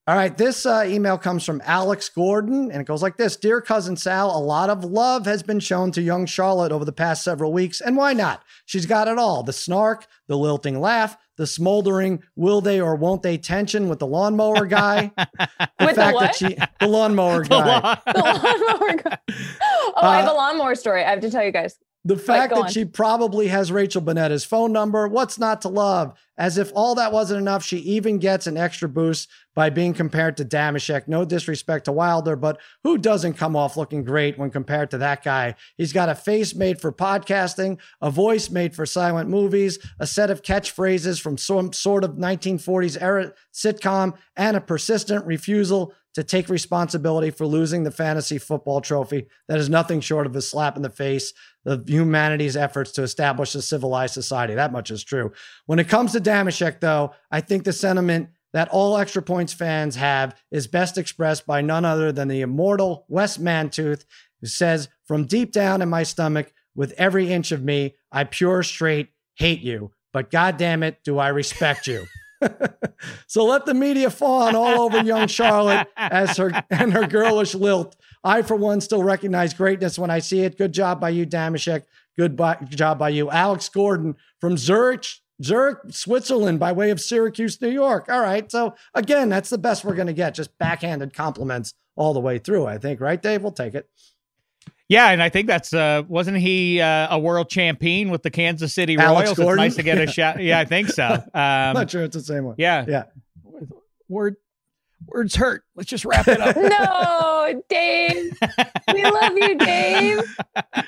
All 0.06 0.14
right, 0.16 0.36
this 0.36 0.66
uh, 0.66 0.84
email 0.86 1.16
comes 1.16 1.46
from 1.46 1.62
Alex 1.64 2.10
Gordon, 2.10 2.70
and 2.70 2.78
it 2.82 2.84
goes 2.86 3.00
like 3.02 3.16
this 3.16 3.36
Dear 3.36 3.62
Cousin 3.62 3.96
Sal, 3.96 4.36
a 4.36 4.38
lot 4.38 4.68
of 4.68 4.84
love 4.84 5.24
has 5.24 5.42
been 5.42 5.60
shown 5.60 5.92
to 5.92 6.02
young 6.02 6.26
Charlotte 6.26 6.72
over 6.72 6.84
the 6.84 6.92
past 6.92 7.24
several 7.24 7.54
weeks, 7.54 7.80
and 7.80 7.96
why 7.96 8.12
not? 8.12 8.42
She's 8.66 8.84
got 8.84 9.08
it 9.08 9.16
all 9.16 9.42
the 9.42 9.54
snark, 9.54 10.06
the 10.26 10.36
lilting 10.36 10.78
laugh, 10.78 11.16
the 11.38 11.46
smoldering 11.46 12.22
will 12.36 12.60
they 12.60 12.82
or 12.82 12.96
won't 12.96 13.22
they 13.22 13.38
tension 13.38 13.88
with 13.88 13.98
the 13.98 14.06
lawnmower 14.06 14.66
guy. 14.66 15.10
the 15.16 15.48
With 15.80 15.88
the 15.88 15.94
fact 15.94 16.14
what? 16.16 16.20
that 16.20 16.34
she, 16.34 16.54
the 16.80 16.86
lawnmower 16.86 17.42
The 17.44 17.48
guy. 17.48 17.80
law- 17.80 17.96
The 18.12 18.20
lawnmower 18.20 18.96
guy. 19.02 19.18
Oh, 19.62 19.92
I 20.02 20.16
have 20.18 20.28
Uh, 20.28 20.32
a 20.32 20.34
lawnmower 20.34 20.74
story. 20.74 21.02
I 21.02 21.08
have 21.08 21.20
to 21.20 21.30
tell 21.30 21.42
you 21.44 21.50
guys. 21.50 21.78
The 22.06 22.18
fact 22.18 22.54
that 22.54 22.64
on. 22.64 22.70
she 22.70 22.84
probably 22.84 23.48
has 23.48 23.72
Rachel 23.72 24.02
Bonnetta's 24.02 24.44
phone 24.44 24.72
number, 24.72 25.08
what's 25.08 25.38
not 25.38 25.62
to 25.62 25.68
love? 25.68 26.12
As 26.36 26.58
if 26.58 26.70
all 26.74 26.96
that 26.96 27.12
wasn't 27.12 27.40
enough, 27.40 27.64
she 27.64 27.78
even 27.78 28.18
gets 28.18 28.46
an 28.46 28.58
extra 28.58 28.88
boost 28.90 29.30
by 29.54 29.70
being 29.70 29.94
compared 29.94 30.36
to 30.36 30.44
Dameshek. 30.44 31.08
No 31.08 31.24
disrespect 31.24 31.86
to 31.86 31.92
Wilder, 31.92 32.36
but 32.36 32.60
who 32.82 32.98
doesn't 32.98 33.34
come 33.34 33.56
off 33.56 33.78
looking 33.78 34.04
great 34.04 34.36
when 34.36 34.50
compared 34.50 34.90
to 34.90 34.98
that 34.98 35.24
guy? 35.24 35.54
He's 35.78 35.94
got 35.94 36.10
a 36.10 36.14
face 36.14 36.54
made 36.54 36.78
for 36.78 36.92
podcasting, 36.92 37.78
a 38.02 38.10
voice 38.10 38.50
made 38.50 38.74
for 38.74 38.84
silent 38.84 39.30
movies, 39.30 39.78
a 39.98 40.06
set 40.06 40.30
of 40.30 40.42
catchphrases 40.42 41.18
from 41.20 41.38
some 41.38 41.72
sort 41.72 42.04
of 42.04 42.16
1940s 42.16 43.00
era 43.00 43.32
sitcom, 43.52 44.14
and 44.36 44.56
a 44.56 44.60
persistent 44.60 45.24
refusal 45.24 45.94
to 46.14 46.22
take 46.22 46.48
responsibility 46.48 47.30
for 47.30 47.46
losing 47.46 47.82
the 47.82 47.90
fantasy 47.90 48.38
football 48.38 48.80
trophy 48.80 49.26
that 49.48 49.58
is 49.58 49.68
nothing 49.68 50.00
short 50.00 50.26
of 50.26 50.36
a 50.36 50.40
slap 50.40 50.76
in 50.76 50.82
the 50.82 50.90
face 50.90 51.32
of 51.66 51.88
humanity's 51.88 52.56
efforts 52.56 52.92
to 52.92 53.02
establish 53.02 53.54
a 53.54 53.62
civilized 53.62 54.14
society. 54.14 54.54
That 54.54 54.72
much 54.72 54.90
is 54.90 55.02
true. 55.02 55.32
When 55.66 55.78
it 55.78 55.88
comes 55.88 56.12
to 56.12 56.20
Dameshek, 56.20 56.80
though, 56.80 57.12
I 57.30 57.40
think 57.40 57.64
the 57.64 57.72
sentiment 57.72 58.30
that 58.52 58.68
all 58.68 58.96
Extra 58.96 59.22
Points 59.22 59.52
fans 59.52 59.96
have 59.96 60.36
is 60.52 60.68
best 60.68 60.96
expressed 60.96 61.44
by 61.46 61.60
none 61.60 61.84
other 61.84 62.12
than 62.12 62.28
the 62.28 62.42
immortal 62.42 63.04
Wes 63.08 63.36
Mantooth, 63.36 64.04
who 64.40 64.46
says, 64.46 64.88
From 65.04 65.26
deep 65.26 65.52
down 65.52 65.82
in 65.82 65.88
my 65.88 66.04
stomach, 66.04 66.52
with 66.76 66.92
every 66.92 67.32
inch 67.32 67.50
of 67.50 67.64
me, 67.64 67.96
I 68.12 68.24
pure 68.24 68.62
straight 68.62 69.10
hate 69.34 69.60
you. 69.60 69.92
But 70.12 70.30
goddamn 70.30 70.84
it, 70.84 71.02
do 71.04 71.18
I 71.18 71.28
respect 71.28 71.88
you. 71.88 72.06
so 73.26 73.44
let 73.44 73.66
the 73.66 73.74
media 73.74 74.10
fawn 74.10 74.54
all 74.54 74.80
over 74.80 75.02
young 75.02 75.28
Charlotte 75.28 75.88
as 75.96 76.36
her 76.36 76.64
and 76.70 76.92
her 76.92 77.06
girlish 77.06 77.54
lilt. 77.54 77.96
I, 78.22 78.42
for 78.42 78.56
one, 78.56 78.80
still 78.80 79.02
recognize 79.02 79.52
greatness 79.52 79.98
when 79.98 80.10
I 80.10 80.18
see 80.18 80.40
it. 80.40 80.56
Good 80.56 80.72
job 80.72 81.00
by 81.00 81.10
you, 81.10 81.26
Dameshek. 81.26 81.84
Good 82.16 82.36
by, 82.36 82.56
job 82.70 82.98
by 82.98 83.10
you, 83.10 83.30
Alex 83.30 83.68
Gordon 83.68 84.16
from 84.40 84.56
Zurich, 84.56 85.06
Zurich, 85.42 85.78
Switzerland, 85.90 86.60
by 86.60 86.72
way 86.72 86.90
of 86.90 87.00
Syracuse, 87.00 87.60
New 87.60 87.68
York. 87.68 88.06
All 88.08 88.20
right. 88.20 88.50
So 88.50 88.74
again, 88.94 89.28
that's 89.28 89.50
the 89.50 89.58
best 89.58 89.84
we're 89.84 89.94
going 89.94 90.06
to 90.06 90.12
get. 90.12 90.34
Just 90.34 90.56
backhanded 90.58 91.12
compliments 91.12 91.74
all 91.96 92.14
the 92.14 92.20
way 92.20 92.38
through. 92.38 92.66
I 92.66 92.78
think, 92.78 93.00
right, 93.00 93.20
Dave? 93.20 93.42
We'll 93.42 93.52
take 93.52 93.74
it. 93.74 93.88
Yeah, 94.88 95.08
and 95.10 95.22
I 95.22 95.28
think 95.30 95.46
that's 95.46 95.72
uh 95.72 96.02
wasn't 96.08 96.36
he 96.38 96.80
uh, 96.80 97.08
a 97.14 97.18
world 97.18 97.48
champion 97.48 98.10
with 98.10 98.22
the 98.22 98.30
Kansas 98.30 98.74
City 98.74 98.96
Alex 98.98 99.28
Royals? 99.28 99.38
Gordon? 99.38 99.64
It's 99.64 99.76
nice 99.76 99.76
to 99.76 99.82
get 99.82 99.98
a 99.98 100.06
shot. 100.12 100.42
Yeah, 100.42 100.58
I 100.58 100.64
think 100.66 100.88
so. 100.88 101.04
Um, 101.34 101.72
Not 101.74 101.90
sure 101.90 102.02
it's 102.02 102.14
the 102.16 102.22
same 102.22 102.44
one. 102.44 102.56
yeah, 102.58 102.84
Yeah. 102.86 103.04
Word, 104.08 104.36
words 105.06 105.34
hurt. 105.34 105.64
Let's 105.74 105.88
just 105.88 106.04
wrap 106.04 106.28
it 106.28 106.38
up. 106.40 106.54
No, 107.54 107.62
Dave. 107.68 108.36
We 108.92 109.02
love 109.04 109.32
you, 109.36 109.56
Dave. 109.58 110.36
I, 110.74 110.84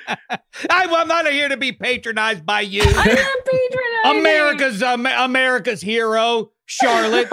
I'm 0.70 1.08
not 1.08 1.26
here 1.30 1.48
to 1.48 1.56
be 1.56 1.72
patronized 1.72 2.44
by 2.46 2.60
you, 2.62 2.82
I'm 2.82 2.94
not 2.94 3.06
patronizing. 3.44 4.20
America's 4.20 4.82
um, 4.82 5.06
America's 5.06 5.80
hero, 5.80 6.50
Charlotte. 6.66 7.28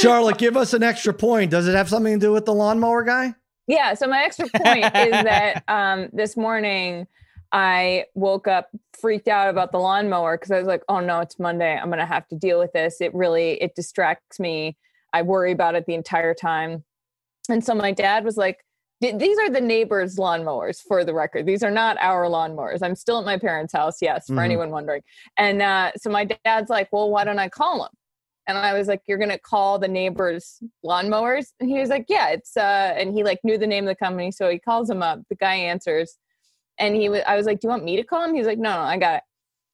Charlotte, 0.00 0.38
give 0.38 0.56
us 0.56 0.72
an 0.74 0.82
extra 0.82 1.14
point. 1.14 1.50
Does 1.52 1.68
it 1.68 1.74
have 1.74 1.88
something 1.88 2.18
to 2.18 2.26
do 2.26 2.32
with 2.32 2.44
the 2.44 2.54
lawnmower 2.54 3.04
guy? 3.04 3.34
Yeah. 3.66 3.94
So 3.94 4.06
my 4.06 4.22
extra 4.24 4.48
point 4.48 4.84
is 4.84 5.10
that 5.24 5.64
um, 5.68 6.08
this 6.12 6.36
morning 6.36 7.06
I 7.52 8.04
woke 8.14 8.46
up 8.48 8.68
freaked 9.00 9.28
out 9.28 9.48
about 9.48 9.72
the 9.72 9.78
lawnmower 9.78 10.36
because 10.36 10.50
I 10.50 10.58
was 10.58 10.66
like, 10.66 10.82
oh 10.88 11.00
no, 11.00 11.20
it's 11.20 11.38
Monday. 11.38 11.76
I'm 11.76 11.90
gonna 11.90 12.06
have 12.06 12.26
to 12.28 12.36
deal 12.36 12.58
with 12.58 12.72
this. 12.72 13.00
It 13.00 13.14
really 13.14 13.52
it 13.62 13.74
distracts 13.74 14.38
me. 14.40 14.76
I 15.12 15.22
worry 15.22 15.52
about 15.52 15.74
it 15.74 15.86
the 15.86 15.94
entire 15.94 16.34
time. 16.34 16.84
And 17.48 17.64
so 17.64 17.74
my 17.74 17.92
dad 17.92 18.24
was 18.24 18.36
like, 18.36 18.58
these 19.00 19.38
are 19.38 19.50
the 19.50 19.60
neighbors' 19.60 20.16
lawnmowers 20.16 20.80
for 20.80 21.04
the 21.04 21.12
record. 21.14 21.46
These 21.46 21.62
are 21.62 21.70
not 21.70 21.96
our 22.00 22.24
lawnmowers. 22.26 22.78
I'm 22.82 22.96
still 22.96 23.18
at 23.20 23.24
my 23.26 23.38
parents' 23.38 23.72
house, 23.74 23.98
yes, 24.00 24.26
for 24.26 24.34
Mhm. 24.34 24.44
anyone 24.44 24.70
wondering. 24.70 25.02
And 25.36 25.60
uh, 25.62 25.92
so 25.98 26.08
my 26.10 26.24
dad's 26.44 26.70
like, 26.70 26.88
well, 26.92 27.10
why 27.10 27.24
don't 27.24 27.38
I 27.38 27.48
call 27.48 27.84
him? 27.84 27.90
And 28.46 28.56
I 28.56 28.74
was 28.74 28.88
like, 28.88 29.02
"You're 29.06 29.18
gonna 29.18 29.38
call 29.38 29.78
the 29.78 29.88
neighbors' 29.88 30.62
lawnmowers?" 30.84 31.52
And 31.60 31.68
he 31.68 31.78
was 31.78 31.88
like, 31.88 32.06
"Yeah, 32.08 32.28
it's." 32.28 32.56
uh 32.56 32.94
And 32.96 33.12
he 33.14 33.24
like 33.24 33.40
knew 33.44 33.58
the 33.58 33.66
name 33.66 33.84
of 33.84 33.88
the 33.88 34.04
company, 34.04 34.30
so 34.32 34.48
he 34.48 34.58
calls 34.58 34.88
him 34.90 35.02
up. 35.02 35.20
The 35.28 35.36
guy 35.36 35.54
answers, 35.56 36.18
and 36.78 36.94
he 36.96 37.08
was. 37.08 37.22
I 37.26 37.36
was 37.36 37.46
like, 37.46 37.60
"Do 37.60 37.66
you 37.66 37.70
want 37.70 37.84
me 37.84 37.96
to 37.96 38.04
call 38.04 38.24
him?" 38.24 38.34
He's 38.34 38.46
like, 38.46 38.58
"No, 38.58 38.72
no, 38.72 38.80
I 38.80 38.96
got 38.98 39.16
it." 39.16 39.22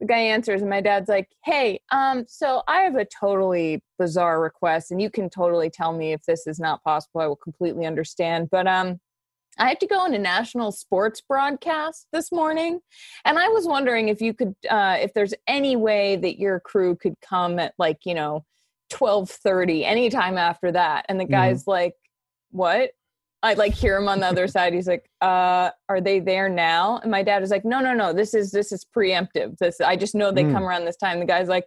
The 0.00 0.06
guy 0.06 0.18
answers, 0.18 0.62
and 0.62 0.70
my 0.70 0.80
dad's 0.80 1.08
like, 1.08 1.28
"Hey, 1.44 1.80
um, 1.90 2.24
so 2.28 2.62
I 2.68 2.80
have 2.82 2.96
a 2.96 3.04
totally 3.06 3.82
bizarre 3.98 4.40
request, 4.40 4.90
and 4.90 5.00
you 5.02 5.10
can 5.10 5.30
totally 5.30 5.70
tell 5.70 5.92
me 5.92 6.12
if 6.12 6.22
this 6.24 6.46
is 6.46 6.58
not 6.58 6.82
possible. 6.82 7.20
I 7.20 7.26
will 7.26 7.36
completely 7.36 7.86
understand, 7.86 8.50
but 8.50 8.66
um." 8.66 9.00
I 9.58 9.68
have 9.68 9.78
to 9.80 9.86
go 9.86 9.98
on 10.00 10.14
a 10.14 10.18
national 10.18 10.72
sports 10.72 11.20
broadcast 11.20 12.06
this 12.10 12.32
morning, 12.32 12.80
and 13.26 13.38
I 13.38 13.48
was 13.48 13.66
wondering 13.66 14.08
if 14.08 14.22
you 14.22 14.32
could, 14.32 14.54
uh, 14.70 14.96
if 15.00 15.12
there's 15.12 15.34
any 15.46 15.76
way 15.76 16.16
that 16.16 16.38
your 16.38 16.58
crew 16.60 16.96
could 16.96 17.16
come 17.20 17.58
at 17.58 17.74
like 17.78 17.98
you 18.06 18.14
know 18.14 18.44
twelve 18.92 19.30
thirty, 19.30 19.84
anytime 19.84 20.36
after 20.38 20.70
that. 20.72 21.06
And 21.08 21.18
the 21.18 21.24
guy's 21.24 21.66
like, 21.66 21.94
"What?" 22.50 22.90
I 23.44 23.54
like 23.54 23.74
hear 23.74 23.96
him 23.96 24.06
on 24.08 24.20
the 24.20 24.26
other 24.26 24.46
side. 24.56 24.72
He's 24.74 24.86
like, 24.86 25.08
"Uh, 25.20 25.70
are 25.88 26.00
they 26.00 26.20
there 26.20 26.48
now?" 26.48 26.98
And 26.98 27.10
my 27.10 27.22
dad 27.22 27.42
is 27.42 27.50
like, 27.50 27.64
"No, 27.64 27.80
no, 27.80 27.94
no. 27.94 28.12
This 28.12 28.34
is 28.34 28.52
this 28.52 28.70
is 28.72 28.86
preemptive. 28.96 29.58
This 29.58 29.80
I 29.80 29.96
just 29.96 30.14
know 30.14 30.30
they 30.30 30.44
Mm. 30.44 30.52
come 30.52 30.64
around 30.64 30.84
this 30.84 30.96
time." 30.96 31.18
The 31.18 31.26
guy's 31.26 31.48
like, 31.48 31.64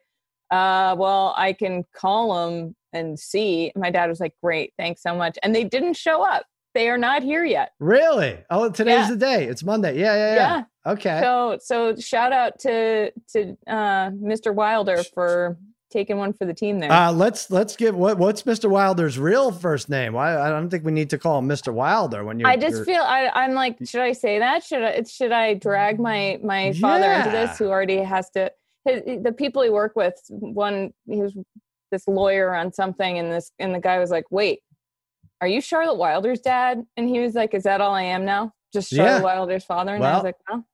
"Uh, 0.52 0.96
well, 0.98 1.34
I 1.38 1.54
can 1.54 1.84
call 1.94 2.34
them 2.48 2.76
and 2.94 3.20
see." 3.20 3.72
And 3.76 3.82
my 3.82 3.90
dad 3.92 4.08
was 4.10 4.20
like, 4.20 4.34
"Great, 4.44 4.74
thanks 4.78 5.02
so 5.02 5.16
much." 5.16 5.38
And 5.44 5.54
they 5.54 5.64
didn't 5.66 5.96
show 5.98 6.24
up. 6.24 6.46
They 6.74 6.90
are 6.90 6.98
not 6.98 7.24
here 7.24 7.46
yet. 7.46 7.72
Really? 7.80 8.38
Oh, 8.50 8.70
today's 8.70 9.08
Yeah. 9.08 9.12
the 9.12 9.16
day. 9.18 9.46
It's 9.46 9.64
Monday. 9.64 9.98
Yeah, 9.98 10.14
yeah, 10.16 10.36
yeah. 10.36 10.92
Okay. 10.92 11.20
So 11.22 11.58
so 11.62 11.96
shout 11.96 12.32
out 12.34 12.60
to 12.60 13.12
to 13.34 13.58
uh, 13.68 14.10
Mr. 14.12 14.54
Wilder 14.54 15.04
for 15.14 15.58
taking 15.92 16.18
one 16.18 16.34
for 16.34 16.46
the 16.46 16.54
team 16.54 16.80
there. 16.80 16.92
Uh, 16.92 17.12
let's 17.12 17.50
let's 17.52 17.76
give 17.76 17.96
what 17.96 18.18
what's 18.18 18.44
Mr. 18.44 18.70
Wilder's 18.70 19.18
real 19.18 19.52
first 19.52 19.90
name? 19.90 20.14
Why 20.14 20.38
I 20.40 20.50
don't 20.50 20.70
think 20.70 20.84
we 20.84 20.92
need 20.92 21.10
to 21.12 21.18
call 21.18 21.40
him 21.40 21.48
Mr. 21.48 21.74
Wilder 21.74 22.24
when 22.24 22.40
you. 22.40 22.46
I 22.48 22.58
just 22.58 22.84
feel 22.86 23.02
I, 23.02 23.30
I'm 23.34 23.54
like, 23.54 23.78
should 23.86 24.02
I 24.02 24.12
say 24.14 24.40
that? 24.40 24.64
Should 24.64 24.84
I 24.84 25.04
should 25.04 25.32
I 25.32 25.54
drag 25.56 26.00
my 26.00 26.40
my 26.44 26.74
father 26.74 27.12
into 27.12 27.30
this, 27.32 27.58
who 27.58 27.68
already 27.68 27.98
has 27.98 28.30
to? 28.32 28.52
His, 28.86 29.02
the 29.24 29.32
people 29.32 29.62
he 29.64 29.70
worked 29.70 29.96
with, 29.96 30.14
one 30.30 30.94
he 31.08 31.22
was 31.22 31.34
this 31.92 32.08
lawyer 32.08 32.54
on 32.54 32.72
something, 32.74 33.18
and 33.18 33.32
this 33.32 33.52
and 33.60 33.74
the 33.74 33.80
guy 33.80 34.00
was 34.00 34.12
like, 34.12 34.26
"Wait, 34.32 34.60
are 35.42 35.48
you 35.48 35.62
Charlotte 35.62 35.98
Wilder's 35.98 36.40
dad?" 36.42 36.84
And 36.98 37.10
he 37.10 37.20
was 37.20 37.34
like, 37.36 37.54
"Is 37.54 37.64
that 37.64 37.82
all 37.82 37.94
I 37.94 38.04
am 38.04 38.26
now? 38.26 38.54
Just 38.74 38.90
Charlotte 38.92 39.20
Yeah. 39.20 39.22
Wilder's 39.22 39.64
father?" 39.64 39.96
And 39.96 40.04
I 40.04 40.08
Well, 40.08 40.18
was 40.18 40.24
like, 40.26 40.36
"No, 40.50 40.66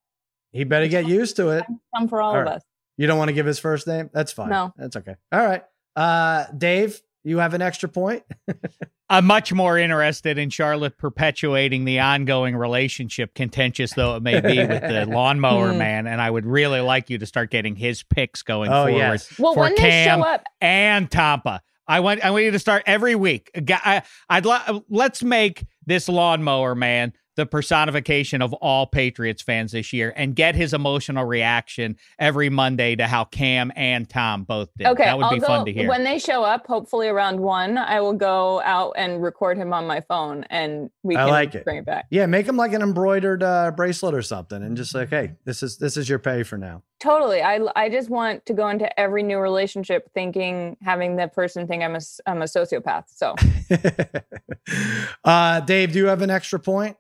he 0.52 0.64
better 0.66 0.88
get 0.88 1.06
used 1.08 1.36
to 1.38 1.50
it. 1.50 1.66
come 1.96 2.08
for 2.10 2.22
all 2.22 2.36
All 2.36 2.42
of 2.42 2.48
us." 2.48 2.64
You 3.02 3.08
don't 3.08 3.18
want 3.18 3.30
to 3.30 3.34
give 3.34 3.48
his 3.48 3.58
first 3.58 3.88
name? 3.88 4.12
That's 4.14 4.32
fine. 4.32 4.50
No. 4.50 4.74
That's 4.78 4.96
okay. 4.96 5.16
All 5.32 5.40
right. 5.44 5.64
Uh, 5.96 6.46
Dave, 6.56 7.02
you 7.24 7.40
have 7.40 7.56
an 7.56 7.62
extra 7.64 7.90
point. 7.90 8.22
I'm 9.10 9.26
much 9.26 9.52
more 9.52 9.76
interested 9.78 10.38
in 10.38 10.52
Charlotte 10.52 10.98
perpetuating 11.00 11.84
the 11.84 12.00
ongoing 12.00 12.56
relationship, 12.56 13.34
contentious 13.34 13.94
though 13.94 14.16
it 14.18 14.22
may 14.24 14.40
be, 14.40 14.60
with 14.60 14.82
the 14.84 15.06
lawnmower 15.10 15.72
Hmm. 15.72 15.80
man. 15.80 16.06
And 16.08 16.22
I 16.22 16.30
would 16.30 16.46
really 16.46 16.80
like 16.80 17.10
you 17.10 17.18
to 17.18 17.26
start 17.26 17.50
getting 17.50 17.76
his 17.76 18.04
picks 18.04 18.44
going 18.44 18.70
Oh 18.72 18.86
forward 18.86 18.98
yes. 18.98 19.40
Well, 19.40 19.56
for 19.56 19.62
when 19.62 19.72
they 19.76 19.82
Cam 19.82 20.20
show 20.22 20.26
up, 20.28 20.44
and 20.62 21.10
Tampa. 21.10 21.62
I 21.88 22.02
want 22.02 22.24
I 22.24 22.30
want 22.30 22.44
you 22.46 22.52
to 22.52 22.60
start 22.60 22.84
every 22.86 23.16
week. 23.16 23.50
I, 23.84 24.04
I'd 24.30 24.46
li- 24.46 24.84
let's 24.90 25.24
make 25.24 25.66
this 25.88 26.08
lawnmower 26.08 26.76
man 26.76 27.14
the 27.36 27.46
personification 27.46 28.42
of 28.42 28.54
all 28.54 28.86
Patriots 28.86 29.42
fans 29.42 29.72
this 29.72 29.94
year 29.94 30.14
and 30.16 30.36
get 30.36 30.56
his 30.56 30.74
emotional 30.74 31.26
reaction 31.26 31.96
every 32.20 32.50
Monday 32.50 32.96
to 32.96 33.08
how 33.08 33.24
Cam 33.26 33.72
and 33.76 34.10
Tom 34.10 34.44
both 34.44 34.70
did. 34.78 34.88
Okay, 34.88 35.04
that 35.06 35.18
would 35.18 35.26
I'll 35.26 35.34
be 35.34 35.40
go, 35.40 35.48
fun 35.48 35.66
to 35.66 35.72
hear. 35.74 35.88
When 35.88 36.04
they 36.04 36.20
show 36.20 36.44
up, 36.44 36.68
hopefully 36.68 37.08
around 37.08 37.40
one, 37.40 37.78
I 37.78 38.02
will 38.02 38.14
go 38.14 38.62
out 38.62 38.94
and 38.98 39.22
record 39.22 39.58
him 39.58 39.74
on 39.74 39.88
my 39.88 40.02
phone, 40.02 40.46
and 40.50 40.90
we 41.04 41.16
I 41.16 41.24
can 41.24 41.30
like 41.30 41.56
it. 41.56 41.64
bring 41.64 41.78
it 41.78 41.86
back. 41.86 42.06
Yeah, 42.10 42.26
make 42.26 42.46
him 42.46 42.58
like 42.58 42.74
an 42.74 42.82
embroidered 42.82 43.44
uh, 43.44 43.72
bracelet 43.72 44.14
or 44.14 44.22
something, 44.22 44.62
and 44.62 44.76
just 44.76 44.94
like, 44.94 45.10
hey, 45.10 45.34
this 45.46 45.64
is 45.64 45.78
this 45.78 45.98
is 45.98 46.10
your 46.10 46.20
pay 46.20 46.44
for 46.44 46.58
now. 46.58 46.84
Totally. 47.00 47.42
I 47.42 47.60
I 47.76 47.90
just 47.90 48.10
want 48.10 48.46
to 48.46 48.54
go 48.54 48.68
into 48.70 49.00
every 49.00 49.24
new 49.24 49.40
relationship 49.40 50.12
thinking 50.14 50.78
having 50.84 51.16
the 51.16 51.28
person 51.28 51.66
think 51.68 51.82
I'm 51.82 51.94
a 51.94 51.98
s- 51.98 52.22
I'm 52.28 52.42
a 52.42 52.46
sociopath. 52.46 53.06
So 53.08 53.36
uh, 55.24 55.60
Dave, 55.62 55.94
do 55.94 56.00
you 56.00 56.06
have 56.06 56.22
an 56.22 56.30
extra 56.30 56.60
point? 56.60 56.98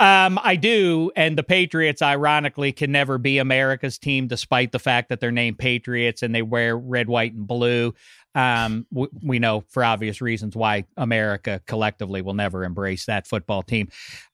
Um, 0.00 0.40
I 0.42 0.56
do, 0.56 1.12
and 1.14 1.36
the 1.36 1.42
Patriots, 1.42 2.00
ironically, 2.00 2.72
can 2.72 2.90
never 2.90 3.18
be 3.18 3.36
America's 3.36 3.98
team, 3.98 4.28
despite 4.28 4.72
the 4.72 4.78
fact 4.78 5.10
that 5.10 5.20
they're 5.20 5.30
named 5.30 5.58
Patriots 5.58 6.22
and 6.22 6.34
they 6.34 6.40
wear 6.40 6.74
red, 6.74 7.06
white, 7.06 7.34
and 7.34 7.46
blue. 7.46 7.92
Um, 8.34 8.86
w- 8.90 9.10
we 9.22 9.38
know 9.38 9.62
for 9.68 9.84
obvious 9.84 10.22
reasons 10.22 10.56
why 10.56 10.86
America 10.96 11.60
collectively 11.66 12.22
will 12.22 12.32
never 12.32 12.64
embrace 12.64 13.04
that 13.06 13.26
football 13.26 13.62
team. 13.62 13.88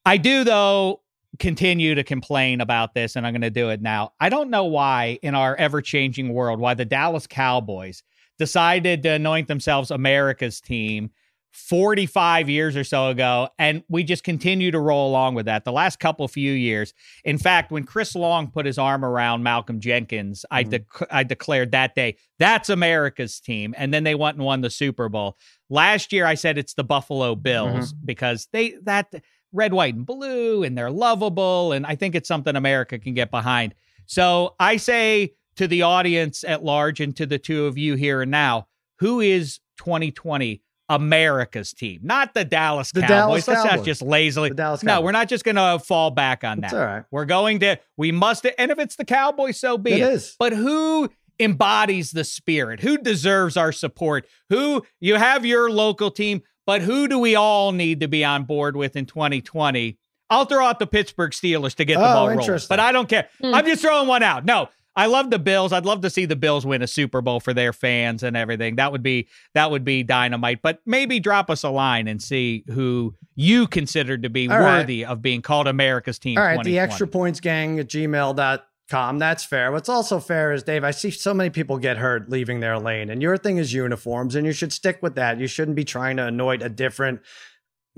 I 0.05 0.15
do, 0.15 0.45
though, 0.45 1.01
continue 1.37 1.95
to 1.95 2.03
complain 2.05 2.61
about 2.61 2.93
this, 2.93 3.17
and 3.17 3.27
I'm 3.27 3.33
going 3.33 3.41
to 3.41 3.49
do 3.49 3.69
it 3.69 3.81
now. 3.81 4.13
I 4.21 4.29
don't 4.29 4.49
know 4.49 4.63
why, 4.63 5.19
in 5.21 5.35
our 5.35 5.53
ever-changing 5.57 6.33
world, 6.33 6.61
why 6.61 6.75
the 6.75 6.85
Dallas 6.85 7.27
Cowboys 7.27 8.03
decided 8.39 9.03
to 9.03 9.09
anoint 9.09 9.49
themselves 9.49 9.91
America's 9.91 10.61
team 10.61 11.11
45 11.51 12.49
years 12.49 12.75
or 12.75 12.83
so 12.83 13.09
ago 13.09 13.49
and 13.57 13.83
we 13.89 14.03
just 14.03 14.23
continue 14.23 14.71
to 14.71 14.79
roll 14.79 15.09
along 15.09 15.35
with 15.35 15.45
that. 15.47 15.65
The 15.65 15.71
last 15.71 15.99
couple 15.99 16.27
few 16.27 16.51
years 16.53 16.93
in 17.23 17.37
fact 17.37 17.71
when 17.71 17.83
chris 17.83 18.15
long 18.15 18.49
put 18.49 18.65
his 18.65 18.77
arm 18.77 19.03
around 19.03 19.43
malcolm 19.43 19.79
jenkins 19.79 20.45
i 20.51 20.63
Mhm. 20.63 20.69
dec- 20.85 21.07
i 21.11 21.23
declared 21.23 21.71
that 21.71 21.95
day 21.95 22.15
that's 22.39 22.69
america's 22.69 23.39
team 23.39 23.73
and 23.77 23.93
then 23.93 24.03
they 24.03 24.15
went 24.15 24.37
and 24.37 24.45
won 24.45 24.61
the 24.61 24.69
super 24.69 25.09
bowl. 25.09 25.37
Last 25.69 26.13
year 26.13 26.25
i 26.25 26.35
said 26.35 26.57
it's 26.57 26.73
the 26.73 26.83
buffalo 26.83 27.35
bills 27.35 27.93
because 27.93 28.47
they 28.53 28.75
that 28.83 29.13
red 29.51 29.73
white 29.73 29.95
and 29.95 30.05
blue 30.05 30.63
and 30.63 30.77
they're 30.77 30.91
lovable 30.91 31.71
and 31.71 31.85
i 31.85 31.95
think 31.95 32.15
it's 32.15 32.27
something 32.27 32.55
america 32.55 32.99
can 32.99 33.13
get 33.13 33.31
behind. 33.31 33.73
So 34.05 34.55
i 34.59 34.77
say 34.77 35.33
to 35.55 35.67
the 35.67 35.81
audience 35.81 36.43
at 36.43 36.63
large 36.63 36.99
and 36.99 37.15
to 37.17 37.25
the 37.25 37.39
two 37.39 37.65
of 37.65 37.77
you 37.77 37.95
here 37.95 38.21
and 38.21 38.29
now 38.31 38.67
who 38.99 39.19
is 39.21 39.59
2020 39.77 40.61
America's 40.89 41.73
team, 41.73 41.99
not 42.03 42.33
the 42.33 42.45
Dallas 42.45 42.91
The 42.91 43.01
Cowboys. 43.01 43.09
Dallas 43.45 43.47
Let's 43.47 43.63
not 43.63 43.69
Cowboys. 43.71 43.85
just 43.85 44.01
lazily. 44.01 44.49
The 44.49 44.55
Dallas 44.55 44.83
No, 44.83 45.01
we're 45.01 45.11
not 45.11 45.27
just 45.27 45.43
going 45.43 45.55
to 45.55 45.79
fall 45.83 46.11
back 46.11 46.43
on 46.43 46.63
It's 46.63 46.71
that. 46.71 46.79
all 46.79 46.85
right. 46.85 47.03
We're 47.11 47.25
going 47.25 47.59
to. 47.59 47.77
We 47.97 48.11
must. 48.11 48.45
And 48.57 48.71
if 48.71 48.79
it's 48.79 48.95
the 48.95 49.05
Cowboys, 49.05 49.59
so 49.59 49.77
be 49.77 49.91
It 49.93 49.99
it. 50.01 50.09
is. 50.13 50.35
But 50.39 50.53
who 50.53 51.09
embodies 51.39 52.11
the 52.11 52.23
spirit? 52.23 52.79
Who 52.79 52.97
deserves 52.97 53.57
our 53.57 53.71
support? 53.71 54.25
Who 54.49 54.83
you 54.99 55.15
have 55.15 55.45
your 55.45 55.69
local 55.69 56.09
team, 56.11 56.41
but 56.65 56.81
who 56.81 57.07
do 57.07 57.19
we 57.19 57.35
all 57.35 57.71
need 57.71 57.99
to 57.99 58.07
be 58.07 58.23
on 58.23 58.43
board 58.45 58.75
with 58.75 58.95
in 58.95 59.05
2020? 59.05 59.97
I'll 60.29 60.43
throw 60.45 60.65
out 60.65 60.79
the 60.79 60.87
Pittsburgh 60.87 61.31
Steelers 61.31 61.73
to 61.75 61.85
get 61.85 61.95
the 61.95 62.01
Oh, 62.01 62.13
ball 62.13 62.29
rolling, 62.29 62.59
but 62.67 62.79
I 62.81 62.91
don't 62.91 63.07
care. 63.07 63.29
Hmm. 63.41 63.53
I'm 63.55 63.65
just 63.65 63.81
throwing 63.81 64.09
one 64.09 64.23
out. 64.23 64.43
No, 64.43 64.67
I 64.97 65.05
love 65.05 65.29
the 65.29 65.37
Bills. 65.37 65.71
I'd 65.71 65.85
love 65.85 66.01
to 66.01 66.09
see 66.09 66.25
the 66.25 66.35
Bills 66.35 66.65
win 66.65 66.81
a 66.81 66.87
Super 66.87 67.21
Bowl 67.21 67.39
for 67.39 67.53
their 67.53 67.71
fans 67.71 68.23
and 68.23 68.35
everything. 68.35 68.77
That 68.77 68.91
would 68.91 69.03
be 69.03 69.27
that 69.53 69.69
would 69.69 69.85
be 69.85 70.01
dynamite. 70.01 70.63
But 70.63 70.79
maybe 70.87 71.19
drop 71.19 71.51
us 71.51 71.63
a 71.63 71.69
line 71.69 72.07
and 72.07 72.21
see 72.21 72.65
who 72.67 73.15
you 73.35 73.67
consider 73.67 74.17
to 74.17 74.29
be 74.29 74.49
All 74.49 74.59
right. 74.59 74.79
worthy 74.79 75.05
of 75.05 75.21
being 75.21 75.43
called 75.43 75.67
America's 75.67 76.17
team. 76.17 76.39
All 76.39 76.43
right, 76.43 76.63
the 76.63 76.79
extra 76.79 77.07
points 77.07 77.39
gang 77.39 77.79
at 77.79 77.87
gmail.com. 77.87 79.19
That's 79.19 79.43
fair. 79.43 79.71
What's 79.71 79.87
also 79.87 80.19
fair 80.19 80.51
is, 80.51 80.63
Dave, 80.63 80.83
I 80.83 80.91
see 80.91 81.11
so 81.11 81.31
many 81.31 81.51
people 81.51 81.77
get 81.77 81.97
hurt 81.97 82.29
leaving 82.29 82.59
their 82.59 82.79
lane, 82.79 83.11
and 83.11 83.21
your 83.21 83.37
thing 83.37 83.57
is 83.57 83.73
uniforms, 83.73 84.33
and 84.33 84.47
you 84.47 84.51
should 84.51 84.73
stick 84.73 84.97
with 85.03 85.13
that. 85.13 85.39
You 85.39 85.45
shouldn't 85.45 85.75
be 85.75 85.85
trying 85.85 86.17
to 86.17 86.25
anoint 86.25 86.63
a 86.63 86.69
different 86.69 87.21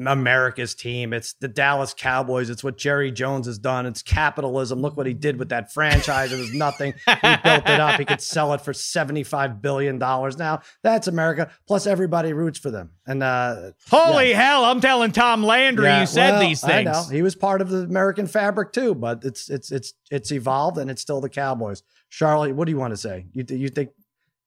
America's 0.08 0.76
team. 0.76 1.14
It's 1.14 1.34
the 1.34 1.48
Dallas 1.48 1.94
Cowboys. 1.94 2.50
It's 2.50 2.64
what 2.64 2.78
Jerry 2.78 3.12
Jones 3.12 3.48
has 3.48 3.60
done. 3.60 3.86
It's 3.86 4.02
capitalism. 4.02 4.82
Look 4.82 4.96
what 4.96 5.06
he 5.06 5.14
did 5.14 5.38
with 5.38 5.50
that 5.50 5.74
franchise. 5.74 6.32
It 6.32 6.40
was 6.40 6.54
nothing. 6.54 6.94
He 7.06 7.36
built 7.44 7.70
it 7.70 7.80
up. 7.80 8.00
He 8.00 8.06
could 8.06 8.22
sell 8.22 8.54
it 8.54 8.62
for 8.62 8.72
$75 8.72 9.62
billion 9.62 9.98
now. 9.98 10.62
That's 10.84 11.08
America. 11.08 11.50
Plus, 11.68 11.86
everybody 11.86 12.34
roots 12.34 12.58
for 12.58 12.72
them. 12.72 12.92
And 13.06 13.24
uh, 13.24 13.72
Holy 13.90 14.34
hell! 14.34 14.66
I'm 14.66 14.82
telling 14.82 15.12
Tom 15.12 15.44
Landry 15.44 15.86
yeah, 15.86 16.02
you 16.02 16.08
said 16.08 16.32
well, 16.32 16.42
these 16.42 16.64
I 16.64 16.68
things. 16.68 16.86
know. 16.86 17.04
He 17.12 17.22
was 17.22 17.36
part 17.36 17.62
of 17.62 17.70
the 17.70 17.80
American 17.80 18.28
fabric 18.28 18.72
too, 18.72 18.94
but 18.94 19.26
it's 19.26 19.50
it's 19.50 19.72
it's 19.72 19.94
it's 20.12 20.32
evolved 20.32 20.78
and 20.78 20.92
it's 20.92 21.02
still 21.02 21.20
the 21.20 21.30
Cowboys. 21.30 21.82
Charlotte, 22.10 22.56
what 22.56 22.66
do 22.66 22.72
you 22.72 22.78
want 22.78 22.92
to 22.92 22.98
say? 22.98 23.26
You 23.34 23.44
you 23.50 23.70
think 23.70 23.90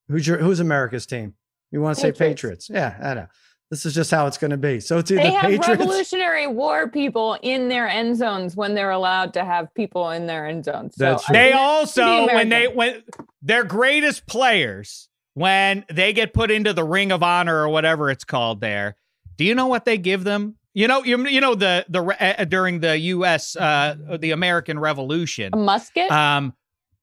who's 0.09 0.27
your 0.27 0.39
who's 0.39 0.61
America's 0.61 1.07
team? 1.07 1.35
You 1.73 1.81
want 1.81 1.97
to 1.97 2.01
say 2.01 2.13
Patriots. 2.13 2.69
Patriots? 2.69 2.71
Yeah, 2.71 3.11
I 3.11 3.15
know. 3.15 3.27
This 3.73 3.87
is 3.87 3.95
just 3.95 4.11
how 4.11 4.27
it's 4.27 4.37
going 4.37 4.51
to 4.51 4.59
be. 4.59 4.81
So 4.81 4.99
it's 4.99 5.11
either 5.11 5.23
They 5.23 5.31
have 5.31 5.45
Patriots. 5.45 5.67
Revolutionary 5.67 6.47
War 6.47 6.91
people 6.91 7.39
in 7.41 7.71
their 7.71 7.89
end 7.89 8.19
zones 8.19 8.55
when 8.55 8.75
they're 8.75 8.91
allowed 8.91 9.33
to 9.33 9.47
have 9.47 9.73
people 9.73 10.11
in 10.11 10.27
their 10.27 10.47
end 10.47 10.67
zones. 10.67 10.95
So 10.95 11.07
That's 11.07 11.25
I 11.25 11.27
true. 11.27 11.33
They 11.33 11.45
think 11.53 11.57
also 11.57 12.05
the 12.05 12.33
when 12.35 12.49
they 12.51 12.67
American. 12.67 12.77
when 12.77 13.03
their 13.41 13.65
greatest 13.65 14.27
players 14.27 15.09
when 15.33 15.87
they 15.91 16.13
get 16.13 16.35
put 16.35 16.51
into 16.51 16.75
the 16.75 16.85
Ring 16.85 17.13
of 17.13 17.23
Honor 17.23 17.63
or 17.63 17.71
whatever 17.71 18.11
it's 18.11 18.25
called 18.25 18.61
there. 18.61 18.95
Do 19.39 19.45
you 19.47 19.55
know 19.55 19.69
what 19.69 19.87
they 19.87 19.97
give 19.97 20.25
them? 20.25 20.57
You 20.75 20.87
know, 20.87 21.03
you, 21.03 21.27
you 21.27 21.41
know 21.41 21.55
the 21.55 21.87
the 21.89 22.03
uh, 22.03 22.45
during 22.45 22.81
the 22.81 22.99
U.S. 22.99 23.57
uh 23.57 23.97
the 24.21 24.33
American 24.33 24.79
Revolution. 24.79 25.49
a 25.55 25.57
musket. 25.57 26.11
Um, 26.11 26.53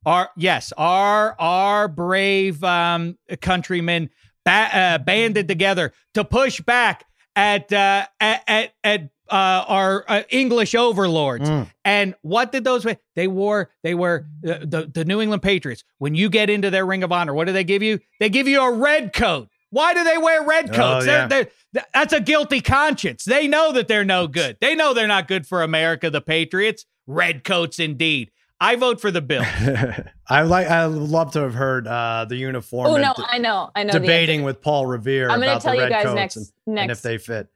our 0.06 0.30
yes, 0.38 0.72
our 0.78 1.36
our 1.40 1.88
brave 1.88 2.64
um 2.64 3.18
countrymen 3.42 4.12
ba- 4.50 4.78
uh, 4.78 4.98
banded 5.00 5.48
together 5.48 5.94
to 6.14 6.24
push 6.24 6.62
back 6.62 7.06
at 7.36 7.72
uh, 7.72 8.06
at 8.20 8.44
at, 8.48 8.72
at 8.84 9.02
uh, 9.30 9.64
our 9.68 10.06
uh, 10.08 10.24
English 10.30 10.74
overlords. 10.76 11.48
Mm. 11.50 11.70
And 11.86 12.16
what 12.22 12.52
did 12.52 12.64
those? 12.64 12.86
They 13.16 13.28
wore 13.28 13.70
they 13.84 13.94
were 13.94 14.26
uh, 14.48 14.58
the 14.62 14.90
the 14.94 15.06
New 15.06 15.22
England 15.22 15.42
Patriots. 15.44 15.84
When 16.00 16.16
you 16.16 16.30
get 16.30 16.50
into 16.50 16.70
their 16.70 16.86
Ring 16.86 17.04
of 17.04 17.12
Honor, 17.12 17.34
what 17.34 17.46
do 17.48 17.54
they 17.54 17.64
give 17.64 17.84
you? 17.84 18.00
They 18.20 18.30
give 18.30 18.48
you 18.48 18.62
a 18.62 18.72
red 18.72 19.14
coat. 19.14 19.50
Why 19.72 19.94
do 19.94 20.04
they 20.04 20.18
wear 20.18 20.44
red 20.44 20.72
Oh, 20.72 20.74
coats? 20.74 21.06
yeah. 21.06 21.28
They're, 21.28 21.48
they're, 21.74 21.86
that's 21.94 22.12
a 22.12 22.20
guilty 22.20 22.60
conscience. 22.60 23.24
They 23.24 23.48
know 23.48 23.72
that 23.74 23.88
they're 23.88 24.04
no 24.04 24.26
good. 24.28 24.58
They 24.60 24.74
know 24.74 24.96
they're 24.96 25.06
not 25.06 25.28
good 25.28 25.46
for 25.46 25.62
America, 25.62 26.10
the 26.10 26.22
Patriots. 26.22 26.86
Red 27.06 27.44
coats 27.44 27.78
indeed. 27.78 28.32
I 28.62 28.76
vote 28.76 29.00
for 29.00 29.10
the 29.12 29.22
bill. 29.22 29.44
I 30.28 30.42
like. 30.42 30.68
I 30.68 30.86
would 30.88 30.98
love 30.98 31.32
to 31.34 31.42
have 31.42 31.54
heard 31.54 31.88
uh, 31.88 32.26
the 32.28 32.36
uniform. 32.36 32.88
oh 32.88 32.96
and 32.96 33.04
no, 33.04 33.14
d- 33.16 33.24
I 33.28 33.38
know, 33.38 33.72
I 33.76 33.84
know. 33.84 33.94
debating 33.94 34.44
with 34.44 34.62
Paul 34.62 34.86
Revere 34.86 35.30
I'm 35.30 35.40
going 35.40 35.58
to 35.58 35.64
tell 35.64 35.76
you 35.76 35.88
guys 35.90 36.14
next 36.14 36.36
and, 36.36 36.48
next 36.68 36.82
and 36.84 36.92
if 36.92 37.02
they 37.02 37.18
fit. 37.18 37.48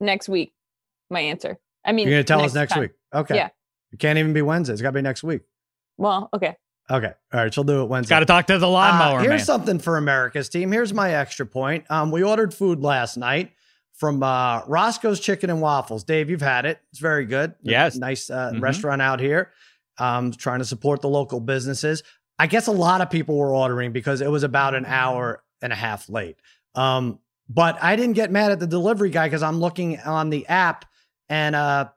next 0.00 0.28
week. 0.28 0.54
My 1.10 1.20
answer. 1.20 1.58
I 1.84 1.92
mean, 1.92 2.06
You're 2.06 2.14
going 2.16 2.24
to 2.24 2.28
tell 2.32 2.42
us 2.42 2.54
next 2.54 2.72
time. 2.72 2.82
week. 2.82 2.92
Okay. 3.12 3.34
Yeah. 3.34 3.48
It 3.92 3.98
can't 3.98 4.18
even 4.18 4.32
be 4.32 4.40
Wednesday. 4.42 4.72
It's 4.72 4.80
got 4.82 4.90
to 4.90 4.94
be 4.94 5.02
next 5.02 5.22
week. 5.24 5.42
Well, 5.98 6.30
okay. 6.32 6.56
Okay. 6.90 7.12
All 7.32 7.40
right. 7.40 7.52
She'll 7.52 7.64
do 7.64 7.82
it 7.82 7.86
Wednesday. 7.88 8.14
Got 8.14 8.20
to 8.20 8.26
talk 8.26 8.46
to 8.46 8.58
the 8.58 8.66
Uh, 8.66 8.70
lawnmower 8.70 9.18
here's 9.20 9.30
man. 9.30 9.38
something 9.40 9.78
for 9.80 9.96
America's 9.98 10.48
team. 10.48 10.70
Here's 10.72 10.94
my 10.94 11.12
extra 11.14 11.44
point. 11.44 11.84
Um, 11.90 12.10
we 12.10 12.22
ordered 12.22 12.54
food 12.54 12.80
last 12.80 13.16
night 13.16 13.50
from 13.94 14.22
uh, 14.22 14.62
Roscoe's 14.66 15.20
Chicken 15.20 15.50
and 15.50 15.60
Waffles. 15.60 16.04
Dave, 16.04 16.30
you've 16.30 16.40
had 16.40 16.64
it. 16.66 16.78
It's 16.90 16.98
very 17.00 17.26
good. 17.26 17.54
Yes. 17.62 17.96
nice 17.96 18.30
uh, 18.30 18.52
Mhm. 18.54 18.62
restaurant 18.62 19.02
out 19.02 19.20
here. 19.20 19.50
Um, 20.02 20.32
trying 20.32 20.58
to 20.58 20.64
support 20.64 21.00
the 21.00 21.08
local 21.08 21.38
businesses. 21.38 22.02
I 22.36 22.48
guess 22.48 22.66
a 22.66 22.72
lot 22.72 23.02
of 23.02 23.08
people 23.08 23.36
were 23.36 23.54
ordering 23.54 23.92
because 23.92 24.20
it 24.20 24.28
was 24.28 24.42
about 24.42 24.74
an 24.74 24.84
hour 24.84 25.44
and 25.62 25.72
a 25.72 25.76
half 25.76 26.08
late. 26.08 26.36
Um, 26.74 27.20
but 27.48 27.80
I 27.80 27.94
didn't 27.94 28.14
get 28.14 28.32
mad 28.32 28.50
at 28.50 28.58
the 28.58 28.66
delivery 28.66 29.10
guy 29.10 29.26
because 29.28 29.44
I'm 29.44 29.60
looking 29.60 30.00
on 30.00 30.30
the 30.30 30.44
app 30.48 30.86
and 31.28 31.54
uh, 31.54 31.88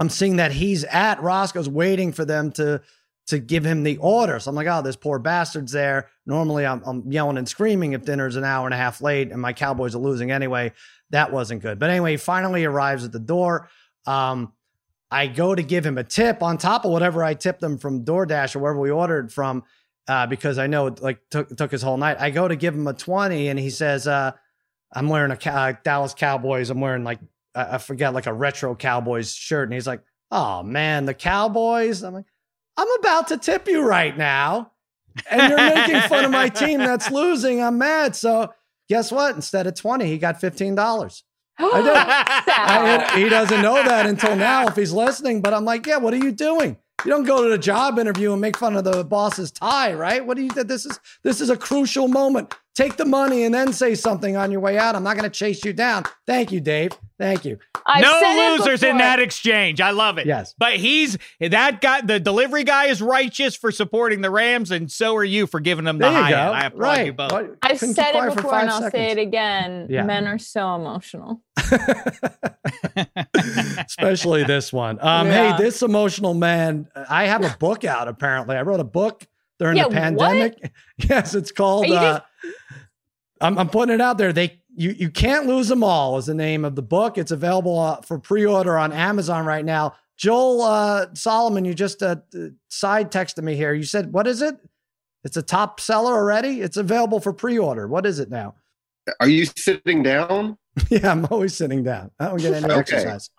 I'm 0.00 0.08
seeing 0.08 0.36
that 0.36 0.52
he's 0.52 0.84
at 0.84 1.22
Roscoe's 1.22 1.68
waiting 1.68 2.12
for 2.12 2.24
them 2.24 2.52
to 2.52 2.80
to 3.26 3.38
give 3.38 3.66
him 3.66 3.82
the 3.82 3.98
order. 3.98 4.38
So 4.38 4.48
I'm 4.48 4.54
like, 4.54 4.68
oh, 4.68 4.82
this 4.82 4.96
poor 4.96 5.18
bastard's 5.18 5.72
there. 5.72 6.08
Normally 6.26 6.64
I'm, 6.64 6.80
I'm 6.86 7.10
yelling 7.10 7.38
and 7.38 7.48
screaming 7.48 7.92
if 7.92 8.04
dinner's 8.04 8.36
an 8.36 8.44
hour 8.44 8.66
and 8.66 8.72
a 8.74 8.78
half 8.78 9.00
late 9.00 9.32
and 9.32 9.42
my 9.42 9.52
Cowboys 9.52 9.94
are 9.96 9.98
losing 9.98 10.30
anyway. 10.30 10.72
That 11.10 11.32
wasn't 11.32 11.60
good. 11.60 11.78
But 11.78 11.90
anyway, 11.90 12.12
he 12.12 12.16
finally 12.18 12.64
arrives 12.64 13.04
at 13.04 13.12
the 13.12 13.18
door. 13.18 13.68
Um, 14.06 14.52
I 15.10 15.28
go 15.28 15.54
to 15.54 15.62
give 15.62 15.86
him 15.86 15.98
a 15.98 16.04
tip 16.04 16.42
on 16.42 16.58
top 16.58 16.84
of 16.84 16.90
whatever 16.90 17.22
I 17.22 17.34
tipped 17.34 17.62
him 17.62 17.78
from 17.78 18.04
DoorDash 18.04 18.56
or 18.56 18.58
wherever 18.58 18.80
we 18.80 18.90
ordered 18.90 19.32
from, 19.32 19.62
uh, 20.08 20.26
because 20.26 20.58
I 20.58 20.66
know 20.66 20.88
it 20.88 21.00
like 21.00 21.20
took 21.30 21.56
took 21.56 21.70
his 21.70 21.82
whole 21.82 21.96
night. 21.96 22.16
I 22.20 22.30
go 22.30 22.48
to 22.48 22.56
give 22.56 22.74
him 22.74 22.86
a 22.86 22.92
twenty, 22.92 23.48
and 23.48 23.58
he 23.58 23.70
says, 23.70 24.06
uh, 24.08 24.32
"I'm 24.92 25.08
wearing 25.08 25.30
a 25.30 25.36
Cow- 25.36 25.72
Dallas 25.84 26.14
Cowboys. 26.14 26.70
I'm 26.70 26.80
wearing 26.80 27.04
like 27.04 27.20
I 27.54 27.74
I 27.74 27.78
forget 27.78 28.14
like 28.14 28.26
a 28.26 28.32
retro 28.32 28.74
Cowboys 28.74 29.32
shirt." 29.32 29.68
And 29.68 29.74
he's 29.74 29.86
like, 29.86 30.02
"Oh 30.30 30.62
man, 30.62 31.06
the 31.06 31.14
Cowboys." 31.14 32.02
I'm 32.02 32.14
like, 32.14 32.26
"I'm 32.76 32.88
about 32.98 33.28
to 33.28 33.36
tip 33.36 33.68
you 33.68 33.82
right 33.82 34.16
now, 34.16 34.72
and 35.30 35.48
you're 35.48 35.74
making 35.74 36.00
fun 36.08 36.24
of 36.24 36.30
my 36.32 36.48
team 36.48 36.78
that's 36.78 37.10
losing. 37.10 37.62
I'm 37.62 37.78
mad." 37.78 38.16
So 38.16 38.52
guess 38.88 39.12
what? 39.12 39.36
Instead 39.36 39.68
of 39.68 39.74
twenty, 39.74 40.06
he 40.06 40.18
got 40.18 40.40
fifteen 40.40 40.74
dollars. 40.74 41.22
I 41.58 41.82
did. 41.82 41.92
I, 43.16 43.18
he 43.18 43.28
doesn't 43.28 43.62
know 43.62 43.82
that 43.82 44.06
until 44.06 44.36
now 44.36 44.66
if 44.66 44.76
he's 44.76 44.92
listening. 44.92 45.40
But 45.42 45.54
I'm 45.54 45.64
like, 45.64 45.86
yeah, 45.86 45.98
what 45.98 46.14
are 46.14 46.18
you 46.18 46.32
doing? 46.32 46.76
You 47.04 47.10
don't 47.10 47.24
go 47.24 47.44
to 47.44 47.50
the 47.50 47.58
job 47.58 47.98
interview 47.98 48.32
and 48.32 48.40
make 48.40 48.56
fun 48.56 48.76
of 48.76 48.84
the 48.84 49.04
boss's 49.04 49.50
tie, 49.50 49.92
right? 49.92 50.24
What 50.24 50.36
do 50.36 50.42
you? 50.42 50.50
Think 50.50 50.68
this 50.68 50.86
is 50.86 50.98
this 51.22 51.40
is 51.40 51.50
a 51.50 51.56
crucial 51.56 52.08
moment. 52.08 52.54
Take 52.76 52.96
the 52.98 53.06
money 53.06 53.44
and 53.44 53.54
then 53.54 53.72
say 53.72 53.94
something 53.94 54.36
on 54.36 54.52
your 54.52 54.60
way 54.60 54.76
out. 54.76 54.94
I'm 54.94 55.02
not 55.02 55.16
going 55.16 55.28
to 55.28 55.34
chase 55.34 55.64
you 55.64 55.72
down. 55.72 56.04
Thank 56.26 56.52
you, 56.52 56.60
Dave. 56.60 56.92
Thank 57.18 57.46
you. 57.46 57.58
I've 57.86 58.02
no 58.02 58.56
losers 58.58 58.82
in 58.82 58.98
that 58.98 59.18
exchange. 59.18 59.80
I 59.80 59.92
love 59.92 60.18
it. 60.18 60.26
Yes. 60.26 60.54
But 60.58 60.76
he's 60.76 61.16
that 61.40 61.80
guy, 61.80 62.02
the 62.02 62.20
delivery 62.20 62.64
guy 62.64 62.88
is 62.88 63.00
righteous 63.00 63.56
for 63.56 63.72
supporting 63.72 64.20
the 64.20 64.30
Rams, 64.30 64.70
and 64.70 64.92
so 64.92 65.16
are 65.16 65.24
you 65.24 65.46
for 65.46 65.58
giving 65.58 65.86
them 65.86 65.96
the 65.96 66.10
high 66.10 66.28
go. 66.30 66.36
end. 66.36 66.54
I 66.54 66.66
applaud 66.66 66.82
right. 66.82 67.06
you 67.06 67.12
both. 67.14 67.32
What- 67.32 67.56
I've 67.62 67.80
couldn't 67.80 67.94
said 67.94 68.12
keep 68.12 68.12
quiet 68.12 68.28
it 68.28 68.30
for 68.32 68.36
before 68.36 68.50
five 68.50 68.62
and 68.62 68.70
I'll 68.70 68.90
say 68.90 69.10
it 69.12 69.18
again. 69.18 69.86
Yeah. 69.88 70.02
Men 70.02 70.26
are 70.26 70.38
so 70.38 70.74
emotional. 70.74 71.40
especially 73.86 74.44
this 74.44 74.70
one. 74.70 74.98
Um, 75.00 75.28
Yeah. 75.28 75.56
Hey, 75.56 75.62
this 75.62 75.80
emotional 75.80 76.34
man. 76.34 76.88
I 77.08 77.24
have 77.24 77.42
a 77.42 77.56
book 77.58 77.84
out. 77.84 78.08
Apparently, 78.08 78.56
I 78.56 78.62
wrote 78.62 78.80
a 78.80 78.84
book 78.84 79.26
during 79.58 79.76
Yeah, 79.76 79.84
the 79.84 79.88
what? 79.88 79.96
pandemic. 79.96 80.72
Yes, 80.98 81.34
it's 81.34 81.52
called. 81.52 81.86
Are 82.46 82.50
you 82.50 82.52
just- 82.52 83.42
I'm, 83.42 83.58
I'm 83.58 83.68
putting 83.68 83.94
it 83.94 84.00
out 84.00 84.18
there. 84.18 84.32
They 84.32 84.60
you 84.74 84.90
you 84.90 85.10
can't 85.10 85.46
lose 85.46 85.68
them 85.68 85.82
all 85.84 86.18
is 86.18 86.26
the 86.26 86.34
name 86.34 86.64
of 86.64 86.74
the 86.74 86.82
book. 86.82 87.18
It's 87.18 87.30
available 87.30 87.78
uh, 87.78 88.00
for 88.02 88.18
pre-order 88.18 88.78
on 88.78 88.92
Amazon 88.92 89.44
right 89.46 89.64
now. 89.64 89.94
Joel 90.16 90.62
uh, 90.62 91.06
Solomon, 91.14 91.64
you 91.66 91.74
just 91.74 92.02
uh, 92.02 92.16
side 92.68 93.10
texted 93.12 93.42
me 93.42 93.54
here. 93.54 93.74
You 93.74 93.84
said 93.84 94.12
what 94.12 94.26
is 94.26 94.40
it? 94.42 94.56
It's 95.24 95.36
a 95.36 95.42
top 95.42 95.80
seller 95.80 96.12
already. 96.14 96.60
It's 96.60 96.76
available 96.76 97.20
for 97.20 97.32
pre-order. 97.32 97.86
What 97.88 98.06
is 98.06 98.18
it 98.20 98.30
now? 98.30 98.54
Are 99.20 99.28
you 99.28 99.44
sitting 99.44 100.02
down? 100.02 100.56
Yeah, 100.90 101.10
I'm 101.10 101.26
always 101.30 101.56
sitting 101.56 101.82
down. 101.82 102.10
I 102.20 102.26
don't 102.28 102.36
get 102.40 102.52
any 102.52 102.66
Okay. 102.66 102.78
exercise. 102.80 103.30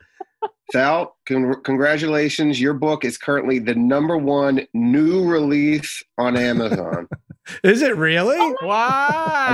Sal, 0.71 1.15
con- 1.25 1.61
congratulations. 1.63 2.59
Your 2.59 2.73
book 2.73 3.05
is 3.05 3.17
currently 3.17 3.59
the 3.59 3.73
number 3.75 4.17
one 4.17 4.67
new 4.73 5.23
release 5.25 6.03
on 6.17 6.35
Amazon. 6.35 7.07
Is 7.63 7.81
it 7.81 7.95
really? 7.95 8.35
Wow. 8.61 9.47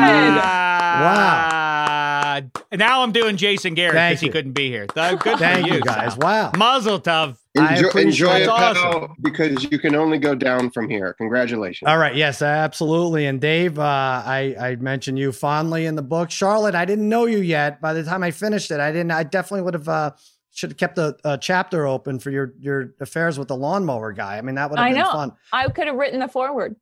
Wow. 1.04 2.42
Now 2.72 3.04
I'm 3.04 3.12
doing 3.12 3.38
Jason 3.38 3.76
Garrett 3.76 3.94
because 3.94 4.20
he 4.22 4.30
couldn't 4.30 4.54
be 4.54 4.70
here. 4.70 4.88
Th- 4.88 5.20
Good 5.20 5.38
Thank 5.38 5.68
for 5.68 5.74
you 5.76 5.82
guys. 5.82 6.14
Sal. 6.14 6.20
Wow. 6.22 6.52
Mazel 6.58 7.00
tov. 7.00 7.38
Enjoy, 7.56 7.90
enjoy 8.00 8.38
it. 8.38 8.42
it, 8.44 8.46
That's 8.48 8.80
pal, 8.80 9.16
because 9.22 9.64
you 9.70 9.78
can 9.78 9.94
only 9.94 10.18
go 10.18 10.34
down 10.34 10.72
from 10.72 10.90
here. 10.90 11.14
Congratulations. 11.20 11.88
All 11.88 12.00
right. 12.00 12.16
Yes, 12.16 12.42
absolutely. 12.42 13.28
And 13.28 13.40
Dave, 13.40 13.78
uh, 13.78 13.84
I 13.84 14.56
I 14.60 14.76
mentioned 14.78 15.20
you 15.20 15.32
fondly 15.32 15.86
in 15.86 15.94
the 15.96 16.02
book. 16.02 16.32
Charlotte, 16.32 16.74
I 16.74 16.86
didn't 16.86 17.08
know 17.08 17.28
you 17.28 17.38
yet. 17.38 17.80
By 17.80 17.94
the 17.94 18.04
time 18.04 18.24
I 18.24 18.32
finished 18.32 18.72
it, 18.72 18.80
I 18.80 18.92
didn't. 18.92 19.12
I 19.12 19.22
definitely 19.22 19.62
would 19.66 19.76
have 19.76 19.88
uh, 19.88 20.12
should 20.54 20.70
have 20.70 20.78
kept 20.78 20.98
a, 20.98 21.16
a 21.24 21.38
chapter 21.38 21.86
open 21.86 22.20
for 22.20 22.30
your 22.32 22.54
your 22.60 22.94
affairs 23.02 23.38
with 23.38 23.48
the 23.50 23.56
lawnmower 23.58 24.12
guy. 24.14 24.38
I 24.38 24.42
mean, 24.42 24.56
that 24.56 24.70
would 24.70 24.80
have 24.80 24.86
I 24.88 24.92
been 24.92 25.00
know. 25.00 25.12
fun. 25.12 25.32
I 25.52 25.68
could 25.70 25.88
have 25.88 25.96
written 25.96 26.20
the 26.20 26.28
forward. 26.28 26.76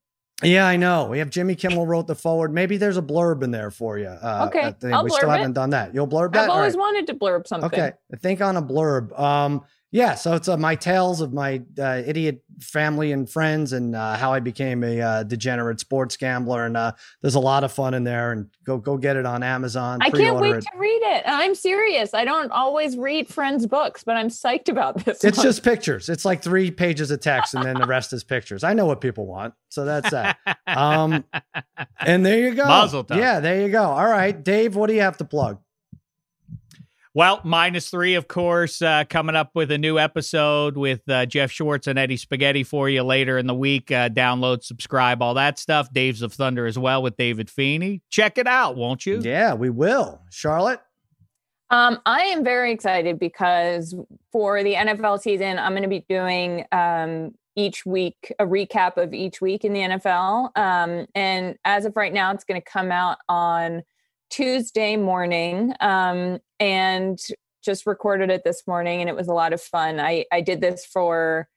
Yeah, 0.43 0.65
I 0.65 0.75
know. 0.75 1.05
We 1.05 1.19
have 1.19 1.29
Jimmy 1.29 1.55
Kimmel 1.55 1.85
wrote 1.85 2.07
the 2.07 2.15
forward. 2.15 2.51
Maybe 2.51 2.77
there's 2.77 2.97
a 2.97 3.01
blurb 3.01 3.43
in 3.43 3.51
there 3.51 3.69
for 3.69 3.99
you. 3.99 4.07
Uh, 4.07 4.45
Okay, 4.49 4.61
I 4.67 4.71
think 4.71 4.93
I'll 4.93 5.03
we 5.03 5.11
still 5.11 5.29
it. 5.29 5.37
haven't 5.37 5.53
done 5.53 5.69
that. 5.69 5.93
You'll 5.93 6.07
blurb 6.07 6.33
that. 6.33 6.45
I've 6.45 6.49
always 6.49 6.73
right. 6.73 6.79
wanted 6.79 7.07
to 7.07 7.13
blurb 7.13 7.47
something. 7.47 7.67
Okay, 7.67 7.91
I 8.11 8.17
think 8.17 8.41
on 8.41 8.57
a 8.57 8.61
blurb. 8.61 9.17
Um, 9.19 9.61
yeah, 9.91 10.15
so 10.15 10.35
it's 10.35 10.47
uh, 10.47 10.55
my 10.55 10.75
tales 10.75 11.19
of 11.19 11.33
my 11.33 11.61
uh, 11.77 12.01
idiot 12.05 12.41
family 12.61 13.11
and 13.11 13.29
friends 13.29 13.73
and 13.73 13.93
uh, 13.93 14.15
how 14.15 14.31
I 14.31 14.39
became 14.39 14.85
a 14.85 15.01
uh, 15.01 15.23
degenerate 15.23 15.81
sports 15.81 16.15
gambler. 16.15 16.65
And 16.65 16.77
uh, 16.77 16.93
there's 17.21 17.35
a 17.35 17.41
lot 17.41 17.65
of 17.65 17.73
fun 17.73 17.93
in 17.93 18.05
there. 18.05 18.31
And 18.31 18.47
go 18.63 18.77
go 18.77 18.95
get 18.95 19.17
it 19.17 19.25
on 19.25 19.43
Amazon. 19.43 19.99
I 20.01 20.09
can't 20.09 20.39
wait 20.39 20.55
it. 20.55 20.61
to 20.61 20.77
read 20.77 21.01
it. 21.01 21.23
I'm 21.25 21.55
serious. 21.55 22.13
I 22.13 22.23
don't 22.23 22.51
always 22.53 22.95
read 22.95 23.27
friends' 23.27 23.67
books, 23.67 24.05
but 24.05 24.15
I'm 24.15 24.29
psyched 24.29 24.69
about 24.69 25.03
this. 25.03 25.25
It's 25.25 25.37
one. 25.37 25.45
just 25.45 25.61
pictures. 25.61 26.07
It's 26.07 26.23
like 26.23 26.41
three 26.41 26.71
pages 26.71 27.11
of 27.11 27.19
text, 27.19 27.53
and 27.53 27.63
then 27.63 27.75
the 27.75 27.85
rest 27.85 28.13
is 28.13 28.23
pictures. 28.23 28.63
I 28.63 28.73
know 28.73 28.85
what 28.85 29.01
people 29.01 29.25
want, 29.25 29.53
so 29.67 29.83
that's 29.83 30.11
that. 30.11 30.37
Um, 30.67 31.25
and 31.99 32.25
there 32.25 32.39
you 32.39 32.55
go. 32.55 32.63
Mazel 32.67 33.03
tov. 33.03 33.17
Yeah, 33.17 33.41
there 33.41 33.61
you 33.61 33.69
go. 33.69 33.83
All 33.83 34.07
right, 34.07 34.41
Dave, 34.41 34.75
what 34.75 34.87
do 34.87 34.93
you 34.93 35.01
have 35.01 35.17
to 35.17 35.25
plug? 35.25 35.59
Well, 37.13 37.41
minus 37.43 37.89
three, 37.89 38.15
of 38.15 38.29
course, 38.29 38.81
uh, 38.81 39.03
coming 39.09 39.35
up 39.35 39.51
with 39.53 39.69
a 39.71 39.77
new 39.77 39.99
episode 39.99 40.77
with 40.77 41.01
uh, 41.09 41.25
Jeff 41.25 41.51
Schwartz 41.51 41.87
and 41.87 41.99
Eddie 41.99 42.15
Spaghetti 42.15 42.63
for 42.63 42.87
you 42.87 43.03
later 43.03 43.37
in 43.37 43.47
the 43.47 43.53
week. 43.53 43.91
Uh, 43.91 44.07
download, 44.07 44.63
subscribe, 44.63 45.21
all 45.21 45.33
that 45.33 45.59
stuff. 45.59 45.91
Daves 45.91 46.21
of 46.21 46.31
Thunder 46.31 46.65
as 46.65 46.79
well 46.79 47.03
with 47.03 47.17
David 47.17 47.49
Feeney. 47.49 48.01
Check 48.09 48.37
it 48.37 48.47
out, 48.47 48.77
won't 48.77 49.05
you? 49.05 49.19
Yeah, 49.19 49.53
we 49.53 49.69
will. 49.69 50.21
Charlotte. 50.31 50.79
Um, 51.69 51.99
I 52.05 52.21
am 52.21 52.45
very 52.45 52.71
excited 52.71 53.19
because 53.19 53.93
for 54.31 54.63
the 54.63 54.75
NFL 54.75 55.19
season, 55.19 55.59
I'm 55.59 55.73
going 55.73 55.83
to 55.83 55.89
be 55.89 56.05
doing 56.07 56.63
um, 56.71 57.33
each 57.57 57.85
week 57.85 58.33
a 58.39 58.45
recap 58.45 58.95
of 58.95 59.13
each 59.13 59.41
week 59.41 59.65
in 59.65 59.73
the 59.73 59.79
NFL. 59.81 60.57
Um, 60.57 61.07
and 61.13 61.57
as 61.65 61.83
of 61.83 61.97
right 61.97 62.13
now, 62.13 62.31
it's 62.31 62.45
going 62.45 62.61
to 62.61 62.65
come 62.65 62.89
out 62.89 63.17
on 63.27 63.83
Tuesday 64.31 64.97
morning. 64.97 65.73
Um, 65.79 66.39
and 66.59 67.19
just 67.63 67.85
recorded 67.85 68.29
it 68.29 68.43
this 68.43 68.63
morning, 68.67 69.01
and 69.01 69.09
it 69.09 69.15
was 69.15 69.27
a 69.27 69.33
lot 69.33 69.53
of 69.53 69.61
fun. 69.61 69.99
I 69.99 70.25
I 70.31 70.41
did 70.41 70.61
this 70.61 70.85
for 70.85 71.47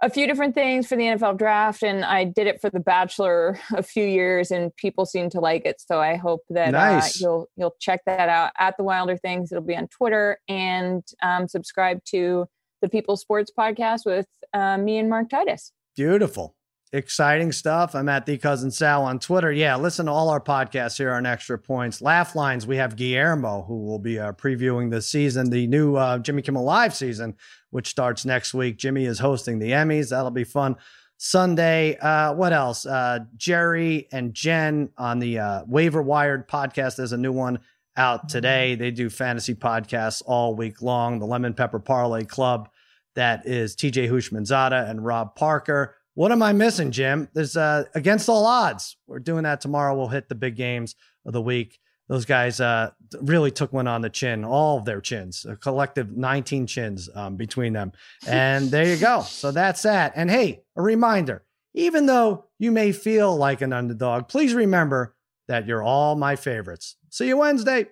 a 0.00 0.08
few 0.08 0.26
different 0.28 0.54
things 0.54 0.86
for 0.86 0.96
the 0.96 1.04
NFL 1.04 1.38
draft, 1.38 1.82
and 1.82 2.04
I 2.04 2.24
did 2.24 2.46
it 2.46 2.60
for 2.60 2.70
The 2.70 2.80
Bachelor 2.80 3.58
a 3.74 3.82
few 3.82 4.04
years, 4.04 4.50
and 4.50 4.74
people 4.76 5.06
seem 5.06 5.30
to 5.30 5.40
like 5.40 5.64
it. 5.64 5.80
So 5.80 6.00
I 6.00 6.16
hope 6.16 6.40
that 6.50 6.72
Nice. 6.72 7.22
uh, 7.22 7.26
you'll 7.26 7.46
you'll 7.56 7.76
check 7.80 8.00
that 8.06 8.28
out 8.28 8.52
at 8.58 8.76
the 8.76 8.84
Wilder 8.84 9.16
Things. 9.16 9.52
It'll 9.52 9.62
be 9.64 9.76
on 9.76 9.88
Twitter 9.88 10.38
and 10.48 11.02
um, 11.22 11.48
subscribe 11.48 12.02
to 12.06 12.46
the 12.82 12.88
People 12.88 13.16
Sports 13.16 13.50
Podcast 13.56 14.06
with 14.06 14.26
uh, 14.54 14.78
me 14.78 14.98
and 14.98 15.08
Mark 15.08 15.30
Titus. 15.30 15.72
Beautiful. 15.96 16.54
Exciting 16.90 17.52
stuff. 17.52 17.94
I'm 17.94 18.08
at 18.08 18.24
the 18.24 18.38
cousin 18.38 18.70
Sal 18.70 19.02
on 19.02 19.18
Twitter. 19.18 19.52
Yeah, 19.52 19.76
listen 19.76 20.06
to 20.06 20.12
all 20.12 20.30
our 20.30 20.40
podcasts 20.40 20.96
here 20.96 21.12
on 21.12 21.26
Extra 21.26 21.58
Points. 21.58 22.00
Laugh 22.00 22.34
Lines, 22.34 22.66
we 22.66 22.76
have 22.76 22.96
Guillermo 22.96 23.62
who 23.62 23.84
will 23.84 23.98
be 23.98 24.18
uh, 24.18 24.32
previewing 24.32 24.90
the 24.90 25.02
season, 25.02 25.50
the 25.50 25.66
new 25.66 25.96
uh, 25.96 26.18
Jimmy 26.18 26.40
Kimmel 26.40 26.64
Live 26.64 26.94
season, 26.94 27.36
which 27.68 27.88
starts 27.88 28.24
next 28.24 28.54
week. 28.54 28.78
Jimmy 28.78 29.04
is 29.04 29.18
hosting 29.18 29.58
the 29.58 29.72
Emmys. 29.72 30.08
That'll 30.08 30.30
be 30.30 30.44
fun. 30.44 30.76
Sunday, 31.18 31.98
uh, 31.98 32.32
what 32.32 32.54
else? 32.54 32.86
Uh, 32.86 33.18
Jerry 33.36 34.08
and 34.10 34.32
Jen 34.32 34.88
on 34.96 35.18
the 35.18 35.40
uh, 35.40 35.64
Waiver 35.66 36.00
Wired 36.00 36.48
podcast. 36.48 36.96
There's 36.96 37.12
a 37.12 37.18
new 37.18 37.32
one 37.32 37.58
out 37.98 38.30
today. 38.30 38.76
They 38.76 38.92
do 38.92 39.10
fantasy 39.10 39.54
podcasts 39.54 40.22
all 40.24 40.54
week 40.54 40.80
long. 40.80 41.18
The 41.18 41.26
Lemon 41.26 41.52
Pepper 41.52 41.80
Parlay 41.80 42.24
Club. 42.24 42.70
That 43.14 43.46
is 43.46 43.76
TJ 43.76 44.08
Houshmandzadeh 44.08 44.88
and 44.88 45.04
Rob 45.04 45.34
Parker. 45.34 45.96
What 46.18 46.32
am 46.32 46.42
I 46.42 46.52
missing, 46.52 46.90
Jim? 46.90 47.28
There's 47.32 47.56
uh, 47.56 47.84
against 47.94 48.28
all 48.28 48.44
odds. 48.44 48.96
We're 49.06 49.20
doing 49.20 49.44
that 49.44 49.60
tomorrow. 49.60 49.96
We'll 49.96 50.08
hit 50.08 50.28
the 50.28 50.34
big 50.34 50.56
games 50.56 50.96
of 51.24 51.32
the 51.32 51.40
week. 51.40 51.78
Those 52.08 52.24
guys 52.24 52.58
uh, 52.58 52.90
really 53.20 53.52
took 53.52 53.72
one 53.72 53.86
on 53.86 54.00
the 54.00 54.10
chin, 54.10 54.44
all 54.44 54.78
of 54.78 54.84
their 54.84 55.00
chins, 55.00 55.46
a 55.48 55.54
collective 55.54 56.10
19 56.16 56.66
chins 56.66 57.08
um, 57.14 57.36
between 57.36 57.72
them. 57.72 57.92
And 58.26 58.68
there 58.68 58.84
you 58.84 58.96
go. 58.96 59.22
So 59.22 59.52
that's 59.52 59.82
that. 59.82 60.12
And 60.16 60.28
hey, 60.28 60.64
a 60.74 60.82
reminder 60.82 61.44
even 61.74 62.06
though 62.06 62.46
you 62.58 62.72
may 62.72 62.90
feel 62.90 63.36
like 63.36 63.60
an 63.60 63.72
underdog, 63.72 64.26
please 64.26 64.54
remember 64.54 65.14
that 65.46 65.68
you're 65.68 65.84
all 65.84 66.16
my 66.16 66.34
favorites. 66.34 66.96
See 67.10 67.28
you 67.28 67.36
Wednesday. 67.36 67.86